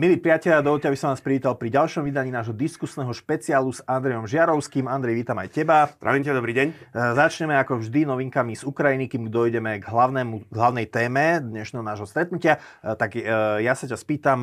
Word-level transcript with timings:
Milí 0.00 0.16
priatelia, 0.16 0.64
dovolte, 0.64 0.88
aby 0.88 0.96
som 0.96 1.12
vás 1.12 1.20
privítal 1.20 1.60
pri 1.60 1.76
ďalšom 1.76 2.08
vydaní 2.08 2.32
nášho 2.32 2.56
diskusného 2.56 3.12
špeciálu 3.12 3.68
s 3.68 3.84
Andrejom 3.84 4.24
Žiarovským. 4.24 4.88
Andrej, 4.88 5.12
vítam 5.12 5.36
aj 5.36 5.52
teba. 5.52 5.92
Zdravím 6.00 6.24
ťa, 6.24 6.38
dobrý 6.40 6.52
deň. 6.56 6.68
E, 6.72 6.74
začneme 7.20 7.52
ako 7.60 7.84
vždy 7.84 8.08
novinkami 8.08 8.56
z 8.56 8.64
Ukrajiny, 8.64 9.12
kým 9.12 9.28
dojdeme 9.28 9.76
k 9.76 9.84
hlavnému, 9.84 10.48
hlavnej 10.56 10.88
téme 10.88 11.44
dnešného 11.44 11.84
nášho 11.84 12.08
stretnutia. 12.08 12.56
E, 12.80 12.96
tak 12.96 13.12
e, 13.12 13.28
ja 13.60 13.76
sa 13.76 13.84
ťa 13.84 14.00
spýtam, 14.00 14.40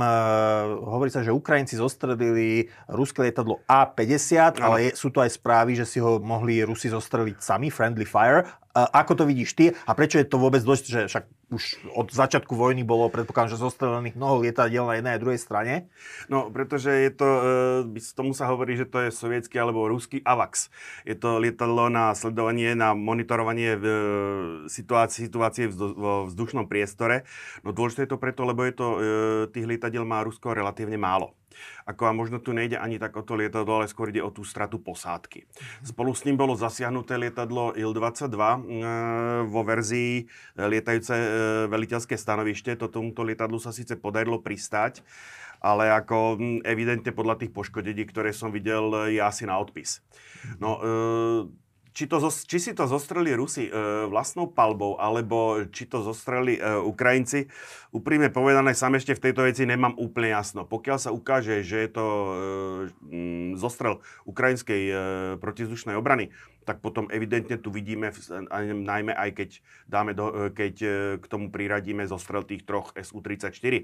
hovorí 0.78 1.10
sa, 1.10 1.26
že 1.26 1.34
Ukrajinci 1.34 1.82
zostrelili 1.82 2.70
ruské 2.86 3.26
lietadlo 3.26 3.58
A-50, 3.66 4.62
no. 4.62 4.70
ale 4.70 4.94
sú 4.94 5.10
tu 5.10 5.26
aj 5.26 5.42
správy, 5.42 5.74
že 5.74 5.90
si 5.90 5.98
ho 5.98 6.22
mohli 6.22 6.62
Rusi 6.62 6.94
zostreliť 6.94 7.42
sami, 7.42 7.74
friendly 7.74 8.06
fire. 8.06 8.46
Ako 8.86 9.18
to 9.18 9.24
vidíš 9.26 9.58
ty 9.58 9.66
a 9.74 9.92
prečo 9.98 10.22
je 10.22 10.28
to 10.30 10.38
vôbec 10.38 10.62
dosť, 10.62 10.86
že 10.86 11.02
však 11.10 11.26
už 11.48 11.64
od 11.96 12.12
začiatku 12.12 12.52
vojny 12.54 12.84
bolo, 12.84 13.08
predpokladám, 13.08 13.56
že 13.56 13.64
zostrelených 13.64 14.20
mnoho 14.20 14.44
lietadiel 14.44 14.84
na 14.84 15.00
jednej 15.00 15.14
a 15.16 15.24
druhej 15.24 15.40
strane? 15.40 15.74
No, 16.28 16.52
pretože 16.52 16.92
je 16.92 17.12
to, 17.16 17.30
e, 17.96 18.12
tomu 18.14 18.36
sa 18.36 18.52
hovorí, 18.52 18.76
že 18.76 18.84
to 18.84 19.08
je 19.08 19.16
sovietský 19.16 19.56
alebo 19.56 19.88
ruský 19.88 20.20
AVAX. 20.22 20.68
Je 21.08 21.16
to 21.16 21.40
lietadlo 21.40 21.88
na 21.88 22.12
sledovanie, 22.14 22.76
na 22.76 22.92
monitorovanie 22.92 23.80
v, 23.80 23.86
e, 23.88 23.98
situácie, 24.68 25.32
vo 25.72 26.28
vzdušnom 26.28 26.68
priestore. 26.68 27.24
No 27.64 27.72
dôležité 27.72 28.06
je 28.06 28.12
to 28.12 28.22
preto, 28.22 28.44
lebo 28.44 28.68
je 28.68 28.74
to, 28.76 28.88
e, 28.88 29.00
tých 29.56 29.66
lietadiel 29.66 30.04
má 30.04 30.22
Rusko 30.28 30.52
relatívne 30.52 31.00
málo. 31.00 31.32
Ako 31.88 32.10
a 32.10 32.12
možno 32.12 32.44
tu 32.44 32.52
nejde 32.52 32.76
ani 32.76 33.00
tak 33.00 33.16
o 33.16 33.24
to 33.24 33.40
lietadlo, 33.40 33.82
ale 33.82 33.88
skôr 33.88 34.12
ide 34.12 34.20
o 34.20 34.34
tú 34.34 34.44
stratu 34.44 34.82
posádky. 34.82 35.48
Spolu 35.84 36.12
s 36.12 36.28
ním 36.28 36.36
bolo 36.36 36.58
zasiahnuté 36.58 37.16
lietadlo 37.16 37.74
Il-22 37.78 38.36
e, 38.36 38.58
vo 39.48 39.62
verzii 39.64 40.14
e, 40.22 40.24
lietajúce 40.56 41.16
e, 41.16 41.28
veliteľské 41.72 42.20
stanovište. 42.20 42.76
To 42.80 42.92
tomuto 42.92 43.24
lietadlu 43.24 43.58
sa 43.58 43.72
síce 43.72 43.96
podarilo 43.96 44.44
pristať, 44.44 45.02
ale 45.64 45.90
ako 45.90 46.38
evidentne 46.68 47.10
podľa 47.16 47.42
tých 47.42 47.52
poškodení, 47.54 48.06
ktoré 48.06 48.36
som 48.36 48.54
videl, 48.54 49.10
je 49.10 49.22
asi 49.22 49.48
na 49.48 49.58
odpis. 49.58 50.04
No, 50.62 50.78
e, 50.78 50.88
či, 51.98 52.06
to, 52.06 52.22
či 52.30 52.58
si 52.62 52.72
to 52.78 52.86
zostreli 52.86 53.34
Rusi 53.34 53.66
e, 53.66 53.72
vlastnou 54.06 54.46
palbou, 54.46 55.02
alebo 55.02 55.66
či 55.74 55.90
to 55.90 56.06
zostreli 56.06 56.54
e, 56.54 56.62
Ukrajinci, 56.62 57.50
úprimne 57.90 58.30
povedané, 58.30 58.78
sám 58.78 59.02
ešte 59.02 59.18
v 59.18 59.24
tejto 59.26 59.42
veci 59.50 59.66
nemám 59.66 59.98
úplne 59.98 60.30
jasno. 60.30 60.62
Pokiaľ 60.62 60.98
sa 61.02 61.10
ukáže, 61.10 61.66
že 61.66 61.78
je 61.82 61.90
to 61.90 62.06
e, 62.06 62.30
zostrel 63.58 64.06
ukrajinskej 64.30 64.82
e, 64.86 64.94
protizdušnej 65.42 65.98
obrany, 65.98 66.30
tak 66.68 66.84
potom 66.84 67.08
evidentne 67.08 67.56
tu 67.56 67.72
vidíme, 67.72 68.12
najmä 68.60 69.16
aj 69.16 69.30
keď, 69.40 69.50
dáme 69.88 70.12
do, 70.12 70.52
e, 70.52 70.52
keď 70.52 70.76
e, 70.84 70.88
k 71.24 71.26
tomu 71.32 71.48
priradíme 71.48 72.04
zostrel 72.04 72.44
tých 72.44 72.68
troch 72.68 72.92
SU-34 72.92 73.56
e, 73.56 73.84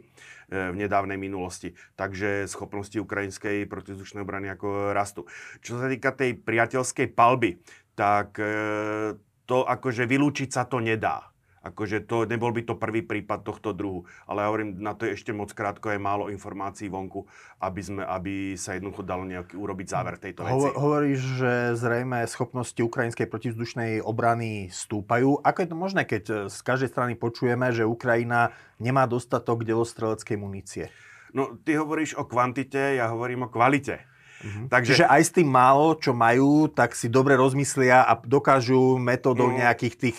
v 0.52 0.76
nedávnej 0.76 1.16
minulosti. 1.16 1.72
Takže 1.96 2.44
schopnosti 2.52 3.00
ukrajinskej 3.00 3.72
protizdušnej 3.72 4.28
obrany 4.28 4.52
ako 4.52 4.92
rastú. 4.92 5.24
Čo 5.64 5.80
sa 5.80 5.88
týka 5.88 6.12
tej 6.12 6.36
priateľskej 6.36 7.16
palby, 7.16 7.64
tak 7.94 8.38
e, 8.42 9.18
to 9.46 9.64
akože 9.66 10.10
vylúčiť 10.10 10.50
sa 10.50 10.66
to 10.66 10.82
nedá. 10.82 11.34
Akože 11.64 12.04
to, 12.04 12.28
nebol 12.28 12.52
by 12.52 12.68
to 12.68 12.76
prvý 12.76 13.08
prípad 13.08 13.48
tohto 13.48 13.72
druhu. 13.72 14.04
Ale 14.28 14.44
ja 14.44 14.52
hovorím, 14.52 14.84
na 14.84 14.92
to 15.00 15.08
je 15.08 15.16
ešte 15.16 15.32
moc 15.32 15.48
krátko, 15.56 15.96
je 15.96 16.00
málo 16.02 16.28
informácií 16.28 16.92
vonku, 16.92 17.24
aby, 17.64 17.80
sme, 17.80 18.04
aby 18.04 18.60
sa 18.60 18.76
jednoducho 18.76 19.08
dalo 19.08 19.24
nejaký 19.24 19.56
urobiť 19.56 19.88
záver 19.88 20.20
tejto 20.20 20.44
veci. 20.44 20.60
Hovor, 20.60 20.76
hovoríš, 20.76 21.22
že 21.40 21.52
zrejme 21.80 22.28
schopnosti 22.28 22.76
ukrajinskej 22.76 23.32
protivzdušnej 23.32 24.04
obrany 24.04 24.68
stúpajú. 24.76 25.40
Ako 25.40 25.64
je 25.64 25.70
to 25.72 25.78
možné, 25.80 26.04
keď 26.04 26.52
z 26.52 26.60
každej 26.68 26.92
strany 26.92 27.16
počujeme, 27.16 27.72
že 27.72 27.88
Ukrajina 27.88 28.52
nemá 28.76 29.08
dostatok 29.08 29.64
delostreleckej 29.64 30.36
munície? 30.36 30.92
No, 31.32 31.56
ty 31.64 31.80
hovoríš 31.80 32.20
o 32.20 32.28
kvantite, 32.28 33.00
ja 33.00 33.08
hovorím 33.08 33.48
o 33.48 33.50
kvalite. 33.50 34.04
Mm-hmm. 34.44 34.66
Takže... 34.68 34.92
Čiže 34.94 35.08
aj 35.08 35.22
s 35.24 35.32
tým 35.32 35.48
málo, 35.48 35.96
čo 35.96 36.12
majú, 36.12 36.68
tak 36.68 36.94
si 36.94 37.08
dobre 37.08 37.40
rozmyslia 37.40 38.04
a 38.04 38.20
dokážu 38.20 39.00
metodou 39.00 39.48
mm. 39.50 39.64
nejakých 39.64 39.96
tých 39.96 40.18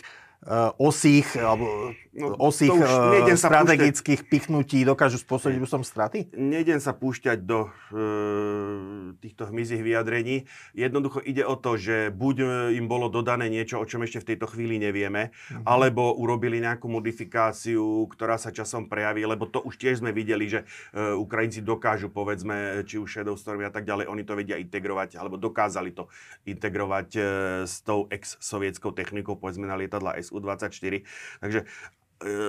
uh, 0.48 0.72
osých 0.80 1.36
alebo 1.36 1.92
no, 2.14 2.38
osých 2.38 2.70
uh, 2.70 3.26
strategických 3.34 4.20
púšťať, 4.22 4.30
pichnutí 4.30 4.78
dokážu 4.86 5.18
spôsobiť 5.18 5.58
už 5.58 5.70
som 5.70 5.82
straty? 5.82 6.30
Nejdem 6.34 6.78
sa 6.78 6.94
púšťať 6.94 7.42
do 7.42 7.68
uh, 7.68 9.14
týchto 9.18 9.50
hmyzích 9.50 9.82
vyjadrení. 9.82 10.46
Jednoducho 10.72 11.18
ide 11.22 11.42
o 11.42 11.58
to, 11.58 11.74
že 11.74 12.14
buď 12.14 12.36
im 12.74 12.86
bolo 12.86 13.10
dodané 13.10 13.50
niečo, 13.50 13.82
o 13.82 13.86
čom 13.86 14.06
ešte 14.06 14.22
v 14.22 14.28
tejto 14.34 14.46
chvíli 14.50 14.78
nevieme, 14.78 15.34
mm-hmm. 15.34 15.66
alebo 15.66 16.14
urobili 16.14 16.62
nejakú 16.62 16.86
modifikáciu, 16.86 18.06
ktorá 18.10 18.38
sa 18.38 18.54
časom 18.54 18.86
prejaví, 18.86 19.26
lebo 19.26 19.50
to 19.50 19.62
už 19.62 19.74
tiež 19.78 20.00
sme 20.02 20.14
videli, 20.14 20.46
že 20.46 20.62
uh, 20.62 21.18
Ukrajinci 21.18 21.66
dokážu, 21.66 22.10
povedzme, 22.10 22.86
či 22.86 23.02
už 23.02 23.10
Shadow 23.10 23.34
Storm 23.34 23.66
a 23.66 23.72
tak 23.74 23.86
ďalej, 23.86 24.06
oni 24.06 24.22
to 24.22 24.38
vedia 24.38 24.56
integrovať, 24.60 25.18
alebo 25.18 25.34
dokázali 25.40 25.90
to 25.90 26.06
integrovať 26.46 27.08
uh, 27.18 27.24
s 27.66 27.82
tou 27.82 28.06
ex-sovietskou 28.10 28.94
technikou, 28.94 29.34
povedzme 29.34 29.66
na 29.66 29.74
lietadla 29.74 30.18
SU-24. 30.20 31.02
Takže 31.42 31.60
E, 31.64 32.03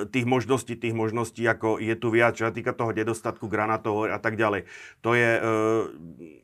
tých 0.10 0.26
možností, 0.26 0.80
tých 0.80 0.96
možností, 0.96 1.44
ako 1.46 1.82
je 1.82 1.96
tu 2.00 2.08
viac, 2.14 2.38
čo 2.38 2.48
sa 2.48 2.54
týka 2.56 2.72
toho 2.72 2.96
nedostatku 2.96 3.48
granátov 3.52 4.08
a 4.08 4.20
tak 4.20 4.40
ďalej. 4.40 4.68
To 5.04 5.14
je... 5.14 5.30
E, 5.40 6.44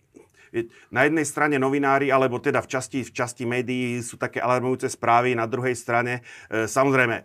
na 0.92 1.08
jednej 1.08 1.24
strane 1.24 1.56
novinári, 1.56 2.12
alebo 2.12 2.36
teda 2.36 2.60
v 2.60 2.68
časti, 2.68 3.08
v 3.08 3.12
časti 3.16 3.48
médií 3.48 4.04
sú 4.04 4.20
také 4.20 4.44
alarmujúce 4.44 4.92
správy, 4.92 5.32
na 5.32 5.48
druhej 5.48 5.72
strane, 5.80 6.28
e, 6.52 6.68
samozrejme, 6.68 7.24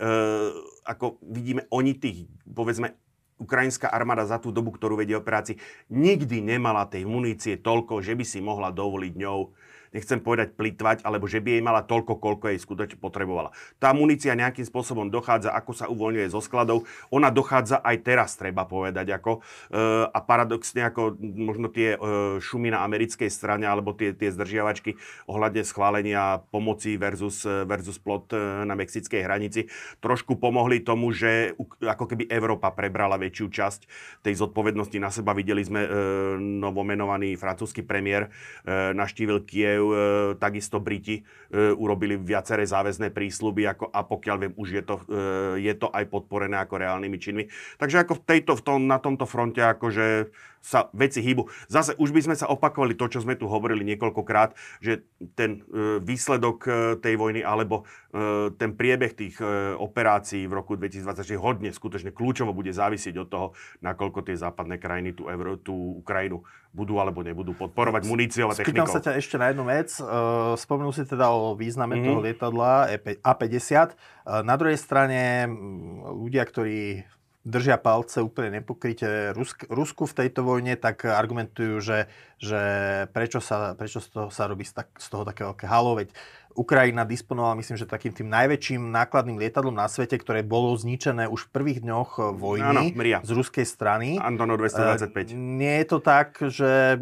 ako 0.87 1.19
vidíme, 1.27 1.67
oni 1.75 1.99
tých, 1.99 2.31
povedzme, 2.47 2.95
ukrajinská 3.37 3.93
armáda 3.93 4.25
za 4.25 4.41
tú 4.41 4.49
dobu, 4.49 4.73
ktorú 4.73 4.97
vedie 4.97 5.19
operácii, 5.19 5.61
nikdy 5.93 6.41
nemala 6.41 6.89
tej 6.89 7.05
munície 7.05 7.61
toľko, 7.61 8.01
že 8.01 8.17
by 8.17 8.25
si 8.25 8.41
mohla 8.41 8.73
dovoliť 8.73 9.13
ňou 9.13 9.53
nechcem 9.97 10.21
povedať 10.21 10.53
plitvať, 10.53 11.01
alebo 11.01 11.25
že 11.25 11.41
by 11.41 11.57
jej 11.57 11.63
mala 11.65 11.81
toľko, 11.81 12.21
koľko 12.21 12.53
jej 12.53 12.61
skutočne 12.61 13.01
potrebovala. 13.01 13.57
Tá 13.81 13.97
munícia 13.97 14.37
nejakým 14.37 14.69
spôsobom 14.69 15.09
dochádza, 15.09 15.57
ako 15.57 15.73
sa 15.73 15.89
uvoľňuje 15.89 16.29
zo 16.29 16.45
skladov. 16.45 16.85
Ona 17.09 17.33
dochádza 17.33 17.81
aj 17.81 17.97
teraz, 18.05 18.37
treba 18.37 18.69
povedať. 18.69 19.17
Ako, 19.17 19.41
e, 19.73 19.81
a 20.13 20.19
paradoxne, 20.21 20.85
ako 20.85 21.17
možno 21.21 21.73
tie 21.73 21.97
e, 21.97 21.99
šumy 22.45 22.69
na 22.69 22.85
americkej 22.85 23.33
strane, 23.33 23.65
alebo 23.65 23.97
tie, 23.97 24.13
tie 24.13 24.29
zdržiavačky 24.29 25.01
ohľadne 25.25 25.65
schválenia 25.65 26.45
pomoci 26.53 27.01
versus, 27.01 27.49
versus 27.65 27.97
plot 27.97 28.37
e, 28.37 28.69
na 28.69 28.77
mexickej 28.77 29.25
hranici, 29.25 29.73
trošku 30.05 30.37
pomohli 30.37 30.85
tomu, 30.85 31.09
že 31.15 31.57
ako 31.81 32.05
keby 32.05 32.29
Európa 32.29 32.75
prebrala 32.75 33.17
väčšiu 33.17 33.47
časť 33.49 33.81
tej 34.27 34.35
zodpovednosti 34.37 34.99
na 34.99 35.11
seba. 35.15 35.33
Videli 35.33 35.63
sme 35.63 35.87
e, 35.87 35.89
novomenovaný 36.39 37.39
francúzsky 37.39 37.87
premiér 37.87 38.27
e, 38.27 38.31
naštívil 38.93 39.47
Kiev 39.47 39.85
e, 39.85 39.86
takisto 40.41 40.83
Briti 40.83 41.21
e, 41.21 41.23
urobili 41.75 42.17
viaceré 42.17 42.65
záväzné 42.65 43.13
prísľuby 43.13 43.63
ako, 43.71 43.85
a 43.93 44.01
pokiaľ 44.03 44.37
viem, 44.41 44.55
už 44.57 44.69
je 44.73 44.83
to, 44.83 44.97
e, 45.07 45.63
je 45.63 45.75
to 45.77 45.93
aj 45.93 46.05
podporené 46.09 46.57
ako 46.59 46.81
reálnymi 46.81 47.19
činmi. 47.21 47.45
Takže 47.77 48.03
ako 48.03 48.19
v 48.19 48.23
tejto, 48.25 48.53
v 48.59 48.63
tom, 48.63 48.81
na 48.89 48.99
tomto 48.99 49.29
fronte 49.29 49.63
akože 49.63 50.31
sa 50.67 50.91
veci 50.91 51.23
hýbu. 51.23 51.47
Zase 51.71 51.95
už 51.95 52.11
by 52.11 52.27
sme 52.27 52.35
sa 52.35 52.51
opakovali 52.51 52.99
to, 52.99 53.07
čo 53.07 53.23
sme 53.23 53.39
tu 53.39 53.47
hovorili 53.47 53.87
niekoľkokrát, 53.95 54.59
že 54.83 55.07
ten 55.39 55.63
e, 55.63 56.03
výsledok 56.03 56.59
e, 56.67 56.71
tej 56.99 57.15
vojny 57.15 57.47
alebo 57.47 57.87
e, 58.11 58.51
ten 58.59 58.75
priebeh 58.75 59.15
tých 59.15 59.39
operácií 59.79 60.51
v 60.51 60.59
roku 60.59 60.75
2024 60.75 61.23
hodne, 61.39 61.71
skutočne 61.71 62.11
kľúčovo 62.11 62.51
bude 62.51 62.75
závisieť 62.75 63.15
od 63.23 63.29
toho, 63.31 63.47
nakoľko 63.79 64.27
tie 64.27 64.35
západné 64.35 64.83
krajiny 64.83 65.15
tú, 65.15 65.31
Evro, 65.31 65.55
tú 65.55 66.03
Ukrajinu 66.03 66.43
budú 66.77 67.01
alebo 67.01 67.25
nebudú 67.25 67.57
podporovať 67.57 68.05
muníciou 68.05 68.53
a 68.53 68.55
technikou. 68.57 68.85
Spýtam 68.85 68.89
sa 68.93 69.01
ťa 69.01 69.13
ešte 69.17 69.37
na 69.41 69.49
jednu 69.49 69.65
vec. 69.65 69.89
Spomenul 70.61 70.93
si 70.93 71.09
teda 71.09 71.33
o 71.33 71.57
význame 71.57 71.97
mm-hmm. 71.97 72.09
toho 72.13 72.21
lietadla 72.21 72.73
A50. 73.25 73.73
E, 73.73 73.95
na 74.45 74.55
druhej 74.61 74.77
strane 74.77 75.49
ľudia, 76.13 76.45
ktorí 76.45 77.07
držia 77.47 77.79
palce 77.79 78.19
úplne 78.19 78.59
nepokryte. 78.59 79.31
Rusk, 79.31 79.71
Rusku 79.71 80.11
v 80.11 80.27
tejto 80.27 80.43
vojne, 80.43 80.75
tak 80.75 81.07
argumentujú, 81.07 81.79
že 81.79 81.99
že 82.37 82.61
prečo 83.17 83.41
sa, 83.41 83.73
prečo 83.73 83.97
z 83.97 84.13
toho 84.13 84.29
sa 84.29 84.45
robí 84.45 84.61
z, 84.61 84.77
z 84.77 85.07
toho 85.09 85.25
také 85.25 85.41
veľké 85.49 85.65
halo, 85.65 85.97
veď 85.97 86.13
Ukrajina 86.57 87.05
disponovala, 87.05 87.61
myslím, 87.61 87.77
že 87.77 87.85
takým 87.85 88.17
tým 88.17 88.33
najväčším 88.33 88.89
nákladným 88.89 89.37
lietadlom 89.37 89.77
na 89.77 89.87
svete, 89.87 90.17
ktoré 90.17 90.41
bolo 90.41 90.73
zničené 90.73 91.29
už 91.29 91.47
v 91.47 91.51
prvých 91.53 91.79
dňoch 91.85 92.11
eh, 92.17 92.23
vojny 92.33 92.97
Áno, 92.97 93.21
z 93.23 93.31
ruskej 93.31 93.67
strany. 93.69 94.17
Antonov 94.17 94.59
225. 94.65 95.37
Nie 95.37 95.85
je 95.85 95.87
to 95.87 95.99
tak, 96.01 96.41
že, 96.41 96.97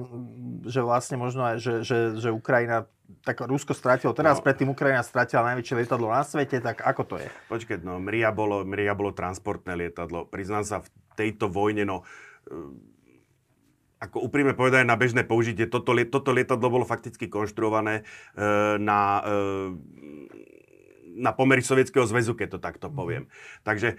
že 0.66 0.80
vlastne 0.82 1.16
možno 1.16 1.56
že, 1.56 1.86
že, 1.86 2.18
že 2.18 2.28
Ukrajina 2.34 2.90
tak 3.24 3.40
Rusko 3.40 3.72
stratilo, 3.76 4.16
teraz 4.16 4.40
no. 4.40 4.44
predtým 4.44 4.68
Ukrajina 4.72 5.04
stratila 5.04 5.44
najväčšie 5.52 5.76
lietadlo 5.80 6.08
na 6.12 6.24
svete, 6.24 6.60
tak 6.60 6.84
ako 6.84 7.02
to 7.04 7.14
je? 7.20 7.28
Počkaj, 7.48 7.84
no 7.84 8.00
Mria 8.00 8.32
bolo, 8.32 8.64
Mria 8.64 8.96
bolo 8.96 9.12
transportné 9.12 9.76
lietadlo. 9.76 10.28
Priznám 10.28 10.64
sa, 10.64 10.80
v 10.84 10.88
tejto 11.16 11.48
vojne, 11.52 11.84
no 11.88 12.04
e, 12.48 12.93
ako 14.02 14.26
úprimne 14.26 14.52
povedané 14.52 14.84
na 14.84 14.98
bežné 14.98 15.24
použitie, 15.24 15.70
toto, 15.70 15.94
toto 16.10 16.30
lietadlo 16.34 16.68
bolo 16.68 16.84
fakticky 16.84 17.30
konštruované 17.30 18.02
e, 18.02 18.02
na 18.82 19.00
e, 19.20 19.32
na 21.14 21.30
pomery 21.30 21.62
Sovietskeho 21.62 22.04
zväzu, 22.06 22.34
keď 22.34 22.56
to 22.56 22.58
takto 22.58 22.86
mhm. 22.90 22.94
poviem. 22.94 23.24
Mm. 23.24 23.30
Takže 23.62 23.88
e, 23.94 23.96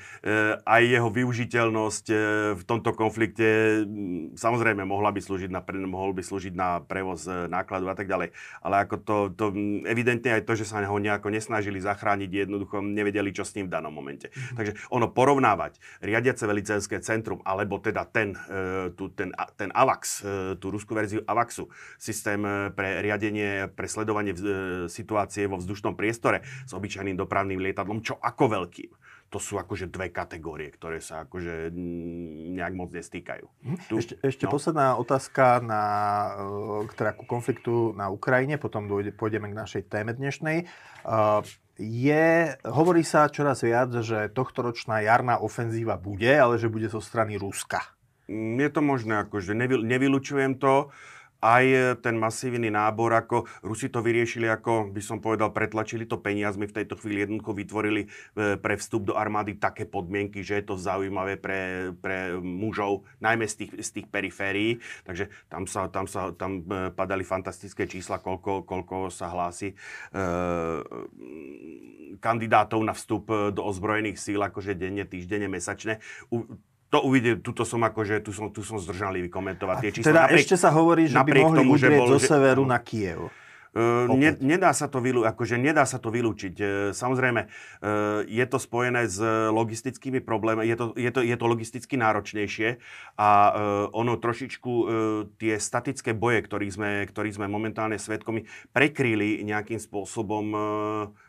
aj 0.64 0.82
jeho 0.84 1.10
využiteľnosť 1.10 2.06
e, 2.12 2.16
v 2.60 2.64
tomto 2.68 2.92
konflikte 2.94 3.84
m, 3.84 4.36
samozrejme 4.36 4.84
mohla 4.84 5.12
by 5.16 5.20
slúžiť 5.24 5.50
na, 5.52 5.62
mohol 5.88 6.12
by 6.12 6.22
slúžiť 6.22 6.54
na 6.54 6.84
prevoz 6.84 7.26
e, 7.28 7.48
nákladu 7.48 7.88
a 7.92 7.96
tak 7.96 8.08
ďalej. 8.10 8.36
Ale 8.62 8.76
ako 8.84 8.96
to, 9.02 9.18
to 9.34 9.46
evidentne 9.86 10.36
aj 10.36 10.44
to, 10.44 10.54
že 10.58 10.68
sa 10.68 10.84
ho 10.84 10.98
nejako 10.98 11.32
nesnažili 11.32 11.80
zachrániť, 11.80 12.48
jednoducho 12.48 12.84
nevedeli, 12.84 13.32
čo 13.32 13.48
s 13.48 13.56
ním 13.56 13.72
v 13.72 13.74
danom 13.78 13.94
momente. 13.94 14.30
Mm. 14.32 14.56
Takže 14.58 14.72
ono 14.92 15.12
porovnávať 15.12 15.80
riadiace 16.04 16.44
velicenské 16.46 17.00
centrum, 17.00 17.40
alebo 17.46 17.78
teda 17.80 18.04
ten, 18.10 18.34
e, 18.50 18.92
tu, 18.98 19.14
ten, 19.14 19.32
ten 19.56 19.70
AVAX, 19.72 20.02
e, 20.02 20.24
tú 20.60 20.74
ruskú 20.74 20.98
verziu 20.98 21.22
AVAXu, 21.26 21.70
systém 22.02 22.42
pre 22.74 23.06
riadenie, 23.06 23.70
pre 23.70 23.86
sledovanie 23.86 24.34
v, 24.34 24.40
e, 24.42 24.52
situácie 24.90 25.46
vo 25.46 25.62
vzdušnom 25.62 25.94
priestore 25.94 26.42
s 26.66 26.74
obyčajným 26.74 27.05
obyčajným 27.06 27.22
dopravným 27.22 27.60
lietadlom, 27.62 28.02
čo 28.02 28.18
ako 28.18 28.50
veľkým. 28.50 28.92
To 29.34 29.42
sú 29.42 29.58
akože 29.60 29.92
dve 29.92 30.14
kategórie, 30.14 30.70
ktoré 30.72 31.02
sa 31.02 31.26
akože 31.26 31.74
nejak 32.56 32.74
moc 32.78 32.94
nestýkajú. 32.94 33.46
Hm? 33.46 33.78
Tu, 33.90 33.94
ešte 34.00 34.14
ešte 34.22 34.46
no. 34.48 34.52
posledná 34.54 34.96
otázka 34.96 35.60
na, 35.66 35.84
e, 36.86 36.94
teda 36.94 37.18
ku 37.18 37.26
konfliktu 37.28 37.92
na 37.98 38.08
Ukrajine, 38.14 38.56
potom 38.62 38.88
dôjde, 38.88 39.12
pôjdeme 39.12 39.52
k 39.52 39.60
našej 39.60 39.84
téme 39.92 40.16
dnešnej. 40.16 40.70
Uh, 41.04 41.42
je, 41.76 42.56
hovorí 42.64 43.04
sa 43.04 43.28
čoraz 43.28 43.66
viac, 43.66 43.92
že 44.00 44.32
tohtoročná 44.32 45.04
jarná 45.04 45.42
ofenzíva 45.42 46.00
bude, 46.00 46.32
ale 46.32 46.56
že 46.56 46.72
bude 46.72 46.88
zo 46.88 47.04
strany 47.04 47.36
Ruska. 47.36 47.82
Mm, 48.32 48.62
je 48.62 48.70
to 48.72 48.82
možné, 48.82 49.14
akože 49.28 49.52
nevy, 49.52 49.84
nevylučujem 49.84 50.56
to 50.62 50.94
aj 51.46 51.66
e, 51.70 51.78
ten 52.02 52.18
masívny 52.18 52.74
nábor, 52.74 53.14
ako 53.14 53.46
Rusi 53.62 53.94
to 53.94 54.02
vyriešili, 54.02 54.50
ako 54.50 54.90
by 54.90 55.02
som 55.02 55.22
povedal, 55.22 55.54
pretlačili 55.54 56.10
to 56.10 56.18
peniazmi, 56.18 56.66
v 56.66 56.82
tejto 56.82 56.98
chvíli 56.98 57.22
jednoducho 57.22 57.54
vytvorili 57.54 58.02
e, 58.06 58.58
pre 58.58 58.74
vstup 58.82 59.06
do 59.06 59.14
armády 59.14 59.62
také 59.62 59.86
podmienky, 59.86 60.42
že 60.42 60.58
je 60.58 60.66
to 60.66 60.76
zaujímavé 60.82 61.38
pre, 61.38 61.94
pre 62.02 62.34
mužov, 62.42 63.06
najmä 63.22 63.46
z 63.46 63.66
tých, 63.66 63.72
z 63.78 63.90
tých 64.02 64.08
periférií. 64.10 64.82
Takže 65.06 65.30
tam 65.46 65.70
sa, 65.70 65.86
tam 65.94 66.10
sa 66.10 66.34
tam 66.34 66.66
e, 66.66 66.90
padali 66.90 67.22
fantastické 67.22 67.86
čísla, 67.86 68.18
koľko, 68.18 68.66
koľko 68.66 69.14
sa 69.14 69.30
hlási 69.30 69.72
e, 69.72 69.76
kandidátov 72.18 72.82
na 72.82 72.96
vstup 72.98 73.30
do 73.54 73.62
ozbrojených 73.62 74.18
síl, 74.18 74.40
akože 74.42 74.74
denne, 74.74 75.06
týždenne, 75.06 75.52
mesačne. 75.52 76.02
U, 76.34 76.48
to 76.96 77.04
uvidie, 77.04 77.36
tuto 77.44 77.68
som 77.68 77.84
akože, 77.84 78.24
tu 78.24 78.32
som, 78.32 78.48
tu 78.48 78.64
som 78.64 78.80
zdržanlivý 78.80 79.28
komentovať 79.28 79.76
tie 79.84 79.92
čísla. 79.92 80.08
Teda 80.16 80.24
napriek, 80.32 80.48
ešte 80.48 80.56
sa 80.56 80.72
hovorí, 80.72 81.12
že 81.12 81.20
by 81.20 81.32
mohli 81.36 81.60
tomu, 81.60 81.76
udrieť 81.76 82.00
bol, 82.00 82.10
zo 82.16 82.20
severu 82.24 82.64
že... 82.64 82.72
na 82.72 82.80
Kiev. 82.80 83.28
Uh, 83.76 84.08
ne, 84.16 84.32
nedá, 84.40 84.72
sa 84.72 84.88
to 84.88 85.04
vylú, 85.04 85.28
akože 85.28 85.60
nedá 85.60 85.84
sa 85.84 86.00
to 86.00 86.08
vylúčiť. 86.08 86.56
Samozrejme, 86.96 87.42
uh, 87.44 88.24
je 88.24 88.46
to 88.48 88.56
spojené 88.56 89.04
s 89.04 89.20
logistickými 89.52 90.24
problémami, 90.24 90.64
je 90.72 90.80
to, 90.80 90.86
je 90.96 91.12
to, 91.12 91.20
je 91.20 91.36
to 91.36 91.44
logisticky 91.44 92.00
náročnejšie 92.00 92.80
a 93.20 93.30
ono 93.92 94.16
trošičku 94.16 94.74
tie 95.36 95.60
statické 95.60 96.16
boje, 96.16 96.48
ktorých 96.48 96.72
sme, 96.72 97.04
ktorý 97.04 97.36
sme 97.36 97.52
momentálne 97.52 98.00
svetkomi, 98.00 98.48
prekryli 98.72 99.44
nejakým 99.44 99.84
spôsobom, 99.84 100.56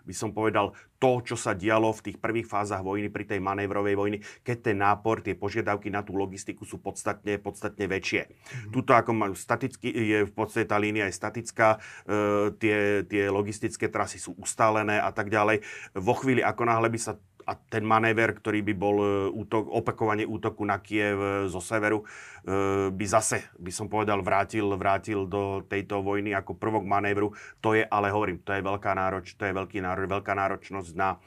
by 0.07 0.15
som 0.15 0.31
povedal, 0.31 0.71
to, 0.97 1.21
čo 1.23 1.37
sa 1.37 1.53
dialo 1.53 1.93
v 1.93 2.11
tých 2.11 2.19
prvých 2.19 2.49
fázach 2.49 2.81
vojny, 2.81 3.13
pri 3.13 3.29
tej 3.29 3.41
manévrovej 3.41 3.95
vojny, 3.97 4.19
keď 4.43 4.57
ten 4.73 4.79
nápor, 4.81 5.21
tie 5.21 5.37
požiadavky 5.37 5.93
na 5.93 6.01
tú 6.01 6.17
logistiku 6.17 6.65
sú 6.65 6.81
podstatne, 6.81 7.37
podstatne 7.41 7.85
väčšie. 7.85 8.23
Mm-hmm. 8.27 8.73
Tuto 8.73 8.93
ako 8.97 9.37
staticky, 9.37 9.89
je 9.93 10.19
v 10.25 10.33
podstate 10.33 10.67
tá 10.69 10.81
línia 10.81 11.09
je 11.09 11.15
statická, 11.15 11.79
e, 12.09 12.19
tie, 12.57 13.05
tie 13.05 13.29
logistické 13.29 13.93
trasy 13.93 14.17
sú 14.17 14.35
ustálené 14.41 14.97
a 14.99 15.13
tak 15.13 15.29
ďalej. 15.29 15.63
Vo 15.97 16.15
chvíli, 16.17 16.41
ako 16.41 16.63
náhle 16.65 16.89
by 16.89 16.99
sa 17.01 17.21
a 17.47 17.55
ten 17.55 17.87
manéver, 17.87 18.35
ktorý 18.35 18.67
by 18.67 18.75
bol 18.75 18.97
e, 18.99 19.09
útok, 19.31 19.71
opakovanie 19.71 20.27
útoku 20.27 20.67
na 20.67 20.83
Kiev 20.83 21.17
e, 21.17 21.29
zo 21.47 21.63
severu, 21.63 22.03
e, 22.03 22.91
by 22.91 23.07
zase, 23.07 23.47
by 23.55 23.71
som 23.71 23.87
povedal, 23.87 24.19
vrátil, 24.19 24.67
vrátil 24.75 25.31
do 25.31 25.63
tejto 25.63 26.03
vojny 26.03 26.35
ako 26.35 26.59
prvok 26.59 26.83
manévru. 26.83 27.31
To 27.63 27.79
je, 27.79 27.87
ale 27.87 28.11
hovorím, 28.11 28.43
to 28.43 28.51
je 28.51 28.67
veľká 28.67 28.93
nároč, 28.99 29.39
to 29.39 29.47
je 29.47 29.55
veľký 29.55 29.79
nároč, 29.79 30.11
veľká 30.11 30.35
náročnosť 30.35 30.91
na, 30.99 31.23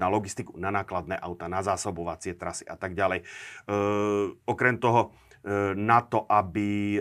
na 0.00 0.06
logistiku, 0.08 0.56
na 0.56 0.72
nákladné 0.72 1.20
auta, 1.20 1.52
na 1.52 1.60
zásobovacie 1.60 2.32
trasy 2.32 2.64
a 2.64 2.76
tak 2.80 2.96
ďalej. 2.96 3.24
Okrem 4.48 4.80
toho, 4.80 5.12
na 5.76 5.98
to, 6.06 6.24
aby 6.30 6.96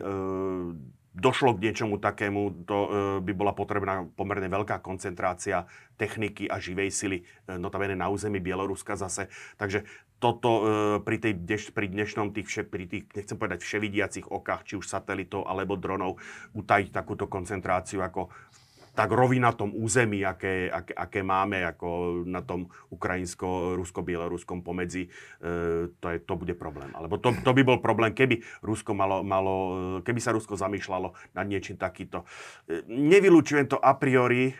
došlo 1.11 1.59
k 1.59 1.69
niečomu 1.69 1.99
takému, 1.99 2.63
to 2.63 2.77
e, 2.77 2.89
by 3.19 3.33
bola 3.35 3.51
potrebná 3.51 4.07
pomerne 4.15 4.47
veľká 4.47 4.79
koncentrácia 4.79 5.67
techniky 5.99 6.47
a 6.47 6.57
živej 6.57 6.89
sily, 6.89 7.17
e, 7.21 7.23
notabene 7.59 7.99
na 7.99 8.07
území 8.07 8.39
Bieloruska 8.39 8.95
zase. 8.95 9.27
Takže 9.59 9.83
toto 10.23 10.49
e, 10.49 10.63
pri, 11.03 11.17
tej, 11.19 11.33
pri 11.75 11.91
dnešnom 11.91 12.31
tých, 12.31 12.47
vše, 12.47 12.61
pri 12.63 12.87
tých, 12.87 13.11
nechcem 13.11 13.35
povedať 13.35 13.59
vševidiacich 13.59 14.31
okách, 14.31 14.63
či 14.63 14.73
už 14.79 14.87
satelitov 14.87 15.49
alebo 15.51 15.75
dronov, 15.75 16.15
utajiť 16.55 16.95
takúto 16.95 17.27
koncentráciu 17.27 17.99
ako 17.99 18.31
v 18.31 18.57
tak 18.91 19.09
rovina 19.15 19.55
tom 19.55 19.71
území, 19.71 20.23
aké, 20.27 20.67
aké, 20.67 20.91
aké 20.91 21.19
máme 21.23 21.63
ako 21.63 22.21
na 22.27 22.43
tom 22.43 22.67
ukrajinsko-rusko-bieloruskom 22.91 24.59
pomedzi, 24.63 25.07
e, 25.07 25.09
to, 25.95 26.07
je, 26.11 26.17
to 26.19 26.33
bude 26.35 26.55
problém. 26.59 26.91
Alebo 26.91 27.15
to, 27.15 27.31
to 27.39 27.51
by 27.55 27.63
bol 27.63 27.79
problém, 27.79 28.11
keby, 28.11 28.43
Rusko 28.59 28.91
malo, 28.91 29.23
malo, 29.23 29.53
keby 30.03 30.19
sa 30.19 30.35
Rusko 30.35 30.59
zamýšľalo 30.59 31.15
nad 31.31 31.45
niečím 31.47 31.79
takýto. 31.79 32.27
E, 32.67 32.83
nevylučujem 32.91 33.71
to 33.71 33.79
a 33.79 33.95
priori, 33.95 34.51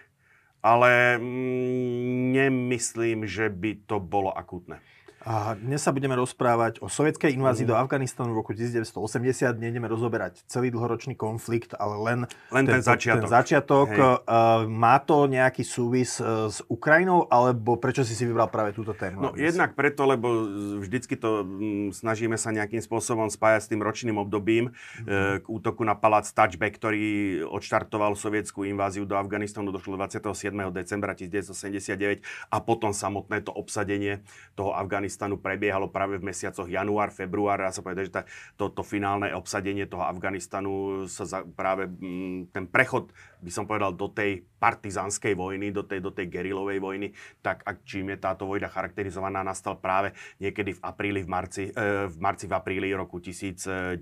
ale 0.64 1.18
mm, 1.18 2.32
nemyslím, 2.32 3.28
že 3.28 3.50
by 3.52 3.84
to 3.90 4.00
bolo 4.00 4.32
akútne. 4.32 4.80
A 5.22 5.54
dnes 5.54 5.86
sa 5.86 5.94
budeme 5.94 6.18
rozprávať 6.18 6.82
o 6.82 6.90
sovietskej 6.90 7.38
invázii 7.38 7.70
mm. 7.70 7.70
do 7.70 7.76
Afganistanu 7.78 8.34
v 8.34 8.42
roku 8.42 8.58
1980. 8.58 9.54
Nejdeme 9.54 9.86
rozoberať 9.86 10.42
celý 10.50 10.74
dlhoročný 10.74 11.14
konflikt, 11.14 11.78
ale 11.78 11.96
len, 12.02 12.20
len 12.50 12.66
ten, 12.66 12.82
ten 12.82 12.82
začiatok. 12.82 13.30
Ten 13.30 13.30
začiatok. 13.30 13.88
Uh, 13.94 14.66
má 14.66 14.98
to 14.98 15.30
nejaký 15.30 15.62
súvis 15.62 16.18
uh, 16.18 16.50
s 16.50 16.66
Ukrajinou, 16.66 17.30
alebo 17.30 17.78
prečo 17.78 18.02
si 18.02 18.18
si 18.18 18.26
vybral 18.26 18.50
práve 18.50 18.74
túto 18.74 18.98
tému? 18.98 19.22
No 19.22 19.30
jednak 19.38 19.78
preto, 19.78 20.10
lebo 20.10 20.50
vždycky 20.82 21.14
to 21.14 21.46
mm, 21.46 21.94
snažíme 21.94 22.34
sa 22.34 22.50
nejakým 22.50 22.82
spôsobom 22.82 23.30
spájať 23.30 23.62
s 23.62 23.70
tým 23.70 23.86
ročným 23.86 24.18
obdobím 24.18 24.74
mm. 25.06 25.46
k 25.46 25.46
útoku 25.46 25.86
na 25.86 25.94
palác 25.94 26.26
Touchback, 26.34 26.82
ktorý 26.82 27.46
odštartoval 27.46 28.18
sovietskú 28.18 28.66
inváziu 28.66 29.06
do 29.06 29.14
Afganistanu, 29.14 29.70
došlo 29.70 30.02
27. 30.02 30.50
decembra 30.74 31.14
1979 31.14 32.26
a 32.50 32.58
potom 32.58 32.90
samotné 32.90 33.46
to 33.46 33.54
obsadenie 33.54 34.26
toho 34.58 34.74
Afganistanu 34.74 35.11
Afganistanu 35.12 35.44
prebiehalo 35.44 35.92
práve 35.92 36.16
v 36.16 36.32
mesiacoch 36.32 36.72
január, 36.72 37.12
február. 37.12 37.60
Dá 37.60 37.76
sa 37.76 37.84
povedať, 37.84 38.08
že 38.08 38.14
tá, 38.16 38.22
to, 38.56 38.72
to 38.72 38.80
finálne 38.80 39.28
obsadenie 39.36 39.84
toho 39.84 40.08
Afganistanu 40.08 41.04
sa 41.12 41.28
za, 41.28 41.44
práve 41.44 41.92
m, 41.92 42.48
mm, 42.48 42.56
ten 42.56 42.64
prechod, 42.64 43.12
by 43.42 43.52
som 43.52 43.66
povedal, 43.66 43.92
do 43.98 44.08
tej 44.08 44.46
partizánskej 44.62 45.34
vojny, 45.34 45.74
do 45.74 45.82
tej, 45.82 46.00
do 46.06 46.14
tej 46.14 46.30
gerilovej 46.30 46.78
vojny, 46.78 47.18
tak 47.42 47.66
ak 47.66 47.82
čím 47.82 48.14
je 48.14 48.18
táto 48.22 48.46
vojna 48.46 48.70
charakterizovaná, 48.70 49.42
nastal 49.42 49.82
práve 49.82 50.14
niekedy 50.38 50.78
v 50.78 50.82
apríli, 50.86 51.26
v 51.26 51.30
marci, 51.30 51.64
e, 51.74 52.06
v 52.06 52.18
marci, 52.22 52.46
v 52.46 52.54
apríli 52.54 52.94
roku 52.94 53.18
1980. 53.18 53.98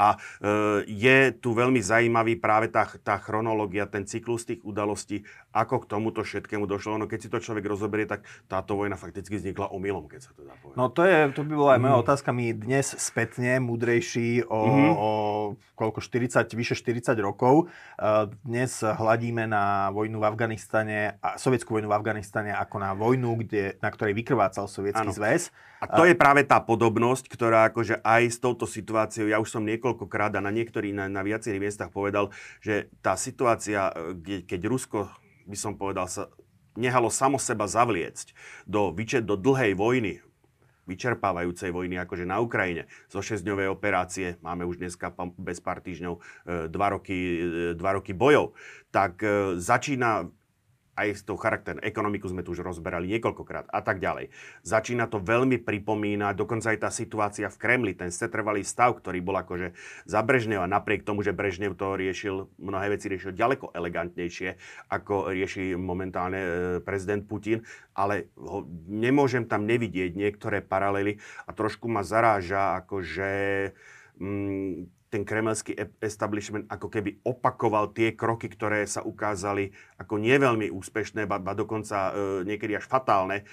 A 0.00 0.16
e, 0.16 0.18
je 0.88 1.18
tu 1.36 1.52
veľmi 1.52 1.84
zaujímavý 1.84 2.40
práve 2.40 2.72
tá, 2.72 2.88
tá 3.04 3.20
chronológia, 3.20 3.84
ten 3.84 4.08
cyklus 4.08 4.48
tých 4.48 4.64
udalostí, 4.64 5.28
ako 5.52 5.84
k 5.84 5.88
tomuto 5.92 6.24
všetkému 6.24 6.64
došlo. 6.64 6.96
No 6.96 7.04
keď 7.04 7.18
si 7.20 7.28
to 7.28 7.44
človek 7.44 7.68
rozoberie, 7.68 8.08
tak 8.08 8.24
táto 8.48 8.72
vojna 8.72 8.96
fakticky 8.96 9.36
vznikla 9.36 9.68
omylom, 9.68 10.08
keď 10.08 10.20
sa 10.24 10.32
to 10.32 10.48
dá 10.48 10.56
povedať. 10.64 10.76
No 10.80 10.88
to, 10.88 11.04
je, 11.04 11.18
to 11.36 11.44
by 11.44 11.52
bola 11.52 11.70
aj 11.76 11.80
moja 11.84 11.96
mm. 12.00 12.04
otázka. 12.08 12.28
My 12.32 12.56
dnes 12.56 12.86
spätne, 12.96 13.60
múdrejší 13.60 14.48
o, 14.48 14.60
mm-hmm. 14.64 14.92
o 14.96 15.10
koľko, 15.74 15.98
40, 15.98 16.46
vyše 16.54 16.78
40 16.78 17.18
rokov, 17.18 17.68
dnes 18.46 18.72
hladíme 18.80 19.44
na 19.50 19.90
vojnu 19.90 20.22
v 20.22 20.26
Afganistane, 20.26 21.18
a 21.18 21.34
sovietskú 21.34 21.76
vojnu 21.76 21.90
v 21.90 21.96
Afganistane 21.98 22.50
ako 22.54 22.76
na 22.78 22.94
vojnu, 22.94 23.44
kde, 23.44 23.76
na 23.82 23.90
ktorej 23.90 24.14
vykrvácal 24.14 24.70
sovietský 24.70 25.10
ano. 25.10 25.14
zväz. 25.14 25.50
A 25.82 25.90
to 25.90 26.08
je 26.08 26.16
práve 26.16 26.48
tá 26.48 26.64
podobnosť, 26.64 27.28
ktorá 27.28 27.68
akože 27.68 28.00
aj 28.00 28.22
s 28.32 28.38
touto 28.40 28.64
situáciou, 28.64 29.28
ja 29.28 29.36
už 29.36 29.52
som 29.52 29.66
niekoľkokrát 29.68 30.32
a 30.38 30.40
na 30.40 30.48
niektorých, 30.48 30.96
na, 30.96 31.06
na 31.12 31.20
viacerých 31.20 31.60
miestach 31.60 31.90
povedal, 31.92 32.32
že 32.64 32.88
tá 33.04 33.20
situácia, 33.20 33.92
keď, 34.24 34.48
keď 34.48 34.60
Rusko, 34.64 35.12
by 35.44 35.58
som 35.60 35.76
povedal, 35.76 36.08
sa 36.08 36.32
nehalo 36.74 37.12
samo 37.12 37.38
seba 37.38 37.70
zavliecť 37.70 38.34
do, 38.66 38.90
do 39.22 39.34
dlhej 39.38 39.78
vojny, 39.78 40.23
vyčerpávajúcej 40.84 41.72
vojny, 41.72 41.96
akože 42.00 42.24
na 42.28 42.40
Ukrajine, 42.40 42.88
zo 43.08 43.24
6-dňovej 43.24 43.68
operácie, 43.72 44.36
máme 44.44 44.68
už 44.68 44.80
dneska 44.80 45.12
bez 45.40 45.58
pár 45.60 45.80
týždňov, 45.80 46.14
e, 46.14 46.20
dva 46.68 46.88
roky, 46.92 47.16
e, 47.16 47.40
dva 47.76 47.96
roky 47.96 48.12
bojov, 48.12 48.52
tak 48.92 49.20
e, 49.24 49.56
začína 49.58 50.28
aj 50.94 51.08
s 51.18 51.22
tou 51.26 51.34
charakter, 51.34 51.78
ekonomiku 51.82 52.30
sme 52.30 52.46
tu 52.46 52.54
už 52.54 52.62
rozberali 52.62 53.10
niekoľkokrát 53.18 53.70
a 53.70 53.80
tak 53.82 53.98
ďalej. 53.98 54.30
Začína 54.62 55.10
to 55.10 55.18
veľmi 55.18 55.60
pripomínať, 55.60 56.34
dokonca 56.38 56.70
aj 56.70 56.78
tá 56.86 56.90
situácia 56.90 57.50
v 57.50 57.60
Kremli, 57.60 57.92
ten 57.98 58.14
setrvalý 58.14 58.62
stav, 58.62 58.94
ktorý 58.98 59.18
bol 59.20 59.36
akože 59.38 59.74
za 60.06 60.20
Brežnev 60.22 60.62
a 60.62 60.70
napriek 60.70 61.02
tomu, 61.02 61.26
že 61.26 61.34
Brežnev 61.34 61.74
to 61.74 61.98
riešil, 61.98 62.48
mnohé 62.62 62.94
veci 62.94 63.10
riešil 63.10 63.34
ďaleko 63.34 63.74
elegantnejšie, 63.74 64.56
ako 64.88 65.34
rieši 65.34 65.74
momentálne 65.74 66.40
e, 66.40 66.50
prezident 66.80 67.26
Putin, 67.26 67.66
ale 67.92 68.30
ho, 68.38 68.62
nemôžem 68.86 69.44
tam 69.50 69.66
nevidieť 69.66 70.14
niektoré 70.14 70.62
paralely 70.62 71.18
a 71.44 71.50
trošku 71.50 71.90
ma 71.90 72.06
zaráža, 72.06 72.78
akože 72.86 73.30
mm, 74.18 74.93
ten 75.14 75.22
kremelský 75.22 75.78
e- 75.78 75.94
establishment 76.02 76.66
ako 76.66 76.90
keby 76.90 77.22
opakoval 77.22 77.94
tie 77.94 78.18
kroky, 78.18 78.50
ktoré 78.50 78.82
sa 78.82 79.06
ukázali 79.06 79.70
ako 80.02 80.18
nie 80.18 80.34
veľmi 80.34 80.74
úspešné, 80.74 81.30
ba, 81.30 81.38
ba 81.38 81.54
dokonca 81.54 82.10
e, 82.10 82.42
niekedy 82.42 82.74
až 82.74 82.90
fatálne 82.90 83.46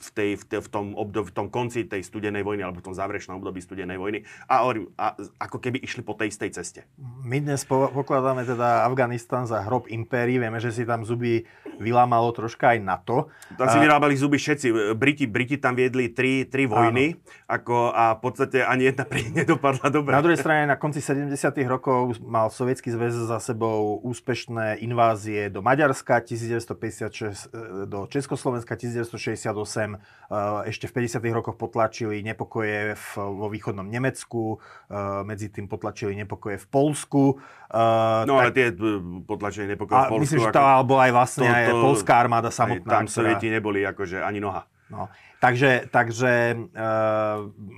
v, 0.00 0.10
tej, 0.10 0.30
v, 0.40 0.44
tej, 0.48 0.60
v, 0.64 0.68
tom 0.72 0.86
obdob, 0.96 1.28
v 1.28 1.34
tom 1.36 1.46
konci 1.52 1.84
tej 1.84 2.00
studenej 2.00 2.40
vojny 2.40 2.64
alebo 2.64 2.80
v 2.80 2.92
tom 2.92 2.96
záverečnom 2.96 3.36
období 3.36 3.60
studenej 3.60 4.00
vojny 4.00 4.24
a, 4.48 4.64
a 4.96 5.06
ako 5.36 5.60
keby 5.60 5.78
išli 5.84 6.00
po 6.00 6.16
tej 6.16 6.32
istej 6.32 6.50
ceste. 6.56 6.80
My 7.20 7.38
dnes 7.38 7.68
po, 7.68 7.92
pokladáme 7.92 8.48
teda 8.48 8.88
Afganistan 8.88 9.44
za 9.44 9.60
hrob 9.60 9.86
impérií. 9.92 10.40
Vieme, 10.40 10.56
že 10.56 10.72
si 10.72 10.88
tam 10.88 11.04
zuby 11.04 11.44
vylámalo 11.80 12.32
troška 12.32 12.76
aj 12.76 12.78
NATO. 12.80 13.16
Tam 13.56 13.68
si 13.68 13.78
vyrábali 13.80 14.16
zuby 14.16 14.40
všetci. 14.40 14.96
Briti, 14.96 15.24
Briti 15.28 15.56
tam 15.60 15.76
viedli 15.76 16.12
tri, 16.12 16.48
tri 16.48 16.64
vojny 16.64 17.16
ako, 17.48 17.92
a 17.92 18.16
v 18.16 18.20
podstate 18.20 18.62
ani 18.62 18.92
jedna 18.92 19.04
pri 19.08 19.26
nedopadla 19.32 19.88
dobre. 19.90 20.12
Na 20.14 20.24
druhej 20.24 20.40
strane 20.40 20.68
na 20.68 20.76
konci 20.76 21.02
70. 21.02 21.34
rokov 21.66 22.20
mal 22.22 22.52
Sovietský 22.52 22.92
zväz 22.92 23.16
za 23.26 23.42
sebou 23.42 23.98
úspešné 24.04 24.80
invázie 24.84 25.50
do 25.50 25.64
Maďarska 25.64 26.22
1956, 26.22 27.50
e, 27.50 27.88
do 27.90 28.06
Československa 28.06 28.76
1968 28.76 29.89
Eh, 30.30 30.70
ešte 30.70 30.86
v 30.86 31.10
50. 31.10 31.34
rokoch 31.34 31.58
potlačili 31.58 32.22
nepokoje 32.22 32.94
v, 32.94 33.06
vo 33.18 33.50
východnom 33.50 33.82
Nemecku, 33.82 34.62
eh, 34.86 35.26
medzi 35.26 35.50
tým 35.50 35.66
potlačili 35.66 36.14
nepokoje 36.14 36.54
v 36.62 36.66
Polsku. 36.70 37.42
Eh, 37.66 38.22
no 38.30 38.38
tak... 38.38 38.42
ale 38.46 38.50
tie 38.54 38.66
potlačenie 39.26 39.74
nepokoje 39.74 39.98
v 39.98 40.06
Polsku... 40.14 40.22
Myslím, 40.22 40.40
že 40.46 40.54
to 40.54 40.62
bola 40.86 41.02
aj 41.10 41.12
vlastne 41.18 41.50
to, 41.50 41.50
to, 41.50 41.58
aj 41.58 41.66
polská 41.82 42.14
armáda 42.22 42.50
samotná. 42.54 43.02
Tam 43.02 43.10
Sovieti 43.10 43.50
neboli 43.50 43.82
akože 43.82 44.22
ani 44.22 44.38
noha. 44.38 44.70
No. 44.86 45.10
Takže, 45.40 45.88
takže 45.88 46.52
e, 46.52 46.56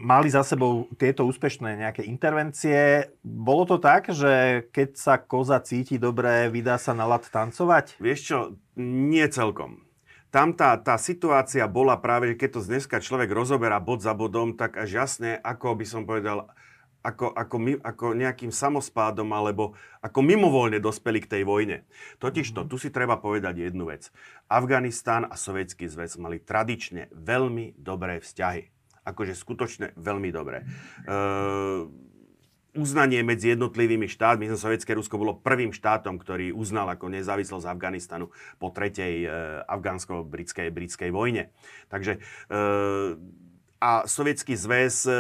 mali 0.03 0.29
za 0.33 0.43
sebou 0.43 0.91
tieto 0.97 1.29
úspešné 1.29 1.79
nejaké 1.79 2.03
intervencie. 2.09 3.13
Bolo 3.23 3.69
to 3.69 3.77
tak, 3.77 4.11
že 4.11 4.67
keď 4.75 4.89
sa 4.97 5.15
koza 5.21 5.61
cíti 5.61 6.01
dobre, 6.01 6.51
vydá 6.51 6.81
sa 6.81 6.97
na 6.97 7.05
lat 7.05 7.23
tancovať? 7.23 8.01
Vieš 8.01 8.21
čo, 8.25 8.39
nie 8.81 9.23
celkom 9.29 9.92
tam 10.33 10.57
tá, 10.57 10.81
tá 10.81 10.97
situácia 10.97 11.69
bola 11.69 12.01
práve, 12.01 12.33
že 12.33 12.41
keď 12.41 12.51
to 12.57 12.61
dneska 12.65 13.05
človek 13.05 13.29
rozoberá 13.29 13.77
bod 13.77 14.01
za 14.01 14.17
bodom, 14.17 14.57
tak 14.57 14.81
až 14.81 15.05
jasné, 15.05 15.37
ako 15.45 15.77
by 15.77 15.85
som 15.85 16.09
povedal, 16.09 16.49
ako, 17.05 17.37
ako, 17.37 17.57
my, 17.61 17.73
ako 17.85 18.17
nejakým 18.17 18.49
samospádom 18.49 19.29
alebo 19.29 19.77
ako 20.01 20.25
mimovoľne 20.25 20.81
dospeli 20.81 21.21
k 21.21 21.31
tej 21.37 21.43
vojne. 21.45 21.85
Totižto, 22.17 22.65
mhm. 22.65 22.69
tu 22.73 22.81
si 22.81 22.89
treba 22.89 23.21
povedať 23.21 23.61
jednu 23.61 23.93
vec. 23.93 24.09
Afganistán 24.49 25.29
a 25.29 25.37
Sovietský 25.37 25.85
zväz 25.85 26.17
mali 26.17 26.41
tradične 26.41 27.13
veľmi 27.13 27.77
dobré 27.77 28.17
vzťahy. 28.25 28.73
Akože 29.03 29.35
skutočne 29.37 29.99
veľmi 29.99 30.31
dobré. 30.31 30.63
Uh, 31.05 31.91
uznanie 32.73 33.21
medzi 33.21 33.53
jednotlivými 33.53 34.09
štátmi. 34.09 34.49
Sovietské 34.57 34.97
Rusko 34.97 35.21
bolo 35.21 35.37
prvým 35.37 35.77
štátom, 35.77 36.17
ktorý 36.17 36.57
uznal 36.57 36.89
ako 36.89 37.13
nezávislosť 37.13 37.69
Afganistanu 37.69 38.33
po 38.57 38.73
tretej 38.73 39.15
e, 39.25 39.29
afgánsko-britskej 39.69 40.73
britskej 40.73 41.11
vojne. 41.13 41.53
Takže 41.93 42.17
e, 42.17 42.21
a 43.83 44.07
Sovietský 44.09 44.57
zväz 44.57 45.05
e, 45.05 45.13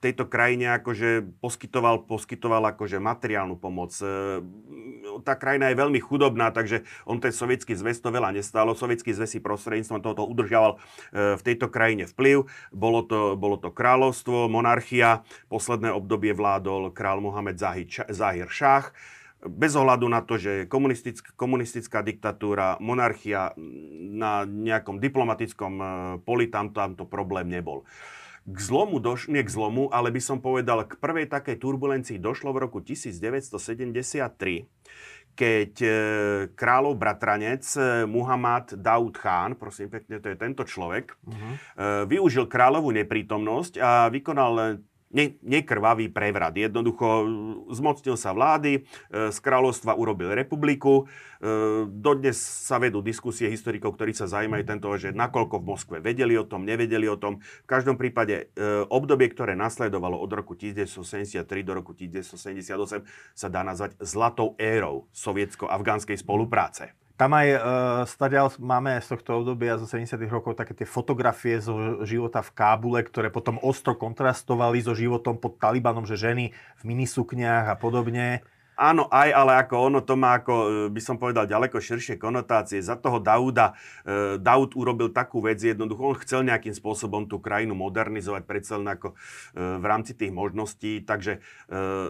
tejto 0.00 0.24
krajine 0.24 0.72
akože 0.80 1.36
poskytoval, 1.44 2.08
poskytoval 2.08 2.72
akože 2.72 2.96
materiálnu 2.96 3.60
pomoc. 3.60 3.92
Tá 5.22 5.38
krajina 5.38 5.70
je 5.70 5.80
veľmi 5.80 6.00
chudobná, 6.02 6.50
takže 6.50 6.84
on 7.08 7.22
ten 7.22 7.32
Sovietský 7.32 7.76
zväz 7.76 8.02
to 8.02 8.10
veľa 8.10 8.34
nestálo. 8.34 8.76
Sovietský 8.76 9.14
zväz 9.14 9.36
si 9.36 9.40
prostredníctvom 9.40 10.02
tohoto 10.02 10.26
udržoval 10.26 10.76
e, 10.76 11.38
v 11.38 11.42
tejto 11.44 11.72
krajine 11.72 12.08
vplyv. 12.10 12.48
Bolo 12.74 13.04
to, 13.06 13.36
bolo 13.38 13.56
to 13.56 13.72
kráľovstvo, 13.72 14.50
monarchia. 14.50 15.24
Posledné 15.52 15.92
obdobie 15.94 16.34
vládol 16.34 16.92
král 16.92 17.22
Mohamed 17.22 17.56
Zahir 18.10 18.50
Šach 18.50 18.92
bez 19.46 19.78
ohľadu 19.78 20.08
na 20.10 20.24
to, 20.24 20.40
že 20.40 20.66
komunistická, 20.66 21.36
komunistická 21.38 22.00
diktatúra, 22.02 22.80
monarchia, 22.82 23.54
na 24.16 24.42
nejakom 24.48 24.98
diplomatickom 24.98 25.72
e, 25.76 25.84
poli 26.24 26.50
tam 26.50 26.74
tamto 26.74 27.06
problém 27.06 27.46
nebol. 27.46 27.86
K 28.46 28.58
zlomu, 28.62 29.02
doš- 29.02 29.26
nie 29.26 29.42
k 29.42 29.50
zlomu, 29.50 29.90
ale 29.90 30.14
by 30.14 30.22
som 30.22 30.38
povedal, 30.38 30.86
k 30.86 30.94
prvej 31.02 31.26
takej 31.26 31.58
turbulencii 31.58 32.22
došlo 32.22 32.54
v 32.54 32.62
roku 32.62 32.78
1973, 32.78 34.70
keď 35.36 35.72
e, 35.82 35.88
kráľov 36.54 36.94
bratranec 36.96 37.66
e, 37.74 38.06
Muhammad 38.06 38.78
Daud 38.78 39.18
Khan, 39.18 39.58
prosím 39.58 39.90
pekne, 39.90 40.22
to 40.22 40.30
je 40.30 40.38
tento 40.38 40.62
človek, 40.64 41.12
uh-huh. 41.12 42.08
využil 42.08 42.46
kráľovú 42.48 42.94
neprítomnosť 42.94 43.82
a 43.82 44.08
vykonal 44.08 44.80
ne, 45.10 45.38
nekrvavý 45.42 46.10
prevrat. 46.10 46.56
Jednoducho 46.56 47.26
zmocnil 47.70 48.18
sa 48.18 48.34
vlády, 48.34 48.82
e, 48.82 49.30
z 49.30 49.38
kráľovstva 49.38 49.94
urobil 49.94 50.34
republiku. 50.34 51.06
E, 51.38 51.84
dodnes 51.86 52.36
sa 52.38 52.82
vedú 52.82 53.04
diskusie 53.04 53.46
historikov, 53.46 53.94
ktorí 53.94 54.16
sa 54.16 54.26
zaujímajú 54.26 54.64
tento, 54.66 54.88
že 54.98 55.14
nakoľko 55.14 55.62
v 55.62 55.66
Moskve 55.68 55.96
vedeli 56.02 56.34
o 56.34 56.44
tom, 56.44 56.66
nevedeli 56.66 57.06
o 57.06 57.20
tom. 57.20 57.38
V 57.42 57.68
každom 57.68 57.94
prípade 57.94 58.50
e, 58.52 58.84
obdobie, 58.90 59.30
ktoré 59.30 59.54
nasledovalo 59.54 60.18
od 60.18 60.30
roku 60.32 60.58
1973 60.58 61.46
do 61.62 61.72
roku 61.76 61.94
1978 61.94 63.06
sa 63.36 63.48
dá 63.48 63.62
nazvať 63.62 63.94
zlatou 64.02 64.58
érou 64.58 65.06
sovietsko-afgánskej 65.14 66.18
spolupráce. 66.18 67.05
Tam 67.16 67.32
aj 67.32 67.48
uh, 67.48 67.60
stadiaľ 68.04 68.52
máme 68.60 68.92
z 69.00 69.16
tohto 69.16 69.40
obdobia 69.40 69.80
zo 69.80 69.88
70. 69.88 70.20
rokov 70.28 70.52
také 70.52 70.76
tie 70.76 70.84
fotografie 70.84 71.56
zo 71.64 72.04
života 72.04 72.44
v 72.44 72.52
Kábule, 72.52 73.00
ktoré 73.00 73.32
potom 73.32 73.56
ostro 73.64 73.96
kontrastovali 73.96 74.84
so 74.84 74.92
životom 74.92 75.40
pod 75.40 75.56
Talibanom, 75.56 76.04
že 76.04 76.20
ženy 76.20 76.52
v 76.52 76.82
minisukniach 76.84 77.72
a 77.72 77.74
podobne. 77.80 78.44
Áno, 78.76 79.08
aj, 79.08 79.32
ale 79.32 79.52
ako 79.56 79.74
ono 79.88 80.00
to 80.04 80.20
má 80.20 80.36
ako, 80.36 80.52
e, 80.52 80.92
by 80.92 81.00
som 81.00 81.16
povedal, 81.16 81.48
ďaleko 81.48 81.80
širšie 81.80 82.20
konotácie. 82.20 82.84
Za 82.84 83.00
toho 83.00 83.16
Dauda, 83.16 83.72
e, 84.04 84.36
Daud 84.36 84.76
urobil 84.76 85.08
takú 85.16 85.40
vec 85.40 85.56
jednoducho, 85.64 86.12
on 86.12 86.20
chcel 86.20 86.44
nejakým 86.44 86.76
spôsobom 86.76 87.24
tú 87.24 87.40
krajinu 87.40 87.72
modernizovať 87.72 88.44
predsa 88.44 88.76
len 88.76 88.92
ako 88.92 89.16
e, 89.16 89.80
v 89.80 89.84
rámci 89.88 90.12
tých 90.12 90.28
možností, 90.28 91.00
takže 91.00 91.40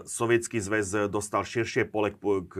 Sovietský 0.03 0.59
zväz 0.59 1.07
dostal 1.07 1.47
širšie 1.47 1.87
pole 1.87 2.11
k 2.47 2.53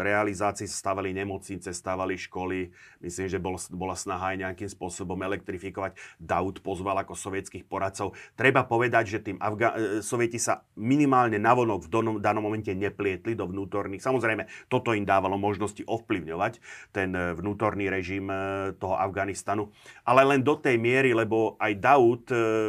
realizácii, 0.00 0.64
stávali 0.66 1.12
nemocnice, 1.12 1.70
stávali 1.70 2.16
školy, 2.16 2.72
myslím, 3.04 3.26
že 3.28 3.38
bol, 3.38 3.60
bola 3.74 3.94
snaha 3.94 4.32
aj 4.32 4.36
nejakým 4.40 4.70
spôsobom 4.70 5.18
elektrifikovať. 5.20 5.98
Daud 6.16 6.64
pozval 6.64 7.04
ako 7.04 7.14
sovietských 7.14 7.68
poradcov. 7.68 8.16
Treba 8.34 8.64
povedať, 8.64 9.18
že 9.18 9.18
tým 9.22 9.36
Afga- 9.38 10.00
Sovieti 10.00 10.40
sa 10.40 10.64
minimálne 10.78 11.36
navonok 11.36 11.86
v 11.86 12.20
danom 12.22 12.42
momente 12.42 12.72
neplietli 12.72 13.25
premietli 13.26 13.34
do 13.34 13.50
vnútorných. 13.50 14.02
Samozrejme, 14.02 14.46
toto 14.70 14.94
im 14.94 15.02
dávalo 15.02 15.34
možnosti 15.34 15.82
ovplyvňovať 15.82 16.62
ten 16.94 17.10
e, 17.10 17.34
vnútorný 17.34 17.90
režim 17.90 18.30
e, 18.30 18.70
toho 18.78 18.94
Afganistanu, 18.94 19.74
ale 20.06 20.22
len 20.22 20.46
do 20.46 20.54
tej 20.54 20.78
miery, 20.78 21.10
lebo 21.10 21.58
aj 21.58 21.72
Daud, 21.82 22.22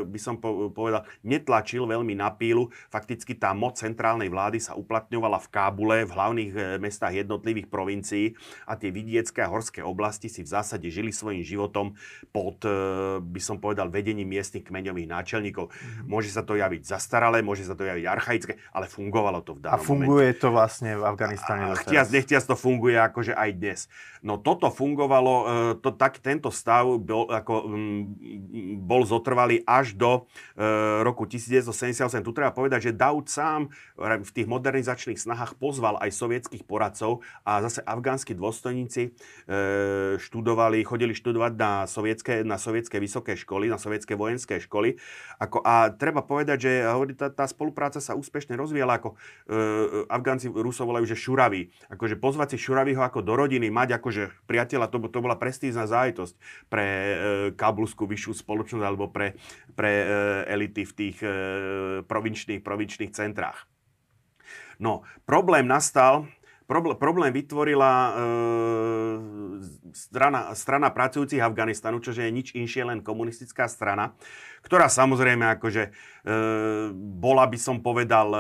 by 0.08 0.20
som 0.20 0.42
povedal, 0.74 1.06
netlačil 1.22 1.86
veľmi 1.86 2.18
na 2.18 2.34
pílu. 2.34 2.72
Fakticky 2.90 3.38
tá 3.38 3.54
moc 3.54 3.78
centrálnej 3.78 4.32
vlády 4.32 4.58
sa 4.58 4.74
uplatňovala 4.74 5.38
v 5.44 5.48
Kábule, 5.52 5.98
v 6.08 6.12
hlavných 6.16 6.52
mestách 6.82 7.22
jednotlivých 7.22 7.68
provincií 7.70 8.34
a 8.66 8.80
tie 8.80 8.90
vidiecké 8.90 9.44
a 9.44 9.52
horské 9.52 9.84
oblasti 9.84 10.32
si 10.32 10.42
v 10.42 10.50
zásade 10.50 10.88
žili 10.88 11.12
svojim 11.12 11.44
životom 11.44 11.94
pod, 12.32 12.64
by 13.20 13.42
som 13.44 13.60
povedal, 13.60 13.92
vedením 13.92 14.30
miestnych 14.32 14.66
kmeňových 14.66 15.12
náčelníkov. 15.12 15.70
Mm-hmm. 15.70 16.08
Môže 16.08 16.32
sa 16.32 16.42
to 16.42 16.56
javiť 16.56 16.82
zastaralé, 16.88 17.44
môže 17.44 17.68
sa 17.68 17.76
to 17.76 17.84
javiť 17.84 18.06
archaické, 18.08 18.54
ale 18.72 18.88
fungovalo 18.88 19.44
to 19.44 19.58
v 19.58 19.68
danom 19.68 19.78
A 19.78 19.84
funguje 19.84 20.32
momente. 20.32 20.40
to 20.40 20.47
vlastne 20.50 20.98
v 20.98 21.04
Afganistane. 21.04 21.76
Chtiac, 21.78 22.08
nechtiac 22.10 22.44
to 22.44 22.56
funguje 22.58 22.98
akože 22.98 23.34
aj 23.36 23.50
dnes. 23.56 23.80
No 24.26 24.42
toto 24.42 24.74
fungovalo, 24.74 25.34
e, 25.34 25.46
to, 25.80 25.94
tak, 25.94 26.20
tento 26.20 26.50
stav 26.50 26.90
bol, 27.00 27.30
ako, 27.30 27.70
bol 28.82 29.02
zotrvalý 29.06 29.62
až 29.64 29.94
do 29.94 30.26
e, 30.58 30.62
roku 31.06 31.30
1978. 31.30 32.26
Tu 32.26 32.32
treba 32.34 32.52
povedať, 32.52 32.90
že 32.90 32.98
Daud 32.98 33.30
sám 33.30 33.70
v 33.98 34.32
tých 34.34 34.48
modernizačných 34.50 35.22
snahách 35.22 35.56
pozval 35.62 36.02
aj 36.02 36.12
sovietských 36.12 36.66
poradcov 36.66 37.22
a 37.46 37.62
zase 37.62 37.86
afgánsky 37.86 38.34
dôstojníci 38.34 39.04
e, 39.08 39.10
študovali, 40.18 40.82
chodili 40.84 41.14
študovať 41.14 41.54
na 41.56 41.72
sovietské, 41.86 42.42
na 42.42 42.58
sovietské 42.58 42.98
vysoké 42.98 43.38
školy, 43.38 43.70
na 43.70 43.78
sovietské 43.78 44.18
vojenské 44.18 44.58
školy. 44.60 44.98
Ako, 45.38 45.62
a 45.62 45.94
treba 45.94 46.26
povedať, 46.26 46.58
že 46.58 46.72
tá, 47.16 47.30
tá 47.30 47.46
spolupráca 47.46 48.02
sa 48.02 48.18
úspešne 48.18 48.58
rozvíjala, 48.58 48.98
ako 48.98 49.14
e, 49.14 49.56
Afgánci 50.38 50.54
Rusov 50.54 50.94
volajú, 50.94 51.10
že 51.10 51.18
šuraví. 51.18 51.74
Akože 51.90 52.22
pozvať 52.22 52.54
si 52.54 52.58
šuravýho 52.62 53.02
ako 53.02 53.26
do 53.26 53.34
rodiny, 53.34 53.74
mať 53.74 53.98
akože 53.98 54.46
priateľa, 54.46 54.94
to, 54.94 55.02
to 55.10 55.18
bola 55.18 55.34
prestízna 55.34 55.90
zájitosť 55.90 56.38
pre 56.70 56.86
e, 56.86 57.16
kabulskú 57.58 58.06
vyššiu 58.06 58.38
spoločnosť 58.46 58.86
alebo 58.86 59.10
pre, 59.10 59.34
pre 59.74 59.92
e, 59.92 60.06
elity 60.54 60.86
v 60.86 60.94
tých 60.94 61.18
e, 61.26 61.30
provinčných, 62.06 62.62
provinčných 62.62 63.12
centrách. 63.18 63.66
No, 64.78 65.02
problém 65.26 65.66
nastal, 65.66 66.30
problém 66.70 67.34
vytvorila 67.34 67.90
e, 67.90 68.12
strana, 69.98 70.54
strana 70.54 70.94
pracujúcich 70.94 71.42
Afganistanu, 71.42 71.98
čo 71.98 72.14
je 72.14 72.30
nič 72.30 72.54
inšie, 72.54 72.86
len 72.86 73.02
komunistická 73.02 73.66
strana, 73.66 74.14
ktorá 74.68 74.92
samozrejme 74.92 75.56
akože 75.56 75.84
e, 75.88 75.92
bola, 76.92 77.48
by 77.48 77.56
som 77.56 77.80
povedal, 77.80 78.28
e, 78.36 78.40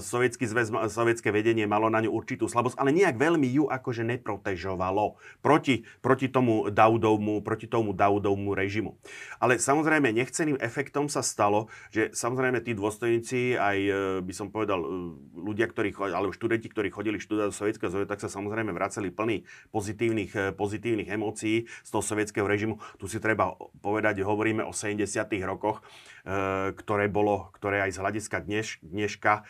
sovietský 0.00 0.48
zväz, 0.48 0.72
sovietské 0.88 1.28
vedenie 1.28 1.68
malo 1.68 1.92
na 1.92 2.00
ňu 2.00 2.16
určitú 2.16 2.48
slabosť, 2.48 2.80
ale 2.80 2.96
nejak 2.96 3.20
veľmi 3.20 3.44
ju 3.44 3.68
akože 3.68 4.08
neprotežovalo 4.08 5.20
proti, 5.44 5.84
proti 6.00 6.32
tomu 6.32 6.72
Daudovmu, 6.72 7.44
proti 7.44 7.68
tomu 7.68 7.92
Daudovmu 7.92 8.56
režimu. 8.56 8.96
Ale 9.36 9.60
samozrejme 9.60 10.16
nechceným 10.16 10.56
efektom 10.56 11.12
sa 11.12 11.20
stalo, 11.20 11.68
že 11.92 12.08
samozrejme 12.16 12.64
tí 12.64 12.72
dôstojníci, 12.72 13.60
aj 13.60 13.78
e, 13.84 13.92
by 14.24 14.32
som 14.32 14.48
povedal 14.48 14.80
e, 14.80 14.88
ľudia, 15.36 15.68
ktorí, 15.68 15.92
alebo 15.92 16.32
študenti, 16.32 16.72
ktorí 16.72 16.88
chodili 16.88 17.20
študovať 17.20 17.52
do 17.52 17.56
Sovietskeho 17.56 17.90
zväzu, 17.92 18.08
tak 18.08 18.24
sa 18.24 18.32
samozrejme 18.32 18.72
vraceli 18.72 19.12
plný 19.12 19.44
pozitívnych, 19.74 20.32
e, 20.32 20.42
pozitívnych 20.56 21.12
emócií 21.12 21.68
z 21.68 21.88
toho 21.90 22.00
sovietského 22.00 22.46
režimu. 22.48 22.78
Tu 22.96 23.10
si 23.10 23.18
treba 23.18 23.52
povedať, 23.82 24.22
hovoríme 24.22 24.62
o 24.62 24.70
70. 24.70 25.04
rokoch, 25.42 25.65
rokoch, 25.66 25.82
e, 25.82 26.70
ktoré, 26.78 27.10
bolo, 27.10 27.50
ktoré 27.58 27.82
aj 27.82 27.98
z 27.98 27.98
hľadiska 27.98 28.36
dneš, 28.46 28.78
dneška 28.86 29.32
e, 29.34 29.42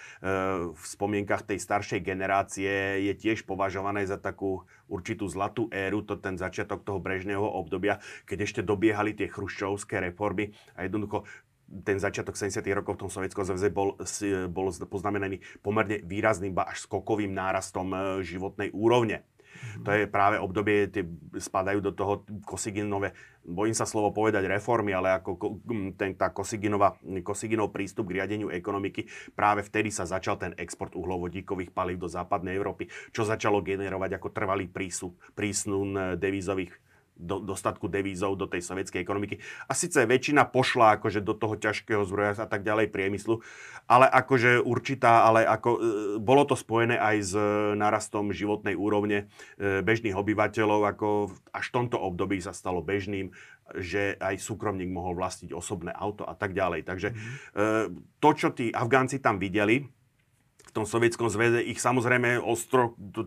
v 0.72 0.84
spomienkach 0.84 1.44
tej 1.44 1.60
staršej 1.60 2.00
generácie 2.00 3.04
je 3.04 3.12
tiež 3.12 3.44
považované 3.44 4.08
za 4.08 4.16
takú 4.16 4.64
určitú 4.88 5.28
zlatú 5.28 5.68
éru, 5.68 6.00
to 6.00 6.16
ten 6.16 6.40
začiatok 6.40 6.88
toho 6.88 6.96
brežného 6.96 7.44
obdobia, 7.44 8.00
keď 8.24 8.48
ešte 8.48 8.60
dobiehali 8.64 9.12
tie 9.12 9.28
chruščovské 9.28 10.00
reformy 10.00 10.56
a 10.72 10.88
jednoducho 10.88 11.28
ten 11.66 11.98
začiatok 11.98 12.38
70. 12.38 12.62
rokov 12.78 12.94
v 12.94 13.00
tom 13.02 13.10
Sovietskom 13.10 13.42
zväze 13.42 13.74
bol, 13.74 13.98
bol 14.54 14.70
poznamenaný 14.86 15.42
pomerne 15.66 15.98
výrazným, 16.06 16.54
ba 16.54 16.70
až 16.70 16.86
skokovým 16.86 17.34
nárastom 17.34 17.90
e, 17.92 17.96
životnej 18.22 18.70
úrovne. 18.70 19.26
To 19.84 19.90
je 19.92 20.06
práve 20.06 20.36
obdobie, 20.38 20.88
tie 20.88 21.04
spadajú 21.36 21.82
do 21.82 21.92
toho 21.92 22.24
Kosiginové, 22.46 23.12
bojím 23.46 23.74
sa 23.74 23.86
slovo 23.86 24.10
povedať 24.10 24.46
reformy, 24.50 24.90
ale 24.90 25.18
ako 25.18 25.62
ten, 25.94 26.18
tá 26.18 26.34
Kosiginova, 26.34 26.98
Kosiginov 27.22 27.70
prístup 27.70 28.10
k 28.10 28.20
riadeniu 28.22 28.50
ekonomiky, 28.50 29.06
práve 29.34 29.62
vtedy 29.62 29.94
sa 29.94 30.06
začal 30.06 30.36
ten 30.36 30.52
export 30.58 30.94
uhlovodíkových 30.98 31.70
palív 31.70 32.02
do 32.02 32.08
západnej 32.10 32.58
Európy, 32.58 32.90
čo 33.14 33.22
začalo 33.22 33.62
generovať 33.62 34.18
ako 34.18 34.28
trvalý 34.34 34.66
prísun, 34.66 35.14
prísun 35.34 36.18
devízových 36.18 36.85
do, 37.16 37.40
dostatku 37.40 37.88
devízov 37.88 38.36
do 38.36 38.46
tej 38.46 38.60
sovietskej 38.62 39.00
ekonomiky. 39.00 39.40
A 39.66 39.72
síce 39.72 40.04
väčšina 40.04 40.46
pošla 40.52 41.00
akože 41.00 41.24
do 41.24 41.32
toho 41.32 41.56
ťažkého 41.56 42.04
zbroja 42.04 42.36
a 42.36 42.48
tak 42.48 42.62
ďalej 42.62 42.92
priemyslu, 42.92 43.40
ale 43.88 44.06
akože 44.06 44.60
určitá, 44.60 45.24
ale 45.24 45.48
ako, 45.48 45.70
e, 45.74 45.80
bolo 46.20 46.44
to 46.44 46.54
spojené 46.54 47.00
aj 47.00 47.16
s 47.24 47.32
narastom 47.74 48.30
životnej 48.30 48.76
úrovne 48.76 49.32
e, 49.56 49.80
bežných 49.80 50.14
obyvateľov, 50.14 50.80
ako 50.92 51.08
až 51.50 51.64
v 51.72 51.74
tomto 51.74 51.96
období 51.96 52.38
sa 52.38 52.52
stalo 52.52 52.84
bežným, 52.84 53.32
že 53.74 54.14
aj 54.20 54.38
súkromník 54.38 54.92
mohol 54.92 55.18
vlastniť 55.18 55.50
osobné 55.50 55.90
auto 55.90 56.22
a 56.22 56.38
tak 56.38 56.54
ďalej. 56.54 56.86
Takže 56.86 57.08
mm. 57.10 57.18
to, 58.22 58.30
čo 58.38 58.54
tí 58.54 58.70
Afgánci 58.70 59.18
tam 59.18 59.42
videli, 59.42 59.82
v 60.66 60.70
tom 60.70 60.86
sovietskom 60.86 61.26
zväze 61.26 61.66
ich 61.66 61.82
samozrejme 61.82 62.38
ostro, 62.38 62.94
to 63.10 63.26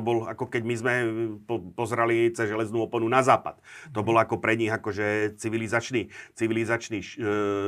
bol 0.00 0.26
ako 0.28 0.48
keď 0.48 0.62
my 0.62 0.74
sme 0.74 0.94
e, 0.94 1.06
po, 1.44 1.60
pozrali 1.74 2.32
cez 2.32 2.48
železnú 2.50 2.86
oponu 2.86 3.06
na 3.06 3.20
západ. 3.20 3.60
To 3.92 4.00
bol 4.00 4.16
ako 4.16 4.40
pre 4.40 4.56
nich 4.56 4.72
akože 4.72 5.38
civilizačný, 5.40 6.08
civilizačný 6.34 6.98
e, 7.00 7.08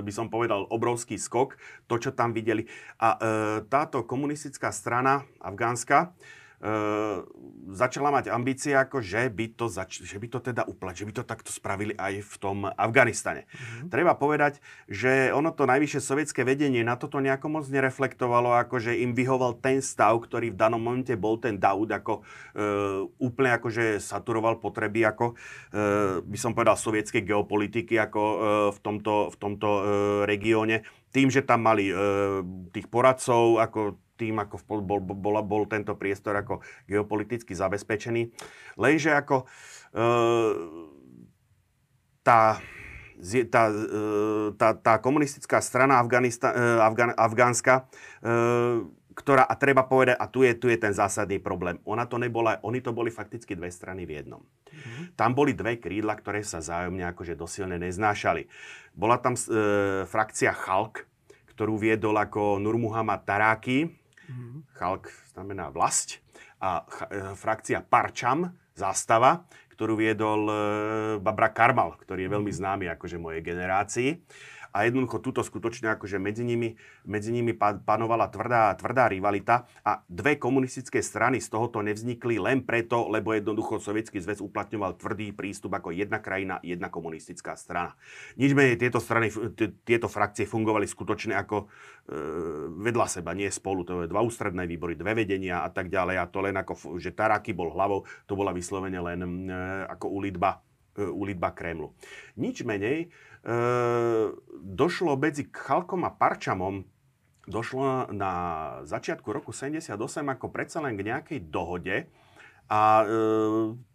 by 0.02 0.12
som 0.14 0.32
povedal, 0.32 0.66
obrovský 0.68 1.20
skok, 1.20 1.58
to, 1.86 1.94
čo 2.00 2.10
tam 2.12 2.32
videli. 2.32 2.66
A 3.00 3.08
e, 3.14 3.18
táto 3.66 4.04
komunistická 4.04 4.72
strana 4.72 5.26
afgánska, 5.38 6.12
začala 7.70 8.10
mať 8.10 8.34
ambície, 8.34 8.74
ako 8.74 8.98
že 8.98 9.30
by 9.30 9.54
to, 9.54 9.70
zač- 9.70 10.02
že 10.02 10.18
by 10.18 10.26
to 10.26 10.38
teda 10.42 10.66
uplat, 10.66 10.98
že 10.98 11.06
by 11.06 11.12
to 11.14 11.22
takto 11.22 11.54
spravili 11.54 11.94
aj 11.94 12.18
v 12.18 12.34
tom 12.42 12.66
Afganistane. 12.66 13.46
Mm-hmm. 13.46 13.88
Treba 13.94 14.18
povedať, 14.18 14.58
že 14.90 15.30
ono 15.30 15.54
to 15.54 15.70
najvyššie 15.70 16.00
sovietské 16.02 16.42
vedenie 16.42 16.82
na 16.82 16.98
toto 16.98 17.22
nejako 17.22 17.46
moc 17.46 17.64
nereflektovalo, 17.70 18.58
ako 18.58 18.82
že 18.82 18.98
im 18.98 19.14
vyhoval 19.14 19.62
ten 19.62 19.78
stav, 19.78 20.18
ktorý 20.18 20.50
v 20.50 20.58
danom 20.58 20.82
momente 20.82 21.14
bol 21.14 21.38
ten 21.38 21.62
Daud, 21.62 21.94
ako 21.94 22.12
e, 22.18 22.22
úplne 23.22 23.54
akože 23.54 24.02
saturoval 24.02 24.58
potreby, 24.58 25.06
ako 25.06 25.38
e, 25.70 26.24
by 26.26 26.38
som 26.40 26.58
povedal, 26.58 26.74
sovietskej 26.74 27.22
geopolitiky, 27.22 27.94
ako 28.02 28.22
e, 28.22 28.36
v 28.74 28.78
tomto, 28.82 29.30
v 29.30 29.36
tomto 29.38 29.68
e, 29.68 29.82
regióne. 30.26 30.82
Tým, 31.14 31.30
že 31.30 31.46
tam 31.46 31.62
mali 31.62 31.88
e, 31.88 31.94
tých 32.74 32.90
poradcov, 32.90 33.62
ako 33.62 34.07
tým, 34.18 34.42
ako 34.42 34.58
bol, 34.82 34.98
bol, 34.98 35.38
bol 35.46 35.62
tento 35.70 35.94
priestor 35.94 36.34
ako 36.34 36.60
geopoliticky 36.90 37.54
zabezpečený. 37.54 38.34
Lenže 38.74 39.14
ako 39.14 39.46
e, 39.94 40.04
tá, 42.26 42.58
tá, 43.48 43.62
e, 43.70 43.86
tá, 44.58 44.68
tá 44.74 44.94
komunistická 44.98 45.62
strana 45.62 46.02
Afganista, 46.02 46.50
e, 46.50 46.82
Afgan, 46.82 47.14
afgánska, 47.14 47.86
e, 48.20 48.98
ktorá, 49.18 49.42
a 49.42 49.54
treba 49.58 49.82
povedať, 49.82 50.14
a 50.14 50.30
tu 50.30 50.46
je, 50.46 50.54
tu 50.54 50.70
je 50.70 50.78
ten 50.78 50.94
zásadný 50.94 51.42
problém, 51.42 51.82
ona 51.82 52.06
to 52.06 52.22
nebola, 52.22 52.62
oni 52.62 52.78
to 52.78 52.94
boli 52.94 53.10
fakticky 53.10 53.58
dve 53.58 53.66
strany 53.74 54.06
v 54.06 54.22
jednom. 54.22 54.46
Mm-hmm. 54.46 55.18
Tam 55.18 55.34
boli 55.34 55.58
dve 55.58 55.82
krídla, 55.82 56.14
ktoré 56.14 56.46
sa 56.46 56.62
zájomne 56.62 57.02
akože 57.10 57.34
dosilne 57.34 57.82
neznášali. 57.82 58.46
Bola 58.94 59.18
tam 59.18 59.34
e, 59.34 59.42
frakcia 60.06 60.54
Chalk, 60.54 61.02
ktorú 61.50 61.74
viedol 61.74 62.14
ako 62.14 62.62
Nurmuhammad 62.62 63.26
Taráky, 63.26 63.90
Mm-hmm. 64.28 64.58
Chalk 64.76 65.10
znamená 65.32 65.72
vlast. 65.72 66.20
A 66.60 66.84
ch- 66.84 67.08
e, 67.08 67.32
frakcia 67.38 67.80
Parčam, 67.80 68.52
zástava, 68.76 69.46
ktorú 69.72 69.94
viedol 69.94 70.42
e, 70.50 70.56
Babra 71.22 71.54
Karmal, 71.54 71.96
ktorý 72.02 72.26
je 72.26 72.34
veľmi 72.34 72.52
mhm. 72.52 72.58
známy 72.58 72.84
akože 72.98 73.16
mojej 73.16 73.42
generácii 73.42 74.10
a 74.72 74.84
jednoducho 74.84 75.18
túto 75.24 75.40
skutočne 75.40 75.96
akože 75.96 76.20
medzi 76.20 76.44
nimi, 76.44 76.76
medzi 77.08 77.32
nimi 77.32 77.56
panovala 77.58 78.28
tvrdá, 78.28 78.72
tvrdá 78.76 79.08
rivalita 79.08 79.64
a 79.82 80.04
dve 80.06 80.36
komunistické 80.36 81.00
strany 81.00 81.40
z 81.40 81.48
tohoto 81.48 81.80
nevznikli 81.80 82.36
len 82.38 82.62
preto, 82.62 83.08
lebo 83.08 83.32
jednoducho 83.32 83.80
Sovietský 83.80 84.20
zväz 84.20 84.44
uplatňoval 84.44 85.00
tvrdý 85.00 85.32
prístup 85.32 85.76
ako 85.76 85.94
jedna 85.94 86.20
krajina, 86.20 86.60
jedna 86.60 86.92
komunistická 86.92 87.56
strana. 87.56 87.96
Nič 88.36 88.52
tieto 88.76 89.00
strany, 89.00 89.32
tieto 89.84 90.06
frakcie 90.10 90.44
fungovali 90.44 90.84
skutočne 90.84 91.34
ako 91.36 91.64
e, 91.64 91.66
vedľa 92.84 93.06
seba, 93.08 93.32
nie 93.32 93.48
spolu. 93.48 93.84
To 93.88 94.04
je 94.04 94.10
dva 94.10 94.20
ústredné 94.20 94.68
výbory, 94.68 94.98
dve 94.98 95.14
vedenia 95.14 95.64
a 95.64 95.70
tak 95.72 95.88
ďalej. 95.88 96.16
A 96.20 96.24
to 96.28 96.38
len 96.44 96.56
ako, 96.58 96.98
že 97.00 97.14
Taraky 97.14 97.56
bol 97.56 97.72
hlavou, 97.72 98.04
to 98.28 98.34
bola 98.36 98.52
vyslovene 98.52 98.98
len 99.00 99.20
e, 99.48 99.54
ako 99.88 100.06
ulitba, 100.12 100.60
e, 100.98 101.06
ulitba 101.06 101.54
Kremlu. 101.54 101.94
Nič 102.34 102.66
menej, 102.66 103.14
E, 103.38 103.56
došlo 104.60 105.14
medzi 105.14 105.46
Chalkom 105.46 106.02
a 106.02 106.10
Parčamom 106.10 106.82
došlo 107.46 108.10
na 108.10 108.32
začiatku 108.82 109.30
roku 109.30 109.54
78 109.54 109.94
ako 110.26 110.46
predsa 110.50 110.82
len 110.82 110.98
k 110.98 111.06
nejakej 111.06 111.38
dohode 111.46 112.10
a 112.66 112.82
e, 113.00 113.04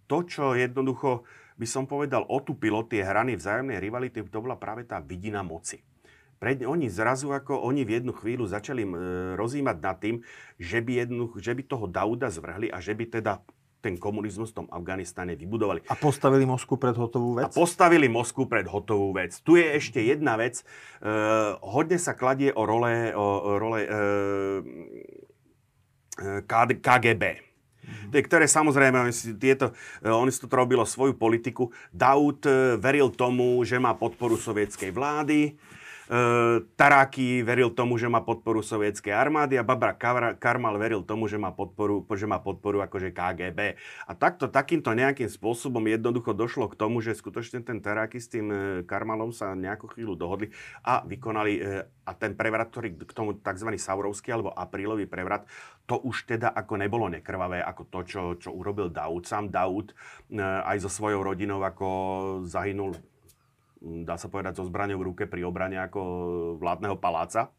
to, 0.08 0.18
čo 0.24 0.56
jednoducho 0.56 1.28
by 1.60 1.68
som 1.68 1.86
povedal 1.86 2.24
otupilo 2.26 2.88
tie 2.88 3.04
hrany 3.04 3.38
vzájomnej 3.38 3.78
rivality, 3.78 4.26
to 4.26 4.42
bola 4.42 4.58
práve 4.58 4.88
tá 4.88 4.98
vidina 5.04 5.46
moci. 5.46 5.84
Pred, 6.42 6.66
oni 6.66 6.90
zrazu 6.90 7.30
ako 7.30 7.62
oni 7.68 7.86
v 7.86 8.00
jednu 8.00 8.16
chvíľu 8.16 8.48
začali 8.48 8.88
e, 8.88 8.90
rozímať 9.36 9.78
nad 9.84 9.98
tým, 10.00 10.24
že 10.56 10.80
by, 10.80 11.04
jednu, 11.04 11.36
že 11.36 11.52
by 11.52 11.62
toho 11.68 11.86
Dauda 11.86 12.32
zvrhli 12.32 12.72
a 12.72 12.80
že 12.80 12.96
by 12.96 13.22
teda 13.22 13.44
ten 13.84 14.00
komunizmus 14.00 14.56
v 14.56 14.64
tom 14.64 14.68
Afganistane 14.72 15.36
vybudovali. 15.36 15.84
A 15.92 16.00
postavili 16.00 16.48
Moskvu 16.48 16.80
pred 16.80 16.96
hotovú 16.96 17.36
vec? 17.36 17.52
A 17.52 17.52
postavili 17.52 18.08
Moskvu 18.08 18.48
pred 18.48 18.64
hotovú 18.64 19.12
vec. 19.12 19.36
Tu 19.44 19.60
je 19.60 19.68
ešte 19.76 20.00
jedna 20.00 20.40
vec. 20.40 20.64
E, 20.64 20.66
hodne 21.60 22.00
sa 22.00 22.16
kladie 22.16 22.56
o 22.56 22.64
role, 22.64 23.12
o, 23.12 23.28
o 23.44 23.52
role 23.60 23.84
e, 23.84 23.90
e 26.16 26.72
KGB. 26.80 27.24
Mm-hmm. 27.84 28.24
Ktoré 28.24 28.48
samozrejme, 28.48 28.96
oni 29.04 29.12
si, 29.12 29.36
tieto, 29.36 29.76
e, 30.00 30.08
oni 30.08 30.32
si 30.32 30.40
to 30.40 30.48
robilo 30.48 30.88
svoju 30.88 31.20
politiku. 31.20 31.68
Daud 31.92 32.48
e, 32.48 32.80
veril 32.80 33.12
tomu, 33.12 33.60
že 33.68 33.76
má 33.76 33.92
podporu 34.00 34.40
sovietskej 34.40 34.96
vlády 34.96 35.60
Taráky 36.78 37.42
veril 37.42 37.74
tomu, 37.74 37.98
že 37.98 38.06
má 38.06 38.22
podporu 38.22 38.62
sovietskej 38.62 39.10
armády 39.10 39.58
a 39.58 39.66
Babra 39.66 39.98
Karmal 40.38 40.78
veril 40.78 41.02
tomu, 41.02 41.26
že 41.26 41.42
má 41.42 41.50
podporu, 41.50 42.06
že 42.06 42.30
má 42.30 42.38
podporu 42.38 42.86
akože 42.86 43.10
KGB. 43.10 43.82
A 44.06 44.12
takto, 44.14 44.46
takýmto 44.46 44.94
nejakým 44.94 45.26
spôsobom 45.26 45.82
jednoducho 45.90 46.38
došlo 46.38 46.70
k 46.70 46.78
tomu, 46.78 47.02
že 47.02 47.18
skutočne 47.18 47.66
ten 47.66 47.82
Taráky 47.82 48.22
s 48.22 48.30
tým 48.30 48.48
e, 48.54 48.58
Karmalom 48.86 49.34
sa 49.34 49.58
nejakú 49.58 49.90
chvíľu 49.90 50.14
dohodli 50.14 50.54
a 50.86 51.02
vykonali 51.02 51.54
e, 51.58 51.62
a 52.06 52.12
ten 52.14 52.38
prevrat, 52.38 52.70
ktorý 52.70 52.94
k 52.94 53.14
tomu 53.16 53.34
tzv. 53.34 53.74
Saurovský 53.74 54.38
alebo 54.38 54.54
aprílový 54.54 55.10
prevrat, 55.10 55.50
to 55.90 55.98
už 55.98 56.30
teda 56.30 56.54
ako 56.54 56.78
nebolo 56.78 57.10
nekrvavé, 57.10 57.66
ako 57.66 57.90
to, 57.90 58.00
čo, 58.06 58.22
čo 58.38 58.50
urobil 58.54 58.94
Daud. 58.94 59.26
Sám 59.26 59.50
Daud 59.50 59.98
aj 60.38 60.78
so 60.78 60.94
svojou 60.94 61.26
rodinou 61.26 61.58
ako 61.66 61.88
zahynul 62.46 62.94
dá 63.84 64.16
sa 64.16 64.32
povedať, 64.32 64.58
so 64.58 64.68
zbraňou 64.68 64.98
v 65.00 65.08
ruke 65.12 65.24
pri 65.28 65.44
obrane 65.44 65.76
ako 65.76 66.02
vládneho 66.58 66.96
paláca. 66.96 67.52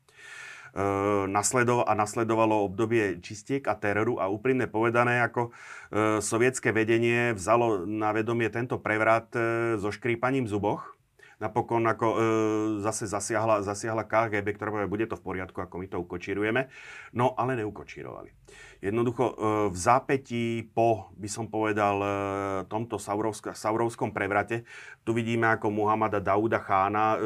E, 0.74 0.80
nasledo, 1.28 1.84
a 1.84 1.92
nasledovalo 1.92 2.66
obdobie 2.66 3.20
čistiek 3.20 3.62
a 3.68 3.76
teroru 3.76 4.18
a 4.18 4.26
úprimne 4.32 4.66
povedané, 4.66 5.22
ako 5.22 5.48
e, 5.48 6.18
sovietské 6.24 6.72
vedenie 6.72 7.36
vzalo 7.36 7.84
na 7.84 8.10
vedomie 8.10 8.48
tento 8.48 8.80
prevrat 8.80 9.30
e, 9.36 9.76
so 9.78 9.92
škrípaním 9.92 10.48
zuboch 10.48 10.96
napokon 11.42 11.86
ako 11.86 12.06
e, 12.14 12.18
zase 12.82 13.06
zasiahla, 13.10 13.62
zasiahla 13.64 14.04
KGB, 14.06 14.54
ktorá 14.54 14.70
povedala, 14.70 14.90
bude 14.92 15.06
to 15.06 15.18
v 15.18 15.24
poriadku, 15.24 15.58
ako 15.62 15.74
my 15.80 15.86
to 15.90 15.98
ukočírujeme. 16.02 16.68
No, 17.14 17.34
ale 17.34 17.58
neukočírovali. 17.58 18.30
Jednoducho 18.84 19.24
e, 19.32 19.34
v 19.72 19.76
zápätí 19.80 20.68
po, 20.76 21.08
by 21.16 21.24
som 21.24 21.48
povedal, 21.48 21.96
e, 22.04 22.08
tomto 22.68 23.00
Saurovsk- 23.00 23.56
Saurovskom 23.56 24.12
prevrate, 24.12 24.68
tu 25.08 25.16
vidíme 25.16 25.48
ako 25.56 25.72
Muhammada 25.72 26.20
Dauda 26.20 26.60
Chána, 26.60 27.16
e, 27.16 27.24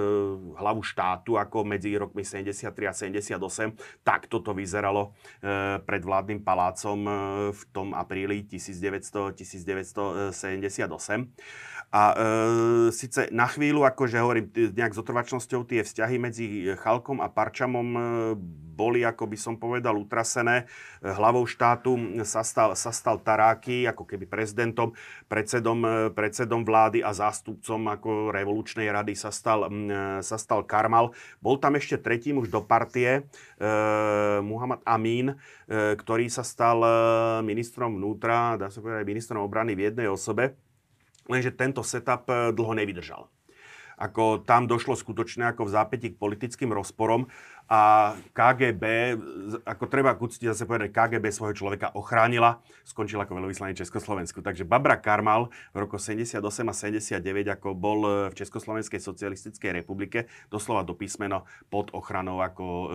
hlavu 0.54 0.86
štátu, 0.86 1.34
ako 1.34 1.66
medzi 1.66 1.98
rokmi 1.98 2.22
73 2.22 2.86
a 2.86 2.94
78. 2.94 3.74
Tak 4.06 4.30
toto 4.30 4.54
vyzeralo 4.54 5.12
pred 5.86 6.02
vládnym 6.02 6.42
palácom 6.44 6.98
v 7.50 7.62
tom 7.72 7.94
apríli 7.94 8.44
1900, 8.46 9.34
1978. 9.34 11.32
A 11.88 12.02
e, 12.12 12.16
síce 12.92 13.32
na 13.32 13.48
chvíľu, 13.48 13.80
akože 13.88 14.20
hovorím, 14.20 14.52
nejak 14.52 14.92
s 14.92 15.00
otrvačnosťou 15.00 15.64
tie 15.64 15.80
vzťahy 15.80 16.20
medzi 16.20 16.44
Chalkom 16.76 17.24
a 17.24 17.32
Parčamom 17.32 17.88
e, 17.96 18.00
boli, 18.76 19.08
ako 19.08 19.24
by 19.24 19.38
som 19.40 19.56
povedal, 19.56 19.96
utrasené. 19.96 20.68
E, 21.00 21.08
hlavou 21.08 21.48
štátu 21.48 22.20
sa 22.28 22.44
stal, 22.44 22.76
sa 22.76 22.92
stal 22.92 23.16
Taráky, 23.24 23.88
ako 23.88 24.04
keby 24.04 24.28
prezidentom, 24.28 24.92
predsedom, 25.32 25.80
e, 25.80 25.92
predsedom 26.12 26.60
vlády 26.60 27.00
a 27.00 27.16
zástupcom 27.16 27.80
ako 27.88 28.36
revolučnej 28.36 28.92
rady 28.92 29.16
sa 29.16 29.32
stal, 29.32 29.64
sa 30.20 30.36
stal 30.36 30.68
Karmal. 30.68 31.16
Bol 31.40 31.56
tam 31.56 31.80
ešte 31.80 31.96
tretí 31.96 32.36
muž 32.36 32.52
do 32.52 32.60
partie, 32.60 33.24
e, 33.56 33.66
Muhammad 34.44 34.84
Amin, 34.84 35.32
e, 35.32 35.96
ktorý 35.96 36.28
sa 36.28 36.44
stal 36.44 36.84
ministrom 37.40 37.96
vnútra, 37.96 38.60
dá 38.60 38.68
sa 38.68 38.84
povedať 38.84 39.08
ministrom 39.08 39.40
obrany 39.40 39.72
v 39.72 39.88
jednej 39.88 40.12
osobe 40.12 40.67
lenže 41.28 41.54
tento 41.54 41.84
setup 41.84 42.26
eh, 42.32 42.50
dlho 42.50 42.74
nevydržal. 42.74 43.28
Ako 43.98 44.46
tam 44.46 44.70
došlo 44.70 44.94
skutočne 44.94 45.50
ako 45.50 45.66
v 45.66 45.74
zápäti 45.74 46.08
k 46.14 46.20
politickým 46.22 46.70
rozporom 46.70 47.26
a 47.68 48.16
KGB, 48.32 48.84
ako 49.68 49.84
treba 49.92 50.16
k 50.16 50.24
zase 50.40 50.64
povedať, 50.64 50.88
KGB 50.88 51.28
svojho 51.28 51.52
človeka 51.52 51.92
ochránila, 51.92 52.64
skončil 52.88 53.20
ako 53.20 53.36
veľvyslanec 53.36 53.76
Československu. 53.76 54.40
Takže 54.40 54.64
Babra 54.64 54.96
Karmal 54.96 55.52
v 55.76 55.84
roku 55.84 56.00
78 56.00 56.40
a 56.40 56.72
79 56.72 57.20
ako 57.60 57.76
bol 57.76 58.00
e, 58.08 58.10
v 58.32 58.34
Československej 58.40 59.04
socialistickej 59.04 59.84
republike 59.84 60.32
doslova 60.48 60.80
do 60.80 60.96
písmeno 60.96 61.44
pod 61.68 61.92
ochranou 61.92 62.40
ako 62.40 62.64
e, 62.64 62.86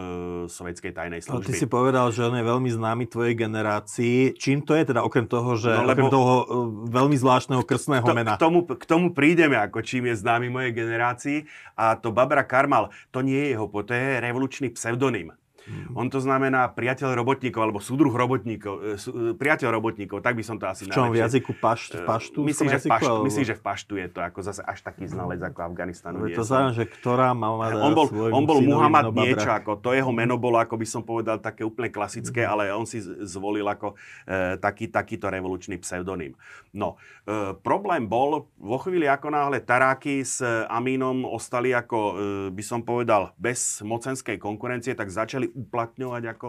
sovietskej 0.49 0.97
tajnej 0.97 1.21
služby. 1.21 1.45
No, 1.45 1.49
ty 1.49 1.53
si 1.53 1.69
povedal, 1.69 2.09
že 2.09 2.25
on 2.25 2.33
je 2.33 2.41
veľmi 2.41 2.69
známy 2.73 3.05
tvojej 3.05 3.38
generácii. 3.38 4.33
Čím 4.41 4.65
to 4.65 4.73
je 4.73 4.89
teda 4.89 5.05
okrem 5.05 5.29
toho, 5.29 5.53
že 5.53 5.69
no, 5.69 5.86
okrem 5.86 6.09
toho 6.09 6.33
e, 6.33 6.45
veľmi 6.89 7.13
zvláštneho 7.13 7.62
krstného 7.62 8.09
to, 8.09 8.17
mena? 8.17 8.33
K 8.38 8.41
tomu, 8.41 8.65
k 8.65 8.86
tomu 8.89 9.13
prídeme, 9.13 9.53
ako 9.62 9.86
čím 9.86 10.09
je 10.09 10.17
známy 10.17 10.49
mojej 10.49 10.73
generácii. 10.73 11.38
A 11.77 11.97
to 11.97 12.09
Babra 12.09 12.41
Karmal, 12.45 12.89
to 13.09 13.25
nie 13.25 13.38
je 13.38 13.57
jeho, 13.57 13.65
to 13.69 13.93
je 13.93 14.21
revolučný 14.21 14.62
pseudonym. 14.69 15.32
Mm. 15.63 15.95
On 15.95 16.08
to 16.12 16.19
znamená 16.19 16.67
priateľ 16.76 17.15
robotníkov, 17.15 17.62
alebo 17.63 17.80
súdruh 17.80 18.12
robotníkov, 18.12 18.73
e, 18.84 18.99
e, 18.99 19.32
priateľ 19.32 19.69
robotníkov, 19.71 20.19
tak 20.19 20.36
by 20.36 20.43
som 20.43 20.60
to 20.60 20.67
asi 20.67 20.84
V 20.84 20.91
čom, 20.91 21.15
v 21.15 21.23
jazyku 21.23 21.56
pašt, 21.56 22.04
v 22.04 22.04
paštu? 22.04 22.39
Myslím, 22.43 22.67
že 22.76 22.80
v 22.84 22.86
paštu, 22.91 23.19
myslím, 23.23 23.45
že 23.47 23.56
v 23.56 23.63
paštu 23.63 23.93
je 23.95 24.08
to 24.12 24.19
ako 24.19 24.39
zase 24.43 24.60
až 24.60 24.84
taký 24.84 25.08
znalec 25.08 25.39
ako 25.39 25.71
Afganistanu. 25.71 26.28
Je 26.28 26.36
to 26.36 26.43
znamená, 26.43 26.76
že 26.76 26.84
ktorá 26.84 27.32
mama 27.32 27.71
on 27.80 27.95
bol, 27.95 28.12
on 28.12 28.43
bol 28.43 28.60
Muhammad 28.60 29.15
niečo, 29.15 29.47
ako 29.47 29.80
to 29.80 29.95
jeho 29.95 30.12
meno 30.12 30.36
bolo, 30.36 30.60
ako 30.60 30.76
by 30.76 30.88
som 30.88 31.02
povedal, 31.08 31.39
také 31.39 31.63
úplne 31.63 31.88
klasické, 31.88 32.43
mm. 32.43 32.49
ale 32.52 32.63
on 32.76 32.84
si 32.84 32.99
zvolil 33.23 33.63
ako 33.63 33.95
e, 34.28 34.60
taký, 34.60 34.91
takýto 34.91 35.32
revolučný 35.32 35.80
pseudonym. 35.80 36.36
No, 36.76 36.99
e, 37.23 37.56
problém 37.56 38.04
bol, 38.04 38.52
vo 38.60 38.78
chvíli 38.84 39.08
ako 39.08 39.32
náhle 39.32 39.63
Taráky 39.63 40.28
s 40.28 40.43
Amínom 40.67 41.23
ostali 41.23 41.71
ako, 41.71 41.99
e, 41.99 42.13
by 42.52 42.63
som 42.65 42.84
povedal, 42.84 43.32
bez 43.39 43.80
mocenskej 43.80 44.36
konkurencie, 44.41 44.91
tak 44.97 45.08
začali 45.08 45.53
uplatňovať, 45.54 46.24
ako 46.34 46.48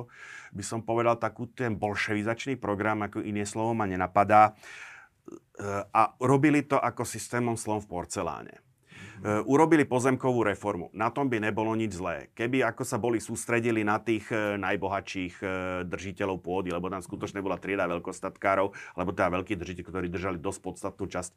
by 0.57 0.64
som 0.64 0.81
povedal, 0.83 1.21
takú 1.21 1.47
ten 1.53 1.77
bolševizačný 1.77 2.57
program, 2.57 3.05
ako 3.05 3.23
iné 3.23 3.45
slovo 3.45 3.77
ma 3.77 3.85
nenapadá. 3.85 4.51
E, 4.51 4.53
a 5.93 6.03
robili 6.19 6.64
to 6.64 6.81
ako 6.81 7.07
systémom 7.07 7.55
slov 7.55 7.85
v 7.85 7.90
porceláne. 7.93 8.64
Uh, 9.25 9.40
urobili 9.47 9.87
pozemkovú 9.87 10.43
reformu. 10.43 10.90
Na 10.90 11.07
tom 11.09 11.31
by 11.31 11.38
nebolo 11.38 11.71
nič 11.79 11.97
zlé. 11.97 12.35
Keby 12.35 12.67
ako 12.67 12.83
sa 12.83 12.99
boli 12.99 13.23
sústredili 13.23 13.87
na 13.87 14.03
tých 14.03 14.27
uh, 14.35 14.59
najbohatších 14.59 15.35
uh, 15.40 15.51
držiteľov 15.87 16.43
pôdy, 16.43 16.75
lebo 16.75 16.90
tam 16.90 16.99
skutočne 16.99 17.38
bola 17.38 17.57
trieda 17.57 17.87
veľkostatkárov, 17.88 18.75
alebo 18.75 19.11
teda 19.14 19.33
veľkí 19.38 19.55
držiteľi, 19.55 19.87
ktorí 19.87 20.07
držali 20.11 20.38
dosť 20.43 20.61
podstatnú 20.61 21.07
časť 21.07 21.31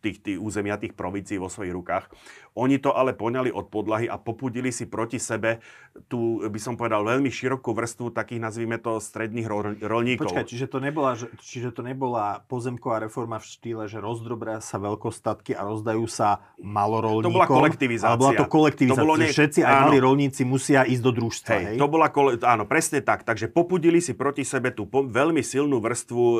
tých, 0.00 0.18
tých 0.24 0.38
územia, 0.40 0.80
tých 0.80 0.96
provincií 0.96 1.36
vo 1.36 1.52
svojich 1.52 1.76
rukách. 1.76 2.10
Oni 2.58 2.82
to 2.82 2.90
ale 2.90 3.14
poňali 3.14 3.54
od 3.54 3.70
podlahy 3.70 4.10
a 4.10 4.18
popudili 4.18 4.74
si 4.74 4.90
proti 4.90 5.22
sebe 5.22 5.62
tú, 6.10 6.42
by 6.42 6.58
som 6.58 6.74
povedal, 6.74 7.06
veľmi 7.06 7.30
širokú 7.30 7.70
vrstvu 7.70 8.10
takých, 8.10 8.42
nazvime 8.42 8.78
to, 8.82 8.98
stredných 8.98 9.46
rolníkov. 9.78 10.30
Počkaj, 10.30 10.50
čiže 10.50 10.66
to 10.66 10.82
nebola, 10.82 11.14
čiže 11.38 11.70
to 11.70 11.86
nebola 11.86 12.42
pozemková 12.50 13.06
reforma 13.06 13.38
v 13.38 13.46
štýle, 13.46 13.84
že 13.86 14.02
rozdrobria 14.02 14.58
sa 14.58 14.82
veľkostatky 14.82 15.54
a 15.54 15.62
rozdajú 15.62 16.04
sa 16.10 16.42
malorolníkom. 16.58 17.30
To 17.30 17.38
bola 17.38 17.46
kolektivizácia. 17.46 18.14
Ale 18.14 18.18
bola 18.18 18.32
to 18.34 18.46
kolektivizácia. 18.50 18.98
To 18.98 19.06
bolo 19.06 19.14
nie... 19.18 19.30
Všetci, 19.30 19.60
aj 19.62 19.74
malí 19.86 19.98
rolníci 20.02 20.42
musia 20.42 20.82
ísť 20.82 21.02
do 21.06 21.12
družstva. 21.14 21.54
Hej, 21.54 21.64
hej? 21.70 21.76
To 21.78 21.86
bola, 21.86 22.10
kole... 22.10 22.38
áno, 22.42 22.66
presne 22.66 22.98
tak. 22.98 23.22
Takže 23.22 23.46
popudili 23.46 24.02
si 24.02 24.14
proti 24.18 24.42
sebe 24.42 24.74
tú 24.74 24.90
po... 24.90 25.06
veľmi 25.06 25.42
silnú 25.42 25.78
vrstvu 25.78 26.22
e, 26.22 26.38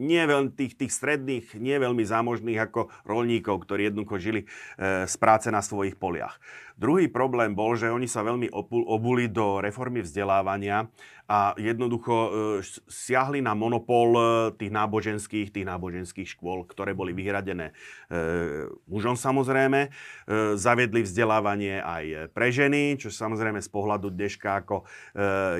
nie 0.00 0.24
veľmi, 0.24 0.56
tých, 0.56 0.80
tých 0.80 0.92
stredných, 0.96 1.60
nie 1.60 1.76
veľmi 1.76 2.00
zámožných 2.00 2.56
ako 2.56 2.88
rolníkov, 3.04 3.68
ktorí 3.68 3.92
jednoducho 3.92 4.16
žili 4.16 4.40
e, 4.42 4.46
z 5.04 5.14
práce 5.20 5.52
na 5.52 5.60
svojich 5.60 6.00
poliach. 6.00 6.40
Druhý 6.80 7.12
problém 7.12 7.52
bol, 7.52 7.76
že 7.76 7.92
oni 7.92 8.08
sa 8.08 8.24
veľmi 8.24 8.48
obuli 8.88 9.28
do 9.28 9.60
reformy 9.60 10.00
vzdelávania 10.00 10.88
a 11.30 11.54
jednoducho 11.54 12.10
e, 12.10 12.30
siahli 12.90 13.38
na 13.38 13.54
monopol 13.54 14.10
e, 14.18 14.22
tých 14.58 14.74
náboženských, 14.74 15.54
tých 15.54 15.62
náboženských 15.62 16.26
škôl, 16.26 16.66
ktoré 16.66 16.90
boli 16.90 17.14
vyhradené 17.14 17.70
e, 17.70 18.66
mužom 18.90 19.14
samozrejme. 19.14 19.94
Zaviedli 20.58 21.06
vzdelávanie 21.06 21.78
aj 21.78 22.34
pre 22.34 22.50
ženy, 22.50 22.98
čo 22.98 23.14
samozrejme 23.14 23.62
z 23.62 23.70
pohľadu 23.70 24.10
dneška 24.10 24.62
ako 24.64 24.86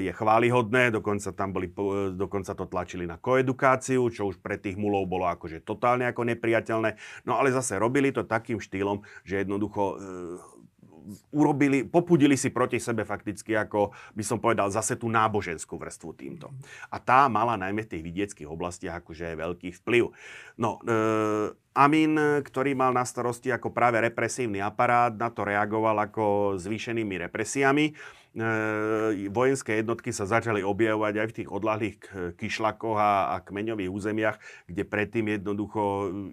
je 0.01 0.13
chválihodné, 0.15 0.91
dokonca 0.95 1.31
tam 1.35 1.55
boli, 1.55 1.71
dokonca 2.15 2.55
to 2.55 2.67
tlačili 2.67 3.05
na 3.07 3.19
koedukáciu, 3.21 4.09
čo 4.11 4.31
už 4.31 4.39
pre 4.41 4.59
tých 4.59 4.79
mulov 4.79 5.07
bolo 5.07 5.29
akože 5.29 5.63
totálne 5.63 6.07
ako 6.09 6.27
nepriateľné. 6.35 6.97
No 7.29 7.39
ale 7.39 7.55
zase 7.55 7.79
robili 7.79 8.11
to 8.15 8.27
takým 8.27 8.59
štýlom, 8.59 9.03
že 9.23 9.43
jednoducho 9.45 9.83
urobili, 11.35 11.87
popudili 11.87 12.35
si 12.35 12.51
proti 12.51 12.79
sebe 12.79 13.07
fakticky, 13.07 13.57
ako 13.57 13.95
by 14.15 14.25
som 14.25 14.39
povedal, 14.39 14.71
zase 14.73 14.97
tú 14.97 15.11
náboženskú 15.11 15.77
vrstvu 15.77 16.11
týmto. 16.17 16.51
A 16.91 16.99
tá 16.99 17.27
mala 17.27 17.59
najmä 17.61 17.87
v 17.87 17.91
tých 17.97 18.07
vidieckých 18.07 18.49
oblastiach 18.49 19.03
akože 19.03 19.39
veľký 19.39 19.75
vplyv. 19.83 20.13
No, 20.59 20.81
e, 20.85 21.55
Amin, 21.71 22.19
ktorý 22.19 22.75
mal 22.75 22.91
na 22.91 23.07
starosti 23.07 23.55
ako 23.55 23.71
práve 23.71 24.03
represívny 24.03 24.59
aparát, 24.59 25.15
na 25.15 25.31
to 25.31 25.47
reagoval 25.47 25.95
ako 26.03 26.59
zvýšenými 26.59 27.31
represiami. 27.31 27.95
E, 28.31 29.27
vojenské 29.27 29.83
jednotky 29.83 30.15
sa 30.15 30.23
začali 30.23 30.63
objavovať 30.63 31.15
aj 31.19 31.27
v 31.27 31.37
tých 31.43 31.49
odlahlých 31.51 31.99
kyšlakoch 32.39 32.95
a, 32.95 33.35
a 33.35 33.37
kmeňových 33.43 33.91
územiach, 33.91 34.39
kde 34.71 34.87
predtým 34.87 35.35
jednoducho 35.35 35.83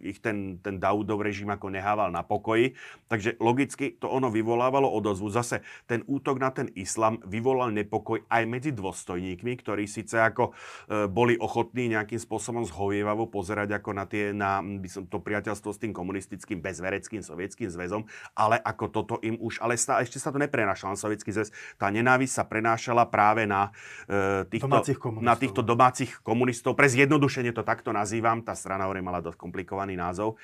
ich 0.06 0.22
ten, 0.22 0.62
ten 0.62 0.78
Daudov 0.78 1.26
režim 1.26 1.50
ako 1.50 1.74
nehával 1.74 2.14
na 2.14 2.22
pokoji. 2.22 2.78
Takže 3.10 3.42
logicky 3.42 3.98
to 3.98 4.14
ono 4.14 4.30
vyvolávalo 4.30 4.86
odozvu. 4.86 5.34
Zase 5.34 5.66
ten 5.90 6.06
útok 6.06 6.38
na 6.38 6.54
ten 6.54 6.70
islam 6.78 7.18
vyvolal 7.26 7.74
nepokoj 7.74 8.22
aj 8.30 8.44
medzi 8.46 8.70
dôstojníkmi, 8.78 9.58
ktorí 9.58 9.90
síce 9.90 10.22
ako 10.22 10.54
e, 10.54 11.10
boli 11.10 11.34
ochotní 11.42 11.90
nejakým 11.90 12.22
spôsobom 12.22 12.62
zhovievavo 12.62 13.26
pozerať 13.26 13.82
ako 13.82 13.90
na 13.98 14.06
tie, 14.06 14.38
na 14.38 14.62
by 14.62 14.86
som 14.86 15.10
to 15.10 15.18
priateľstvo 15.18 15.74
s 15.74 15.82
tým 15.82 15.98
komunistickým 15.98 16.62
bezvereckým 16.62 17.26
sovietským 17.26 17.74
zväzom, 17.74 18.06
ale 18.38 18.62
ako 18.62 18.86
toto 18.94 19.16
im 19.26 19.34
už, 19.42 19.66
ale 19.66 19.74
stá, 19.82 19.98
ešte 20.06 20.22
sa 20.22 20.30
to 20.30 20.38
neprenašalo 20.38 20.94
na 20.94 21.00
sovietský 21.00 21.34
zväz, 21.34 21.50
tá 21.82 21.87
tá 21.88 21.96
nenávisť 21.96 22.34
sa 22.36 22.44
prenášala 22.44 23.08
práve 23.08 23.48
na, 23.48 23.72
e, 24.12 24.44
týchto, 24.52 24.68
domácich 24.68 25.00
na 25.24 25.40
týchto 25.40 25.64
domácich 25.64 26.12
komunistov. 26.20 26.76
Pre 26.76 26.84
zjednodušenie 26.84 27.56
to 27.56 27.64
takto 27.64 27.96
nazývam, 27.96 28.44
tá 28.44 28.52
strana 28.60 28.92
hovorí 28.92 29.00
mala 29.00 29.24
dosť 29.24 29.40
komplikovaný 29.40 29.96
názov. 29.96 30.36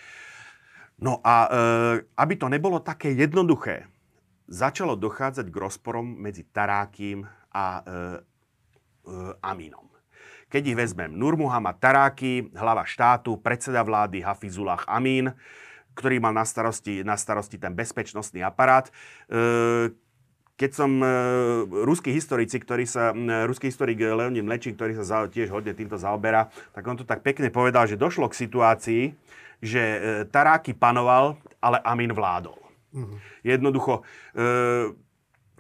No 1.04 1.20
a 1.20 1.36
e, 1.44 1.48
aby 2.16 2.34
to 2.40 2.48
nebolo 2.48 2.80
také 2.80 3.12
jednoduché, 3.12 3.92
začalo 4.48 4.96
dochádzať 4.96 5.52
k 5.52 5.60
rozporom 5.60 6.16
medzi 6.16 6.48
Tarákim 6.48 7.28
a 7.52 7.66
e, 7.68 7.82
e, 7.84 7.96
Aminom. 9.44 9.92
Keď 10.48 10.64
ich 10.64 10.80
vezmem, 10.80 11.12
Nur 11.12 11.36
Muhammad 11.36 11.82
Taráki, 11.84 12.56
hlava 12.56 12.88
štátu, 12.88 13.36
predseda 13.42 13.84
vlády 13.84 14.24
Hafizullah 14.24 14.86
Amin, 14.88 15.34
ktorý 15.98 16.22
mal 16.24 16.32
na 16.32 16.46
starosti, 16.46 17.04
na 17.04 17.18
starosti 17.18 17.58
ten 17.58 17.74
bezpečnostný 17.74 18.46
aparát. 18.46 18.88
E, 19.28 19.92
keď 20.64 20.72
som 20.72 20.96
e, 21.04 21.08
ruský 21.84 22.16
historici, 22.16 22.56
ktorý 22.56 22.88
sa, 22.88 23.12
e, 23.12 23.44
ruský 23.44 23.68
historik 23.68 24.00
Leonid 24.00 24.48
Mlečík, 24.48 24.80
ktorý 24.80 24.96
sa 24.96 25.04
za, 25.04 25.18
tiež 25.28 25.52
hodne 25.52 25.76
týmto 25.76 26.00
zaoberá, 26.00 26.48
tak 26.72 26.88
on 26.88 26.96
to 26.96 27.04
tak 27.04 27.20
pekne 27.20 27.52
povedal, 27.52 27.84
že 27.84 28.00
došlo 28.00 28.32
k 28.32 28.40
situácii, 28.48 29.04
že 29.60 29.84
e, 29.84 30.00
Taráky 30.32 30.72
panoval, 30.72 31.36
ale 31.60 31.84
Amin 31.84 32.16
vládol. 32.16 32.56
Mm-hmm. 32.96 33.18
Jednoducho, 33.44 34.08
e, 34.32 34.96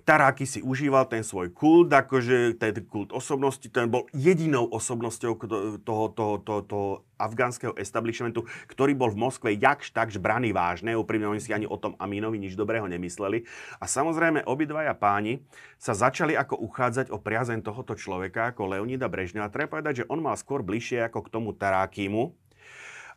Taráky 0.07 0.47
si 0.47 0.63
užíval 0.63 1.11
ten 1.11 1.23
svoj 1.23 1.51
kult, 1.51 1.91
akože 1.91 2.55
ten 2.55 2.71
kult 2.87 3.11
osobnosti, 3.11 3.67
ten 3.67 3.91
bol 3.91 4.07
jedinou 4.15 4.71
osobnosťou 4.71 5.35
toho, 5.83 6.15
toho, 6.15 6.33
toho, 6.39 6.59
toho 6.63 6.87
afgánskeho 7.23 7.73
establishmentu, 7.79 8.43
ktorý 8.67 8.93
bol 8.93 9.09
v 9.15 9.21
Moskve 9.23 9.49
jakž 9.55 9.95
takž 9.95 10.19
braný 10.19 10.51
vážne, 10.51 10.93
úprimne 10.93 11.31
oni 11.31 11.39
si 11.39 11.55
ani 11.55 11.65
o 11.65 11.79
tom 11.79 11.95
Amínovi 11.97 12.37
nič 12.37 12.59
dobrého 12.59 12.85
nemysleli. 12.85 13.47
A 13.79 13.87
samozrejme 13.87 14.43
obidvaja 14.43 14.93
páni 14.93 15.41
sa 15.79 15.95
začali 15.95 16.35
ako 16.35 16.59
uchádzať 16.59 17.09
o 17.09 17.17
priazeň 17.17 17.63
tohoto 17.63 17.95
človeka, 17.95 18.51
ako 18.51 18.75
Leonida 18.75 19.07
Brežňa. 19.07 19.47
A 19.47 19.53
treba 19.53 19.79
povedať, 19.79 20.03
že 20.03 20.09
on 20.11 20.19
mal 20.19 20.35
skôr 20.35 20.61
bližšie 20.61 21.07
ako 21.07 21.25
k 21.25 21.31
tomu 21.31 21.49
Tarákimu. 21.55 22.35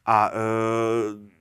A 0.07 0.17
e, 0.31 1.36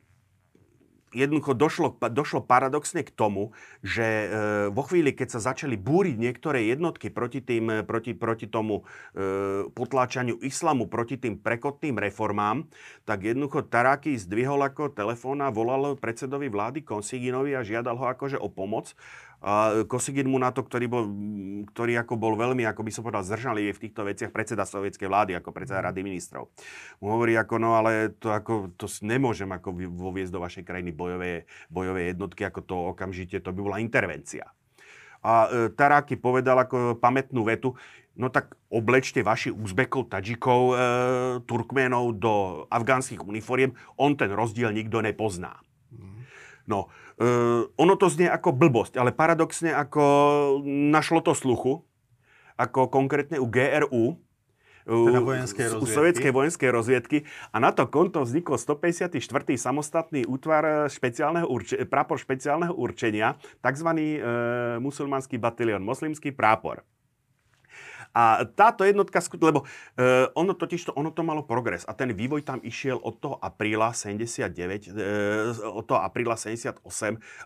jednoducho 1.16 1.56
došlo, 1.56 1.96
došlo 2.12 2.44
paradoxne 2.44 3.08
k 3.08 3.10
tomu, 3.16 3.56
že 3.80 4.04
e, 4.04 4.28
vo 4.70 4.84
chvíli, 4.84 5.16
keď 5.16 5.40
sa 5.40 5.56
začali 5.56 5.80
búriť 5.80 6.20
niektoré 6.20 6.68
jednotky 6.68 7.08
proti, 7.08 7.40
tým, 7.40 7.88
proti, 7.88 8.12
proti 8.12 8.52
tomu 8.52 8.84
e, 9.16 9.64
potláčaniu 9.72 10.44
islamu, 10.44 10.92
proti 10.92 11.16
tým 11.16 11.40
prekotným 11.40 11.96
reformám, 11.96 12.68
tak 13.08 13.24
jednoducho 13.24 13.64
Taraki 13.64 14.20
zdvihol 14.20 14.60
ako 14.60 14.92
telefón 14.92 15.40
a 15.40 15.50
volal 15.50 15.96
predsedovi 15.96 16.52
vlády 16.52 16.84
Konsiginovi 16.84 17.56
a 17.56 17.64
žiadal 17.64 17.96
ho 17.96 18.06
akože 18.12 18.36
o 18.36 18.52
pomoc. 18.52 18.92
A 19.46 19.86
Kosigin 19.86 20.26
mu 20.26 20.42
na 20.42 20.50
to, 20.50 20.66
ktorý, 20.66 20.90
bol, 20.90 21.06
ktorý 21.70 22.02
ako 22.02 22.18
bol 22.18 22.34
veľmi, 22.34 22.66
ako 22.66 22.82
by 22.82 22.90
som 22.90 23.06
povedal, 23.06 23.22
zdržalý 23.22 23.78
v 23.78 23.82
týchto 23.86 24.02
veciach 24.02 24.34
predseda 24.34 24.66
sovietskej 24.66 25.06
vlády, 25.06 25.38
ako 25.38 25.54
predseda 25.54 25.86
rady 25.86 26.02
ministrov. 26.02 26.50
Mu 26.98 27.14
hovorí 27.14 27.38
ako, 27.38 27.62
no 27.62 27.78
ale 27.78 28.18
to, 28.18 28.34
ako, 28.34 28.74
to 28.74 28.90
nemôžem 29.06 29.46
ako 29.54 29.78
voviesť 29.94 30.34
do 30.34 30.42
vašej 30.42 30.64
krajiny 30.66 30.90
bojové, 30.90 31.46
bojové 31.70 32.10
jednotky, 32.10 32.42
ako 32.42 32.66
to 32.66 32.76
okamžite, 32.98 33.38
to 33.38 33.54
by 33.54 33.62
bola 33.62 33.78
intervencia. 33.78 34.50
A 35.22 35.46
e, 35.46 35.70
Taráky 35.70 36.18
povedal 36.18 36.58
ako 36.58 36.98
pamätnú 36.98 37.46
vetu, 37.46 37.78
no 38.18 38.34
tak 38.34 38.58
oblečte 38.74 39.22
vaši 39.22 39.54
Uzbekov, 39.54 40.10
Tadžikov, 40.10 40.62
e, 40.74 40.76
Turkménov 41.46 42.18
do 42.18 42.66
afgánskych 42.74 43.22
uniforiem, 43.22 43.78
on 43.94 44.18
ten 44.18 44.34
rozdiel 44.34 44.74
nikto 44.74 45.06
nepozná. 45.06 45.62
No, 46.66 46.90
Uh, 47.16 47.72
ono 47.80 47.96
to 47.96 48.12
znie 48.12 48.28
ako 48.28 48.52
blbosť, 48.52 49.00
ale 49.00 49.16
paradoxne 49.16 49.72
ako 49.72 50.04
našlo 50.68 51.24
to 51.24 51.32
sluchu, 51.32 51.88
ako 52.60 52.92
konkrétne 52.92 53.40
u 53.40 53.48
GRU, 53.48 54.20
teda 54.86 55.20
vojenskej 55.24 55.66
u 55.82 55.86
sovietskej 55.88 56.32
vojenskej 56.36 56.70
rozviedky. 56.70 57.18
A 57.56 57.58
na 57.58 57.74
to 57.74 57.90
konto 57.90 58.22
vznikol 58.22 58.60
154. 58.60 59.18
samostatný 59.58 60.30
útvar 60.30 60.92
špeciálneho 60.92 61.48
urče- 61.50 61.88
prápor 61.90 62.22
špeciálneho 62.22 62.76
určenia, 62.76 63.40
tzv. 63.66 63.90
E, 63.96 64.20
musulmanský 64.78 65.42
batalion, 65.42 65.82
moslimský 65.82 66.36
prápor. 66.36 66.86
A 68.16 68.48
táto 68.48 68.88
jednotka, 68.88 69.20
lebo 69.44 69.68
uh, 69.68 70.32
ono 70.40 70.56
totiž 70.56 70.88
to, 70.88 70.92
ono 70.96 71.12
to 71.12 71.20
malo 71.20 71.44
progres 71.44 71.84
a 71.84 71.92
ten 71.92 72.16
vývoj 72.16 72.48
tam 72.48 72.64
išiel 72.64 72.96
od 73.04 73.20
toho 73.20 73.36
apríla 73.44 73.92
79, 73.92 74.56
uh, 74.56 74.96
e, 74.96 75.68
od 75.68 75.84
toho 75.84 76.00
apríla 76.00 76.40
78 76.40 76.80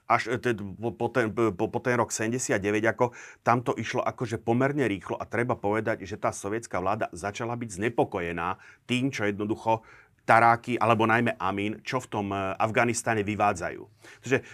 až 0.05 0.21
uh, 0.29 0.37
po, 0.77 0.93
po, 0.93 1.07
ten, 1.09 1.33
po, 1.33 1.65
po 1.65 1.79
ten 1.81 1.97
rok 1.97 2.13
79, 2.13 2.61
ako 2.85 3.17
tam 3.41 3.65
to 3.65 3.73
išlo 3.81 4.05
akože 4.05 4.37
pomerne 4.37 4.85
rýchlo 4.85 5.17
a 5.17 5.25
treba 5.25 5.57
povedať, 5.57 6.05
že 6.05 6.21
tá 6.21 6.29
sovietská 6.29 6.77
vláda 6.77 7.09
začala 7.17 7.57
byť 7.57 7.69
znepokojená 7.81 8.61
tým, 8.85 9.09
čo 9.09 9.25
jednoducho 9.25 9.81
Taráky, 10.29 10.77
alebo 10.77 11.09
najmä 11.09 11.41
Amin, 11.41 11.81
čo 11.81 11.97
v 11.97 12.05
tom 12.05 12.29
Afganistane 12.61 13.25
vyvádzajú. 13.25 13.81
Takže 14.21 14.45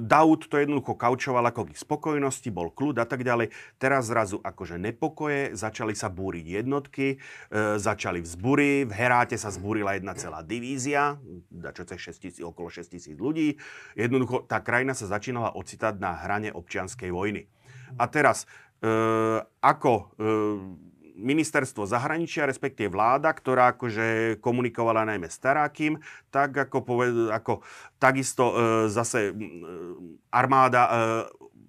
Daud 0.00 0.48
to 0.48 0.56
jednoducho 0.56 0.96
kaučoval 0.96 1.44
ako 1.52 1.68
k 1.68 1.76
spokojnosti, 1.76 2.48
bol 2.48 2.72
kľud 2.72 3.04
a 3.04 3.06
tak 3.06 3.20
ďalej. 3.20 3.52
Teraz 3.76 4.08
zrazu 4.08 4.40
akože 4.40 4.80
nepokoje, 4.80 5.52
začali 5.52 5.92
sa 5.92 6.08
búriť 6.08 6.64
jednotky, 6.64 7.20
e, 7.52 7.76
začali 7.76 8.24
vzbury, 8.24 8.88
v 8.88 8.92
Heráte 8.96 9.36
sa 9.36 9.52
zbúrila 9.52 10.00
jedna 10.00 10.16
celá 10.16 10.40
divízia, 10.40 11.20
čo 11.52 11.84
cez 11.84 12.00
6 12.00 12.24
tisíc, 12.24 12.40
okolo 12.40 12.72
6 12.72 12.88
tisíc 12.88 13.16
ľudí. 13.20 13.60
Jednoducho 13.92 14.48
tá 14.48 14.64
krajina 14.64 14.96
sa 14.96 15.04
začínala 15.04 15.52
ocitať 15.52 16.00
na 16.00 16.16
hrane 16.16 16.48
občianskej 16.48 17.12
vojny. 17.12 17.44
A 18.00 18.08
teraz, 18.08 18.48
e, 18.80 18.88
ako 19.60 19.92
e, 19.92 20.87
ministerstvo 21.18 21.84
zahraničia, 21.84 22.46
respektíve 22.46 22.94
vláda, 22.94 23.34
ktorá 23.34 23.74
akože 23.74 24.38
komunikovala 24.38 25.02
najmä 25.02 25.26
s 25.26 25.42
Tarákim, 25.42 25.98
tak 26.30 26.54
ako, 26.54 26.86
poved, 26.86 27.34
ako 27.34 27.66
takisto 27.98 28.54
e, 28.54 28.54
zase 28.86 29.30
e, 29.30 29.32
armáda, 30.30 30.82
e, 30.86 30.92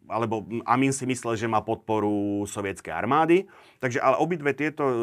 alebo 0.10 0.42
Amin 0.66 0.90
si 0.90 1.06
myslel, 1.06 1.38
že 1.38 1.46
má 1.46 1.62
podporu 1.62 2.46
sovietskej 2.50 2.90
armády. 2.90 3.46
Takže 3.78 4.02
ale 4.02 4.18
obidve 4.18 4.58
tieto 4.58 4.84
e, 4.86 4.96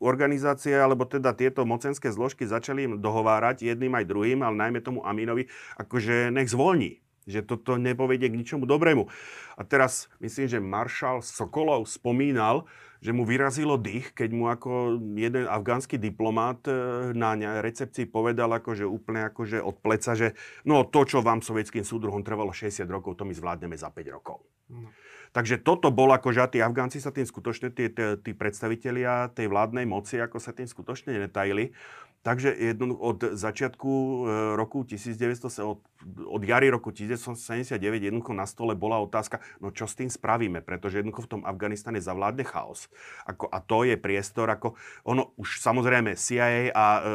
organizácie, 0.00 0.76
alebo 0.76 1.08
teda 1.08 1.32
tieto 1.32 1.64
mocenské 1.64 2.12
zložky 2.12 2.44
začali 2.44 2.84
im 2.84 2.94
dohovárať 3.00 3.64
jedným 3.64 3.96
aj 3.96 4.04
druhým, 4.08 4.40
ale 4.44 4.56
najmä 4.60 4.84
tomu 4.84 5.00
Aminovi, 5.02 5.48
akože 5.80 6.32
nech 6.32 6.52
zvolní 6.52 7.00
že 7.26 7.42
toto 7.42 7.74
nepovedie 7.74 8.30
k 8.30 8.38
ničomu 8.38 8.70
dobrému. 8.70 9.10
A 9.58 9.66
teraz 9.66 10.06
myslím, 10.22 10.46
že 10.46 10.62
maršal 10.62 11.26
Sokolov 11.26 11.90
spomínal, 11.90 12.70
že 13.00 13.12
mu 13.12 13.28
vyrazilo 13.28 13.76
dých, 13.76 14.12
keď 14.16 14.30
mu 14.32 14.48
ako 14.48 15.00
jeden 15.16 15.44
afgánsky 15.46 16.00
diplomát 16.00 16.60
e, 16.68 16.72
na 17.12 17.36
recepcii 17.60 18.08
povedal 18.08 18.50
akože 18.56 18.88
úplne 18.88 19.28
akože 19.28 19.60
od 19.60 19.76
pleca, 19.80 20.16
že 20.16 20.36
no 20.64 20.84
to, 20.86 21.04
čo 21.04 21.20
vám 21.20 21.44
sovietským 21.44 21.84
súdruhom 21.84 22.24
trvalo 22.24 22.50
60 22.50 22.86
rokov, 22.88 23.20
to 23.20 23.28
my 23.28 23.34
zvládneme 23.36 23.76
za 23.76 23.92
5 23.92 24.16
rokov. 24.16 24.44
No. 24.66 24.90
Takže 25.36 25.60
toto 25.60 25.92
bol 25.92 26.08
že 26.16 26.48
tí 26.48 26.64
Afgánci 26.64 26.96
sa 26.96 27.12
tým 27.12 27.28
skutočne, 27.28 27.68
tí, 27.68 27.92
tí, 27.92 28.16
tí 28.16 28.32
predstavitelia 28.32 29.28
tej 29.36 29.52
vládnej 29.52 29.84
moci, 29.84 30.16
ako 30.16 30.40
sa 30.40 30.56
tým 30.56 30.64
skutočne 30.64 31.12
netajili. 31.28 31.76
Takže 32.24 32.50
jedno, 32.50 32.96
od 32.98 33.38
začiatku 33.38 33.92
e, 33.92 34.18
roku 34.58 34.82
1900, 34.82 35.46
od, 35.62 35.78
od 36.26 36.42
jary 36.44 36.68
roku 36.68 36.92
1979 36.92 37.80
jednoducho 38.02 38.32
na 38.36 38.44
stole 38.44 38.76
bola 38.76 39.00
otázka, 39.00 39.40
no 39.58 39.72
čo 39.72 39.88
s 39.88 39.96
tým 39.96 40.12
spravíme, 40.12 40.60
pretože 40.60 41.00
jednoducho 41.00 41.26
v 41.26 41.32
tom 41.38 41.42
Afganistane 41.42 41.98
zavládne 41.98 42.44
chaos. 42.44 42.92
Ako, 43.24 43.48
a 43.48 43.58
to 43.64 43.88
je 43.88 43.96
priestor, 43.96 44.50
ako 44.52 44.76
ono 45.02 45.32
už 45.40 45.58
samozrejme 45.60 46.14
CIA 46.14 46.70
a 46.72 46.86
e, 47.00 47.12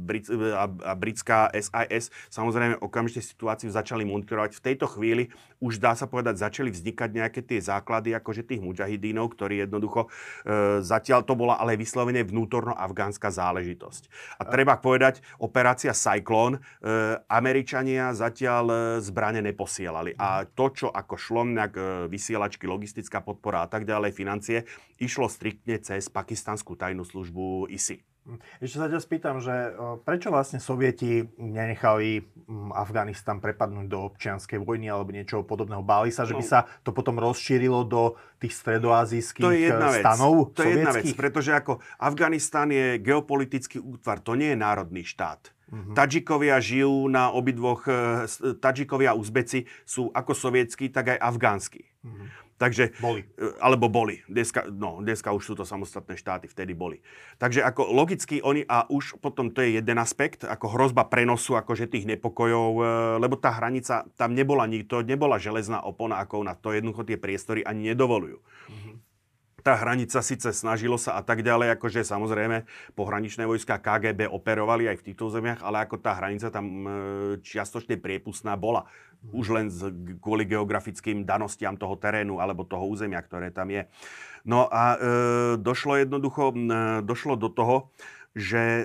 Brit, 0.00 0.26
a, 0.32 0.66
a 0.66 0.92
britská 0.98 1.54
SIS 1.54 2.10
samozrejme 2.34 2.82
okamžite 2.82 3.22
situáciu 3.22 3.70
začali 3.70 4.02
monitorovať. 4.02 4.58
V 4.58 4.64
tejto 4.64 4.90
chvíli 4.90 5.30
už 5.62 5.78
dá 5.78 5.94
sa 5.94 6.10
povedať, 6.10 6.40
začali 6.40 6.72
vznikať 6.72 7.10
nejaké 7.14 7.40
tie 7.46 7.60
základy 7.62 8.16
akože 8.16 8.42
tých 8.42 8.64
mujahidínov, 8.64 9.30
ktorí 9.36 9.62
jednoducho 9.62 10.08
e, 10.08 10.80
zatiaľ 10.82 11.22
to 11.22 11.38
bola 11.38 11.60
ale 11.60 11.78
vyslovene 11.78 12.24
vnútorno-afgánska 12.26 13.30
záležitosť. 13.30 14.08
A 14.40 14.48
treba 14.48 14.80
povedať, 14.80 15.22
operácia 15.36 15.92
Cyclone, 15.92 16.58
e, 16.58 17.19
Američania 17.26 18.14
zatiaľ 18.14 18.64
e, 18.70 18.76
zbrane 19.02 19.42
neposielali. 19.44 20.16
A 20.16 20.46
to, 20.46 20.70
čo 20.70 20.86
ako 20.88 21.14
šlo, 21.18 21.42
nejak 21.44 21.74
e, 21.76 21.82
vysielačky, 22.08 22.64
logistická 22.64 23.20
podpora 23.20 23.64
a 23.64 23.68
tak 23.68 23.84
ďalej, 23.84 24.16
financie, 24.16 24.64
išlo 24.96 25.26
striktne 25.26 25.82
cez 25.82 26.08
pakistanskú 26.08 26.78
tajnú 26.78 27.02
službu 27.02 27.68
ISI. 27.68 28.00
Ešte 28.60 28.76
sa 28.78 28.86
ťa 28.86 29.00
spýtam, 29.00 29.36
že 29.40 29.74
prečo 30.04 30.28
vlastne 30.28 30.60
Sovieti 30.60 31.24
nenechali 31.40 32.22
Afganistan 32.76 33.40
prepadnúť 33.40 33.86
do 33.88 33.98
občianskej 34.12 34.60
vojny 34.60 34.92
alebo 34.92 35.10
niečo 35.10 35.42
podobného? 35.42 35.80
Báli 35.80 36.12
sa, 36.12 36.28
že 36.28 36.36
by 36.36 36.44
no. 36.44 36.50
sa 36.50 36.60
to 36.84 36.92
potom 36.92 37.16
rozšírilo 37.16 37.88
do 37.88 38.14
tých 38.38 38.54
stredoazijských 38.60 39.44
to 39.44 39.54
je 39.56 39.60
jedna 39.72 39.88
vec. 39.88 40.04
stanov 40.04 40.52
To 40.52 40.62
je 40.62 40.70
jedna 40.78 40.92
vec, 40.92 41.08
pretože 41.16 41.50
ako 41.56 41.80
Afganistan 41.96 42.68
je 42.70 43.00
geopolitický 43.00 43.80
útvar, 43.80 44.20
to 44.20 44.36
nie 44.36 44.52
je 44.52 44.58
národný 44.60 45.02
štát. 45.02 45.50
Uh-huh. 45.70 45.94
Tadžikovia 45.94 46.58
žijú 46.58 47.06
na 47.06 47.30
obidvoch, 47.30 47.86
e, 47.86 48.26
Tadžikovia 48.58 49.14
a 49.14 49.18
Uzbeci 49.18 49.70
sú 49.86 50.10
ako 50.10 50.34
sovietskí, 50.34 50.90
tak 50.90 51.14
aj 51.14 51.18
afgánsky. 51.22 51.86
Uh-huh. 52.02 52.26
Takže, 52.60 52.92
boli. 53.00 53.24
E, 53.38 53.56
alebo 53.62 53.88
boli. 53.88 54.20
Dneska, 54.28 54.68
no, 54.68 55.00
dneska 55.00 55.32
už 55.32 55.42
sú 55.46 55.54
to 55.56 55.64
samostatné 55.64 56.18
štáty, 56.18 56.50
vtedy 56.50 56.76
boli. 56.76 57.00
Takže 57.40 57.64
ako 57.64 57.88
logicky 57.88 58.44
oni, 58.44 58.66
a 58.68 58.84
už 58.90 59.16
potom 59.22 59.48
to 59.48 59.64
je 59.64 59.80
jeden 59.80 59.96
aspekt, 59.96 60.44
ako 60.44 60.74
hrozba 60.76 61.08
prenosu 61.08 61.56
akože 61.56 61.88
tých 61.88 62.04
nepokojov, 62.04 62.70
e, 62.76 62.84
lebo 63.22 63.38
tá 63.38 63.54
hranica, 63.54 64.04
tam 64.18 64.34
nebola 64.36 64.68
nikto, 64.68 65.06
nebola 65.06 65.40
železná 65.40 65.80
opona, 65.86 66.18
ako 66.20 66.44
na 66.44 66.58
to 66.58 66.74
jednoducho 66.74 67.06
tie 67.06 67.16
priestory 67.16 67.62
ani 67.62 67.94
nedovolujú. 67.94 68.42
Mm-hmm 68.42 68.89
tá 69.60 69.76
hranica 69.76 70.20
síce 70.24 70.50
snažilo 70.50 70.96
sa 70.96 71.16
a 71.16 71.22
tak 71.22 71.44
ďalej, 71.44 71.76
akože 71.78 72.04
samozrejme 72.04 72.64
pohraničné 72.96 73.44
vojska 73.44 73.80
KGB 73.80 74.28
operovali 74.28 74.88
aj 74.88 75.00
v 75.00 75.06
týchto 75.12 75.28
zemiach, 75.30 75.60
ale 75.62 75.84
ako 75.84 76.00
tá 76.00 76.16
hranica 76.16 76.48
tam 76.48 76.66
e, 76.66 76.90
čiastočne 77.44 78.00
priepustná 78.00 78.56
bola. 78.56 78.88
Už 79.30 79.52
len 79.52 79.68
z, 79.68 79.92
kvôli 80.18 80.48
geografickým 80.48 81.28
danostiam 81.28 81.76
toho 81.76 81.94
terénu 82.00 82.40
alebo 82.40 82.64
toho 82.64 82.88
územia, 82.88 83.20
ktoré 83.20 83.52
tam 83.52 83.68
je. 83.68 83.84
No 84.48 84.66
a 84.72 84.96
e, 84.96 84.98
došlo 85.60 86.00
jednoducho, 86.00 86.56
e, 86.56 87.04
došlo 87.04 87.36
do 87.36 87.52
toho, 87.52 87.92
že 88.32 88.60
e, 88.60 88.84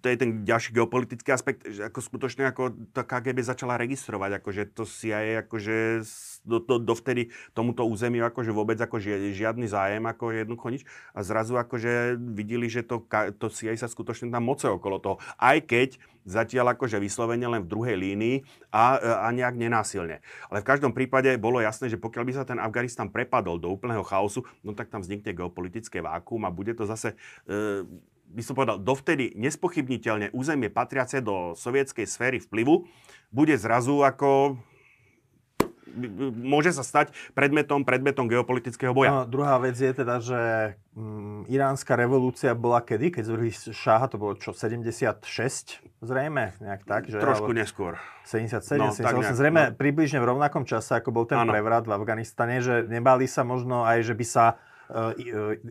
to 0.00 0.06
je 0.08 0.16
ten 0.16 0.30
ďalší 0.42 0.72
geopolitický 0.72 1.30
aspekt, 1.30 1.68
že 1.68 1.86
ako 1.86 2.00
skutočne 2.00 2.48
ako 2.48 2.72
to 2.96 3.04
KGB 3.04 3.44
začala 3.44 3.76
registrovať, 3.76 4.40
akože 4.40 4.62
to 4.72 4.88
CIA 4.88 5.44
akože 5.44 6.02
do, 6.48 6.58
do, 6.64 6.80
dovtedy 6.80 7.28
tomuto 7.52 7.84
územiu 7.84 8.24
akože 8.24 8.50
vôbec 8.50 8.80
ako 8.80 8.96
žiadny 9.36 9.68
zájem, 9.68 10.02
ako 10.08 10.32
jednoducho 10.32 10.68
nič. 10.72 10.82
A 11.12 11.20
zrazu 11.20 11.60
akože 11.60 12.16
videli, 12.16 12.66
že 12.72 12.80
to, 12.80 13.04
to 13.36 13.46
CIA 13.52 13.76
sa 13.76 13.86
skutočne 13.86 14.32
tam 14.32 14.48
moce 14.48 14.64
okolo 14.66 14.96
toho. 14.98 15.16
Aj 15.36 15.60
keď 15.60 16.00
zatiaľ 16.24 16.76
akože 16.76 17.00
vyslovene 17.00 17.48
len 17.48 17.64
v 17.64 17.70
druhej 17.70 17.96
línii 17.96 18.36
a, 18.72 19.00
a 19.24 19.28
nejak 19.32 19.56
nenásilne. 19.56 20.20
Ale 20.52 20.60
v 20.60 20.68
každom 20.68 20.92
prípade 20.92 21.32
bolo 21.40 21.58
jasné, 21.64 21.88
že 21.88 22.00
pokiaľ 22.00 22.24
by 22.28 22.32
sa 22.36 22.44
ten 22.44 22.60
Afganistan 22.60 23.08
prepadol 23.08 23.56
do 23.56 23.72
úplného 23.72 24.04
chaosu, 24.04 24.44
no 24.60 24.76
tak 24.76 24.92
tam 24.92 25.00
vznikne 25.00 25.32
geopolitické 25.32 26.04
vákuum 26.04 26.44
a 26.44 26.52
bude 26.52 26.76
to 26.76 26.84
zase 26.84 27.16
e, 27.48 27.84
by 28.30 28.42
som 28.46 28.54
povedal, 28.54 28.78
dovtedy 28.78 29.34
nespochybniteľne 29.34 30.30
územie 30.30 30.70
patriace 30.70 31.18
do 31.18 31.58
sovietskej 31.58 32.06
sféry 32.06 32.38
vplyvu, 32.38 32.86
bude 33.30 33.54
zrazu 33.58 34.02
ako 34.06 34.58
môže 36.30 36.70
sa 36.74 36.84
stať 36.86 37.10
predmetom, 37.34 37.82
predmetom 37.82 38.30
geopolitického 38.30 38.94
boja. 38.94 39.10
No, 39.10 39.20
druhá 39.26 39.58
vec 39.58 39.74
je 39.74 39.90
teda, 39.90 40.22
že 40.22 40.40
mm, 40.94 41.50
iránska 41.50 41.98
revolúcia 41.98 42.54
bola 42.54 42.82
kedy? 42.82 43.10
Keď 43.10 43.22
zvrhli 43.26 43.52
šáha, 43.52 44.06
to 44.06 44.16
bolo 44.20 44.38
čo, 44.38 44.54
76? 44.54 45.26
Zrejme, 46.00 46.54
nejak 46.62 46.82
tak? 46.86 47.10
Že, 47.10 47.18
Trošku 47.18 47.50
neskôr. 47.50 47.98
77, 48.26 48.78
no, 48.78 48.94
78, 48.94 49.02
nejak, 49.02 49.34
zrejme 49.34 49.62
no. 49.66 49.74
približne 49.74 50.18
v 50.22 50.26
rovnakom 50.30 50.62
čase, 50.62 50.94
ako 50.94 51.10
bol 51.10 51.24
ten 51.26 51.42
ano. 51.42 51.50
prevrat 51.50 51.84
v 51.84 51.92
Afganistane, 51.92 52.62
že 52.62 52.86
nebali 52.86 53.26
sa 53.26 53.42
možno 53.42 53.82
aj, 53.82 54.06
že 54.06 54.14
by 54.14 54.26
sa 54.26 54.44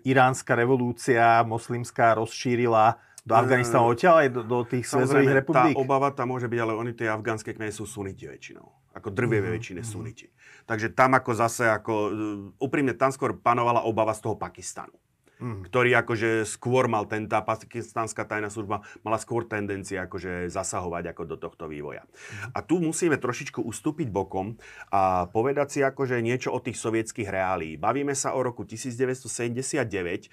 iránska 0.07 0.55
revolúcia 0.55 1.43
moslimská 1.43 2.15
rozšírila 2.15 2.99
do 3.27 3.33
Afganistanu 3.35 3.91
odtiaľ 3.91 4.25
aj 4.25 4.29
do, 4.31 4.41
do 4.47 4.59
tých 4.63 4.85
svezových 4.87 5.43
republik? 5.43 5.75
tá 5.75 5.81
obava 5.81 6.09
tam 6.15 6.33
môže 6.33 6.47
byť, 6.47 6.59
ale 6.59 6.73
oni 6.73 6.91
tie 6.95 7.11
afgánske 7.11 7.51
kmene 7.53 7.69
sú 7.69 7.83
suniti 7.83 8.25
väčšinou. 8.25 8.95
Ako 8.95 9.13
drvivé 9.13 9.51
mm-hmm. 9.51 9.55
väčšine 9.59 9.81
suniti. 9.85 10.25
Takže 10.65 10.97
tam 10.97 11.13
ako 11.13 11.31
zase, 11.37 11.69
ako, 11.69 11.93
e, 11.93 12.11
úprimne, 12.57 12.97
tam 12.97 13.13
skôr 13.13 13.37
panovala 13.37 13.85
obava 13.85 14.15
z 14.17 14.25
toho 14.25 14.35
Pakistanu 14.39 14.97
mm. 15.39 15.71
ktorý 15.71 15.95
akože 16.03 16.43
skôr 16.45 16.91
mal 16.91 17.07
ten, 17.07 17.25
tá 17.25 17.41
pakistánska 17.41 18.27
tajná 18.27 18.51
služba 18.51 18.83
mala 19.01 19.17
skôr 19.17 19.47
tendencie 19.47 19.97
akože 19.97 20.51
zasahovať 20.51 21.15
ako 21.15 21.23
do 21.25 21.37
tohto 21.39 21.65
vývoja. 21.71 22.03
Mm. 22.05 22.53
A 22.53 22.59
tu 22.61 22.83
musíme 22.83 23.15
trošičku 23.15 23.63
ustúpiť 23.63 24.11
bokom 24.11 24.59
a 24.91 25.25
povedať 25.31 25.67
si 25.71 25.79
akože 25.81 26.19
niečo 26.19 26.51
o 26.51 26.59
tých 26.59 26.77
sovietských 26.77 27.31
reálií. 27.31 27.79
Bavíme 27.79 28.13
sa 28.13 28.35
o 28.35 28.43
roku 28.43 28.67
1979. 28.67 29.87
E, 29.87 30.27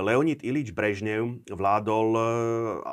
Leonid 0.00 0.40
Ilič 0.46 0.70
Brežnev 0.70 1.42
vládol 1.50 2.08
e, 2.14 2.22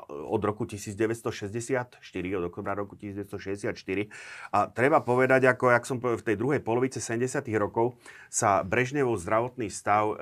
od 0.10 0.42
roku 0.42 0.66
1964, 0.66 2.02
od 2.36 2.44
oktobra 2.50 2.74
roku 2.74 2.98
1964 2.98 4.10
a 4.52 4.68
treba 4.72 5.04
povedať, 5.04 5.46
ako 5.50 5.72
jak 5.72 5.84
som 5.86 5.98
povedal, 6.02 6.22
v 6.22 6.28
tej 6.34 6.38
druhej 6.40 6.62
polovice 6.64 7.00
70. 7.00 7.46
rokov 7.60 8.00
sa 8.32 8.66
Brežnevov 8.66 9.20
zdravotný 9.22 9.70
stav 9.70 10.12
e, 10.12 10.16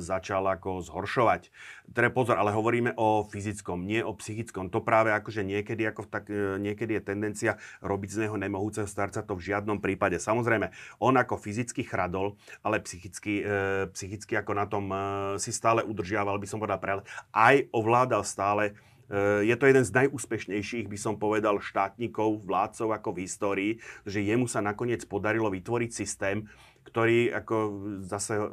začal 0.00 0.46
ako 0.62 0.86
zhoršovať. 0.86 1.50
Teda 1.90 2.14
pozor, 2.14 2.38
ale 2.38 2.54
hovoríme 2.54 2.94
o 2.94 3.26
fyzickom, 3.26 3.82
nie 3.82 3.98
o 3.98 4.14
psychickom. 4.14 4.70
To 4.70 4.78
práve 4.78 5.10
akože 5.10 5.42
niekedy, 5.42 5.82
ako 5.90 6.06
tak, 6.06 6.30
e, 6.30 6.62
niekedy 6.62 6.94
je 6.94 7.02
tendencia 7.02 7.52
robiť 7.82 8.08
z 8.14 8.20
neho 8.24 8.38
nemohúceho 8.38 8.86
starca, 8.86 9.26
to 9.26 9.34
v 9.34 9.50
žiadnom 9.50 9.82
prípade. 9.82 10.22
Samozrejme, 10.22 10.70
on 11.02 11.18
ako 11.18 11.34
fyzicky 11.34 11.82
chradol, 11.82 12.38
ale 12.62 12.78
psychicky, 12.78 13.42
e, 13.42 13.90
psychicky 13.90 14.38
ako 14.38 14.52
na 14.54 14.70
tom 14.70 14.86
e, 14.86 14.96
si 15.42 15.50
stále 15.50 15.82
udržiaval, 15.82 16.38
by 16.38 16.46
som 16.46 16.62
povedal, 16.62 16.78
pre, 16.78 17.02
aj 17.34 17.66
ovládal 17.74 18.22
stále 18.22 18.78
e, 19.10 19.50
je 19.50 19.56
to 19.58 19.66
jeden 19.66 19.82
z 19.82 19.90
najúspešnejších, 19.98 20.86
by 20.86 20.98
som 21.00 21.18
povedal, 21.18 21.58
štátnikov, 21.58 22.46
vládcov 22.46 22.94
ako 22.94 23.08
v 23.10 23.18
histórii, 23.26 23.72
že 24.06 24.22
jemu 24.22 24.46
sa 24.46 24.62
nakoniec 24.62 25.02
podarilo 25.10 25.50
vytvoriť 25.50 25.90
systém, 25.90 26.46
ktorý 26.86 27.30
ako 27.32 27.56
zase 28.04 28.34
e, 28.36 28.46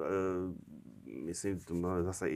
myslím, 1.28 1.60
zase 2.08 2.30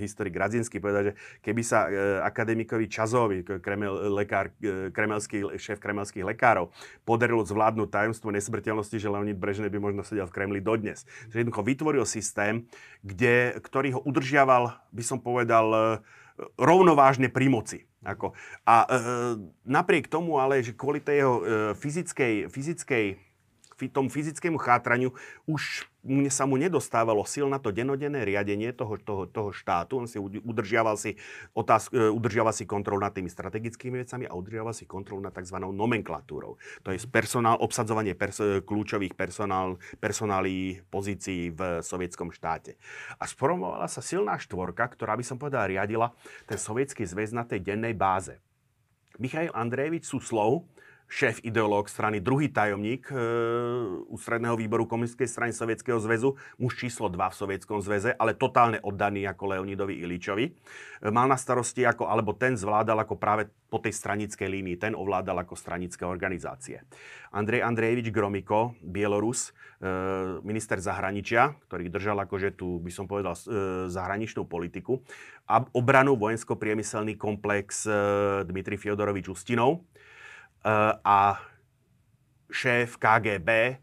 historik 0.00 0.32
Gradzinsky 0.32 0.80
povedal, 0.80 1.10
že 1.10 1.12
keby 1.44 1.62
sa 1.64 1.86
e, 1.86 1.90
akademikovi 2.24 2.88
Čazovi, 2.88 3.44
kremel, 3.44 4.12
lekár, 4.14 4.54
e, 4.60 4.88
kremelský, 4.94 5.58
šéf 5.60 5.82
kremelských 5.82 6.24
lekárov, 6.24 6.72
podarilo 7.04 7.44
zvládnuť 7.44 7.88
tajomstvo 7.92 8.32
nesmrteľnosti, 8.32 8.96
že 8.96 9.12
Leonid 9.12 9.36
Brežne 9.36 9.68
by 9.68 9.78
možno 9.78 10.02
sedel 10.06 10.24
v 10.28 10.34
Kremli 10.34 10.60
dodnes. 10.64 11.04
Že 11.28 11.44
jednoducho 11.44 11.62
vytvoril 11.66 12.04
systém, 12.08 12.64
kde, 13.04 13.58
ktorý 13.60 13.98
ho 13.98 14.00
udržiaval, 14.06 14.76
by 14.92 15.02
som 15.04 15.20
povedal, 15.20 15.66
e, 15.70 15.80
rovnovážne 16.56 17.28
pri 17.28 17.48
moci. 17.52 17.78
Ako. 18.02 18.34
A 18.66 18.82
e, 18.82 18.86
napriek 19.62 20.10
tomu 20.10 20.42
ale, 20.42 20.58
že 20.58 20.74
kvôli 20.74 20.98
tej 20.98 21.22
jeho 21.22 21.34
e, 21.38 21.42
fyzickej, 21.78 22.50
fyzickej 22.50 23.04
tomu 23.88 24.12
fyzickému 24.12 24.58
chátraniu 24.60 25.14
už 25.48 25.88
sa 26.34 26.50
mu 26.50 26.58
nedostávalo 26.58 27.22
sil 27.22 27.46
na 27.46 27.62
to 27.62 27.70
denodenné 27.70 28.26
riadenie 28.26 28.74
toho, 28.74 28.98
toho, 28.98 29.30
toho 29.30 29.54
štátu. 29.54 30.02
On 30.02 30.08
si 30.10 30.18
udržiaval 30.18 30.98
si, 30.98 31.14
otázku, 31.54 31.94
e, 31.94 32.10
udržiaval 32.10 32.50
si 32.50 32.66
kontrol 32.66 32.98
nad 32.98 33.14
tými 33.14 33.30
strategickými 33.30 34.02
vecami 34.02 34.26
a 34.26 34.34
udržiaval 34.34 34.74
si 34.74 34.82
kontrol 34.82 35.22
nad 35.22 35.30
tzv. 35.30 35.62
nomenklatúrou. 35.62 36.58
To 36.82 36.88
je 36.90 36.98
personál, 37.06 37.54
obsadzovanie 37.62 38.18
perso- 38.18 38.58
kľúčových 38.66 39.14
personál, 39.14 39.78
personálí 40.02 40.82
pozícií 40.90 41.54
v 41.54 41.78
sovietskom 41.86 42.34
štáte. 42.34 42.74
A 43.22 43.30
sformovala 43.30 43.86
sa 43.86 44.02
silná 44.02 44.34
štvorka, 44.42 44.90
ktorá 44.90 45.14
by 45.14 45.22
som 45.22 45.38
povedal 45.38 45.70
riadila 45.70 46.10
ten 46.50 46.58
sovietský 46.58 47.06
zväz 47.06 47.30
na 47.30 47.46
tej 47.46 47.62
dennej 47.62 47.94
báze. 47.94 48.42
Michail 49.22 49.54
Andrejevič 49.54 50.08
Suslov, 50.08 50.66
šéf 51.12 51.44
ideológ 51.44 51.92
strany, 51.92 52.24
druhý 52.24 52.48
tajomník 52.48 53.12
e, 53.12 53.16
ústredného 54.08 54.56
výboru 54.56 54.88
komunistickej 54.88 55.28
strany 55.28 55.52
Sovietskeho 55.52 56.00
zväzu, 56.00 56.40
muž 56.56 56.80
číslo 56.80 57.12
2 57.12 57.20
v 57.20 57.36
Sovietskom 57.36 57.84
zväze, 57.84 58.16
ale 58.16 58.32
totálne 58.32 58.80
oddaný 58.80 59.28
ako 59.28 59.52
Leonidovi 59.52 60.00
Iličovi. 60.00 60.48
E, 60.48 60.52
mal 61.12 61.28
na 61.28 61.36
starosti 61.36 61.84
ako, 61.84 62.08
alebo 62.08 62.32
ten 62.32 62.56
zvládal 62.56 63.04
ako 63.04 63.20
práve 63.20 63.52
po 63.68 63.76
tej 63.76 63.92
stranickej 63.92 64.48
línii, 64.48 64.80
ten 64.80 64.96
ovládal 64.96 65.44
ako 65.44 65.52
stranické 65.52 66.08
organizácie. 66.08 66.80
Andrej 67.28 67.60
Andrejevič 67.60 68.08
Gromiko, 68.08 68.72
Bielorus, 68.80 69.52
e, 69.84 69.92
minister 70.40 70.80
zahraničia, 70.80 71.60
ktorý 71.68 71.92
držal 71.92 72.24
akože 72.24 72.56
tu, 72.56 72.80
by 72.80 72.88
som 72.88 73.04
povedal, 73.04 73.36
e, 73.36 73.44
zahraničnú 73.92 74.48
politiku, 74.48 75.04
a 75.44 75.60
obranu 75.76 76.16
vojensko-priemyselný 76.16 77.20
komplex 77.20 77.84
e, 77.84 77.92
Dmitri 78.48 78.80
Fiodorovič 78.80 79.28
Ustinov, 79.28 79.84
a 80.64 81.36
šéf 82.52 83.00
KGB 83.00 83.48
eh, 83.48 83.76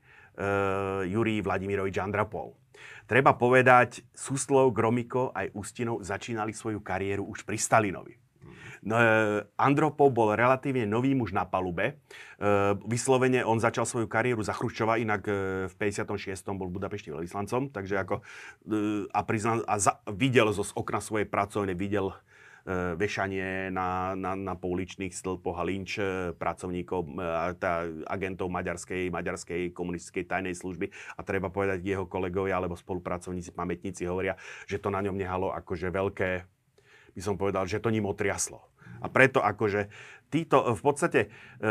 Jurij 1.10 1.42
Vladimirovič 1.42 1.98
Andropov. 1.98 2.56
Treba 3.10 3.34
povedať, 3.34 4.06
Suslov, 4.14 4.70
Gromiko 4.72 5.34
aj 5.34 5.50
Ustinov 5.58 6.06
začínali 6.06 6.54
svoju 6.54 6.86
kariéru 6.86 7.26
už 7.26 7.42
pri 7.42 7.58
Stalinovi. 7.58 8.16
No, 8.86 8.96
eh, 8.96 9.44
Andropov 9.60 10.14
bol 10.14 10.38
relatívne 10.38 10.88
nový 10.88 11.18
muž 11.18 11.36
na 11.36 11.44
palube. 11.44 12.00
Vyslovene 12.88 13.44
on 13.44 13.60
začal 13.60 13.84
svoju 13.84 14.08
kariéru 14.08 14.40
za 14.40 14.56
Chruščova, 14.56 14.96
inak 15.04 15.28
v 15.68 15.74
56. 15.76 16.56
bol 16.56 16.72
v 16.72 16.80
Budapešti 16.80 17.12
veľvyslancom, 17.12 17.76
takže 17.76 18.00
ako, 18.00 18.24
a, 19.12 19.20
priznal, 19.28 19.68
a 19.68 19.76
za, 19.76 20.00
videl 20.08 20.48
zo 20.56 20.64
okna 20.64 21.04
svojej 21.04 21.28
pracovne, 21.28 21.76
videl 21.76 22.16
vešanie 22.68 23.72
na, 23.72 24.14
na, 24.14 24.36
na 24.36 24.54
pouličných 24.54 25.16
stĺpoch 25.16 25.58
a 25.58 25.64
lynč 25.64 25.98
e, 25.98 26.36
pracovníkov, 26.36 27.02
e, 27.08 27.12
tá, 27.58 27.88
agentov 28.06 28.52
maďarskej, 28.52 29.10
maďarskej 29.10 29.72
komunistickej 29.72 30.28
tajnej 30.28 30.56
služby. 30.56 30.92
A 31.16 31.24
treba 31.24 31.48
povedať, 31.48 31.82
jeho 31.82 32.06
kolegovia 32.06 32.60
alebo 32.60 32.76
spolupracovníci, 32.76 33.56
pamätníci 33.56 34.04
hovoria, 34.06 34.36
že 34.68 34.78
to 34.78 34.92
na 34.92 35.00
ňom 35.00 35.16
nehalo 35.16 35.56
akože 35.56 35.88
veľké, 35.90 36.30
by 37.16 37.22
som 37.24 37.40
povedal, 37.40 37.66
že 37.66 37.80
to 37.80 37.94
ním 37.94 38.06
otriaslo. 38.06 38.62
A 39.00 39.08
preto 39.08 39.40
akože 39.40 39.88
títo 40.28 40.76
v 40.76 40.82
podstate 40.84 41.22
e, 41.64 41.70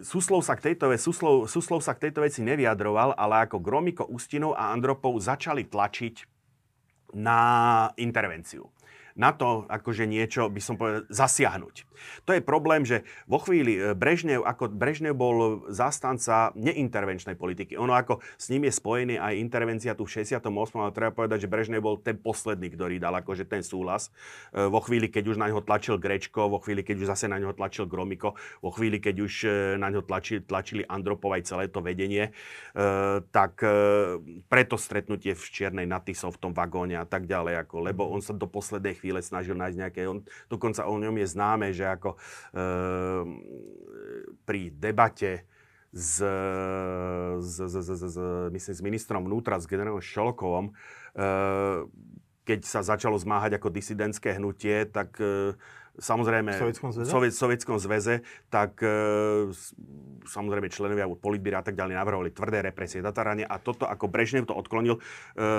Suslov 0.00 0.44
sa, 0.44 0.56
k 0.56 0.72
tejto, 0.72 0.92
Suslov, 0.96 1.48
Suslov 1.48 1.80
sa 1.80 1.96
k 1.96 2.08
tejto 2.08 2.24
veci 2.24 2.44
nevyjadroval, 2.44 3.16
ale 3.16 3.48
ako 3.48 3.60
Gromiko, 3.60 4.04
Ustinov 4.08 4.56
a 4.56 4.72
Andropov 4.72 5.16
začali 5.20 5.68
tlačiť 5.68 6.38
na 7.16 7.40
intervenciu 7.98 8.70
na 9.20 9.36
to 9.36 9.68
akože 9.68 10.08
niečo, 10.08 10.48
by 10.48 10.60
som 10.64 10.80
povedal, 10.80 11.04
zasiahnuť. 11.12 11.90
To 12.24 12.32
je 12.32 12.40
problém, 12.40 12.82
že 12.88 13.04
vo 13.28 13.40
chvíli 13.40 13.76
e, 13.76 13.92
Brežnev, 13.92 14.44
ako 14.44 14.72
Brežnev 14.72 15.12
bol 15.12 15.68
zástanca 15.68 16.52
neintervenčnej 16.56 17.36
politiky. 17.36 17.76
Ono 17.76 17.92
ako 17.92 18.24
s 18.40 18.48
ním 18.48 18.68
je 18.68 18.72
spojený 18.72 19.20
aj 19.20 19.34
intervencia 19.36 19.92
tu 19.92 20.08
v 20.08 20.24
68. 20.24 20.48
ale 20.80 20.96
treba 20.96 21.12
povedať, 21.12 21.44
že 21.44 21.52
Brežnev 21.52 21.84
bol 21.84 22.00
ten 22.00 22.16
posledný, 22.16 22.72
ktorý 22.72 22.96
dal 22.96 23.12
akože 23.20 23.44
ten 23.44 23.60
súhlas. 23.60 24.08
E, 24.56 24.64
vo 24.66 24.80
chvíli, 24.80 25.12
keď 25.12 25.24
už 25.34 25.36
na 25.36 25.52
ňo 25.52 25.60
tlačil 25.60 26.00
Grečko, 26.00 26.48
vo 26.48 26.58
chvíli, 26.62 26.80
keď 26.80 27.04
už 27.04 27.06
zase 27.12 27.26
na 27.28 27.36
ňo 27.36 27.52
tlačil 27.52 27.84
Gromiko, 27.84 28.36
vo 28.64 28.70
chvíli, 28.72 28.96
keď 29.02 29.16
už 29.20 29.32
e, 29.44 29.48
na 29.76 29.92
ňo 29.92 30.00
tlačili, 30.04 30.40
tlačili 30.44 30.82
Andropov 30.88 31.36
aj 31.36 31.42
celé 31.46 31.64
to 31.68 31.84
vedenie, 31.84 32.32
tak 33.30 33.62
preto 34.46 34.74
stretnutie 34.78 35.34
v 35.34 35.44
Čiernej 35.50 35.86
Natisov 35.86 36.38
v 36.38 36.48
tom 36.48 36.52
vagóne 36.54 36.96
a 36.98 37.06
tak 37.06 37.26
ďalej, 37.26 37.66
ako, 37.66 37.76
lebo 37.82 38.06
on 38.06 38.22
sa 38.22 38.34
do 38.34 38.46
poslednej 38.46 38.94
chvíle 38.98 39.09
chvíle 39.10 39.26
snažil 39.26 39.58
nájsť 39.58 39.78
nejaké, 39.82 40.06
on, 40.06 40.22
dokonca 40.46 40.86
o 40.86 40.94
ňom 40.94 41.18
je 41.18 41.26
známe, 41.26 41.74
že 41.74 41.82
ako 41.82 42.14
e, 42.14 42.18
pri 44.46 44.70
debate 44.70 45.50
s, 45.90 46.22
s, 47.42 47.56
s, 47.58 47.74
s, 47.74 47.90
s, 47.90 48.18
myslím, 48.54 48.74
s 48.78 48.82
ministrom 48.86 49.26
vnútra, 49.26 49.58
s 49.58 49.66
generálom 49.66 49.98
Šolkovom, 49.98 50.70
e, 50.70 50.72
keď 52.46 52.60
sa 52.62 52.86
začalo 52.86 53.18
zmáhať 53.18 53.58
ako 53.58 53.74
disidentské 53.74 54.38
hnutie, 54.38 54.86
tak 54.86 55.18
e, 55.18 55.58
samozrejme 55.98 56.54
v 56.54 56.60
Sovietskom 56.60 56.90
zväze, 56.94 57.10
Soviet, 57.10 57.34
Sovietskom 57.34 57.76
zväze 57.82 58.14
tak 58.52 58.78
e, 58.84 59.50
samozrejme 60.24 60.70
členovia 60.70 61.10
politbíra 61.10 61.60
a 61.60 61.64
tak 61.66 61.74
ďalej 61.74 61.94
navrhovali 61.98 62.30
tvrdé 62.30 62.62
represie, 62.62 63.02
tataranie 63.02 63.42
a 63.42 63.58
toto 63.58 63.88
ako 63.88 64.06
Brežnev 64.06 64.46
to 64.46 64.54
odklonil 64.54 64.98
e, 64.98 65.00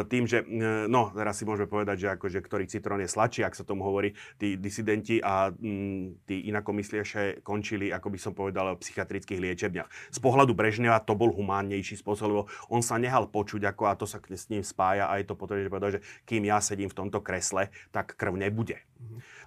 tým, 0.07 0.25
že 0.25 0.43
e, 0.43 0.87
no, 0.87 1.11
teraz 1.11 1.41
si 1.41 1.43
môžeme 1.43 1.67
povedať, 1.67 2.07
že 2.07 2.07
akože 2.15 2.39
ktorý 2.39 2.65
citrón 2.71 3.03
je 3.03 3.09
sladší, 3.11 3.43
ak 3.43 3.57
sa 3.57 3.67
tomu 3.67 3.83
hovorí, 3.83 4.15
tí 4.39 4.55
disidenti 4.55 5.19
a 5.19 5.51
m, 5.51 6.15
tí 6.23 6.47
inakomysliaše 6.47 7.43
končili, 7.43 7.91
ako 7.91 8.07
by 8.13 8.19
som 8.19 8.33
povedal, 8.37 8.75
v 8.75 8.81
psychiatrických 8.81 9.39
liečebniach. 9.39 9.89
Z 10.13 10.19
pohľadu 10.23 10.55
Brežneva 10.55 11.03
to 11.03 11.17
bol 11.17 11.33
humánnejší 11.33 11.99
spôsob, 11.99 12.27
lebo 12.31 12.43
on 12.71 12.79
sa 12.79 12.95
nehal 13.01 13.27
počuť, 13.27 13.67
ako 13.67 13.83
a 13.89 13.97
to 13.97 14.05
sa 14.07 14.21
s 14.21 14.47
ním 14.47 14.63
spája 14.63 15.09
a 15.09 15.17
je 15.19 15.25
to 15.27 15.35
potom, 15.35 15.59
že 15.59 15.71
povedal, 15.71 15.99
že 15.99 16.03
kým 16.23 16.47
ja 16.47 16.61
sedím 16.61 16.87
v 16.87 16.97
tomto 16.97 17.19
kresle, 17.19 17.73
tak 17.91 18.15
krv 18.15 18.37
nebude. 18.37 18.90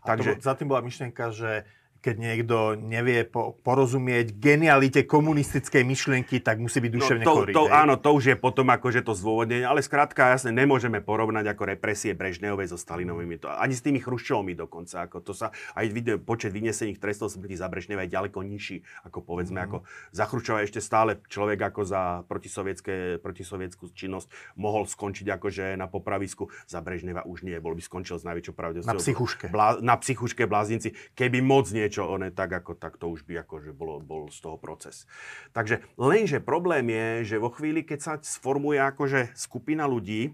Takže... 0.05 0.36
To, 0.36 0.40
za 0.40 0.55
tým 0.55 0.68
bola 0.68 0.84
myšlienka, 0.84 1.30
že 1.30 1.64
keď 2.05 2.16
niekto 2.20 2.57
nevie 2.76 3.24
po, 3.24 3.57
porozumieť 3.64 4.36
genialite 4.36 5.09
komunistickej 5.09 5.80
myšlienky, 5.88 6.44
tak 6.44 6.61
musí 6.61 6.84
byť 6.84 6.92
duševne 6.92 7.24
no, 7.24 7.28
to, 7.32 7.32
chorý. 7.32 7.52
To, 7.57 7.64
áno, 7.72 7.96
to 7.96 8.12
už 8.12 8.24
je 8.28 8.36
potom 8.36 8.68
akože 8.68 9.00
to 9.00 9.16
zdôvodnenie, 9.16 9.64
ale 9.64 9.80
skrátka 9.80 10.36
jasne 10.36 10.52
nemôžeme 10.52 11.00
porovnať 11.00 11.57
ako 11.57 11.72
represie 11.72 12.12
Brežnevej 12.12 12.68
so 12.68 12.76
Stalinovými, 12.76 13.40
to, 13.40 13.48
ani 13.48 13.72
s 13.72 13.80
tými 13.80 14.05
Chruščovmi 14.05 14.52
dokonca. 14.52 15.09
Ako 15.09 15.24
to 15.24 15.32
sa, 15.32 15.48
aj 15.72 15.88
video, 15.88 16.20
počet 16.20 16.52
vynesených 16.52 17.00
trestov 17.00 17.32
smrti 17.32 17.57
za 17.57 17.72
Brežneva 17.72 18.05
je 18.05 18.12
ďaleko 18.12 18.44
nižší, 18.44 18.84
ako 19.09 19.24
povedzme, 19.24 19.57
mm. 19.57 19.64
ako 19.64 19.76
za 20.12 20.24
Chruščova 20.28 20.61
ešte 20.61 20.84
stále 20.84 21.24
človek 21.24 21.72
ako 21.72 21.88
za 21.88 22.02
protisovietskú 22.28 23.88
činnosť 23.96 24.28
mohol 24.61 24.84
skončiť 24.84 25.40
akože 25.40 25.64
na 25.80 25.88
popravisku, 25.88 26.52
za 26.68 26.84
Brežneva 26.84 27.24
už 27.24 27.48
nie, 27.48 27.57
bol 27.62 27.72
by 27.72 27.80
skončil 27.80 28.20
s 28.20 28.28
najväčšou 28.28 28.52
pravdou. 28.52 28.84
Na 28.84 28.98
psychuške. 28.98 29.48
Blá, 29.48 29.78
na 29.78 29.96
psychuške 29.96 30.44
bláznici, 30.50 30.92
keby 31.14 31.40
moc 31.40 31.70
niečo 31.70 31.93
niečo 31.95 32.11
oné 32.11 32.34
tak, 32.34 32.51
ako 32.51 32.74
tak 32.74 32.99
to 32.99 33.07
už 33.07 33.22
by 33.22 33.47
akože 33.47 33.70
bolo, 33.70 34.03
bol 34.03 34.26
z 34.26 34.42
toho 34.42 34.59
proces. 34.59 35.07
Takže 35.55 35.78
lenže 35.95 36.42
problém 36.42 36.90
je, 36.90 37.07
že 37.30 37.36
vo 37.38 37.55
chvíli, 37.55 37.86
keď 37.86 37.99
sa 38.03 38.12
sformuje 38.18 38.82
akože 38.82 39.30
skupina 39.38 39.86
ľudí, 39.86 40.26
e, 40.26 40.30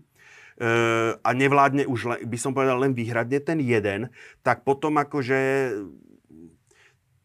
a 1.20 1.30
nevládne 1.36 1.84
už, 1.84 2.24
by 2.24 2.38
som 2.40 2.56
povedal, 2.56 2.80
len 2.80 2.96
výhradne 2.96 3.44
ten 3.44 3.60
jeden, 3.60 4.08
tak 4.40 4.64
potom 4.64 4.96
akože 4.96 5.36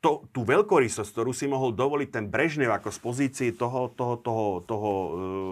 to, 0.06 0.22
tú 0.30 0.46
veľkorysosť, 0.46 1.18
ktorú 1.18 1.34
si 1.34 1.50
mohol 1.50 1.74
dovoliť 1.74 2.10
ten 2.14 2.30
Brežnev 2.30 2.70
ako 2.70 2.94
z 2.94 3.00
pozícii 3.02 3.50
toho, 3.58 3.90
toho, 3.90 4.22
toho, 4.22 4.46
toho 4.62 4.90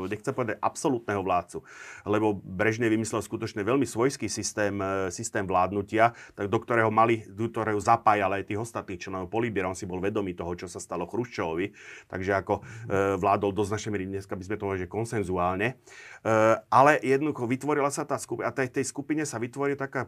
e, 0.06 0.14
nechcem 0.14 0.30
povedať, 0.30 0.62
absolútneho 0.62 1.26
vládcu. 1.26 1.66
Lebo 2.06 2.38
Brežnev 2.38 2.93
vymyslel 2.93 3.26
skutočne 3.26 3.66
veľmi 3.66 3.89
svojský 3.89 4.30
systém, 4.30 4.78
e, 4.78 5.10
systém 5.10 5.41
vládnutia, 5.41 6.14
tak 6.38 6.54
do 6.54 6.62
ktorého 6.62 6.93
mali, 6.93 7.26
do 7.26 7.49
ktorého 7.49 7.82
zapájal 7.82 8.30
aj 8.38 8.45
tých 8.45 8.62
ostatných 8.62 9.01
členov 9.01 9.34
Polibíra. 9.34 9.66
On 9.66 9.74
si 9.74 9.89
bol 9.89 9.97
vedomý 9.97 10.38
toho, 10.38 10.54
čo 10.54 10.70
sa 10.70 10.78
stalo 10.78 11.10
Chruščovovi. 11.10 11.74
Takže 12.06 12.38
ako 12.38 12.62
e, 12.62 12.62
vládol 13.18 13.58
do 13.58 13.66
značnej 13.66 13.97
miery, 13.97 14.06
dneska 14.06 14.38
by 14.38 14.43
sme 14.45 14.56
to 14.62 14.70
povedali, 14.70 14.86
že 14.86 14.93
konsenzuálne. 14.93 15.82
Ale 16.72 17.04
jednoducho 17.04 17.43
vytvorila 17.51 17.91
sa 17.91 18.08
tá 18.08 18.16
skupina, 18.16 18.47
a 18.47 18.56
tej, 18.56 18.72
tej 18.72 18.88
skupine 18.88 19.28
sa 19.28 19.43
vytvorí 19.43 19.76
taká, 19.76 20.08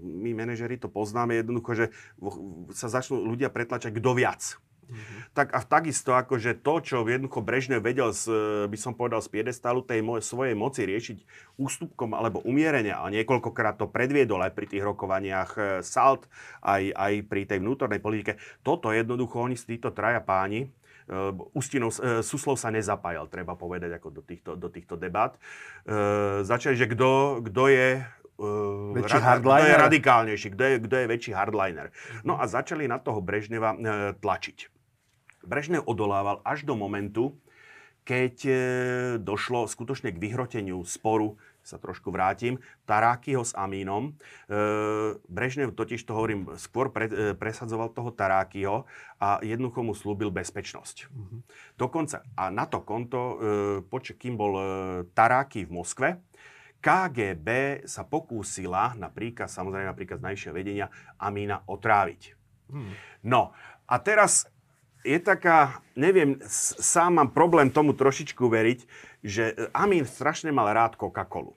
my 0.00 0.32
manažeri 0.32 0.80
to 0.80 0.88
poznáme 0.88 1.36
jednoducho, 1.36 1.76
že 1.76 1.86
sa 2.72 2.88
začnú 2.88 3.20
ľudia 3.20 3.52
pre 3.52 3.63
pretlačať 3.64 3.96
kto 3.96 4.12
viac. 4.12 4.60
Mm-hmm. 4.84 5.32
Tak 5.32 5.48
a 5.56 5.60
takisto 5.64 6.12
akože 6.12 6.60
to, 6.60 6.74
čo 6.84 7.08
jednoducho 7.08 7.40
Brežnev 7.40 7.80
vedel, 7.80 8.12
z, 8.12 8.28
by 8.68 8.78
som 8.78 8.92
povedal, 8.92 9.24
z 9.24 9.32
piedestálu 9.32 9.80
tej 9.80 10.04
mo- 10.04 10.20
svojej 10.20 10.52
moci 10.52 10.84
riešiť 10.84 11.18
ústupkom 11.56 12.12
alebo 12.12 12.44
umierenia 12.44 13.00
a 13.00 13.08
niekoľkokrát 13.08 13.80
to 13.80 13.88
predviedol 13.88 14.44
aj 14.44 14.52
pri 14.52 14.66
tých 14.68 14.84
rokovaniach 14.84 15.50
e, 15.56 15.60
SALT, 15.80 16.28
aj, 16.60 16.92
aj 16.92 17.12
pri 17.26 17.48
tej 17.48 17.58
vnútornej 17.64 17.98
politike. 17.98 18.36
Toto 18.60 18.92
jednoducho 18.92 19.40
oni 19.40 19.56
z 19.56 19.74
títo 19.74 19.90
traja 19.90 20.20
páni, 20.20 20.68
uh, 21.08 21.32
Ustinov, 21.56 21.96
uh, 21.98 22.20
Suslov 22.20 22.60
sa 22.60 22.68
nezapájal, 22.68 23.26
treba 23.32 23.56
povedať, 23.56 23.96
ako 23.96 24.20
do 24.20 24.22
týchto, 24.22 24.54
do 24.54 24.68
týchto 24.68 25.00
debát. 25.00 25.34
Uh, 25.88 26.44
začali, 26.44 26.76
že 26.76 26.86
kto 26.92 27.64
je 27.72 28.04
uh, 28.38 28.94
väčší 28.96 29.18
rad, 29.18 29.42
hardliner? 29.42 29.60
kto 29.60 29.66
je 29.66 29.76
radikálnejší, 29.88 30.48
kto 30.54 30.62
je, 30.62 30.74
kto 30.88 30.94
je 30.96 31.06
väčší 31.06 31.32
hardliner. 31.34 31.86
No 32.22 32.38
a 32.40 32.44
začali 32.46 32.88
na 32.88 33.02
toho 33.02 33.20
Brežneva 33.20 33.74
uh, 33.74 34.12
tlačiť. 34.18 34.70
Brežnev 35.44 35.84
odolával 35.84 36.40
až 36.42 36.64
do 36.64 36.72
momentu, 36.74 37.36
keď 38.02 38.34
uh, 38.46 38.54
došlo 39.20 39.68
skutočne 39.68 40.12
k 40.12 40.20
vyhroteniu 40.20 40.82
sporu 40.84 41.36
sa 41.64 41.80
trošku 41.80 42.12
vrátim, 42.12 42.60
Tarákyho 42.84 43.40
s 43.40 43.56
Amínom. 43.56 44.12
E, 44.12 44.56
Brežnev 45.26 45.72
totiž 45.72 46.04
to 46.04 46.12
hovorím, 46.12 46.52
skôr 46.60 46.92
pre, 46.92 47.08
e, 47.08 47.32
presadzoval 47.32 47.96
toho 47.96 48.12
Tarákyho 48.12 48.84
a 49.16 49.40
jednoducho 49.40 49.80
mu 49.80 49.96
slúbil 49.96 50.28
bezpečnosť. 50.28 51.08
Mm-hmm. 51.08 51.40
Dokonca, 51.80 52.20
a 52.36 52.52
na 52.52 52.68
to 52.68 52.84
konto, 52.84 53.18
e, 53.18 53.36
poč- 53.88 54.14
kým 54.14 54.36
bol 54.36 54.52
e, 54.60 54.64
Taráky 55.16 55.64
v 55.64 55.72
Moskve, 55.72 56.08
KGB 56.84 57.80
sa 57.88 58.04
pokúsila 58.04 58.92
napríklad, 58.92 59.48
samozrejme 59.48 59.88
napríklad 59.88 60.20
z 60.20 60.26
najvyššieho 60.28 60.52
vedenia, 60.52 60.92
Amína 61.16 61.64
otráviť. 61.64 62.36
Hmm. 62.68 62.92
No 63.24 63.56
a 63.88 63.96
teraz 64.04 64.44
je 65.00 65.16
taká, 65.16 65.80
neviem, 65.96 66.36
sám 66.48 67.20
mám 67.20 67.32
problém 67.32 67.72
tomu 67.72 67.96
trošičku 67.96 68.44
veriť, 68.44 68.80
že 69.24 69.56
Amin 69.72 70.04
strašne 70.04 70.52
mal 70.52 70.68
rád 70.76 71.00
Coca-Colu. 71.00 71.56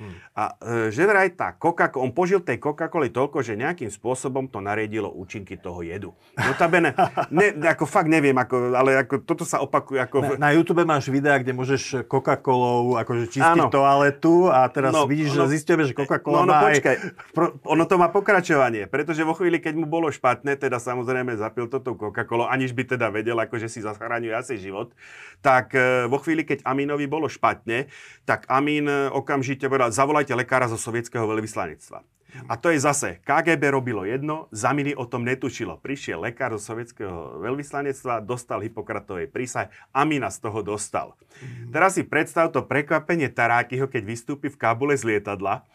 Hmm. 0.00 0.16
A 0.32 0.42
e, 0.56 0.88
že 0.88 1.04
vraj 1.04 1.36
tá 1.36 1.52
coca 1.60 1.92
on 2.00 2.16
požil 2.16 2.40
tej 2.40 2.56
Coca-Coly 2.56 3.12
toľko, 3.12 3.44
že 3.44 3.52
nejakým 3.52 3.92
spôsobom 3.92 4.48
to 4.48 4.64
nariedilo 4.64 5.12
účinky 5.12 5.60
toho 5.60 5.84
jedu. 5.84 6.16
Notabene, 6.40 6.96
ne, 7.28 7.52
ako 7.68 7.84
fakt 7.84 8.08
neviem, 8.08 8.32
ako, 8.32 8.72
ale 8.72 9.04
ako, 9.04 9.20
toto 9.28 9.44
sa 9.44 9.60
opakuje. 9.60 10.00
Ako... 10.00 10.40
Na, 10.40 10.48
na 10.48 10.50
YouTube 10.56 10.88
máš 10.88 11.12
videá, 11.12 11.36
kde 11.36 11.52
môžeš 11.52 12.08
Coca-Colou 12.08 12.96
akože 12.96 13.28
čistiť 13.28 13.60
Áno. 13.60 13.68
toaletu 13.68 14.48
a 14.48 14.64
teraz 14.72 14.96
no, 14.96 15.04
vidíš, 15.04 15.36
no, 15.36 15.44
že 15.44 15.60
zistíme, 15.60 15.84
že 15.84 15.92
Coca-Cola 15.92 16.42
no, 16.42 16.48
no, 16.48 16.52
má 16.56 16.60
počkaj, 16.72 16.96
aj... 16.96 17.00
pro, 17.36 17.60
ono 17.68 17.84
to 17.84 18.00
má 18.00 18.08
pokračovanie, 18.08 18.88
pretože 18.88 19.20
vo 19.20 19.36
chvíli, 19.36 19.60
keď 19.60 19.76
mu 19.76 19.84
bolo 19.84 20.08
špatné, 20.08 20.56
teda 20.56 20.80
samozrejme 20.80 21.36
zapil 21.36 21.68
toto 21.68 21.92
Coca-Colou, 21.92 22.48
aniž 22.48 22.72
by 22.72 22.96
teda 22.96 23.12
vedel, 23.12 23.36
akože 23.36 23.68
si 23.68 23.84
zachraňuje 23.84 24.32
asi 24.32 24.56
život, 24.56 24.96
tak 25.44 25.76
e, 25.76 26.08
vo 26.08 26.16
chvíli, 26.16 26.48
keď 26.48 26.64
Aminovi 26.64 27.04
bolo 27.04 27.28
špatne, 27.28 27.92
tak 28.24 28.48
Amin 28.48 28.88
e, 28.88 29.12
okamžite 29.12 29.68
povedal, 29.68 29.89
zavolajte 29.90 30.34
lekára 30.34 30.70
zo 30.70 30.78
sovietského 30.80 31.26
veľvyslanectva. 31.26 32.02
A 32.46 32.54
to 32.54 32.70
je 32.70 32.78
zase, 32.78 33.18
KGB 33.26 33.74
robilo 33.74 34.06
jedno, 34.06 34.46
Zamini 34.54 34.94
o 34.94 35.02
tom 35.02 35.26
netušilo. 35.26 35.82
Prišiel 35.82 36.22
lekár 36.22 36.54
zo 36.54 36.62
sovietského 36.62 37.42
veľvyslanectva, 37.42 38.22
dostal 38.22 38.62
Hippokratovej 38.62 39.26
prísah, 39.26 39.66
Amina 39.90 40.30
z 40.30 40.38
toho 40.38 40.62
dostal. 40.62 41.18
Mm. 41.42 41.74
Teraz 41.74 41.98
si 41.98 42.06
predstav 42.06 42.54
to 42.54 42.62
prekvapenie 42.62 43.26
Tarákyho, 43.34 43.90
keď 43.90 44.02
vystúpi 44.06 44.46
v 44.46 44.58
Kábule 44.58 44.94
z 44.94 45.02
lietadla 45.10 45.66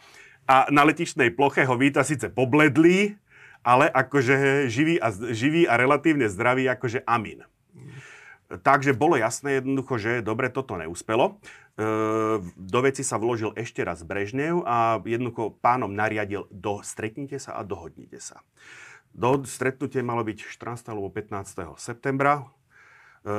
a 0.45 0.70
na 0.70 0.86
letišnej 0.86 1.34
ploche 1.34 1.66
ho 1.66 1.76
víta 1.76 2.05
síce 2.05 2.30
pobledlý, 2.30 3.18
ale 3.66 3.89
akože 3.89 4.70
živý 4.70 5.01
a, 5.01 5.09
živý 5.34 5.66
a 5.66 5.74
relatívne 5.76 6.30
zdravý 6.30 6.70
akože 6.70 7.01
Amin. 7.09 7.41
Takže 8.62 8.95
bolo 8.95 9.18
jasné 9.20 9.60
jednoducho, 9.60 9.97
že 9.97 10.12
dobre, 10.22 10.53
toto 10.53 10.78
neúspelo. 10.78 11.41
E, 11.76 11.84
do 12.56 12.80
veci 12.80 13.03
sa 13.03 13.20
vložil 13.20 13.51
ešte 13.58 13.84
raz 13.84 14.06
Brežnev 14.06 14.64
a 14.64 15.01
jednoducho 15.03 15.58
pánom 15.60 15.91
nariadil, 15.91 16.47
do, 16.53 16.80
stretnite 16.86 17.41
sa 17.41 17.60
a 17.60 17.66
dohodnite 17.68 18.22
sa. 18.22 18.45
Do, 19.16 19.43
stretnutie 19.47 20.03
malo 20.03 20.24
byť 20.24 20.38
14. 20.47 20.91
alebo 20.91 21.12
15. 21.12 21.80
septembra. 21.80 22.47
E, 23.24 23.36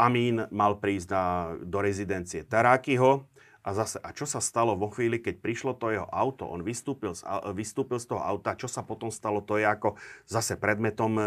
Amín 0.00 0.48
mal 0.48 0.80
prísť 0.80 1.08
na, 1.12 1.24
do 1.60 1.78
rezidencie 1.84 2.42
Tarákyho. 2.46 3.28
A 3.60 3.76
zase, 3.76 4.00
a 4.00 4.08
čo 4.16 4.24
sa 4.24 4.40
stalo 4.40 4.72
vo 4.72 4.88
chvíli, 4.88 5.20
keď 5.20 5.36
prišlo 5.44 5.76
to 5.76 5.92
jeho 5.92 6.08
auto, 6.08 6.48
on 6.48 6.64
vystúpil 6.64 7.12
z, 7.12 7.28
vystúpil 7.52 8.00
z 8.00 8.08
toho 8.08 8.24
auta, 8.24 8.56
čo 8.56 8.64
sa 8.64 8.80
potom 8.80 9.12
stalo, 9.12 9.44
to 9.44 9.60
je 9.60 9.68
ako 9.68 10.00
zase 10.24 10.56
predmetom, 10.56 11.12
e, 11.20 11.24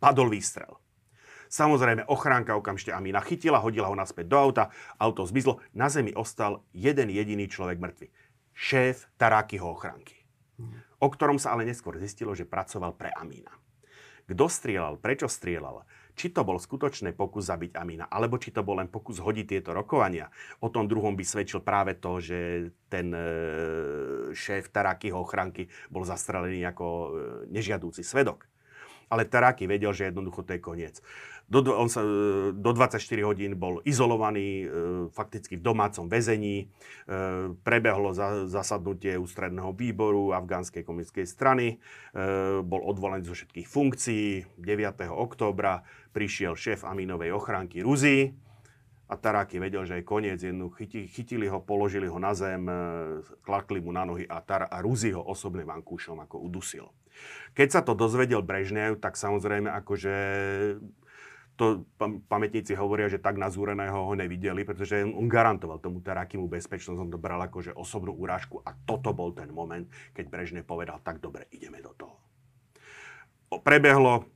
padol 0.00 0.32
výstrel. 0.32 0.80
Samozrejme, 1.54 2.10
ochránka 2.10 2.58
okamžite 2.58 2.90
Amina 2.90 3.22
chytila, 3.22 3.62
hodila 3.62 3.86
ho 3.86 3.94
naspäť 3.94 4.26
do 4.26 4.34
auta, 4.42 4.74
auto 4.98 5.22
zmizlo, 5.22 5.62
na 5.70 5.86
zemi 5.86 6.10
ostal 6.10 6.66
jeden 6.74 7.14
jediný 7.14 7.46
človek 7.46 7.78
mŕtvy. 7.78 8.10
Šéf 8.50 9.06
Tarákyho 9.14 9.62
ochránky. 9.62 10.18
O 10.98 11.06
ktorom 11.06 11.38
sa 11.38 11.54
ale 11.54 11.62
neskôr 11.62 11.94
zistilo, 12.02 12.34
že 12.34 12.42
pracoval 12.42 12.98
pre 12.98 13.14
Amína. 13.14 13.54
Kto 14.26 14.50
strieľal, 14.50 14.98
prečo 14.98 15.30
strieľal, 15.30 15.86
či 16.18 16.34
to 16.34 16.42
bol 16.42 16.58
skutočný 16.58 17.14
pokus 17.14 17.46
zabiť 17.46 17.78
Amína, 17.78 18.10
alebo 18.10 18.34
či 18.34 18.50
to 18.50 18.66
bol 18.66 18.82
len 18.82 18.90
pokus 18.90 19.22
hodiť 19.22 19.46
tieto 19.46 19.70
rokovania. 19.70 20.34
O 20.58 20.74
tom 20.74 20.90
druhom 20.90 21.14
by 21.14 21.22
svedčil 21.22 21.62
práve 21.62 21.94
to, 22.02 22.18
že 22.18 22.70
ten 22.90 23.14
e, 23.14 23.22
šéf 24.34 24.74
Tarákyho 24.74 25.22
ochránky 25.22 25.70
bol 25.86 26.02
zastrelený 26.02 26.66
ako 26.66 26.86
e, 26.86 27.08
nežiadúci 27.54 28.02
svedok. 28.02 28.50
Ale 29.12 29.28
Taráky 29.28 29.68
vedel, 29.68 29.92
že 29.92 30.08
jednoducho 30.08 30.46
to 30.46 30.56
je 30.56 30.60
koniec. 30.62 31.04
Do, 31.44 31.60
on 31.76 31.92
sa, 31.92 32.00
e, 32.00 32.56
do 32.56 32.70
24 32.72 33.04
hodín 33.20 33.52
bol 33.60 33.84
izolovaný, 33.84 34.64
e, 34.64 34.66
fakticky 35.12 35.60
v 35.60 35.62
domácom 35.62 36.08
väzení. 36.08 36.64
E, 36.64 36.66
prebehlo 37.60 38.16
za, 38.16 38.48
zasadnutie 38.48 39.20
ústredného 39.20 39.76
výboru 39.76 40.32
afgánskej 40.32 40.82
komunistickej 40.82 41.26
strany. 41.28 41.66
Bol 42.64 42.80
odvolený 42.80 43.28
zo 43.28 43.36
všetkých 43.36 43.68
funkcií. 43.68 44.46
9. 44.56 45.10
októbra 45.12 45.84
prišiel 46.16 46.56
šéf 46.56 46.86
Aminovej 46.86 47.34
ochránky 47.34 47.84
Ruzi 47.84 48.32
a 49.04 49.14
Taráky 49.20 49.60
vedel, 49.60 49.84
že 49.84 50.00
je 50.00 50.06
koniec. 50.06 50.40
Jednu 50.40 50.72
chyti, 50.72 51.04
chytili 51.10 51.44
ho, 51.50 51.60
položili 51.60 52.08
ho 52.08 52.16
na 52.16 52.32
zem, 52.32 52.64
klakli 53.44 53.84
mu 53.84 53.92
na 53.92 54.08
nohy 54.08 54.24
a, 54.24 54.40
Tar- 54.40 54.70
a 54.70 54.78
Ruzi 54.80 55.12
ho 55.12 55.20
osobným 55.20 55.68
vankúšom 55.68 56.16
ako 56.24 56.40
udusil. 56.40 56.88
Keď 57.54 57.68
sa 57.68 57.80
to 57.84 57.94
dozvedel 57.94 58.42
Brežnev, 58.42 58.98
tak 58.98 59.14
samozrejme 59.14 59.70
akože 59.70 60.14
to 61.54 61.86
pamätníci 62.26 62.74
hovoria, 62.74 63.06
že 63.06 63.22
tak 63.22 63.38
nazúreného 63.38 63.94
ho 63.94 64.14
nevideli, 64.18 64.66
pretože 64.66 65.06
on 65.06 65.30
garantoval 65.30 65.78
tomu 65.78 66.02
Tarakimu 66.02 66.50
bezpečnosť, 66.50 66.98
on 66.98 67.10
to 67.14 67.18
bral 67.18 67.38
ako 67.38 67.62
že 67.62 67.72
osobnú 67.72 68.10
úrážku 68.10 68.58
a 68.66 68.74
toto 68.84 69.14
bol 69.14 69.30
ten 69.30 69.54
moment, 69.54 69.86
keď 70.10 70.24
Brežne 70.26 70.62
povedal, 70.66 70.98
tak 71.06 71.22
dobre, 71.22 71.46
ideme 71.54 71.78
do 71.78 71.94
toho. 71.94 72.16
Prebehlo 73.62 74.34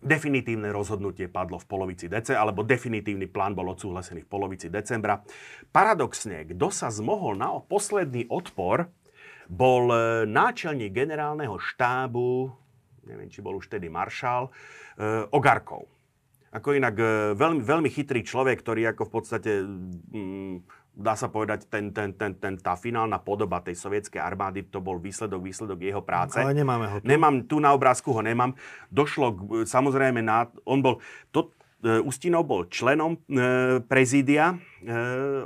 Definitívne 0.00 0.72
rozhodnutie 0.72 1.28
padlo 1.28 1.60
v 1.60 1.68
polovici 1.68 2.08
decembra, 2.08 2.48
alebo 2.48 2.64
definitívny 2.64 3.28
plán 3.28 3.52
bol 3.52 3.68
odsúhlasený 3.68 4.24
v 4.24 4.32
polovici 4.32 4.72
decembra. 4.72 5.20
Paradoxne, 5.68 6.48
kto 6.48 6.72
sa 6.72 6.88
zmohol 6.88 7.36
na 7.36 7.52
posledný 7.60 8.24
odpor, 8.32 8.88
bol 9.44 9.92
e, 9.92 10.24
náčelník 10.24 10.88
generálneho 10.96 11.60
štábu, 11.60 12.48
neviem, 13.04 13.28
či 13.28 13.44
bol 13.44 13.60
už 13.60 13.68
tedy 13.68 13.92
maršál, 13.92 14.48
e, 14.48 15.28
Ogarkov. 15.36 15.84
Ako 16.50 16.74
inak 16.74 16.94
e, 16.98 17.06
veľmi, 17.38 17.62
veľmi 17.62 17.88
chytrý 17.90 18.26
človek, 18.26 18.58
ktorý 18.58 18.90
ako 18.90 19.06
v 19.06 19.12
podstate, 19.12 19.50
mm, 19.62 20.66
dá 20.98 21.14
sa 21.14 21.30
povedať, 21.30 21.70
ten, 21.70 21.94
ten, 21.94 22.10
ten, 22.10 22.34
ten, 22.34 22.58
tá 22.58 22.74
finálna 22.74 23.22
podoba 23.22 23.62
tej 23.62 23.78
sovietskej 23.78 24.18
armády, 24.18 24.66
to 24.66 24.82
bol 24.82 24.98
výsledok, 24.98 25.38
výsledok 25.38 25.78
jeho 25.78 26.02
práce. 26.02 26.42
Ale 26.42 26.50
nemáme 26.50 26.90
ho 26.90 26.96
tu. 26.98 27.06
Nemám, 27.06 27.46
tu 27.46 27.62
na 27.62 27.70
obrázku 27.70 28.10
ho 28.10 28.22
nemám. 28.22 28.58
Došlo, 28.90 29.26
k, 29.30 29.40
samozrejme, 29.62 30.26
na, 30.26 30.50
on 30.66 30.82
bol, 30.82 30.98
to, 31.30 31.54
Ustinov 31.80 32.44
bol 32.44 32.68
členom 32.68 33.16
e, 33.16 33.80
prezídia, 33.88 34.60
e, 34.84 34.96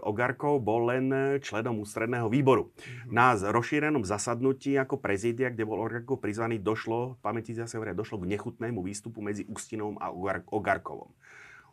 Ogarkov 0.03 0.59
bol 0.67 0.91
len 0.91 1.39
členom 1.39 1.79
ústredného 1.79 2.27
výboru. 2.27 2.75
Mhm. 2.75 3.15
Na 3.15 3.39
rozšírenom 3.39 4.03
zasadnutí 4.03 4.75
ako 4.75 4.99
prezídia, 4.99 5.55
kde 5.55 5.63
bol 5.63 5.79
Ogarkov 5.79 6.19
prizvaný, 6.19 6.59
došlo, 6.59 7.23
pamätíte 7.23 7.63
sa 7.71 7.79
hovoria, 7.79 7.95
došlo 7.95 8.19
k 8.27 8.35
nechutnému 8.35 8.83
výstupu 8.83 9.23
medzi 9.23 9.47
Ustinovom 9.47 9.95
a 10.03 10.11
Ogarkovom. 10.51 11.15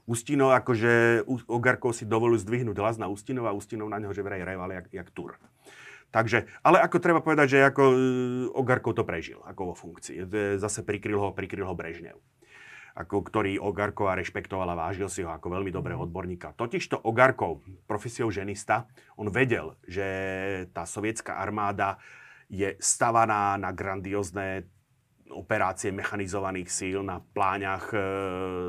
Ustinov, 0.06 0.54
akože 0.54 1.26
Ogarkov 1.50 1.98
si 1.98 2.06
dovolil 2.06 2.38
zdvihnúť 2.38 2.78
hlas 2.78 2.98
na 3.02 3.10
Ustinov 3.10 3.50
a 3.50 3.58
Ustinov 3.58 3.90
na 3.90 4.02
neho 4.02 4.14
že 4.14 4.26
vraj 4.26 4.46
reval 4.46 4.70
jak, 4.74 4.86
jak 4.94 5.10
tur. 5.14 5.42
Takže, 6.12 6.46
ale 6.62 6.84
ako 6.84 6.98
treba 7.00 7.24
povedať, 7.24 7.56
že 7.56 7.60
ako 7.66 7.84
Ogarkov 8.54 8.94
to 8.94 9.08
prežil, 9.08 9.40
ako 9.48 9.72
vo 9.72 9.76
funkcii. 9.78 10.28
Zase 10.60 10.84
prikryl 10.84 11.18
ho, 11.18 11.32
prikryl 11.32 11.66
ho 11.66 11.74
Brežnev 11.74 12.20
ako, 12.96 13.24
ktorý 13.24 13.58
Ogarkova 13.62 14.20
rešpektoval 14.20 14.76
a 14.76 14.80
vážil 14.88 15.08
si 15.08 15.24
ho 15.24 15.32
ako 15.32 15.48
veľmi 15.48 15.72
dobrého 15.72 16.00
mhm. 16.02 16.06
odborníka. 16.10 16.58
Totižto 16.58 17.08
Ogarkov, 17.08 17.64
profesiou 17.88 18.28
ženista, 18.34 18.88
on 19.16 19.32
vedel, 19.32 19.76
že 19.88 20.06
tá 20.76 20.84
sovietská 20.84 21.40
armáda 21.40 22.02
je 22.52 22.76
stavaná 22.84 23.56
na 23.56 23.72
grandiózne 23.72 24.68
operácie 25.32 25.90
mechanizovaných 25.90 26.70
síl 26.70 27.00
na 27.02 27.24
pláňach 27.24 27.90
e, 27.90 28.00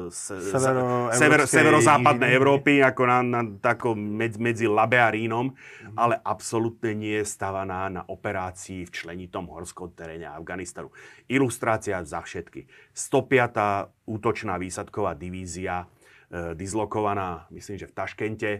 Severo, 0.08 1.12
sever, 1.12 1.44
severozápadnej 1.44 2.30
Európy, 2.32 2.80
ako 2.80 3.02
na, 3.04 3.18
na 3.20 3.40
tako 3.60 3.92
med, 3.98 4.40
medzi 4.40 4.64
Labe 4.70 4.96
a 4.96 5.12
Rínom, 5.12 5.52
mm. 5.52 5.98
ale 5.98 6.16
absolútne 6.22 6.96
nie 6.96 7.20
je 7.20 7.26
stavaná 7.28 7.92
na 7.92 8.02
operácii 8.06 8.88
v 8.88 8.90
členitom 8.90 9.50
horskom 9.52 9.92
teréne 9.92 10.30
Afganistanu. 10.30 10.88
Ilustrácia 11.28 12.00
za 12.06 12.24
všetky. 12.24 12.64
105. 12.96 14.08
útočná 14.08 14.56
výsadková 14.56 15.12
divízia, 15.12 15.84
e, 16.32 16.56
dislokovaná, 16.56 17.44
myslím, 17.52 17.76
že 17.76 17.90
v 17.90 17.94
Taškente, 17.94 18.50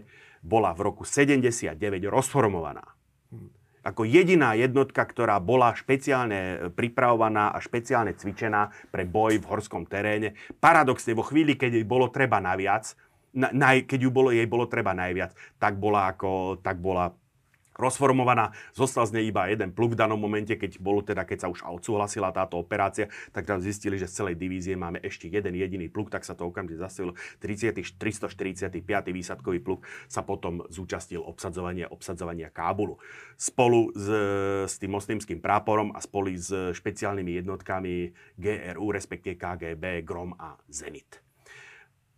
bola 0.43 0.75
v 0.75 0.91
roku 0.91 1.07
79 1.07 1.73
rozformovaná. 2.11 2.92
Ako 3.83 4.07
jediná 4.07 4.55
jednotka, 4.55 5.03
ktorá 5.03 5.43
bola 5.43 5.75
špeciálne 5.75 6.39
e, 6.39 6.55
pripravovaná 6.71 7.51
a 7.51 7.59
špeciálne 7.59 8.15
cvičená 8.15 8.71
pre 8.89 9.03
boj 9.03 9.43
v 9.43 9.47
horskom 9.51 9.83
teréne. 9.83 10.39
Paradoxne, 10.63 11.11
vo 11.11 11.27
chvíli, 11.27 11.59
keď 11.59 11.83
jej 11.83 11.85
bolo 11.87 12.07
treba 12.07 12.39
naviac, 12.39 12.95
na, 13.35 13.49
na, 13.51 13.75
keď 13.75 13.99
ju 14.07 14.09
bolo, 14.13 14.29
jej 14.29 14.45
bolo 14.45 14.69
treba 14.69 14.93
najviac, 14.93 15.33
tak 15.57 15.81
bola, 15.81 16.13
ako, 16.13 16.61
tak 16.61 16.79
bola 16.79 17.11
rozformovaná, 17.73 18.53
zostal 18.73 19.05
z 19.09 19.19
nej 19.19 19.29
iba 19.29 19.49
jeden 19.49 19.73
pluk 19.73 19.93
v 19.93 19.99
danom 19.99 20.17
momente, 20.17 20.53
keď 20.55 20.77
bolo 20.77 21.01
teda, 21.01 21.25
keď 21.25 21.45
sa 21.45 21.51
už 21.51 21.65
odsúhlasila 21.65 22.29
táto 22.31 22.61
operácia, 22.61 23.09
tak 23.33 23.49
tam 23.49 23.59
zistili, 23.59 23.97
že 23.97 24.09
z 24.09 24.23
celej 24.23 24.35
divízie 24.37 24.77
máme 24.77 25.01
ešte 25.01 25.29
jeden 25.29 25.57
jediný 25.57 25.89
pluk, 25.89 26.13
tak 26.13 26.23
sa 26.23 26.37
to 26.37 26.47
okamžite 26.47 26.79
zastavilo. 26.79 27.17
30, 27.41 27.73
345. 27.97 28.79
výsadkový 29.09 29.59
pluk 29.59 29.85
sa 30.05 30.21
potom 30.21 30.63
zúčastnil 30.69 31.21
obsadzovania, 31.21 31.89
obsadzovania 31.89 32.53
Kábulu. 32.53 32.97
Spolu 33.35 33.91
s, 33.93 34.07
s 34.69 34.75
tým 34.77 34.93
moslimským 34.93 35.41
práporom 35.41 35.91
a 35.91 35.99
spolu 35.99 36.31
s 36.33 36.53
špeciálnymi 36.53 37.41
jednotkami 37.43 38.13
GRU, 38.37 38.87
respektíve 38.93 39.35
KGB, 39.35 40.05
GROM 40.05 40.37
a 40.37 40.55
Zenit. 40.69 41.32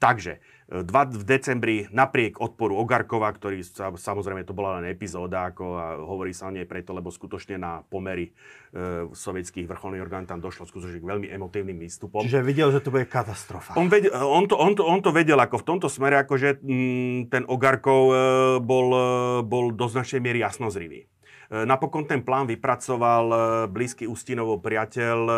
Takže, 0.05 0.37
2 0.65 0.85
v 1.21 1.23
decembri 1.25 1.75
napriek 1.93 2.41
odporu 2.41 2.73
Ogarkova, 2.81 3.29
ktorý 3.29 3.61
samozrejme 3.97 4.41
to 4.45 4.57
bola 4.57 4.81
len 4.81 4.89
epizóda, 4.89 5.53
ako 5.53 5.65
a 5.77 5.85
hovorí 6.01 6.33
sa 6.33 6.49
o 6.49 6.53
nej 6.53 6.65
preto, 6.65 6.89
lebo 6.89 7.13
skutočne 7.13 7.61
na 7.61 7.85
pomery 7.85 8.33
e, 8.73 9.05
sovietských 9.13 9.69
vrcholných 9.69 10.01
orgánov 10.01 10.25
tam 10.25 10.41
došlo 10.41 10.65
skutočne 10.65 10.97
k 10.97 11.05
veľmi 11.05 11.29
emotívnym 11.29 11.77
výstupom. 11.77 12.25
Čiže 12.25 12.41
videl, 12.41 12.73
že 12.73 12.81
to 12.81 12.89
bude 12.89 13.05
katastrofa. 13.05 13.77
On, 13.77 13.85
vedel, 13.85 14.09
on, 14.17 14.49
to, 14.49 14.57
on, 14.57 14.73
to, 14.73 14.81
on 14.81 15.05
to 15.05 15.13
vedel 15.13 15.37
ako 15.37 15.61
v 15.61 15.65
tomto 15.69 15.85
smere, 15.85 16.17
akože 16.25 16.65
m, 16.65 17.29
ten 17.29 17.45
Ogarkov 17.45 18.01
e, 18.09 18.15
bol, 18.57 18.87
e, 18.89 19.05
bol 19.45 19.69
do 19.69 19.85
značnej 19.85 20.17
miery 20.17 20.41
jasnozrivý. 20.41 21.05
E, 21.05 21.61
napokon 21.61 22.09
ten 22.09 22.25
plán 22.25 22.49
vypracoval 22.49 23.25
e, 23.29 23.37
blízky 23.69 24.09
Ustinov 24.09 24.65
priateľ 24.65 25.17
e, 25.29 25.35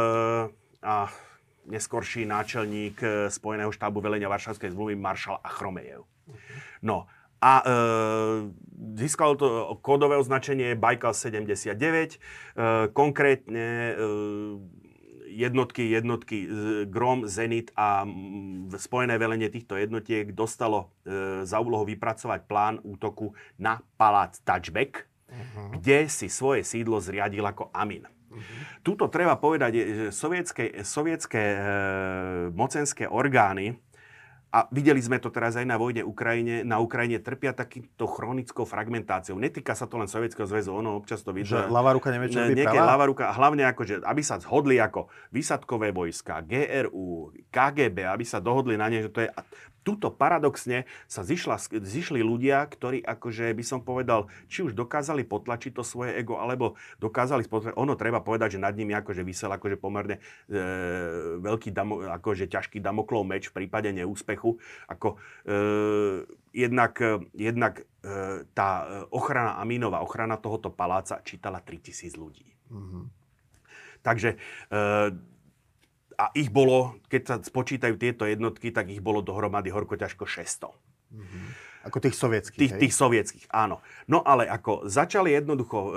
a 0.88 1.12
neskorší 1.68 2.26
náčelník 2.26 2.98
e, 3.04 3.08
Spojeného 3.28 3.72
štábu 3.72 4.00
velenia 4.00 4.32
Varšavskej 4.32 4.72
zmluvy 4.72 4.96
maršal 4.96 5.44
Achromejev. 5.44 6.08
No 6.82 7.06
a 7.38 7.62
e, 7.62 7.66
získalo 8.98 9.34
to 9.38 9.48
kódové 9.86 10.18
označenie 10.18 10.74
Baikal 10.74 11.14
79. 11.14 11.76
E, 11.76 12.18
konkrétne 12.92 13.68
e, 13.68 13.94
jednotky, 15.38 15.84
jednotky 15.94 16.38
Grom, 16.90 17.30
Zenit 17.30 17.70
a 17.78 18.08
spojené 18.74 19.22
velenie 19.22 19.54
týchto 19.54 19.78
jednotiek 19.78 20.34
dostalo 20.34 20.90
e, 21.06 21.46
za 21.46 21.62
úlohu 21.62 21.86
vypracovať 21.86 22.50
plán 22.50 22.82
útoku 22.82 23.38
na 23.62 23.78
palác 24.02 24.42
Touchback, 24.42 25.06
uh-huh. 25.30 25.78
kde 25.78 26.10
si 26.10 26.26
svoje 26.32 26.66
sídlo 26.66 26.98
zriadil 26.98 27.46
ako 27.46 27.70
Amin. 27.70 28.10
Uh-huh. 28.28 28.42
Tuto 28.84 29.08
treba 29.08 29.40
povedať, 29.40 29.72
že 29.76 30.06
sovietské, 30.12 30.84
sovietské 30.84 31.44
e, 31.56 31.60
mocenské 32.52 33.08
orgány, 33.08 33.80
a 34.48 34.64
videli 34.72 35.04
sme 35.04 35.20
to 35.20 35.28
teraz 35.28 35.60
aj 35.60 35.68
na 35.68 35.76
vojne 35.76 36.08
Ukrajine, 36.08 36.64
na 36.64 36.80
Ukrajine 36.80 37.20
trpia 37.20 37.52
takýmto 37.52 38.08
chronickou 38.08 38.64
fragmentáciou. 38.64 39.36
Netýka 39.36 39.76
sa 39.76 39.92
to 39.92 40.00
len 40.00 40.08
Sovietskeho 40.08 40.48
zväzu, 40.48 40.72
ono 40.72 40.96
občas 40.96 41.20
to 41.20 41.36
vidí. 41.36 41.52
Že 41.52 41.68
ľavá 41.68 41.92
ruka 41.92 42.16
nevie, 42.16 42.32
čo 42.32 42.40
ne, 42.40 42.56
ľavá 42.64 43.06
ruka, 43.12 43.28
a 43.28 43.36
hlavne 43.36 43.68
ako, 43.68 43.82
že 43.84 43.96
aby 44.08 44.22
sa 44.24 44.40
zhodli 44.40 44.80
ako 44.80 45.12
výsadkové 45.36 45.92
vojska, 45.92 46.48
GRU, 46.48 47.36
KGB, 47.52 48.08
aby 48.08 48.24
sa 48.24 48.40
dohodli 48.40 48.80
na 48.80 48.88
ne, 48.88 49.04
že 49.04 49.12
to 49.12 49.20
je 49.28 49.30
tuto 49.88 50.12
paradoxne 50.12 50.84
sa 51.08 51.24
zišla, 51.24 51.80
zišli 51.80 52.20
ľudia, 52.20 52.68
ktorí 52.68 53.00
akože 53.00 53.56
by 53.56 53.64
som 53.64 53.80
povedal, 53.80 54.28
či 54.52 54.68
už 54.68 54.76
dokázali 54.76 55.24
potlačiť 55.24 55.72
to 55.72 55.88
svoje 55.88 56.20
ego, 56.20 56.44
alebo 56.44 56.76
dokázali 57.00 57.48
spotlačiť, 57.48 57.80
ono 57.80 57.96
treba 57.96 58.20
povedať, 58.20 58.60
že 58.60 58.64
nad 58.68 58.76
nimi 58.76 58.92
akože 58.92 59.24
vysel 59.24 59.48
akože 59.56 59.80
pomerne 59.80 60.20
e, 60.20 61.40
veľký, 61.40 61.72
damo, 61.72 62.04
akože 62.04 62.52
ťažký 62.52 62.84
damoklov 62.84 63.24
meč 63.24 63.48
v 63.48 63.64
prípade 63.64 63.96
neúspechu. 63.96 64.60
Ako, 64.92 65.16
e, 65.48 65.58
jednak 66.52 67.00
jednak 67.32 67.88
e, 68.04 68.44
tá 68.52 68.70
ochrana 69.16 69.56
Amínova, 69.64 70.04
ochrana 70.04 70.36
tohoto 70.36 70.68
paláca 70.68 71.24
čítala 71.24 71.64
3000 71.64 72.12
ľudí. 72.20 72.48
Mm-hmm. 72.68 73.04
Takže 74.04 74.36
e, 74.36 74.38
a 76.18 76.34
ich 76.34 76.50
bolo, 76.50 76.98
keď 77.08 77.22
sa 77.24 77.36
spočítajú 77.38 77.94
tieto 78.02 78.26
jednotky, 78.26 78.74
tak 78.74 78.90
ich 78.90 79.00
bolo 79.00 79.22
dohromady 79.22 79.70
horko 79.70 79.94
ťažko 79.94 80.26
600. 80.26 80.74
Mm-hmm. 81.14 81.46
Ako 81.88 82.04
tých 82.04 82.18
sovietských, 82.18 82.60
Tých, 82.60 82.74
tých 82.82 82.94
sovietských, 82.98 83.46
áno. 83.54 83.80
No 84.10 84.26
ale 84.26 84.50
ako 84.50 84.90
začali 84.90 85.32
jednoducho, 85.38 85.78
e, 85.78 85.92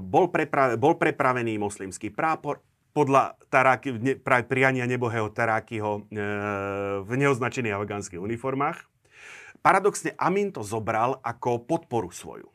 bol, 0.00 0.32
prepra- 0.32 0.78
bol 0.80 0.96
prepravený 0.96 1.60
moslimský 1.60 2.14
prápor, 2.14 2.62
podľa 2.96 3.36
taráky, 3.52 3.92
ne, 3.92 4.16
priania 4.48 4.88
nebohého 4.88 5.28
Tarákyho 5.28 6.08
e, 6.08 6.24
v 7.04 7.10
neoznačených 7.12 7.76
afgánskych 7.76 8.16
uniformách. 8.16 8.88
Paradoxne 9.60 10.16
Amin 10.16 10.48
to 10.48 10.64
zobral 10.64 11.20
ako 11.20 11.60
podporu 11.60 12.08
svoju. 12.08 12.48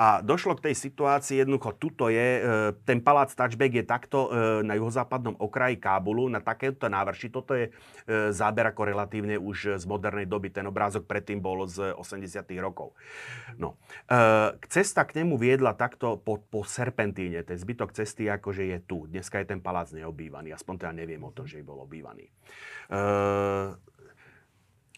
A 0.00 0.24
došlo 0.24 0.56
k 0.56 0.70
tej 0.70 0.74
situácii, 0.76 1.44
jednoducho 1.44 1.76
tuto 1.76 2.08
je, 2.08 2.40
e, 2.40 2.42
ten 2.88 3.04
palác 3.04 3.32
Touchback 3.36 3.72
je 3.76 3.84
takto 3.84 4.28
e, 4.28 4.64
na 4.64 4.74
juhozápadnom 4.76 5.36
okraji 5.36 5.76
Kábulu, 5.76 6.32
na 6.32 6.40
takéto 6.40 6.88
návrši. 6.88 7.28
Toto 7.28 7.52
je 7.52 7.68
e, 7.68 7.72
záber 8.32 8.66
ako 8.72 8.88
relatívne 8.88 9.36
už 9.36 9.76
z 9.76 9.84
modernej 9.84 10.24
doby. 10.24 10.48
Ten 10.48 10.64
obrázok 10.64 11.04
predtým 11.04 11.44
bol 11.44 11.68
z 11.68 11.92
80 11.94 12.44
rokov. 12.58 12.96
No. 13.56 13.76
Cesta 14.68 15.04
k 15.06 15.22
nemu 15.22 15.38
viedla 15.38 15.76
takto 15.76 16.18
po, 16.18 16.40
po 16.40 16.64
serpentíne. 16.66 17.44
Ten 17.44 17.56
zbytok 17.56 17.94
cesty 17.94 18.26
akože 18.28 18.64
je 18.68 18.78
tu. 18.82 19.06
Dneska 19.06 19.38
je 19.40 19.46
ten 19.54 19.60
palác 19.60 19.92
neobývaný. 19.92 20.52
Aspoň 20.56 20.74
teda 20.82 20.92
neviem 20.92 21.22
o 21.22 21.30
tom, 21.30 21.44
že 21.46 21.62
bol 21.62 21.84
obývaný. 21.84 22.28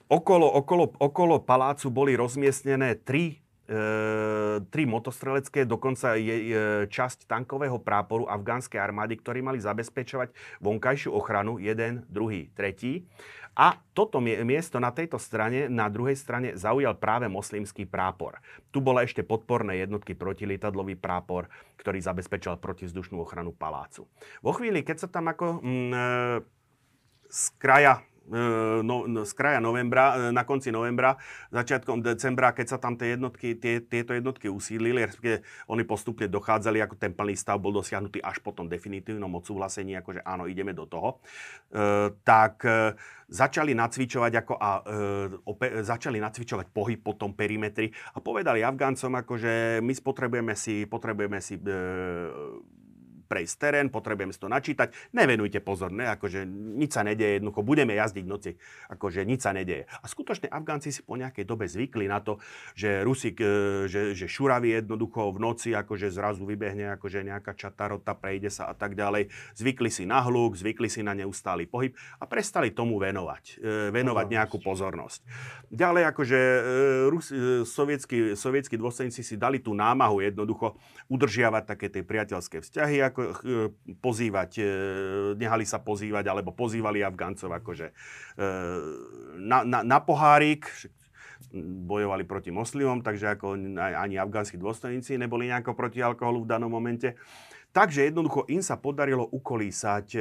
Okolo, 0.05 0.47
okolo, 0.47 0.85
okolo 1.01 1.35
palácu 1.43 1.89
boli 1.89 2.13
rozmiestnené 2.13 3.01
tri 3.03 3.44
tri 4.69 4.85
motostrelecké, 4.85 5.65
dokonca 5.65 6.21
je 6.21 6.37
e, 6.37 6.53
časť 6.85 7.25
tankového 7.25 7.81
práporu 7.81 8.29
afgánskej 8.29 8.77
armády, 8.77 9.17
ktorí 9.17 9.41
mali 9.41 9.57
zabezpečovať 9.57 10.61
vonkajšiu 10.61 11.11
ochranu, 11.17 11.57
jeden, 11.57 12.05
druhý, 12.13 12.53
tretí. 12.53 13.09
A 13.55 13.79
toto 13.95 14.19
miesto 14.19 14.83
na 14.83 14.91
tejto 14.91 15.17
strane, 15.17 15.71
na 15.71 15.87
druhej 15.87 16.19
strane 16.19 16.59
zaujal 16.59 16.99
práve 16.99 17.31
moslimský 17.31 17.87
prápor. 17.87 18.43
Tu 18.75 18.83
bola 18.83 19.07
ešte 19.07 19.23
podporné 19.23 19.79
jednotky 19.79 20.19
protilietadlový 20.19 20.99
prápor, 20.99 21.47
ktorý 21.79 22.03
zabezpečoval 22.03 22.59
protizdušnú 22.59 23.17
ochranu 23.23 23.55
palácu. 23.55 24.11
Vo 24.43 24.53
chvíli, 24.59 24.83
keď 24.83 25.07
sa 25.07 25.09
tam 25.09 25.31
ako 25.31 25.63
mm, 25.63 25.93
e, 25.95 26.09
z 27.31 27.45
kraja 27.63 28.03
E, 28.03 28.14
no, 28.29 29.05
no, 29.05 29.21
z 29.25 29.33
kraja 29.37 29.61
novembra, 29.61 30.17
e, 30.17 30.33
na 30.33 30.49
konci 30.49 30.73
novembra, 30.73 31.21
začiatkom 31.53 32.01
decembra, 32.01 32.57
keď 32.57 32.67
sa 32.77 32.79
tam 32.81 32.97
tie 32.97 33.17
jednotky, 33.17 33.61
tie, 33.61 33.85
tieto 33.85 34.17
jednotky 34.17 34.49
usídlili, 34.49 35.05
respektíve 35.05 35.45
oni 35.69 35.85
postupne 35.85 36.25
dochádzali, 36.29 36.81
ako 36.81 36.97
ten 36.97 37.13
plný 37.13 37.37
stav 37.37 37.61
bol 37.61 37.77
dosiahnutý 37.77 38.25
až 38.25 38.41
po 38.41 38.57
tom 38.57 38.71
definitívnom 38.71 39.29
odsúhlasení, 39.37 40.01
akože 40.01 40.25
áno, 40.25 40.49
ideme 40.49 40.73
do 40.73 40.89
toho, 40.89 41.21
e, 41.73 42.17
tak 42.25 42.65
e, 42.65 42.97
začali 43.29 43.77
nacvičovať 43.77 44.33
ako 44.41 44.55
a 44.57 44.71
e, 44.81 45.83
začali 45.85 46.17
nacvičovať 46.21 46.67
pohyb 46.73 47.01
po 47.01 47.17
tom 47.17 47.37
perimetri 47.37 47.93
a 48.17 48.21
povedali 48.25 48.65
Afgáncom, 48.65 49.21
akože 49.21 49.85
my 49.85 49.93
potrebujeme 50.01 50.55
si, 50.57 50.89
potrebujeme 50.89 51.41
si 51.45 51.61
e, 51.61 51.65
prejsť 53.25 53.55
terén, 53.59 53.87
potrebujem 53.89 54.31
si 54.31 54.41
to 54.41 54.49
načítať. 54.49 54.93
Nevenujte 55.17 55.59
pozor, 55.65 55.91
ne, 55.91 56.09
akože 56.13 56.45
nič 56.49 56.95
sa 56.95 57.03
nedeje, 57.03 57.41
jednoducho 57.41 57.65
budeme 57.65 57.97
jazdiť 57.97 58.25
noci, 58.29 58.55
akože 58.93 59.25
nič 59.25 59.41
sa 59.43 59.57
nedeje. 59.57 59.89
A 59.89 60.07
skutočne 60.07 60.53
Afgánci 60.53 60.93
si 60.93 61.01
po 61.01 61.17
nejakej 61.17 61.45
dobe 61.49 61.65
zvykli 61.67 62.07
na 62.07 62.21
to, 62.21 62.39
že 62.77 63.03
Rusik, 63.03 63.41
e, 63.41 63.87
že, 63.89 64.13
že 64.13 64.27
šuraví 64.29 64.71
jednoducho 64.77 65.33
v 65.35 65.39
noci, 65.41 65.73
akože 65.73 66.13
zrazu 66.13 66.45
vybehne 66.45 66.95
akože 66.95 67.25
nejaká 67.25 67.57
čatarota, 67.57 68.15
prejde 68.15 68.53
sa 68.53 68.71
a 68.71 68.75
tak 68.77 68.95
ďalej. 68.95 69.33
Zvykli 69.57 69.91
si 69.91 70.05
na 70.05 70.21
hluk, 70.23 70.55
zvykli 70.55 70.87
si 70.87 71.01
na 71.01 71.17
neustály 71.17 71.67
pohyb 71.67 71.97
a 72.21 72.25
prestali 72.29 72.71
tomu 72.71 73.01
venovať, 73.01 73.45
e, 73.59 73.91
venovať 73.91 74.27
nejakú 74.29 74.61
pozornosť. 74.61 75.25
Ďalej 75.73 76.03
akože 76.15 76.39
e, 76.39 76.61
Rus, 77.11 77.27
sovietskí, 77.65 78.39
sovietskí 78.39 78.77
dôstojníci 78.79 79.25
si 79.25 79.35
dali 79.35 79.59
tú 79.59 79.73
námahu 79.73 80.21
jednoducho 80.23 80.77
udržiavať 81.09 81.63
také 81.65 81.87
tie 81.91 82.03
priateľské 82.05 82.61
vzťahy, 82.61 83.03
ako 83.15 83.21
e, 83.23 83.33
pozývať, 84.03 84.51
e, 84.59 84.65
nehali 85.39 85.63
sa 85.63 85.79
pozývať, 85.79 86.27
alebo 86.27 86.51
pozývali 86.51 87.07
Afgáncov 87.07 87.55
akože 87.55 87.87
e, 87.87 87.95
na, 89.39 89.63
na, 89.63 89.87
na 89.87 89.99
pohárik, 90.03 90.67
bojovali 91.63 92.27
proti 92.27 92.51
moslimom, 92.51 92.99
takže 92.99 93.39
ako 93.39 93.55
ani 93.79 94.19
afgánsky 94.19 94.59
dôstojníci 94.59 95.15
neboli 95.15 95.47
nejako 95.47 95.79
proti 95.79 96.03
alkoholu 96.03 96.43
v 96.43 96.51
danom 96.51 96.67
momente. 96.67 97.15
Takže 97.75 98.07
jednoducho 98.11 98.47
im 98.51 98.63
sa 98.63 98.79
podarilo 98.79 99.27
ukolísať 99.27 100.07
e, 100.15 100.19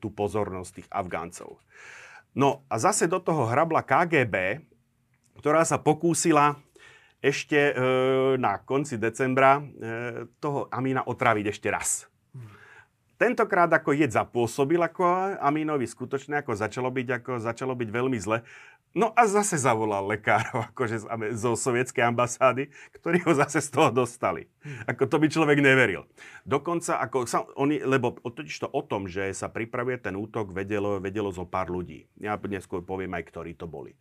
tú 0.00 0.08
pozornosť 0.08 0.70
tých 0.72 0.88
Afgáncov. 0.88 1.60
No 2.32 2.64
a 2.72 2.80
zase 2.80 3.04
do 3.04 3.20
toho 3.20 3.44
hrabla 3.44 3.84
KGB, 3.84 4.64
ktorá 5.36 5.68
sa 5.68 5.76
pokúsila 5.76 6.56
ešte 7.20 7.60
e, 7.60 7.72
na 8.40 8.56
konci 8.64 8.96
decembra 8.96 9.60
e, 9.60 9.62
toho 10.40 10.72
Amína 10.72 11.04
otraviť 11.04 11.44
ešte 11.52 11.68
raz. 11.68 12.07
Tentokrát 13.18 13.66
ako 13.74 13.98
jed 13.98 14.14
zapôsobil 14.14 14.78
ako 14.78 15.02
Amínovi 15.42 15.90
skutočne, 15.90 16.38
ako 16.38 16.54
začalo 16.54 16.86
byť, 16.86 17.08
ako 17.18 17.30
začalo 17.42 17.74
byť 17.74 17.88
veľmi 17.90 18.18
zle. 18.22 18.46
No 18.96 19.12
a 19.12 19.28
zase 19.28 19.60
zavolal 19.60 20.06
lekárov 20.06 20.64
akože 20.72 21.02
zo 21.34 21.58
sovietskej 21.58 22.06
ambasády, 22.08 22.70
ktorí 22.94 23.20
ho 23.26 23.34
zase 23.34 23.60
z 23.60 23.74
toho 23.74 23.90
dostali. 23.90 24.46
Ako 24.86 25.10
to 25.10 25.18
by 25.18 25.26
človek 25.28 25.58
neveril. 25.58 26.06
Dokonca, 26.46 27.02
ako 27.02 27.26
sa, 27.26 27.44
oni, 27.58 27.82
lebo 27.82 28.16
totiž 28.22 28.64
to 28.64 28.68
o 28.70 28.80
tom, 28.86 29.10
že 29.10 29.34
sa 29.34 29.50
pripravuje 29.50 29.98
ten 29.98 30.14
útok, 30.16 30.54
vedelo, 30.54 31.02
vedelo 31.02 31.28
zo 31.34 31.44
pár 31.44 31.68
ľudí. 31.68 32.08
Ja 32.22 32.38
neskôr 32.38 32.80
poviem 32.80 33.12
aj, 33.18 33.28
ktorí 33.28 33.52
to 33.58 33.68
boli. 33.68 33.98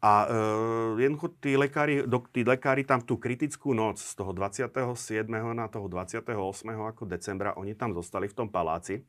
A 0.00 0.12
e, 0.26 1.02
jednoducho 1.04 1.36
tí 1.38 1.54
lekári, 1.54 2.02
tí 2.32 2.40
lekári 2.42 2.82
tam 2.82 3.00
tú 3.00 3.16
kritickú 3.16 3.72
noc 3.76 4.02
z 4.02 4.12
toho 4.16 4.32
27. 4.32 5.26
na 5.54 5.66
toho 5.68 5.86
28. 5.86 6.26
ako 6.70 7.02
decembra, 7.08 7.56
oni 7.56 7.76
tam 7.78 7.94
zostali 7.94 8.26
v 8.28 8.36
tom 8.36 8.48
paláci, 8.50 9.02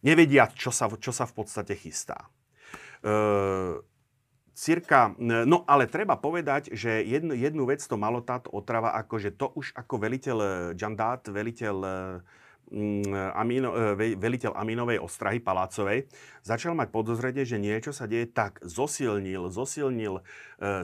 nevedia, 0.00 0.48
čo 0.50 0.72
sa, 0.72 0.88
čo 0.88 1.12
sa 1.12 1.28
v 1.28 1.32
podstate 1.36 1.78
chystá. 1.78 2.26
E, 3.00 3.16
cirka, 4.56 5.14
no 5.20 5.62
ale 5.64 5.86
treba 5.86 6.18
povedať, 6.18 6.74
že 6.74 7.06
jednu, 7.06 7.32
jednu 7.38 7.64
vec 7.68 7.80
to 7.80 7.94
malo 7.94 8.20
táto 8.20 8.50
otrava, 8.50 8.96
akože 8.98 9.36
to 9.36 9.52
už 9.54 9.72
ako 9.78 9.94
veliteľ 9.96 10.36
Jandát, 10.74 11.22
veliteľ 11.26 11.76
Mm, 11.80 12.39
amino, 13.34 13.74
e, 13.74 14.14
veliteľ 14.14 14.54
Aminovej 14.54 15.02
ostrahy 15.02 15.42
palácovej, 15.42 16.06
začal 16.46 16.78
mať 16.78 16.88
podozrenie, 16.94 17.42
že 17.42 17.58
niečo 17.58 17.90
sa 17.90 18.06
deje 18.06 18.30
tak. 18.30 18.62
Zosilnil, 18.62 19.50
zosilnil 19.50 20.18
e, 20.18 20.22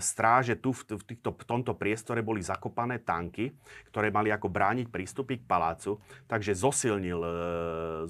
stráže 0.02 0.58
tu 0.58 0.74
v, 0.74 0.98
týchto, 0.98 1.30
v 1.30 1.44
tomto 1.46 1.78
priestore 1.78 2.26
boli 2.26 2.42
zakopané 2.42 2.98
tanky, 2.98 3.54
ktoré 3.94 4.10
mali 4.10 4.34
ako 4.34 4.50
brániť 4.50 4.90
prístupy 4.90 5.38
k 5.38 5.48
palácu. 5.48 6.02
Takže 6.26 6.58
zosilnil, 6.58 7.20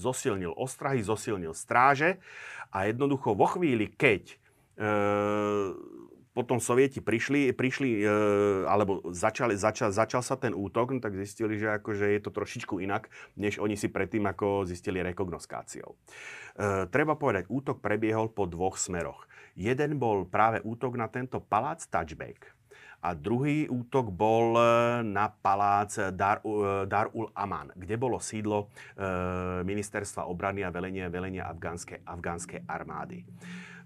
zosilnil 0.01 0.57
ostrahy, 0.57 1.05
zosilnil 1.05 1.53
stráže 1.53 2.16
a 2.72 2.89
jednoducho 2.89 3.37
vo 3.37 3.45
chvíli, 3.45 3.93
keď 3.93 4.41
potom 6.37 6.61
sovieti 6.61 7.01
prišli, 7.01 7.57
prišli 7.57 8.05
e, 8.05 8.07
alebo 8.68 9.01
začali, 9.09 9.57
začal, 9.57 9.89
začal 9.89 10.20
sa 10.20 10.37
ten 10.37 10.53
útok, 10.53 10.93
no 10.93 11.01
tak 11.01 11.16
zistili, 11.16 11.57
že 11.57 11.80
akože 11.80 12.12
je 12.12 12.20
to 12.20 12.28
trošičku 12.28 12.76
inak, 12.84 13.09
než 13.41 13.57
oni 13.57 13.72
si 13.72 13.89
predtým 13.89 14.28
ako 14.28 14.68
zistili 14.68 15.01
rekognoskáciou. 15.01 15.97
E, 15.97 15.97
treba 16.93 17.16
povedať, 17.16 17.49
útok 17.49 17.80
prebiehol 17.80 18.37
po 18.37 18.45
dvoch 18.45 18.76
smeroch. 18.76 19.24
Jeden 19.57 19.97
bol 19.97 20.28
práve 20.28 20.61
útok 20.61 21.01
na 21.01 21.09
tento 21.09 21.41
palác 21.41 21.80
Touchback, 21.89 22.53
a 23.07 23.14
druhý 23.14 23.70
útok 23.70 24.11
bol 24.11 24.57
e, 24.57 24.62
na 25.07 25.30
palác 25.30 25.95
Dar, 26.16 26.43
e, 26.43 26.89
Darul 26.91 27.30
Aman, 27.37 27.70
kde 27.76 27.95
bolo 27.95 28.18
sídlo 28.18 28.66
e, 28.97 29.62
ministerstva 29.62 30.26
obrany 30.26 30.66
a 30.66 30.74
velenia, 30.74 31.07
velenia 31.07 31.47
afgánskej 31.47 32.66
armády. 32.66 33.22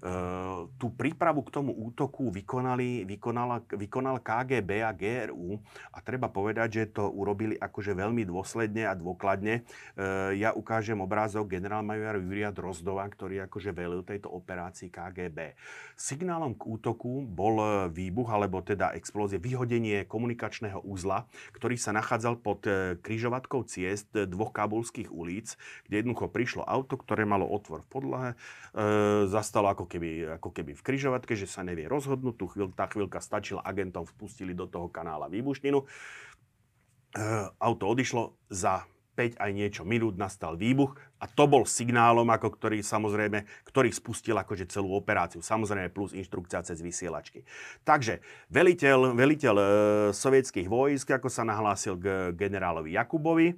Eh, 0.00 0.60
tú 0.80 0.88
prípravu 0.96 1.44
k 1.44 1.52
tomu 1.52 1.76
útoku 1.76 2.32
vykonali, 2.32 3.04
vykonala, 3.04 3.60
vykonal 3.68 4.24
KGB 4.24 4.80
a 4.80 4.96
GRU 4.96 5.60
a 5.92 6.00
treba 6.00 6.32
povedať, 6.32 6.68
že 6.72 6.84
to 6.96 7.12
urobili 7.12 7.60
akože 7.60 7.92
veľmi 7.92 8.24
dôsledne 8.24 8.88
a 8.88 8.96
dôkladne. 8.96 9.60
Eh, 9.60 10.40
ja 10.40 10.56
ukážem 10.56 10.96
obrázok 11.04 11.52
generálmajora 11.52 12.16
Júria 12.16 12.48
Drozdova, 12.48 13.04
ktorý 13.12 13.44
akože 13.44 13.76
velil 13.76 14.00
tejto 14.00 14.32
operácii 14.32 14.88
KGB. 14.88 15.52
Signálom 16.00 16.56
k 16.56 16.64
útoku 16.64 17.20
bol 17.20 17.60
eh, 17.60 17.72
výbuch, 17.92 18.32
alebo 18.32 18.64
teda 18.64 18.96
explózie, 18.96 19.36
vyhodenie 19.36 20.08
komunikačného 20.08 20.80
úzla, 20.80 21.28
ktorý 21.52 21.76
sa 21.76 21.92
nachádzal 21.92 22.40
pod 22.40 22.64
križovatkou 23.04 23.68
ciest 23.68 24.08
dvoch 24.16 24.56
kabulských 24.56 25.12
ulic, 25.12 25.60
kde 25.84 26.00
jednoducho 26.00 26.32
prišlo 26.32 26.64
auto, 26.64 26.96
ktoré 26.96 27.28
malo 27.28 27.44
otvor 27.44 27.84
v 27.84 27.90
podlahe, 27.90 28.30
e, 28.32 28.36
zastalo 29.28 29.68
ako 29.68 29.89
keby, 29.90 30.38
ako 30.38 30.54
keby 30.54 30.78
v 30.78 30.84
kryžovatke, 30.86 31.34
že 31.34 31.50
sa 31.50 31.66
nevie 31.66 31.90
rozhodnúť. 31.90 32.38
Tu 32.38 32.46
chvíľ, 32.46 32.70
tá 32.70 32.86
chvíľka 32.86 33.18
stačila, 33.18 33.66
agentom 33.66 34.06
vpustili 34.06 34.54
do 34.54 34.70
toho 34.70 34.86
kanála 34.86 35.26
výbušninu. 35.26 35.82
E, 35.82 35.86
auto 37.58 37.84
odišlo, 37.90 38.38
za 38.46 38.86
5 39.18 39.36
aj 39.36 39.50
niečo 39.52 39.82
minút 39.84 40.16
nastal 40.16 40.56
výbuch 40.56 40.96
a 41.20 41.28
to 41.28 41.44
bol 41.44 41.68
signálom, 41.68 42.24
ako 42.30 42.56
ktorý 42.56 42.80
samozrejme, 42.80 43.44
ktorý 43.68 43.92
spustil 43.92 44.38
akože 44.38 44.70
celú 44.70 44.96
operáciu. 44.96 45.44
Samozrejme 45.44 45.92
plus 45.92 46.16
inštrukcia 46.16 46.64
cez 46.64 46.80
vysielačky. 46.80 47.44
Takže 47.84 48.22
veliteľ, 48.48 49.12
veliteľ 49.12 49.54
e, 49.58 49.64
sovietských 50.16 50.70
vojsk, 50.70 51.20
ako 51.20 51.28
sa 51.28 51.44
nahlásil 51.44 52.00
k 52.00 52.32
generálovi 52.32 52.96
Jakubovi, 52.96 53.52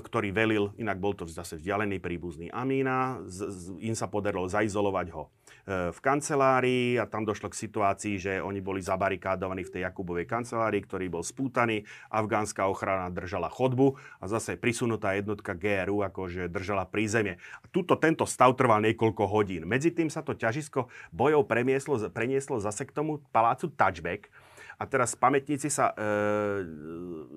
ktorý 0.00 0.32
velil, 0.32 0.72
inak 0.80 0.96
bol 0.96 1.12
to 1.12 1.28
zase 1.28 1.60
vzdialený 1.60 2.00
príbuzný 2.00 2.48
Amína, 2.48 3.20
z, 3.28 3.52
z, 3.52 3.62
im 3.84 3.92
sa 3.92 4.08
podarilo 4.08 4.48
zaizolovať 4.48 5.12
ho 5.12 5.28
e, 5.28 5.92
v 5.92 5.98
kancelárii 6.00 6.96
a 6.96 7.04
tam 7.04 7.28
došlo 7.28 7.52
k 7.52 7.60
situácii, 7.60 8.14
že 8.16 8.32
oni 8.40 8.64
boli 8.64 8.80
zabarikádovaní 8.80 9.68
v 9.68 9.72
tej 9.76 9.82
Jakubovej 9.84 10.24
kancelárii, 10.24 10.80
ktorý 10.80 11.12
bol 11.12 11.20
spútaný, 11.20 11.84
afgánska 12.08 12.64
ochrana 12.64 13.12
držala 13.12 13.52
chodbu 13.52 14.00
a 14.20 14.24
zase 14.24 14.56
prisunutá 14.56 15.12
jednotka 15.20 15.52
GRU 15.52 16.00
akože 16.00 16.48
držala 16.48 16.88
prízemie. 16.88 17.36
A 17.60 17.68
tuto 17.68 18.00
tento 18.00 18.24
stav 18.24 18.56
trval 18.56 18.80
niekoľko 18.80 19.28
hodín. 19.28 19.68
Medzi 19.68 19.92
tým 19.92 20.08
sa 20.08 20.24
to 20.24 20.32
ťažisko 20.32 20.88
bojov 21.12 21.44
premieslo, 21.44 22.00
prenieslo 22.08 22.56
zase 22.56 22.88
k 22.88 22.96
tomu 22.96 23.20
palácu 23.36 23.68
Touchback, 23.68 24.32
a 24.78 24.84
teraz 24.88 25.16
pamätníci 25.16 25.68
sa 25.68 25.92
e, 25.92 26.04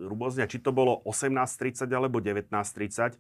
rôznia, 0.08 0.48
či 0.48 0.62
to 0.62 0.72
bolo 0.72 1.02
18.30 1.08 1.88
alebo 1.92 2.20
19.30, 2.20 3.16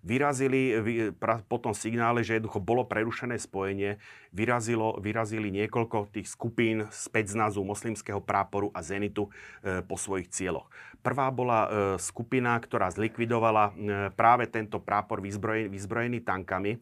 vyrazili 0.00 0.80
vy, 0.80 0.94
pra, 1.12 1.44
po 1.44 1.60
tom 1.60 1.76
signále, 1.76 2.24
že 2.24 2.40
jednoducho 2.40 2.60
bolo 2.60 2.88
prerušené 2.88 3.36
spojenie, 3.36 4.00
vyrazilo, 4.32 4.96
vyrazili 4.96 5.52
niekoľko 5.52 6.08
tých 6.12 6.32
skupín 6.32 6.88
specnazu 6.88 7.60
moslimského 7.60 8.20
práporu 8.24 8.72
a 8.72 8.80
Zenitu 8.80 9.28
e, 9.60 9.84
po 9.84 10.00
svojich 10.00 10.32
cieľoch. 10.32 10.72
Prvá 11.00 11.32
bola 11.32 11.60
e, 11.64 11.68
skupina, 12.00 12.56
ktorá 12.56 12.88
zlikvidovala 12.92 13.64
e, 13.64 13.72
práve 14.12 14.48
tento 14.48 14.80
prápor 14.80 15.20
vyzbrojený, 15.20 15.68
vyzbrojený 15.68 16.18
tankami. 16.24 16.76
E, 16.76 16.78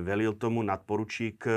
velil 0.00 0.36
tomu 0.36 0.64
nadporučík, 0.64 1.44
e, 1.44 1.52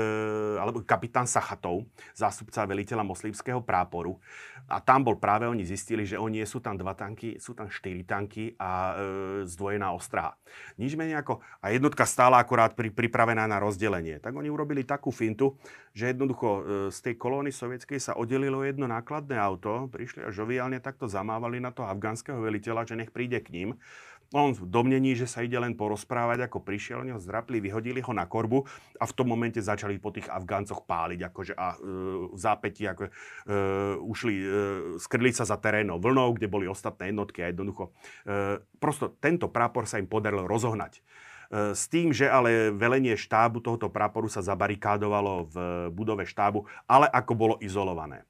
alebo 0.60 0.84
kapitán 0.84 1.24
Sachatov, 1.24 1.88
zástupca 2.12 2.68
veliteľa 2.68 3.04
moslimského 3.04 3.64
práporu. 3.64 4.20
A 4.68 4.84
tam 4.84 5.00
bol 5.00 5.16
práve, 5.16 5.48
oni 5.48 5.64
zistili, 5.64 6.04
že 6.04 6.20
oni 6.20 6.44
sú 6.44 6.60
tam 6.60 6.76
dva 6.76 6.92
tanky, 6.92 7.40
sú 7.40 7.56
tam 7.56 7.72
štyri 7.72 8.04
tanky 8.04 8.52
a 8.60 8.70
e, 8.70 8.92
zdvojená 9.48 9.96
ostraha. 9.96 10.36
Nič 10.76 10.92
menej 10.92 11.24
ako, 11.24 11.40
a 11.64 11.72
jednotka 11.72 12.04
stála 12.04 12.36
akorát 12.36 12.76
pri, 12.76 12.92
pripravená 12.92 13.48
na 13.48 13.56
rozdelenie. 13.56 14.20
Tak 14.20 14.36
oni 14.36 14.52
urobili 14.52 14.84
takú 14.84 15.08
fintu, 15.08 15.56
že 15.96 16.12
jednoducho 16.12 16.48
e, 16.48 16.60
z 16.92 16.98
tej 17.00 17.14
kolóny 17.16 17.48
sovietskej 17.48 17.96
sa 17.96 18.12
oddelilo 18.20 18.60
jedno 18.60 18.84
nákladné 18.84 19.40
auto, 19.40 19.88
prišli 19.88 20.28
a 20.28 20.30
žoviálne 20.30 20.84
takto 20.84 21.08
zamávali 21.08 21.64
na 21.64 21.72
to 21.72 21.88
afgánskeho 21.88 22.38
veliteľa, 22.44 22.92
že 22.92 22.94
nech 23.00 23.10
príde 23.10 23.40
k 23.40 23.48
ním. 23.56 23.80
On 24.36 24.52
v 24.52 24.68
domnení, 24.68 25.16
že 25.16 25.24
sa 25.24 25.40
ide 25.40 25.56
len 25.56 25.72
porozprávať, 25.72 26.44
ako 26.44 26.60
prišiel, 26.60 27.00
oni 27.00 27.16
ho 27.16 27.20
zdrapli, 27.20 27.64
vyhodili 27.64 28.04
ho 28.04 28.12
na 28.12 28.28
korbu 28.28 28.60
a 29.00 29.08
v 29.08 29.16
tom 29.16 29.24
momente 29.24 29.56
začali 29.56 29.96
po 29.96 30.12
tých 30.12 30.28
Afgáncoch 30.28 30.84
páliť, 30.84 31.32
akože 31.32 31.56
a 31.56 31.72
e, 31.72 31.76
v 32.28 32.36
zápäti 32.36 32.84
ako, 32.84 33.08
e, 33.08 33.12
ušli, 34.04 34.34
e, 34.36 34.46
skrli 35.00 35.32
sa 35.32 35.48
za 35.48 35.56
terénou 35.56 35.96
vlnou, 35.96 36.36
kde 36.36 36.44
boli 36.44 36.68
ostatné 36.68 37.08
jednotky 37.08 37.40
a 37.40 37.48
jednoducho. 37.48 37.88
E, 38.28 38.60
prosto 38.76 39.16
tento 39.16 39.48
prápor 39.48 39.88
sa 39.88 39.96
im 39.96 40.04
podarilo 40.04 40.44
rozohnať. 40.44 41.00
E, 41.00 41.72
s 41.72 41.88
tým, 41.88 42.12
že 42.12 42.28
ale 42.28 42.68
velenie 42.68 43.16
štábu 43.16 43.64
tohoto 43.64 43.88
práporu 43.88 44.28
sa 44.28 44.44
zabarikádovalo 44.44 45.48
v 45.48 45.56
budove 45.88 46.28
štábu, 46.28 46.68
ale 46.84 47.08
ako 47.08 47.32
bolo 47.32 47.54
izolované. 47.64 48.28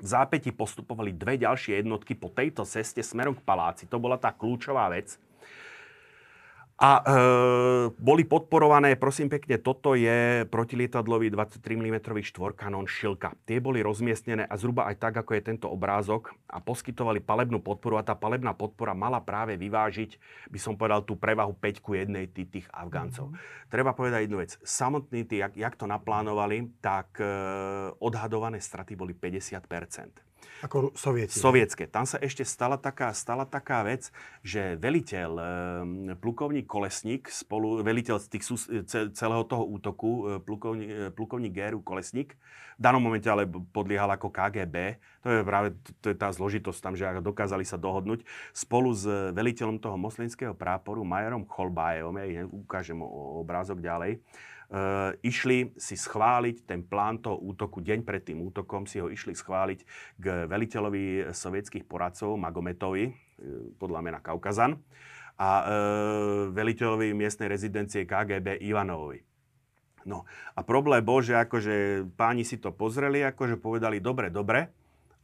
V 0.00 0.08
zápäti 0.08 0.48
postupovali 0.48 1.12
dve 1.12 1.36
ďalšie 1.40 1.84
jednotky 1.84 2.16
po 2.16 2.32
tejto 2.32 2.64
ceste 2.64 3.04
smerom 3.04 3.36
k 3.36 3.44
paláci. 3.44 3.84
To 3.88 4.00
bola 4.00 4.16
tá 4.16 4.32
kľúčová 4.32 4.88
vec 4.92 5.20
a 6.76 7.00
e, 7.00 7.02
boli 7.96 8.28
podporované, 8.28 9.00
prosím 9.00 9.32
pekne, 9.32 9.56
toto 9.56 9.96
je 9.96 10.44
protilietadlový 10.52 11.32
23 11.32 11.64
mm 11.72 12.04
štvorkanón 12.04 12.84
Šilka. 12.84 13.32
Tie 13.48 13.64
boli 13.64 13.80
rozmiestnené 13.80 14.44
a 14.44 14.54
zhruba 14.60 14.84
aj 14.92 15.00
tak, 15.00 15.14
ako 15.16 15.40
je 15.40 15.42
tento 15.42 15.72
obrázok 15.72 16.36
a 16.44 16.60
poskytovali 16.60 17.24
palebnú 17.24 17.64
podporu 17.64 17.96
a 17.96 18.04
tá 18.04 18.12
palebná 18.12 18.52
podpora 18.52 18.92
mala 18.92 19.24
práve 19.24 19.56
vyvážiť, 19.56 20.20
by 20.52 20.58
som 20.60 20.76
povedal, 20.76 21.00
tú 21.00 21.16
prevahu 21.16 21.56
5 21.56 21.80
ku 21.80 21.96
1 21.96 22.12
tých 22.36 22.68
Afgáncov. 22.68 23.32
Mm-hmm. 23.32 23.72
Treba 23.72 23.96
povedať 23.96 24.28
jednu 24.28 24.44
vec. 24.44 24.60
Samotní 24.60 25.24
tí, 25.24 25.40
jak, 25.40 25.56
jak 25.56 25.80
to 25.80 25.88
naplánovali, 25.88 26.76
tak 26.84 27.16
e, 27.24 27.28
odhadované 28.04 28.60
straty 28.60 28.92
boli 29.00 29.16
50 29.16 29.64
ako 30.66 30.92
sovieti. 30.98 31.38
Sovietské. 31.38 31.86
Tam 31.86 32.04
sa 32.04 32.18
ešte 32.18 32.42
stala 32.42 32.74
taká, 32.76 33.14
stala 33.14 33.46
taká 33.46 33.86
vec, 33.86 34.10
že 34.42 34.74
veliteľ, 34.76 35.30
e, 35.38 35.44
plukovník 36.18 36.66
Kolesník, 36.66 37.30
spolu, 37.30 37.80
veliteľ 37.86 38.18
z 38.18 38.26
tých, 38.26 38.44
celého 39.14 39.46
toho 39.46 39.64
útoku, 39.64 40.10
e, 40.36 40.42
plukovník, 40.42 40.90
e, 40.90 41.08
plukovník 41.14 41.54
Géru 41.54 41.80
Kolesník, 41.80 42.34
v 42.76 42.82
danom 42.82 43.00
momente 43.00 43.24
ale 43.30 43.48
podliehal 43.48 44.10
ako 44.12 44.28
KGB. 44.28 45.00
To 45.24 45.28
je 45.32 45.42
práve 45.46 45.68
to 46.04 46.12
je 46.12 46.16
tá 46.18 46.28
zložitosť 46.28 46.78
tam, 46.82 46.92
že 46.92 47.08
dokázali 47.24 47.64
sa 47.64 47.80
dohodnúť. 47.80 48.26
Spolu 48.52 48.92
s 48.92 49.08
veliteľom 49.32 49.80
toho 49.80 49.96
moslimského 49.96 50.52
práporu, 50.52 51.00
majorom 51.00 51.48
Cholbájom, 51.48 52.20
ja 52.20 52.44
ukážem 52.44 53.00
obrázok 53.40 53.80
ďalej, 53.80 54.20
išli 55.22 55.78
si 55.78 55.94
schváliť 55.94 56.66
ten 56.66 56.82
plán 56.82 57.22
toho 57.22 57.38
útoku, 57.38 57.78
deň 57.78 58.02
pred 58.02 58.22
tým 58.26 58.42
útokom 58.42 58.84
si 58.90 58.98
ho 58.98 59.06
išli 59.06 59.30
schváliť 59.30 59.80
k 60.18 60.50
veliteľovi 60.50 61.30
sovietských 61.30 61.86
poradcov 61.86 62.34
Magometovi, 62.34 63.04
uh, 63.06 63.14
podľa 63.78 64.00
mena 64.02 64.18
Kaukazan, 64.18 64.82
a 65.36 65.50
uh, 65.62 65.66
veliteľovi 66.50 67.14
miestnej 67.14 67.46
rezidencie 67.46 68.08
KGB 68.08 68.58
Ivanovovi. 68.66 69.22
No 70.06 70.22
a 70.54 70.62
problém 70.62 71.02
bol, 71.02 71.18
že 71.18 71.34
akože 71.34 72.06
páni 72.14 72.46
si 72.46 72.62
to 72.62 72.70
pozreli, 72.70 73.26
akože 73.26 73.58
povedali 73.58 73.98
dobre, 73.98 74.30
dobre, 74.30 74.70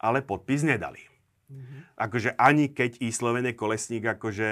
ale 0.03 0.27
podpis 0.27 0.67
nedali. 0.67 1.12
Akože 1.93 2.35
ani 2.41 2.73
keď 2.73 2.99
i 3.05 3.13
Slovene 3.13 3.53
Kolesník 3.53 4.03
akože 4.03 4.51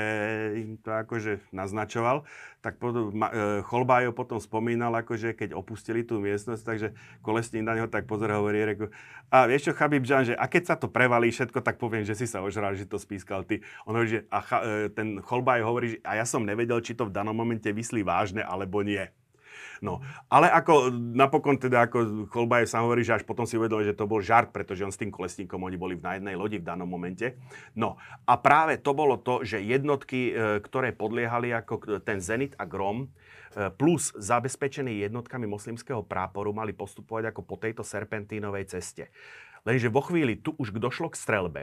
im 0.61 0.77
to 0.79 0.93
akože 0.93 1.41
naznačoval, 1.51 2.29
tak 2.61 2.77
potom, 2.77 3.11
e, 3.11 3.65
Cholbájo 3.65 4.13
potom 4.13 4.37
spomínal, 4.37 4.93
akože 4.93 5.33
keď 5.33 5.57
opustili 5.57 6.05
tú 6.05 6.21
miestnosť, 6.21 6.63
takže 6.63 6.89
Kolesník 7.25 7.65
na 7.65 7.75
neho 7.75 7.89
tak 7.89 8.05
pozor 8.05 8.29
hovorí, 8.31 8.61
reku, 8.63 8.93
a 9.33 9.49
vieš 9.49 9.71
čo, 9.71 9.73
Chabib 9.73 10.05
Žan, 10.05 10.31
že 10.31 10.35
a 10.37 10.45
keď 10.47 10.63
sa 10.69 10.77
to 10.77 10.93
prevalí 10.93 11.33
všetko, 11.33 11.65
tak 11.65 11.81
poviem, 11.81 12.05
že 12.05 12.13
si 12.13 12.29
sa 12.29 12.45
ožral, 12.45 12.77
že 12.77 12.85
to 12.85 13.01
spískal 13.01 13.43
ty. 13.43 13.65
On 13.89 13.97
hovorí, 13.97 14.21
že 14.21 14.21
a 14.29 14.39
e, 14.45 14.93
ten 14.93 15.19
Cholbájo 15.25 15.65
hovorí, 15.65 15.97
že 15.97 15.99
a 16.05 16.21
ja 16.21 16.29
som 16.29 16.45
nevedel, 16.45 16.85
či 16.85 16.93
to 16.93 17.09
v 17.09 17.15
danom 17.15 17.33
momente 17.33 17.67
myslí 17.73 18.05
vážne, 18.05 18.45
alebo 18.45 18.85
nie. 18.85 19.09
No, 19.81 20.05
ale 20.29 20.53
ako 20.53 20.93
napokon 20.93 21.57
teda, 21.57 21.89
ako 21.89 22.29
Cholbajev 22.29 22.69
sa 22.69 22.85
hovorí, 22.85 23.01
že 23.01 23.17
až 23.17 23.25
potom 23.25 23.49
si 23.49 23.57
uvedomil, 23.57 23.89
že 23.89 23.97
to 23.97 24.05
bol 24.05 24.21
žart, 24.21 24.53
pretože 24.53 24.85
on 24.85 24.93
s 24.93 25.01
tým 25.01 25.09
kolesníkom, 25.09 25.57
oni 25.57 25.81
boli 25.81 25.97
na 25.97 26.21
jednej 26.21 26.37
lodi 26.37 26.61
v 26.61 26.69
danom 26.69 26.85
momente. 26.85 27.41
No, 27.73 27.97
a 28.29 28.37
práve 28.37 28.77
to 28.77 28.93
bolo 28.93 29.17
to, 29.17 29.41
že 29.41 29.65
jednotky, 29.65 30.37
e, 30.37 30.61
ktoré 30.61 30.93
podliehali 30.93 31.57
ako 31.57 32.05
ten 32.05 32.21
Zenit 32.21 32.53
a 32.61 32.69
Grom, 32.69 33.09
e, 33.09 33.73
plus 33.73 34.13
zabezpečené 34.21 35.01
jednotkami 35.01 35.49
moslimského 35.49 36.05
práporu 36.05 36.53
mali 36.53 36.77
postupovať 36.77 37.33
ako 37.33 37.41
po 37.49 37.57
tejto 37.57 37.81
serpentínovej 37.81 38.69
ceste. 38.69 39.09
Lenže 39.65 39.89
vo 39.89 40.05
chvíli 40.05 40.37
tu 40.37 40.53
už 40.61 40.77
došlo 40.77 41.09
k 41.09 41.17
strelbe, 41.17 41.63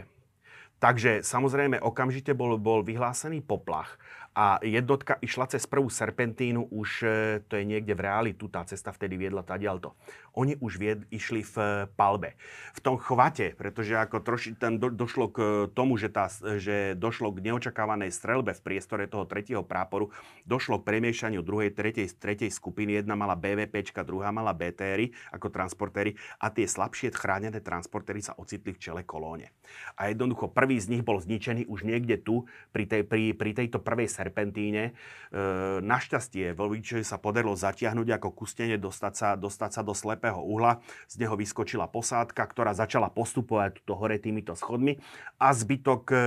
Takže 0.78 1.26
samozrejme 1.26 1.82
okamžite 1.82 2.38
bol, 2.38 2.62
bol 2.62 2.86
vyhlásený 2.86 3.42
poplach 3.42 3.98
a 4.38 4.62
jednotka 4.62 5.18
išla 5.18 5.50
cez 5.50 5.66
prvú 5.66 5.90
serpentínu, 5.90 6.70
už 6.70 6.90
e, 7.02 7.08
to 7.50 7.58
je 7.58 7.66
niekde 7.66 7.98
v 7.98 8.06
reáli, 8.06 8.32
tu 8.38 8.46
tá 8.46 8.62
cesta 8.70 8.94
vtedy 8.94 9.18
viedla 9.18 9.42
tadialto. 9.42 9.98
Oni 10.38 10.54
už 10.62 10.78
vied, 10.78 11.10
išli 11.10 11.42
v 11.42 11.56
e, 11.58 11.66
palbe. 11.98 12.38
V 12.78 12.80
tom 12.86 13.02
chvate, 13.02 13.58
pretože 13.58 13.98
ako 13.98 14.22
troši, 14.22 14.54
tam 14.54 14.78
do, 14.78 14.94
došlo 14.94 15.34
k 15.34 15.38
tomu, 15.74 15.98
že, 15.98 16.14
tá, 16.14 16.30
že 16.62 16.94
došlo 16.94 17.34
k 17.34 17.50
neočakávanej 17.50 18.14
strelbe 18.14 18.54
v 18.54 18.62
priestore 18.62 19.10
toho 19.10 19.26
tretieho 19.26 19.66
práporu, 19.66 20.14
došlo 20.46 20.86
k 20.86 20.86
premiešaniu 20.86 21.42
druhej, 21.42 21.74
tretej, 21.74 22.14
tretej 22.14 22.54
skupiny. 22.54 23.02
Jedna 23.02 23.18
mala 23.18 23.34
BVPčka, 23.34 24.06
druhá 24.06 24.30
mala 24.30 24.54
BTR 24.54 25.10
ako 25.34 25.50
transportéry 25.50 26.14
a 26.38 26.54
tie 26.54 26.70
slabšie 26.70 27.10
chránené 27.10 27.58
transportéry 27.58 28.22
sa 28.22 28.38
ocitli 28.38 28.70
v 28.70 28.82
čele 28.86 29.02
kolóne. 29.02 29.50
A 29.98 30.14
jednoducho 30.14 30.54
prvý 30.54 30.78
z 30.78 30.94
nich 30.94 31.02
bol 31.02 31.18
zničený 31.18 31.66
už 31.66 31.90
niekde 31.90 32.22
tu, 32.22 32.46
pri, 32.70 32.86
tej, 32.86 33.02
pri, 33.02 33.34
pri 33.34 33.58
tejto 33.58 33.82
prvej 33.82 34.06
serpentíne 34.06 34.27
serpentíne. 34.28 34.92
E, 34.92 35.42
našťastie 35.80 36.52
Vlvičovi 36.52 37.08
sa 37.08 37.16
podarilo 37.16 37.56
zatiahnuť 37.56 38.20
ako 38.20 38.36
kustenie, 38.36 38.76
dostať 38.76 39.14
sa, 39.16 39.30
dostať 39.40 39.80
sa 39.80 39.82
do 39.88 39.96
slepého 39.96 40.44
uhla. 40.44 40.84
Z 41.08 41.24
neho 41.24 41.40
vyskočila 41.40 41.88
posádka, 41.88 42.44
ktorá 42.44 42.76
začala 42.76 43.08
postupovať 43.08 43.80
tuto 43.82 43.96
hore 43.96 44.20
týmito 44.20 44.52
schodmi 44.52 45.00
a 45.40 45.56
zbytok, 45.56 46.04
e, 46.12 46.18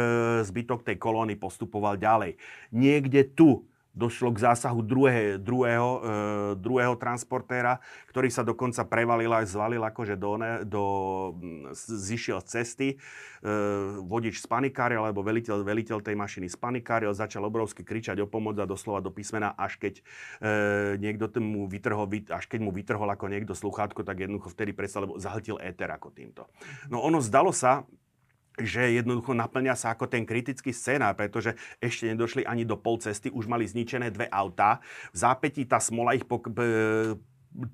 zbytok 0.48 0.80
tej 0.88 0.96
kolóny 0.96 1.36
postupoval 1.36 2.00
ďalej. 2.00 2.40
Niekde 2.72 3.28
tu 3.36 3.68
došlo 3.90 4.30
k 4.30 4.38
zásahu 4.46 4.80
druhé, 4.86 5.36
druhého, 5.36 5.90
e, 5.90 6.00
druhého 6.58 6.94
transportéra, 6.94 7.82
ktorý 8.10 8.30
sa 8.30 8.46
dokonca 8.46 8.86
prevalil 8.86 9.30
aj 9.34 9.50
zvalil 9.50 9.82
akože 9.82 10.14
do, 10.14 10.32
ne, 10.38 10.52
do 10.62 10.84
zišiel 11.74 12.38
z 12.42 12.46
cesty. 12.46 12.88
E, 12.94 12.96
vodič 14.00 14.38
spanikáril, 14.38 15.02
alebo 15.02 15.26
veliteľ, 15.26 15.66
veliteľ 15.66 15.98
tej 16.06 16.14
mašiny 16.14 16.46
spanikáril, 16.46 17.10
začal 17.10 17.42
obrovsky 17.42 17.82
kričať 17.82 18.22
o 18.22 18.30
pomoc 18.30 18.56
a 18.62 18.66
doslova 18.68 19.02
do 19.02 19.10
písmena, 19.10 19.58
až 19.58 19.76
keď 19.82 19.94
e, 19.98 20.02
niekto 21.02 21.26
mu 21.42 21.66
vytrhol, 21.66 22.06
až 22.30 22.44
keď 22.46 22.60
mu 22.62 22.70
vytrhol 22.70 23.10
ako 23.10 23.26
niekto 23.26 23.54
sluchátko, 23.58 24.06
tak 24.06 24.22
jednoducho 24.22 24.54
vtedy 24.54 24.70
predsa, 24.70 25.02
lebo 25.02 25.18
zahltil 25.18 25.58
éter 25.58 25.90
ako 25.90 26.14
týmto. 26.14 26.46
No 26.86 27.02
ono 27.02 27.18
zdalo 27.18 27.50
sa, 27.50 27.82
že 28.58 28.96
jednoducho 28.98 29.36
naplňa 29.36 29.78
sa 29.78 29.94
ako 29.94 30.10
ten 30.10 30.26
kritický 30.26 30.74
scénár, 30.74 31.14
pretože 31.14 31.54
ešte 31.78 32.10
nedošli 32.10 32.42
ani 32.42 32.66
do 32.66 32.74
pol 32.74 32.98
cesty, 32.98 33.30
už 33.30 33.46
mali 33.46 33.68
zničené 33.68 34.10
dve 34.10 34.26
autá. 34.32 34.82
V 35.14 35.16
zápätí 35.22 35.62
tá 35.68 35.78
smola 35.78 36.18
ich 36.18 36.26
pok- 36.26 36.50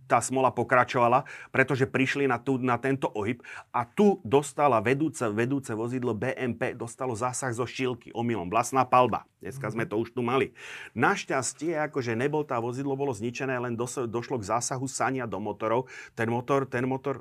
tá 0.08 0.24
smola 0.24 0.48
pokračovala, 0.48 1.28
pretože 1.52 1.84
prišli 1.84 2.24
na, 2.24 2.40
tú, 2.40 2.56
na 2.56 2.80
tento 2.80 3.12
ohyb 3.12 3.44
a 3.68 3.84
tu 3.84 4.18
dostala 4.24 4.80
vedúce, 4.80 5.20
vedúce 5.28 5.76
vozidlo 5.76 6.16
BMP, 6.16 6.72
dostalo 6.72 7.12
zásah 7.12 7.52
zo 7.52 7.68
šílky, 7.68 8.08
omylom, 8.16 8.48
vlastná 8.48 8.88
palba. 8.88 9.28
Dneska 9.44 9.68
sme 9.68 9.84
to 9.84 10.00
už 10.00 10.16
tu 10.16 10.24
mali. 10.24 10.56
Našťastie, 10.96 11.76
akože 11.92 12.16
nebol 12.16 12.42
tá 12.48 12.56
vozidlo, 12.56 12.96
bolo 12.96 13.12
zničené, 13.12 13.60
len 13.60 13.76
došlo 14.08 14.40
k 14.40 14.48
zásahu 14.48 14.88
sania 14.88 15.28
do 15.28 15.36
motorov. 15.36 15.92
Ten 16.16 16.32
motor, 16.32 16.64
ten 16.64 16.88
motor 16.88 17.20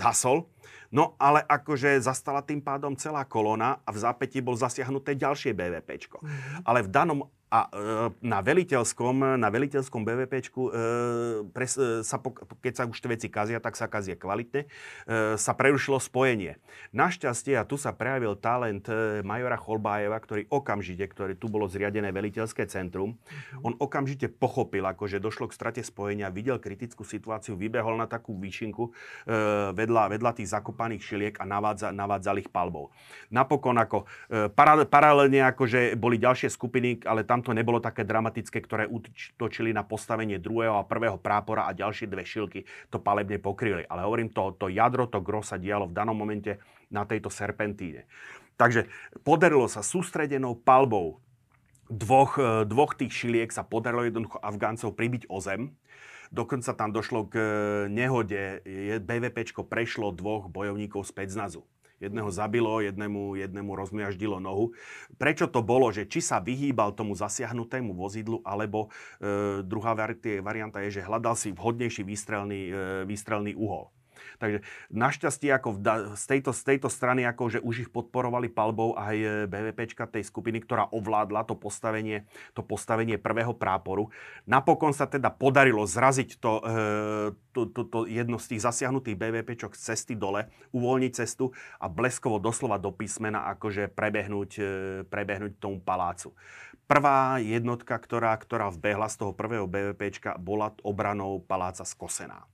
zhasol. 0.00 0.46
No 0.94 1.18
ale 1.18 1.42
akože 1.44 1.98
zastala 2.02 2.42
tým 2.42 2.62
pádom 2.62 2.94
celá 2.94 3.26
kolóna 3.26 3.82
a 3.82 3.90
v 3.90 3.98
zápätí 3.98 4.38
bol 4.42 4.54
zasiahnuté 4.54 5.18
ďalšie 5.18 5.52
BVPčko. 5.52 6.22
Mm-hmm. 6.22 6.62
Ale 6.66 6.86
v 6.86 6.88
danom 6.90 7.20
a 7.46 7.70
e, 7.70 7.78
na 8.26 8.42
veliteľskom, 8.42 9.38
na 9.38 9.48
veliteľskom 9.54 10.02
BVPčku, 10.02 10.62
e, 10.66 10.70
pres, 11.54 11.78
e, 11.78 12.02
sa, 12.02 12.18
keď 12.58 12.72
sa 12.74 12.84
už 12.90 12.98
tie 12.98 13.10
veci 13.10 13.28
kazia, 13.30 13.62
tak 13.62 13.78
sa 13.78 13.86
kazia 13.86 14.18
kvalitne, 14.18 14.66
sa 15.38 15.52
prerušilo 15.54 16.02
spojenie. 16.02 16.58
Našťastie, 16.90 17.54
a 17.54 17.62
tu 17.62 17.78
sa 17.78 17.94
prejavil 17.94 18.34
talent 18.36 18.90
majora 19.22 19.54
Cholbájeva, 19.54 20.18
ktorý 20.18 20.50
okamžite, 20.50 21.06
ktorý 21.06 21.38
tu 21.38 21.46
bolo 21.46 21.70
zriadené 21.70 22.10
veliteľské 22.10 22.66
centrum, 22.66 23.14
mm-hmm. 23.14 23.66
on 23.66 23.72
okamžite 23.78 24.26
pochopil, 24.36 24.82
ako 24.82 25.06
že 25.06 25.22
došlo 25.22 25.46
k 25.46 25.56
strate 25.56 25.82
spojenia, 25.86 26.34
videl 26.34 26.58
kritickú 26.58 27.06
situáciu, 27.06 27.54
vybehol 27.54 27.94
na 27.96 28.10
takú 28.10 28.34
výšinku 28.36 28.90
vedľa, 29.72 30.04
vedľa 30.18 30.30
tých 30.36 30.50
zakopaných 30.50 31.02
šiliek 31.04 31.34
a 31.38 31.44
navádza, 31.46 31.94
navádzal 31.94 32.42
ich 32.42 32.50
palbou. 32.50 32.90
Napokon 33.30 33.78
ako 33.78 34.08
paralelne 34.90 35.46
akože 35.46 35.94
boli 35.94 36.18
ďalšie 36.18 36.50
skupiny, 36.50 37.06
ale 37.06 37.22
tam 37.22 37.35
tam 37.36 37.44
to 37.44 37.52
nebolo 37.52 37.84
také 37.84 38.08
dramatické, 38.08 38.64
ktoré 38.64 38.88
útočili 38.88 39.76
na 39.76 39.84
postavenie 39.84 40.40
druhého 40.40 40.80
a 40.80 40.88
prvého 40.88 41.20
prápora 41.20 41.68
a 41.68 41.76
ďalšie 41.76 42.08
dve 42.08 42.24
šilky 42.24 42.64
to 42.88 42.96
palebne 42.96 43.36
pokryli. 43.36 43.84
Ale 43.84 44.08
hovorím, 44.08 44.32
to, 44.32 44.56
to 44.56 44.72
jadro, 44.72 45.04
to 45.04 45.20
gro 45.20 45.44
sa 45.44 45.60
dialo 45.60 45.84
v 45.84 45.92
danom 45.92 46.16
momente 46.16 46.56
na 46.88 47.04
tejto 47.04 47.28
serpentíne. 47.28 48.08
Takže 48.56 48.88
podarilo 49.20 49.68
sa 49.68 49.84
sústredenou 49.84 50.56
palbou 50.56 51.20
dvoch, 51.92 52.40
e, 52.40 52.64
dvoch 52.64 52.96
tých 52.96 53.12
šiliek 53.12 53.52
sa 53.52 53.68
podarilo 53.68 54.08
jednoducho 54.08 54.40
Afgáncov 54.40 54.96
pribiť 54.96 55.28
o 55.28 55.36
zem. 55.44 55.76
Dokonca 56.32 56.72
tam 56.72 56.88
došlo 56.88 57.28
k 57.28 57.34
e, 57.36 57.44
nehode. 57.92 58.64
BVPčko 59.04 59.68
prešlo 59.68 60.08
dvoch 60.08 60.48
bojovníkov 60.48 61.04
z 61.04 61.12
Pecnazu 61.12 61.68
jedného 62.00 62.28
zabilo, 62.28 62.84
jednému, 62.84 63.40
jednému 63.40 63.72
rozmiaždilo 63.72 64.36
nohu. 64.40 64.76
Prečo 65.16 65.48
to 65.48 65.64
bolo, 65.64 65.88
že 65.88 66.04
či 66.04 66.20
sa 66.20 66.44
vyhýbal 66.44 66.92
tomu 66.92 67.16
zasiahnutému 67.16 67.96
vozidlu, 67.96 68.44
alebo 68.44 68.92
e, 69.18 69.64
druhá 69.64 69.96
varianta 70.44 70.84
je, 70.84 71.00
že 71.00 71.06
hľadal 71.06 71.34
si 71.34 71.56
vhodnejší 71.56 72.04
výstrelný, 72.04 72.60
e, 72.68 72.72
výstrelný 73.08 73.56
uhol. 73.56 73.95
Takže 74.38 74.64
našťastie 74.92 75.50
ako 75.52 75.68
v, 75.74 75.78
z, 76.16 76.24
tejto, 76.26 76.50
z 76.52 76.62
tejto 76.62 76.88
strany 76.88 77.24
ako, 77.24 77.58
že 77.58 77.60
už 77.62 77.88
ich 77.88 77.90
podporovali 77.90 78.50
palbou 78.50 78.96
aj 78.96 79.16
e, 79.16 79.28
BVPčka 79.48 80.08
tej 80.08 80.26
skupiny, 80.26 80.64
ktorá 80.64 80.88
ovládla 80.90 81.46
to 81.46 81.54
postavenie, 81.54 82.24
to 82.52 82.60
postavenie 82.60 83.16
prvého 83.20 83.52
práporu. 83.52 84.08
Napokon 84.48 84.96
sa 84.96 85.08
teda 85.08 85.32
podarilo 85.32 85.84
zraziť 85.84 86.40
to, 86.40 86.52
e, 86.60 86.72
to, 87.52 87.60
to, 87.72 87.82
to 87.88 87.98
jedno 88.08 88.36
z 88.36 88.56
tých 88.56 88.64
zasiahnutých 88.64 89.16
BVPčok 89.16 89.72
z 89.76 89.94
cesty 89.94 90.14
dole, 90.18 90.48
uvoľniť 90.72 91.12
cestu 91.12 91.52
a 91.80 91.86
bleskovo 91.88 92.36
doslova 92.40 92.76
do 92.76 92.92
písmena 92.92 93.48
akože 93.56 93.92
prebehnúť, 93.92 94.50
e, 94.58 94.64
prebehnúť 95.08 95.60
tomu 95.60 95.80
palácu. 95.80 96.36
Prvá 96.86 97.42
jednotka, 97.42 97.98
ktorá, 97.98 98.38
ktorá 98.38 98.70
vbehla 98.70 99.10
z 99.10 99.18
toho 99.18 99.32
prvého 99.34 99.66
BVPčka, 99.66 100.38
bola 100.38 100.70
obranou 100.86 101.42
paláca 101.42 101.82
skosená. 101.82 102.46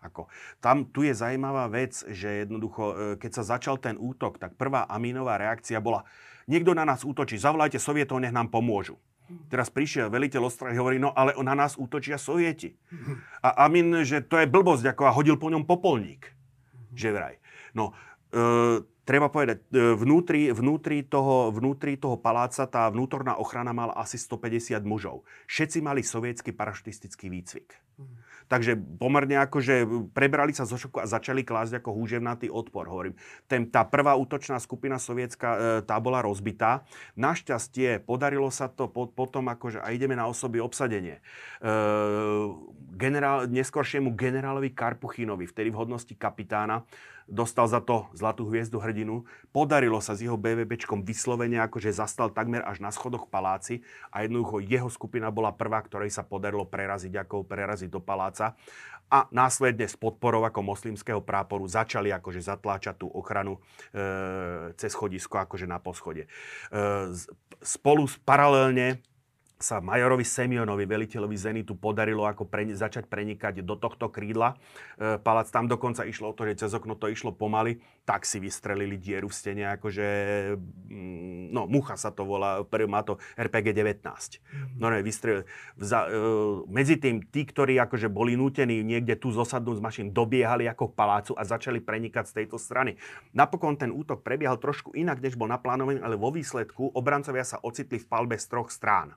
Ako, 0.00 0.32
tam 0.64 0.88
tu 0.88 1.04
je 1.04 1.12
zaujímavá 1.12 1.68
vec, 1.68 1.92
že 2.08 2.48
jednoducho, 2.48 2.84
e, 2.88 2.94
keď 3.20 3.30
sa 3.36 3.56
začal 3.56 3.76
ten 3.76 4.00
útok, 4.00 4.40
tak 4.40 4.56
prvá 4.56 4.88
amínová 4.88 5.36
reakcia 5.36 5.76
bola, 5.76 6.08
niekto 6.48 6.72
na 6.72 6.88
nás 6.88 7.04
útočí, 7.04 7.36
zavolajte 7.36 7.76
Sovietov, 7.76 8.24
nech 8.24 8.32
nám 8.32 8.48
pomôžu. 8.48 8.96
Teraz 9.46 9.70
prišiel 9.70 10.10
veliteľ 10.10 10.50
ostrahy 10.50 10.74
hovorí, 10.74 10.98
no 10.98 11.14
ale 11.14 11.38
na 11.38 11.54
nás 11.54 11.78
útočia 11.78 12.18
Sovieti. 12.18 12.74
A 13.46 13.66
Amin, 13.66 14.02
že 14.02 14.26
to 14.26 14.38
je 14.38 14.50
blbosť, 14.50 14.90
ako 14.90 15.02
a 15.06 15.14
hodil 15.14 15.38
po 15.38 15.50
ňom 15.50 15.62
popolník. 15.62 16.34
Že 16.90 17.08
vraj. 17.14 17.34
No, 17.70 17.94
e, 18.34 18.82
treba 19.06 19.30
povedať, 19.30 19.62
e, 19.70 19.94
vnútri, 19.94 20.50
vnútri, 20.50 21.06
toho, 21.06 21.54
vnútri 21.54 21.94
toho 21.94 22.18
paláca 22.18 22.66
tá 22.66 22.90
vnútorná 22.90 23.38
ochrana 23.38 23.70
mala 23.70 23.94
asi 23.94 24.18
150 24.18 24.82
mužov. 24.82 25.22
Všetci 25.46 25.78
mali 25.78 26.02
sovietský 26.02 26.50
parašutistický 26.50 27.30
výcvik. 27.30 27.70
Takže 28.50 28.74
pomerne 28.98 29.38
akože 29.46 29.86
prebrali 30.10 30.50
sa 30.50 30.66
zo 30.66 30.74
šoku 30.74 30.98
a 30.98 31.06
začali 31.06 31.46
klásť 31.46 31.78
ako 31.78 31.94
húževnatý 31.94 32.50
odpor. 32.50 32.90
Hovorím, 32.90 33.14
ten, 33.46 33.70
tá 33.70 33.86
prvá 33.86 34.18
útočná 34.18 34.58
skupina 34.58 34.98
sovietská, 34.98 35.48
e, 35.54 35.58
tá 35.86 35.94
bola 36.02 36.18
rozbitá. 36.18 36.82
Našťastie 37.14 38.02
podarilo 38.02 38.50
sa 38.50 38.66
to 38.66 38.90
po, 38.90 39.06
potom 39.06 39.46
akože 39.46 39.78
a 39.78 39.94
ideme 39.94 40.18
na 40.18 40.26
osoby 40.26 40.58
obsadenie. 40.58 41.22
E, 41.62 41.70
generál, 42.98 43.46
neskoršiemu 43.46 44.18
generálovi 44.18 44.74
Karpuchinovi, 44.74 45.46
vtedy 45.46 45.70
v 45.70 45.78
hodnosti 45.86 46.14
kapitána, 46.18 46.82
dostal 47.30 47.70
za 47.70 47.78
to 47.78 48.10
zlatú 48.12 48.50
hviezdu 48.50 48.82
hrdinu. 48.82 49.24
Podarilo 49.54 50.02
sa 50.02 50.18
s 50.18 50.26
jeho 50.26 50.34
BVBčkom 50.36 51.06
vyslovene, 51.06 51.62
akože 51.62 51.94
zastal 51.94 52.34
takmer 52.34 52.66
až 52.66 52.82
na 52.82 52.90
schodoch 52.90 53.30
paláci 53.30 53.86
a 54.10 54.26
jednoducho 54.26 54.60
jeho 54.60 54.90
skupina 54.90 55.30
bola 55.30 55.54
prvá, 55.54 55.80
ktorej 55.80 56.10
sa 56.10 56.26
podarilo 56.26 56.66
preraziť, 56.66 57.14
ako 57.22 57.46
preraziť 57.46 57.88
do 57.88 58.02
paláca 58.02 58.58
a 59.10 59.26
následne 59.34 59.90
s 59.90 59.98
podporou 59.98 60.46
ako 60.46 60.62
moslimského 60.62 61.18
práporu 61.18 61.66
začali 61.66 62.14
akože 62.14 62.46
zatláčať 62.46 63.02
tú 63.02 63.06
ochranu 63.10 63.58
e, 63.90 64.70
cez 64.78 64.94
schodisko 64.94 65.42
akože 65.42 65.66
na 65.66 65.82
poschode. 65.82 66.26
E, 66.26 66.28
spolu 67.58 68.06
paralelne 68.22 69.02
sa 69.60 69.84
majorovi 69.84 70.24
Semionovi, 70.24 70.88
veliteľovi 70.88 71.36
Zenitu, 71.36 71.76
podarilo 71.76 72.24
ako 72.24 72.48
pre, 72.48 72.64
začať 72.72 73.06
prenikať 73.12 73.60
do 73.60 73.76
tohto 73.76 74.08
krídla. 74.08 74.56
E, 74.96 75.20
palác 75.20 75.52
tam 75.52 75.68
dokonca 75.68 76.08
išlo 76.08 76.32
o 76.32 76.36
to, 76.36 76.48
že 76.48 76.64
cez 76.64 76.72
okno 76.72 76.96
to 76.96 77.12
išlo 77.12 77.36
pomaly, 77.36 77.84
tak 78.08 78.24
si 78.24 78.40
vystrelili 78.40 78.96
dieru 78.96 79.28
v 79.28 79.36
stene, 79.36 79.68
akože, 79.76 80.06
mm, 80.56 81.52
no, 81.52 81.68
Mucha 81.68 82.00
sa 82.00 82.08
to 82.08 82.24
volá, 82.24 82.64
má 82.88 83.04
to 83.04 83.20
RPG 83.36 83.76
19. 83.76 84.80
No 84.80 84.88
ne, 84.88 85.04
vystrelili. 85.04 85.44
Za, 85.76 86.08
e, 86.08 86.16
medzi 86.72 86.96
tým, 86.96 87.20
tí, 87.28 87.44
ktorí 87.44 87.76
akože 87.84 88.08
boli 88.08 88.40
nútení 88.40 88.80
niekde 88.80 89.20
tu 89.20 89.28
zosadnúť 89.28 89.76
z 89.76 89.84
mašín, 89.84 90.06
dobiehali 90.16 90.64
ako 90.72 90.90
k 90.90 90.96
palácu 90.96 91.32
a 91.36 91.44
začali 91.44 91.84
prenikať 91.84 92.32
z 92.32 92.36
tejto 92.42 92.56
strany. 92.56 92.96
Napokon 93.36 93.76
ten 93.76 93.92
útok 93.92 94.24
prebiehal 94.24 94.56
trošku 94.56 94.96
inak, 94.96 95.20
než 95.20 95.36
bol 95.36 95.52
naplánovaný, 95.52 96.00
ale 96.00 96.16
vo 96.16 96.32
výsledku 96.32 96.96
obrancovia 96.96 97.44
sa 97.44 97.60
ocitli 97.60 98.00
v 98.00 98.08
palbe 98.08 98.40
z 98.40 98.48
troch 98.48 98.72
strán. 98.72 99.12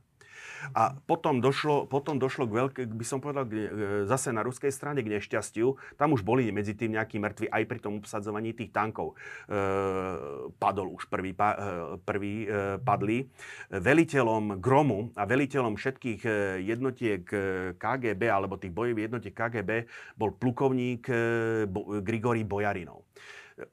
A 0.72 0.96
potom 0.96 1.44
došlo, 1.44 1.84
potom 1.92 2.16
došlo 2.16 2.48
k 2.48 2.56
veľké, 2.56 2.82
by 2.88 3.06
som 3.06 3.20
povedal, 3.20 3.44
e, 3.52 4.08
zase 4.08 4.32
na 4.32 4.40
ruskej 4.40 4.72
strane 4.72 5.04
k 5.04 5.12
nešťastiu. 5.12 5.76
Tam 6.00 6.16
už 6.16 6.24
boli 6.24 6.48
medzi 6.56 6.72
tým 6.74 6.96
nejakí 6.96 7.20
mŕtvi 7.20 7.52
aj 7.52 7.64
pri 7.68 7.80
tom 7.84 8.00
obsadzovaní 8.00 8.56
tých 8.56 8.72
tankov. 8.72 9.14
E, 9.14 10.54
padol 10.56 10.96
už 10.96 11.12
prvý, 11.12 11.36
pa, 11.36 11.50
e, 11.54 11.58
prvý 12.02 12.48
e, 12.48 12.80
padli. 12.80 13.28
Veliteľom 13.70 14.64
Gromu 14.64 15.12
a 15.20 15.28
veliteľom 15.28 15.76
všetkých 15.76 16.22
e, 16.24 16.32
jednotiek 16.64 17.24
KGB 17.76 18.22
alebo 18.30 18.56
tých 18.56 18.72
bojových 18.72 19.12
jednotiek 19.12 19.36
KGB 19.36 19.72
bol 20.16 20.36
plukovník 20.36 21.06
Bo, 21.68 22.00
Grigori 22.00 22.46
Bojarinov. 22.48 23.04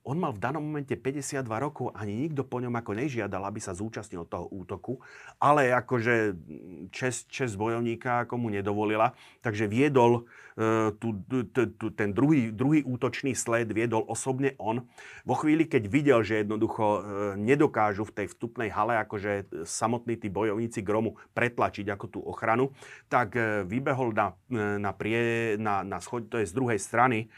On 0.05 0.17
mal 0.17 0.37
v 0.37 0.43
danom 0.43 0.61
momente 0.61 0.93
52 0.93 1.49
rokov, 1.49 1.97
ani 1.97 2.29
nikto 2.29 2.45
po 2.45 2.61
ňom 2.61 2.77
ako 2.77 2.93
nežiadal, 2.93 3.41
aby 3.49 3.61
sa 3.65 3.73
zúčastnil 3.73 4.29
toho 4.29 4.45
útoku, 4.53 5.01
ale 5.41 5.73
akože 5.73 6.37
čest, 6.93 7.33
čest 7.33 7.57
bojovníka 7.57 8.29
ako 8.29 8.37
mu 8.37 8.53
nedovolila, 8.53 9.17
takže 9.41 9.65
viedol 9.65 10.29
uh, 10.29 10.93
tu, 11.01 11.17
tu, 11.49 11.87
ten 11.97 12.13
druhý, 12.13 12.53
druhý 12.53 12.85
útočný 12.85 13.33
sled, 13.33 13.73
viedol 13.73 14.05
osobne 14.05 14.53
on. 14.61 14.85
Vo 15.25 15.37
chvíli, 15.41 15.65
keď 15.65 15.83
videl, 15.89 16.21
že 16.21 16.45
jednoducho 16.45 16.85
uh, 16.85 17.01
nedokážu 17.41 18.05
v 18.05 18.15
tej 18.21 18.27
vstupnej 18.37 18.69
hale 18.69 19.01
akože 19.01 19.65
samotní 19.65 20.21
tí 20.21 20.29
bojovníci 20.29 20.85
Gromu 20.85 21.17
pretlačiť 21.33 21.89
ako 21.89 22.07
tú 22.13 22.21
ochranu, 22.21 22.77
tak 23.09 23.33
uh, 23.33 23.65
vybehol 23.65 24.13
na, 24.13 24.37
na, 24.77 24.93
prie, 24.93 25.57
na, 25.57 25.81
na 25.81 26.05
schod, 26.05 26.29
to 26.29 26.37
je 26.37 26.45
z 26.45 26.53
druhej 26.53 26.77
strany, 26.77 27.33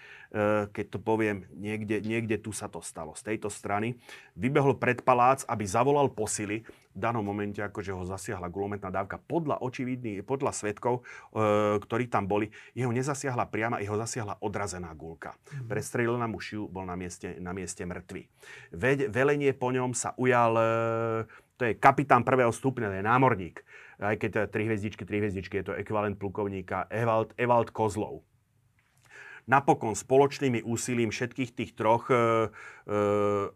keď 0.72 0.86
to 0.88 0.98
poviem, 0.98 1.44
niekde, 1.52 2.00
niekde 2.00 2.40
tu 2.40 2.56
sa 2.56 2.64
to 2.64 2.80
stalo, 2.80 3.12
z 3.12 3.32
tejto 3.32 3.52
strany. 3.52 4.00
Vybehol 4.32 4.80
pred 4.80 5.04
palác, 5.04 5.44
aby 5.44 5.68
zavolal 5.68 6.08
posily. 6.08 6.64
V 6.92 6.98
danom 7.00 7.24
momente 7.24 7.60
akože 7.60 7.92
ho 7.92 8.04
zasiahla 8.04 8.52
gulometná 8.52 8.88
dávka. 8.88 9.20
Podľa 9.20 9.60
očividných, 9.60 10.24
podľa 10.24 10.52
svetkov, 10.56 11.04
e, 11.32 11.80
ktorí 11.80 12.08
tam 12.08 12.28
boli, 12.28 12.52
jeho 12.72 12.92
nezasiahla 12.92 13.48
priama, 13.48 13.80
jeho 13.84 13.96
zasiahla 13.96 14.40
odrazená 14.40 14.92
gulka. 14.96 15.36
Mm-hmm. 15.36 15.68
Prestrelil 15.68 16.16
mu 16.24 16.40
šiu, 16.40 16.68
bol 16.68 16.84
na 16.88 16.96
mieste, 16.96 17.36
na 17.40 17.52
mieste 17.52 17.84
mŕtvy. 17.84 18.28
Ve, 18.72 19.08
velenie 19.08 19.52
po 19.56 19.72
ňom 19.72 19.92
sa 19.92 20.16
ujal, 20.16 20.52
e, 20.56 20.64
to 21.60 21.62
je 21.68 21.72
kapitán 21.76 22.24
prvého 22.24 22.52
stupňa, 22.52 22.88
to 22.88 22.96
je 23.00 23.04
námorník. 23.04 23.56
Aj 24.00 24.16
keď 24.16 24.48
tri 24.48 24.64
hviezdičky, 24.64 25.04
tri 25.04 25.20
hviezdičky, 25.20 25.60
je 25.60 25.72
to 25.72 25.76
ekvivalent 25.76 26.16
plukovníka 26.16 26.88
Evald, 26.88 27.36
Evald 27.36 27.72
Kozlov 27.72 28.24
napokon 29.46 29.98
spoločnými 29.98 30.62
úsilím 30.62 31.10
všetkých 31.10 31.50
tých 31.50 31.70
troch 31.74 32.06
e, 32.08 32.14
e, 32.14 32.98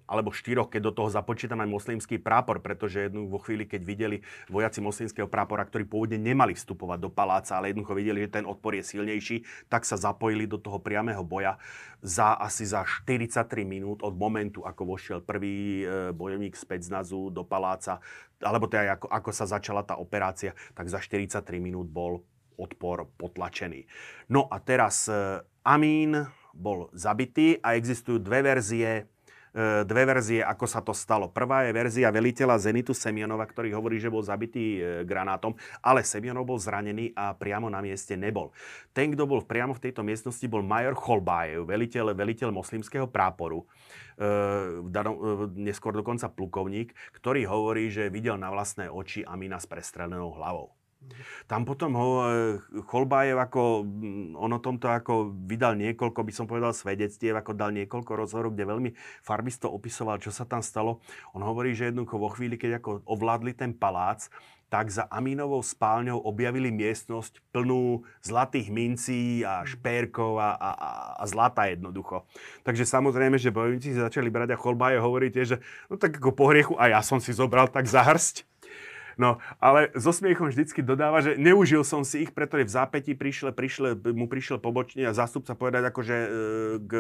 alebo 0.06 0.34
štyroch, 0.34 0.66
keď 0.66 0.90
do 0.90 0.92
toho 0.92 1.08
započítame 1.10 1.62
moslimský 1.64 2.18
prápor, 2.18 2.58
pretože 2.58 3.06
jednu 3.06 3.30
vo 3.30 3.38
chvíli, 3.38 3.64
keď 3.70 3.80
videli 3.86 4.16
vojaci 4.50 4.82
moslimského 4.82 5.30
prápora, 5.30 5.62
ktorí 5.62 5.86
pôvodne 5.86 6.18
nemali 6.18 6.58
vstupovať 6.58 6.98
do 6.98 7.10
paláca, 7.10 7.54
ale 7.58 7.70
jednoducho 7.70 7.94
videli, 7.94 8.26
že 8.26 8.42
ten 8.42 8.44
odpor 8.46 8.74
je 8.74 8.82
silnejší, 8.82 9.46
tak 9.70 9.86
sa 9.86 9.94
zapojili 9.94 10.50
do 10.50 10.58
toho 10.58 10.82
priamého 10.82 11.22
boja 11.22 11.54
za 12.02 12.34
asi 12.34 12.66
za 12.66 12.82
43 12.82 13.46
minút 13.62 14.02
od 14.02 14.14
momentu, 14.18 14.66
ako 14.66 14.98
vošiel 14.98 15.18
prvý 15.22 15.86
e, 15.86 16.10
bojovník 16.10 16.58
z 16.58 16.64
Pecnazu 16.66 17.30
do 17.30 17.46
paláca, 17.46 18.02
alebo 18.42 18.66
teda 18.66 18.98
ako, 18.98 19.06
ako 19.08 19.30
sa 19.32 19.46
začala 19.46 19.86
tá 19.86 19.96
operácia, 19.96 20.52
tak 20.74 20.90
za 20.90 20.98
43 20.98 21.46
minút 21.62 21.88
bol 21.88 22.26
odpor 22.56 23.08
potlačený. 23.16 23.84
No 24.32 24.48
a 24.50 24.60
teraz 24.60 25.06
e, 25.06 25.40
Amín 25.64 26.16
bol 26.56 26.88
zabitý 26.96 27.60
a 27.60 27.76
existujú 27.76 28.20
dve 28.20 28.40
verzie, 28.44 29.08
e, 29.52 29.84
dve 29.84 30.02
verzie, 30.08 30.40
ako 30.40 30.66
sa 30.68 30.80
to 30.80 30.96
stalo. 30.96 31.28
Prvá 31.28 31.68
je 31.68 31.76
verzia 31.76 32.08
veliteľa 32.08 32.60
Zenitu 32.60 32.96
Semionova, 32.96 33.44
ktorý 33.44 33.72
hovorí, 33.76 34.00
že 34.00 34.12
bol 34.12 34.24
zabitý 34.24 34.80
e, 34.80 35.04
granátom, 35.04 35.52
ale 35.84 36.04
Semionov 36.04 36.48
bol 36.48 36.58
zranený 36.60 37.12
a 37.16 37.36
priamo 37.36 37.68
na 37.68 37.80
mieste 37.84 38.16
nebol. 38.16 38.52
Ten, 38.92 39.12
kto 39.12 39.28
bol 39.28 39.44
priamo 39.44 39.76
v 39.76 39.82
tejto 39.88 40.04
miestnosti, 40.04 40.44
bol 40.48 40.64
major 40.64 40.96
Cholbájev, 40.96 41.64
veliteľ, 41.64 42.12
veliteľ 42.12 42.52
moslimského 42.52 43.08
práporu, 43.08 43.64
neskôr 45.56 45.92
dokonca 45.92 46.32
plukovník, 46.32 46.96
ktorý 47.20 47.44
hovorí, 47.44 47.92
že 47.92 48.08
videl 48.08 48.40
na 48.40 48.48
vlastné 48.48 48.88
oči 48.88 49.20
Amína 49.28 49.60
s 49.60 49.68
prestrelenou 49.68 50.32
hlavou. 50.32 50.75
Tam 51.46 51.62
potom 51.62 51.94
ho 51.94 52.08
e, 52.22 52.26
Cholbájev 52.86 53.38
ako, 53.38 53.86
mm, 53.86 54.34
on 54.34 54.50
o 54.52 54.60
tomto 54.60 54.90
ako 54.90 55.34
vydal 55.46 55.78
niekoľko, 55.78 56.20
by 56.22 56.32
som 56.32 56.46
povedal, 56.50 56.74
svedectiev, 56.74 57.38
ako 57.38 57.54
dal 57.54 57.70
niekoľko 57.74 58.12
rozhovorov, 58.16 58.54
kde 58.54 58.64
veľmi 58.66 58.90
farbisto 59.22 59.70
opisoval, 59.70 60.18
čo 60.18 60.34
sa 60.34 60.48
tam 60.48 60.60
stalo. 60.60 61.04
On 61.36 61.42
hovorí, 61.42 61.76
že 61.76 61.90
jednoducho 61.90 62.18
vo 62.18 62.32
chvíli, 62.32 62.58
keď 62.58 62.82
ako 62.82 63.06
ovládli 63.06 63.54
ten 63.54 63.76
palác, 63.76 64.26
tak 64.66 64.90
za 64.90 65.06
Amínovou 65.06 65.62
spálňou 65.62 66.26
objavili 66.26 66.74
miestnosť 66.74 67.38
plnú 67.54 68.02
zlatých 68.18 68.66
mincí 68.74 69.46
a 69.46 69.62
špérkov 69.62 70.42
a, 70.42 70.58
a, 70.58 70.70
a 71.22 71.24
zlata 71.30 71.70
jednoducho. 71.70 72.26
Takže 72.66 72.82
samozrejme, 72.82 73.38
že 73.38 73.54
bojovníci 73.54 73.94
si 73.94 73.98
začali 73.98 74.26
brať 74.26 74.58
a 74.58 74.60
Cholbáje 74.60 74.98
hovorí 74.98 75.30
tiež, 75.30 75.56
že 75.56 75.58
no 75.86 75.94
tak 75.94 76.18
ako 76.18 76.34
po 76.34 76.50
hriechu 76.50 76.74
a 76.82 76.90
ja 76.90 77.00
som 77.00 77.22
si 77.22 77.30
zobral 77.30 77.70
tak 77.70 77.86
za 77.86 78.02
hrst. 78.02 78.42
No, 79.16 79.40
ale 79.56 79.88
so 79.96 80.12
smiechom 80.12 80.52
vždycky 80.52 80.84
dodáva, 80.84 81.24
že 81.24 81.40
neužil 81.40 81.80
som 81.88 82.04
si 82.04 82.28
ich, 82.28 82.36
pretože 82.36 82.68
v 82.68 82.74
zápätí 82.76 83.12
prišle, 83.16 83.48
prišle, 83.56 83.96
mu 84.12 84.28
prišiel 84.28 84.60
pobočný 84.60 85.08
a 85.08 85.16
zástupca 85.16 85.56
povedať, 85.56 85.88
akože 85.88 86.16
k 86.84 86.92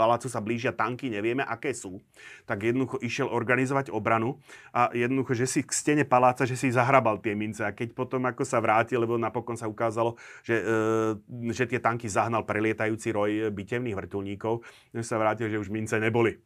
palácu 0.00 0.32
sa 0.32 0.40
blížia 0.40 0.72
tanky, 0.72 1.12
nevieme, 1.12 1.44
aké 1.44 1.76
sú. 1.76 2.00
Tak 2.48 2.64
jednoducho 2.64 2.96
išiel 3.04 3.28
organizovať 3.28 3.92
obranu 3.92 4.40
a 4.72 4.88
jednoducho, 4.96 5.36
že 5.36 5.44
si 5.44 5.60
k 5.60 5.68
stene 5.76 6.04
paláca, 6.08 6.48
že 6.48 6.56
si 6.56 6.72
zahrabal 6.72 7.20
tie 7.20 7.36
mince. 7.36 7.60
A 7.60 7.76
keď 7.76 7.92
potom 7.92 8.24
ako 8.24 8.40
sa 8.48 8.64
vrátil, 8.64 9.04
lebo 9.04 9.20
napokon 9.20 9.60
sa 9.60 9.68
ukázalo, 9.68 10.16
že, 10.40 10.56
e, 10.56 11.52
že 11.52 11.68
tie 11.68 11.76
tanky 11.76 12.08
zahnal 12.08 12.48
prelietajúci 12.48 13.12
roj 13.12 13.30
bitevných 13.52 13.92
vrtulníkov, 13.92 14.64
že 14.96 15.04
sa 15.04 15.20
vrátil, 15.20 15.52
že 15.52 15.60
už 15.60 15.68
mince 15.68 16.00
neboli. 16.00 16.40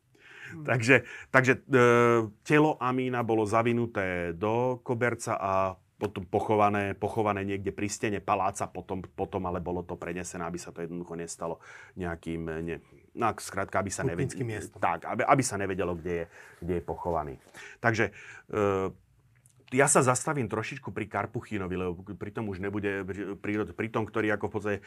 Hm. 0.55 0.65
Takže, 0.65 0.97
takže 1.35 1.53
e, 1.59 1.61
telo 2.47 2.79
Amína 2.79 3.27
bolo 3.27 3.43
zavinuté 3.45 4.33
do 4.39 4.79
koberca 4.87 5.35
a 5.35 5.75
potom 5.95 6.27
pochované, 6.27 6.93
pochované 6.93 7.47
niekde 7.47 7.71
pri 7.71 7.87
stene 7.87 8.19
paláca, 8.19 8.67
potom, 8.67 9.01
potom 9.01 9.47
ale 9.47 9.63
bolo 9.63 9.87
to 9.87 9.95
prenesené, 9.95 10.43
aby 10.43 10.59
sa 10.59 10.75
to 10.75 10.83
jednoducho 10.83 11.15
nestalo 11.15 11.63
nejakým, 11.95 12.43
ne, 12.67 12.77
no, 13.15 13.31
skrátka, 13.39 13.79
aby 13.79 13.91
sa 13.95 14.03
nevedelo, 14.03 14.43
tak, 14.83 15.07
aby, 15.07 15.23
aby 15.23 15.43
sa 15.47 15.57
nevedelo, 15.57 15.95
kde 15.95 16.13
je, 16.13 16.25
kde 16.61 16.75
je 16.77 16.83
pochovaný. 16.83 17.35
Takže 17.79 18.11
e, 18.11 18.13
ja 19.75 19.91
sa 19.91 20.07
zastavím 20.07 20.47
trošičku 20.47 20.95
pri 20.95 21.11
Karpuchinovi, 21.11 21.75
lebo 21.75 22.07
pri 22.07 22.31
tom 22.31 22.47
už 22.47 22.63
nebude, 22.63 23.03
pri, 23.43 23.67
pri 23.75 23.89
tom, 23.91 24.07
ktorý 24.07 24.39
ako 24.39 24.47
v 24.47 24.53
podstate 24.55 24.79
e, 24.79 24.85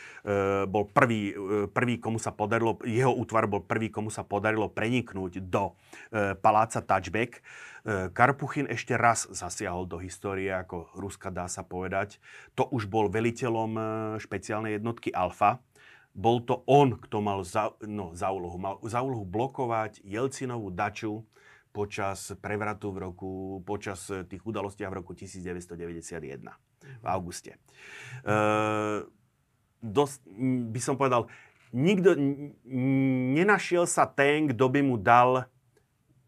bol 0.63 0.87
prvý, 0.87 1.35
e, 1.35 1.67
prvý, 1.67 1.99
komu 1.99 2.15
sa 2.15 2.31
podarilo, 2.31 2.79
jeho 2.87 3.11
útvar 3.11 3.51
bol 3.51 3.59
prvý, 3.67 3.91
komu 3.91 4.07
sa 4.07 4.23
podarilo 4.23 4.71
preniknúť 4.71 5.43
do 5.43 5.75
e, 6.09 6.33
paláca 6.39 6.79
Touchback. 6.79 7.43
Karpuchin 7.87 8.67
ešte 8.67 8.99
raz 8.99 9.31
zasiahol 9.31 9.87
do 9.87 9.95
histórie 9.95 10.51
ako 10.51 10.91
Ruska, 10.91 11.31
dá 11.31 11.47
sa 11.47 11.63
povedať. 11.63 12.19
To 12.59 12.67
už 12.67 12.91
bol 12.91 13.07
veliteľom 13.07 13.79
špeciálnej 14.19 14.75
jednotky 14.75 15.07
Alfa. 15.15 15.63
Bol 16.11 16.43
to 16.43 16.67
on, 16.67 16.99
kto 16.99 17.23
mal 17.23 17.47
za, 17.47 17.71
no, 17.87 18.11
za 18.11 18.27
úlohu. 18.27 18.59
Mal 18.59 18.75
za 18.83 18.99
úlohu 18.99 19.23
blokovať 19.23 20.03
Jelcinovú 20.03 20.67
daču 20.67 21.23
počas 21.77 22.33
prevratu 22.41 22.89
v 22.89 22.97
roku, 23.05 23.29
počas 23.61 24.09
tých 24.09 24.41
udalostí 24.41 24.81
v 24.81 24.97
roku 24.97 25.13
1991 25.13 26.41
v 26.81 27.05
auguste. 27.05 27.53
E, 27.53 28.37
dosť, 29.85 30.19
by 30.73 30.79
som 30.81 30.97
povedal, 30.97 31.29
nikto 31.69 32.17
nenašiel 33.37 33.85
sa 33.85 34.09
ten, 34.09 34.49
kto 34.49 34.65
by 34.73 34.81
mu 34.81 34.97
dal 34.97 35.45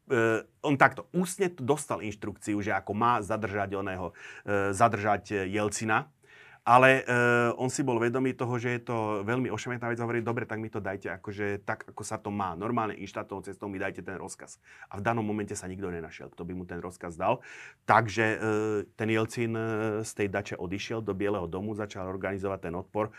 e, 0.06 0.46
on 0.62 0.78
takto 0.78 1.10
ústne 1.18 1.50
dostal 1.58 2.06
inštrukciu, 2.06 2.62
že 2.62 2.70
ako 2.78 2.94
má 2.94 3.18
zadržať 3.26 3.74
oného, 3.74 4.14
e, 4.46 4.70
zadržať 4.78 5.50
Jelcina, 5.50 6.14
ale 6.70 7.02
uh, 7.02 7.50
on 7.58 7.74
si 7.74 7.82
bol 7.82 7.98
vedomý 7.98 8.38
toho, 8.38 8.62
že 8.62 8.78
je 8.78 8.82
to 8.86 9.26
veľmi 9.26 9.50
ošemetná 9.50 9.90
vec 9.90 9.98
a 9.98 10.06
hovorí, 10.06 10.22
dobre, 10.22 10.46
tak 10.46 10.62
mi 10.62 10.70
to 10.70 10.78
dajte 10.78 11.10
akože 11.18 11.66
tak, 11.66 11.90
ako 11.90 12.04
sa 12.06 12.22
to 12.22 12.30
má. 12.30 12.54
Normálne 12.54 12.94
inštátovou 12.94 13.42
cestou 13.42 13.66
mi 13.66 13.82
dajte 13.82 14.06
ten 14.06 14.22
rozkaz. 14.22 14.62
A 14.94 15.02
v 15.02 15.06
danom 15.06 15.26
momente 15.26 15.58
sa 15.58 15.66
nikto 15.66 15.90
nenašiel, 15.90 16.30
kto 16.30 16.46
by 16.46 16.54
mu 16.54 16.70
ten 16.70 16.78
rozkaz 16.78 17.18
dal. 17.18 17.42
Takže 17.90 18.26
uh, 18.38 18.40
ten 18.94 19.10
Jelcin 19.10 19.58
uh, 19.58 19.66
z 20.06 20.12
tej 20.14 20.28
dače 20.30 20.56
odišiel 20.62 21.02
do 21.02 21.18
Bieleho 21.18 21.50
domu, 21.50 21.74
začal 21.74 22.06
organizovať 22.06 22.70
ten 22.70 22.78
odpor. 22.78 23.10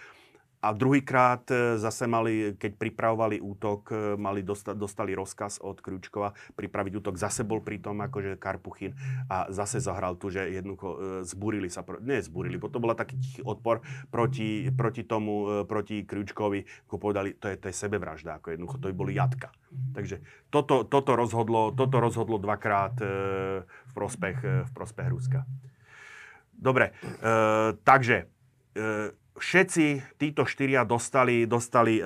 A 0.60 0.76
druhýkrát 0.76 1.48
e, 1.48 1.80
zase 1.80 2.04
mali, 2.04 2.52
keď 2.56 2.76
pripravovali 2.76 3.40
útok, 3.40 3.80
e, 3.90 3.96
mali 4.20 4.44
dosta, 4.44 4.76
dostali 4.76 5.16
rozkaz 5.16 5.60
od 5.64 5.80
Kručkova 5.80 6.36
pripraviť 6.56 6.92
útok. 7.00 7.16
Zase 7.16 7.48
bol 7.48 7.64
pri 7.64 7.80
tom 7.80 8.04
akože 8.04 8.36
Karpuchin 8.36 8.92
a 9.32 9.48
zase 9.48 9.80
zahral 9.80 10.20
tu, 10.20 10.28
že 10.28 10.52
jednoducho 10.52 10.88
e, 10.88 10.96
zburili 11.24 11.72
sa, 11.72 11.80
nie 12.04 12.20
zburili, 12.20 12.60
bo 12.60 12.68
to 12.68 12.76
bola 12.76 12.92
taký 12.92 13.16
odpor 13.40 13.80
proti, 14.12 14.68
proti 14.68 15.08
tomu, 15.08 15.64
proti 15.64 16.04
Kručkovi, 16.04 16.86
ako 16.88 16.96
povedali, 17.00 17.36
to 17.40 17.48
je, 17.48 17.56
to 17.56 17.72
je 17.72 17.74
sebevražda, 17.74 18.36
ako 18.36 18.52
jednoducho, 18.52 18.76
to 18.78 18.88
by 18.92 18.94
boli 18.94 19.12
jatka. 19.16 19.48
Takže 19.96 20.20
toto, 20.52 20.84
toto, 20.84 21.16
rozhodlo, 21.16 21.72
toto 21.72 22.02
rozhodlo 22.02 22.36
dvakrát 22.36 23.00
v 23.64 23.92
prospech, 23.94 24.68
v 24.68 24.70
prospech 24.76 25.08
Ruska. 25.08 25.46
Dobre, 26.60 26.92
e, 26.92 26.92
takže 27.80 28.16
e, 28.20 28.24
všetci 29.38 30.16
títo 30.18 30.42
štyria 30.42 30.82
dostali, 30.82 31.46
dostali 31.46 32.00
e, 32.00 32.04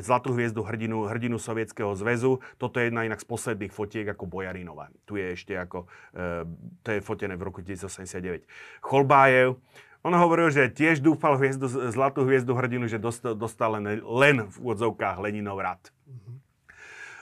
Zlatú 0.00 0.30
hviezdu 0.36 0.62
hrdinu, 0.62 1.10
hrdinu 1.10 1.36
Sovietskeho 1.42 1.96
zväzu. 1.98 2.38
Toto 2.60 2.78
je 2.78 2.92
jedna 2.92 3.02
inak 3.02 3.18
z 3.18 3.26
posledných 3.26 3.72
fotiek 3.74 4.06
ako 4.06 4.30
Bojarinova. 4.30 4.92
Tu 5.08 5.18
je 5.18 5.26
ešte 5.34 5.52
ako, 5.58 5.90
e, 6.14 6.46
to 6.86 6.88
je 6.94 7.00
fotené 7.02 7.34
v 7.34 7.42
roku 7.42 7.60
1989. 7.66 8.46
Cholbájev, 8.84 9.58
on 10.06 10.14
hovoril, 10.14 10.54
že 10.54 10.70
tiež 10.70 11.02
dúfal 11.02 11.34
hviezdu, 11.34 11.66
Zlatú 11.90 12.22
hviezdu 12.22 12.54
hrdinu, 12.54 12.86
že 12.86 13.02
dostal, 13.02 13.34
dostal 13.34 13.74
len, 13.82 13.98
len 14.06 14.46
v 14.46 14.56
úvodzovkách 14.62 15.18
Leninov 15.18 15.58
rad. 15.58 15.82
Mm-hmm. 16.06 16.36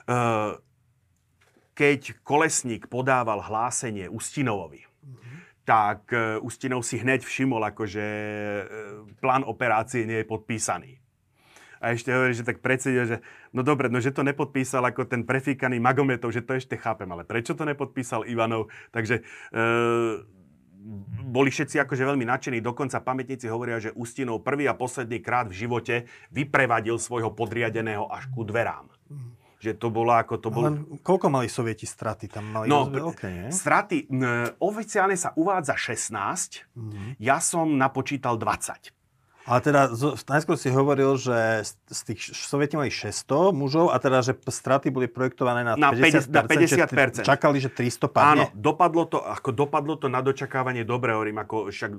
E, 0.05 0.17
keď 1.75 2.15
Kolesník 2.23 2.87
podával 2.87 3.43
hlásenie 3.43 4.07
Ustinovovi, 4.07 4.84
tak 5.65 6.13
Ustinov 6.45 6.85
si 6.85 7.01
hneď 7.01 7.25
všimol, 7.25 7.73
akože 7.73 8.05
e, 8.05 8.63
plán 9.17 9.41
operácie 9.41 10.05
nie 10.05 10.21
je 10.21 10.29
podpísaný. 10.29 11.01
A 11.81 11.91
ešte 11.91 12.13
hovorí, 12.13 12.37
že 12.37 12.47
tak 12.47 12.63
predsedil, 12.63 13.03
že 13.05 13.17
no 13.51 13.65
dobre, 13.65 13.89
no 13.89 13.97
že 13.97 14.13
to 14.13 14.21
nepodpísal 14.23 14.85
ako 14.85 15.09
ten 15.09 15.25
prefíkaný 15.25 15.81
Magometov, 15.81 16.31
že 16.31 16.45
to 16.45 16.55
ešte 16.55 16.77
chápem, 16.77 17.09
ale 17.09 17.27
prečo 17.27 17.57
to 17.57 17.65
nepodpísal 17.65 18.29
Ivanov? 18.29 18.69
Takže 18.93 19.19
e, 19.19 19.23
boli 21.25 21.49
všetci 21.49 21.81
akože 21.81 22.05
veľmi 22.05 22.29
nadšení, 22.29 22.61
dokonca 22.61 23.01
pamätníci 23.01 23.49
hovoria, 23.49 23.81
že 23.81 23.93
Ustinov 23.97 24.45
prvý 24.45 24.69
a 24.69 24.77
posledný 24.77 25.17
krát 25.17 25.49
v 25.49 25.65
živote 25.65 26.05
vyprevadil 26.29 27.01
svojho 27.01 27.33
podriadeného 27.33 28.05
až 28.05 28.29
ku 28.29 28.45
dverám. 28.45 28.85
Mm 29.09 29.44
že 29.65 29.73
to 29.81 29.89
bolo 29.89 30.13
ako 30.13 30.37
to 30.37 30.49
bolo... 30.53 30.67
Koľko 31.01 31.27
mali 31.33 31.49
sovieti 31.49 31.89
straty? 31.89 32.29
Tam 32.29 32.45
mali 32.45 32.69
no, 32.69 32.85
veľké, 32.85 33.27
nie? 33.29 33.49
Straty, 33.49 34.05
oficiálne 34.61 35.17
sa 35.17 35.33
uvádza 35.33 35.73
16, 35.73 36.77
mm-hmm. 36.77 37.09
ja 37.17 37.41
som 37.41 37.65
napočítal 37.73 38.37
20. 38.37 38.93
Ale 39.45 39.61
teda 39.61 39.93
najskôr 40.25 40.57
si 40.57 40.73
hovoril, 40.73 41.21
že 41.21 41.61
z 41.85 42.01
tých 42.01 42.33
sovieti 42.33 42.73
mali 42.73 42.89
600 42.89 43.53
mužov 43.53 43.93
a 43.93 44.01
teda, 44.01 44.25
že 44.25 44.33
straty 44.41 44.89
boli 44.89 45.05
projektované 45.05 45.61
na, 45.61 45.77
na 45.77 45.93
50%. 45.93 46.33
Na 46.33 46.43
50%. 46.43 47.21
Čakali, 47.21 47.57
že 47.61 47.69
300 47.69 48.09
padne? 48.09 48.25
Áno, 48.25 48.45
dopadlo 48.57 49.05
to, 49.05 49.21
ako 49.21 49.53
dopadlo 49.53 50.01
to 50.01 50.09
na 50.09 50.25
dočakávanie 50.25 50.81
dobre, 50.81 51.13
hovorím, 51.13 51.45
ako 51.45 51.69
však 51.69 51.91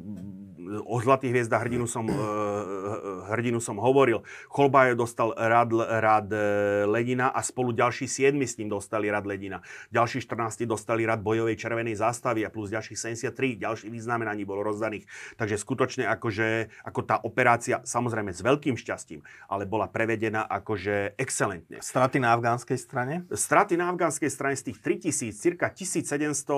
o 0.83 0.97
Zlatých 0.99 1.31
hviezdach 1.31 1.63
hrdinu 1.63 1.87
som, 1.87 2.11
uh, 2.11 3.31
hrdinu 3.31 3.63
som 3.63 3.79
hovoril. 3.79 4.27
Cholbajev 4.51 4.99
dostal 4.99 5.31
rad, 5.37 5.71
rad 5.77 6.29
e, 6.33 6.83
Ledina 6.87 7.31
a 7.31 7.41
spolu 7.43 7.71
ďalší 7.71 8.11
7 8.11 8.35
s 8.43 8.59
ním 8.59 8.71
dostali 8.71 9.07
rad 9.07 9.23
Ledina. 9.27 9.63
Ďalší 9.95 10.27
14 10.27 10.67
dostali 10.67 11.07
rad 11.07 11.23
bojovej 11.23 11.55
červenej 11.55 11.95
zástavy 11.99 12.43
a 12.43 12.51
plus 12.51 12.75
ďalších 12.75 12.99
73 12.99 13.63
ďalších 13.63 13.91
vyznamenaní 13.93 14.43
bolo 14.43 14.67
rozdaných. 14.67 15.07
Takže 15.39 15.57
skutočne 15.59 16.05
akože, 16.11 16.71
ako 16.83 17.01
tá 17.07 17.23
operácia, 17.37 17.85
samozrejme 17.85 18.33
s 18.33 18.41
veľkým 18.41 18.81
šťastím, 18.81 19.21
ale 19.45 19.69
bola 19.69 19.85
prevedená 19.93 20.49
akože 20.49 21.21
excelentne. 21.21 21.85
Straty 21.85 22.17
na 22.17 22.33
afgánskej 22.33 22.81
strane? 22.81 23.29
Straty 23.29 23.77
na 23.77 23.93
afgánskej 23.93 24.33
strane 24.33 24.57
z 24.57 24.73
tých 24.73 24.81
3000, 24.81 25.37
cirka 25.37 25.69
1700 25.69 26.17
e, 26.17 26.57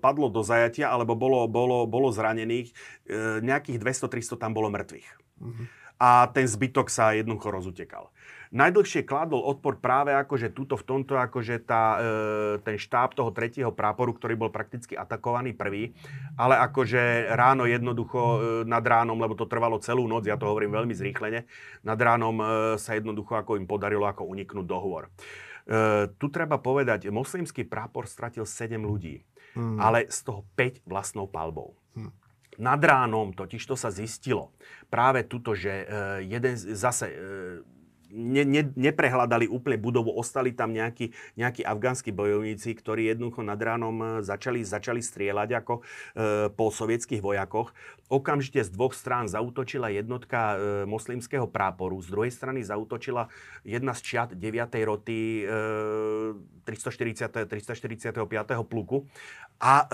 padlo 0.00 0.32
do 0.32 0.40
zajatia, 0.40 0.88
alebo 0.88 1.12
bolo, 1.12 1.44
bolo, 1.44 1.84
bolo 1.84 2.08
zranených. 2.08 2.72
E, 3.04 3.44
nejakých 3.44 3.76
200-300 3.76 4.40
tam 4.40 4.56
bolo 4.56 4.72
mŕtvych. 4.72 5.08
Mm-hmm. 5.44 5.66
A 6.00 6.32
ten 6.32 6.48
zbytok 6.48 6.88
sa 6.88 7.12
jednoducho 7.12 7.52
rozutekal 7.52 8.08
najdlhšie 8.50 9.02
kladol 9.02 9.42
odpor 9.42 9.78
práve 9.78 10.14
akože 10.14 10.54
tuto 10.54 10.78
v 10.78 10.84
tomto 10.86 11.18
akože 11.18 11.62
tá, 11.66 11.84
e, 11.96 12.02
ten 12.62 12.76
štáb 12.78 13.16
toho 13.16 13.30
tretieho 13.34 13.72
práporu, 13.74 14.14
ktorý 14.14 14.38
bol 14.38 14.50
prakticky 14.50 14.94
atakovaný 14.94 15.56
prvý, 15.56 15.94
ale 16.38 16.58
akože 16.60 17.32
ráno 17.34 17.66
jednoducho 17.66 18.20
e, 18.20 18.38
nad 18.68 18.82
ránom, 18.84 19.18
lebo 19.18 19.34
to 19.34 19.50
trvalo 19.50 19.82
celú 19.82 20.06
noc, 20.06 20.26
ja 20.26 20.38
to 20.38 20.46
hovorím 20.46 20.74
veľmi 20.74 20.94
zrýchlene, 20.94 21.46
nad 21.82 21.98
ránom 21.98 22.36
e, 22.38 22.44
sa 22.78 22.94
jednoducho 22.94 23.34
ako 23.38 23.58
im 23.58 23.66
podarilo 23.66 24.06
ako 24.06 24.26
uniknúť 24.28 24.66
dohovor. 24.66 25.10
E, 25.66 26.06
tu 26.14 26.30
treba 26.30 26.62
povedať, 26.62 27.10
moslimský 27.10 27.66
prápor 27.66 28.06
stratil 28.06 28.46
7 28.46 28.78
ľudí, 28.78 29.26
hmm. 29.58 29.82
ale 29.82 30.06
z 30.06 30.22
toho 30.22 30.46
5 30.54 30.86
vlastnou 30.86 31.26
palbou. 31.26 31.74
Hmm. 31.98 32.14
Nad 32.56 32.80
ránom 32.80 33.36
totiž 33.36 33.60
to 33.68 33.76
sa 33.76 33.92
zistilo 33.92 34.56
práve 34.88 35.28
tuto, 35.28 35.52
že 35.52 35.84
e, 35.84 35.86
jeden 36.24 36.56
zase 36.56 37.06
e, 37.12 37.16
ne, 38.10 38.42
ne, 38.46 38.62
neprehľadali 38.74 39.50
úplne 39.50 39.78
budovu, 39.78 40.14
ostali 40.14 40.54
tam 40.54 40.72
nejakí, 40.72 41.10
nejakí 41.36 41.62
afgánsky 41.66 42.14
bojovníci, 42.14 42.74
ktorí 42.76 43.10
jednoducho 43.10 43.42
nad 43.42 43.58
ránom 43.58 43.96
e, 44.00 44.06
začali, 44.22 44.62
začali 44.62 45.02
strieľať 45.02 45.48
ako 45.62 45.74
e, 45.78 45.82
po 46.54 46.70
sovietských 46.70 47.22
vojakoch. 47.22 47.74
Okamžite 48.06 48.62
z 48.62 48.70
dvoch 48.70 48.94
strán 48.94 49.26
zautočila 49.26 49.90
jednotka 49.90 50.38
e, 50.38 50.56
moslimského 50.86 51.50
práporu, 51.50 51.98
z 51.98 52.08
druhej 52.10 52.32
strany 52.32 52.62
zautočila 52.62 53.26
jedna 53.66 53.92
z 53.94 54.00
čiat 54.02 54.30
9. 54.34 54.86
roty 54.86 55.42
e, 55.42 56.64
340, 56.66 57.46
345. 57.50 58.22
pluku 58.66 59.06
a 59.58 59.74
e, 59.82 59.86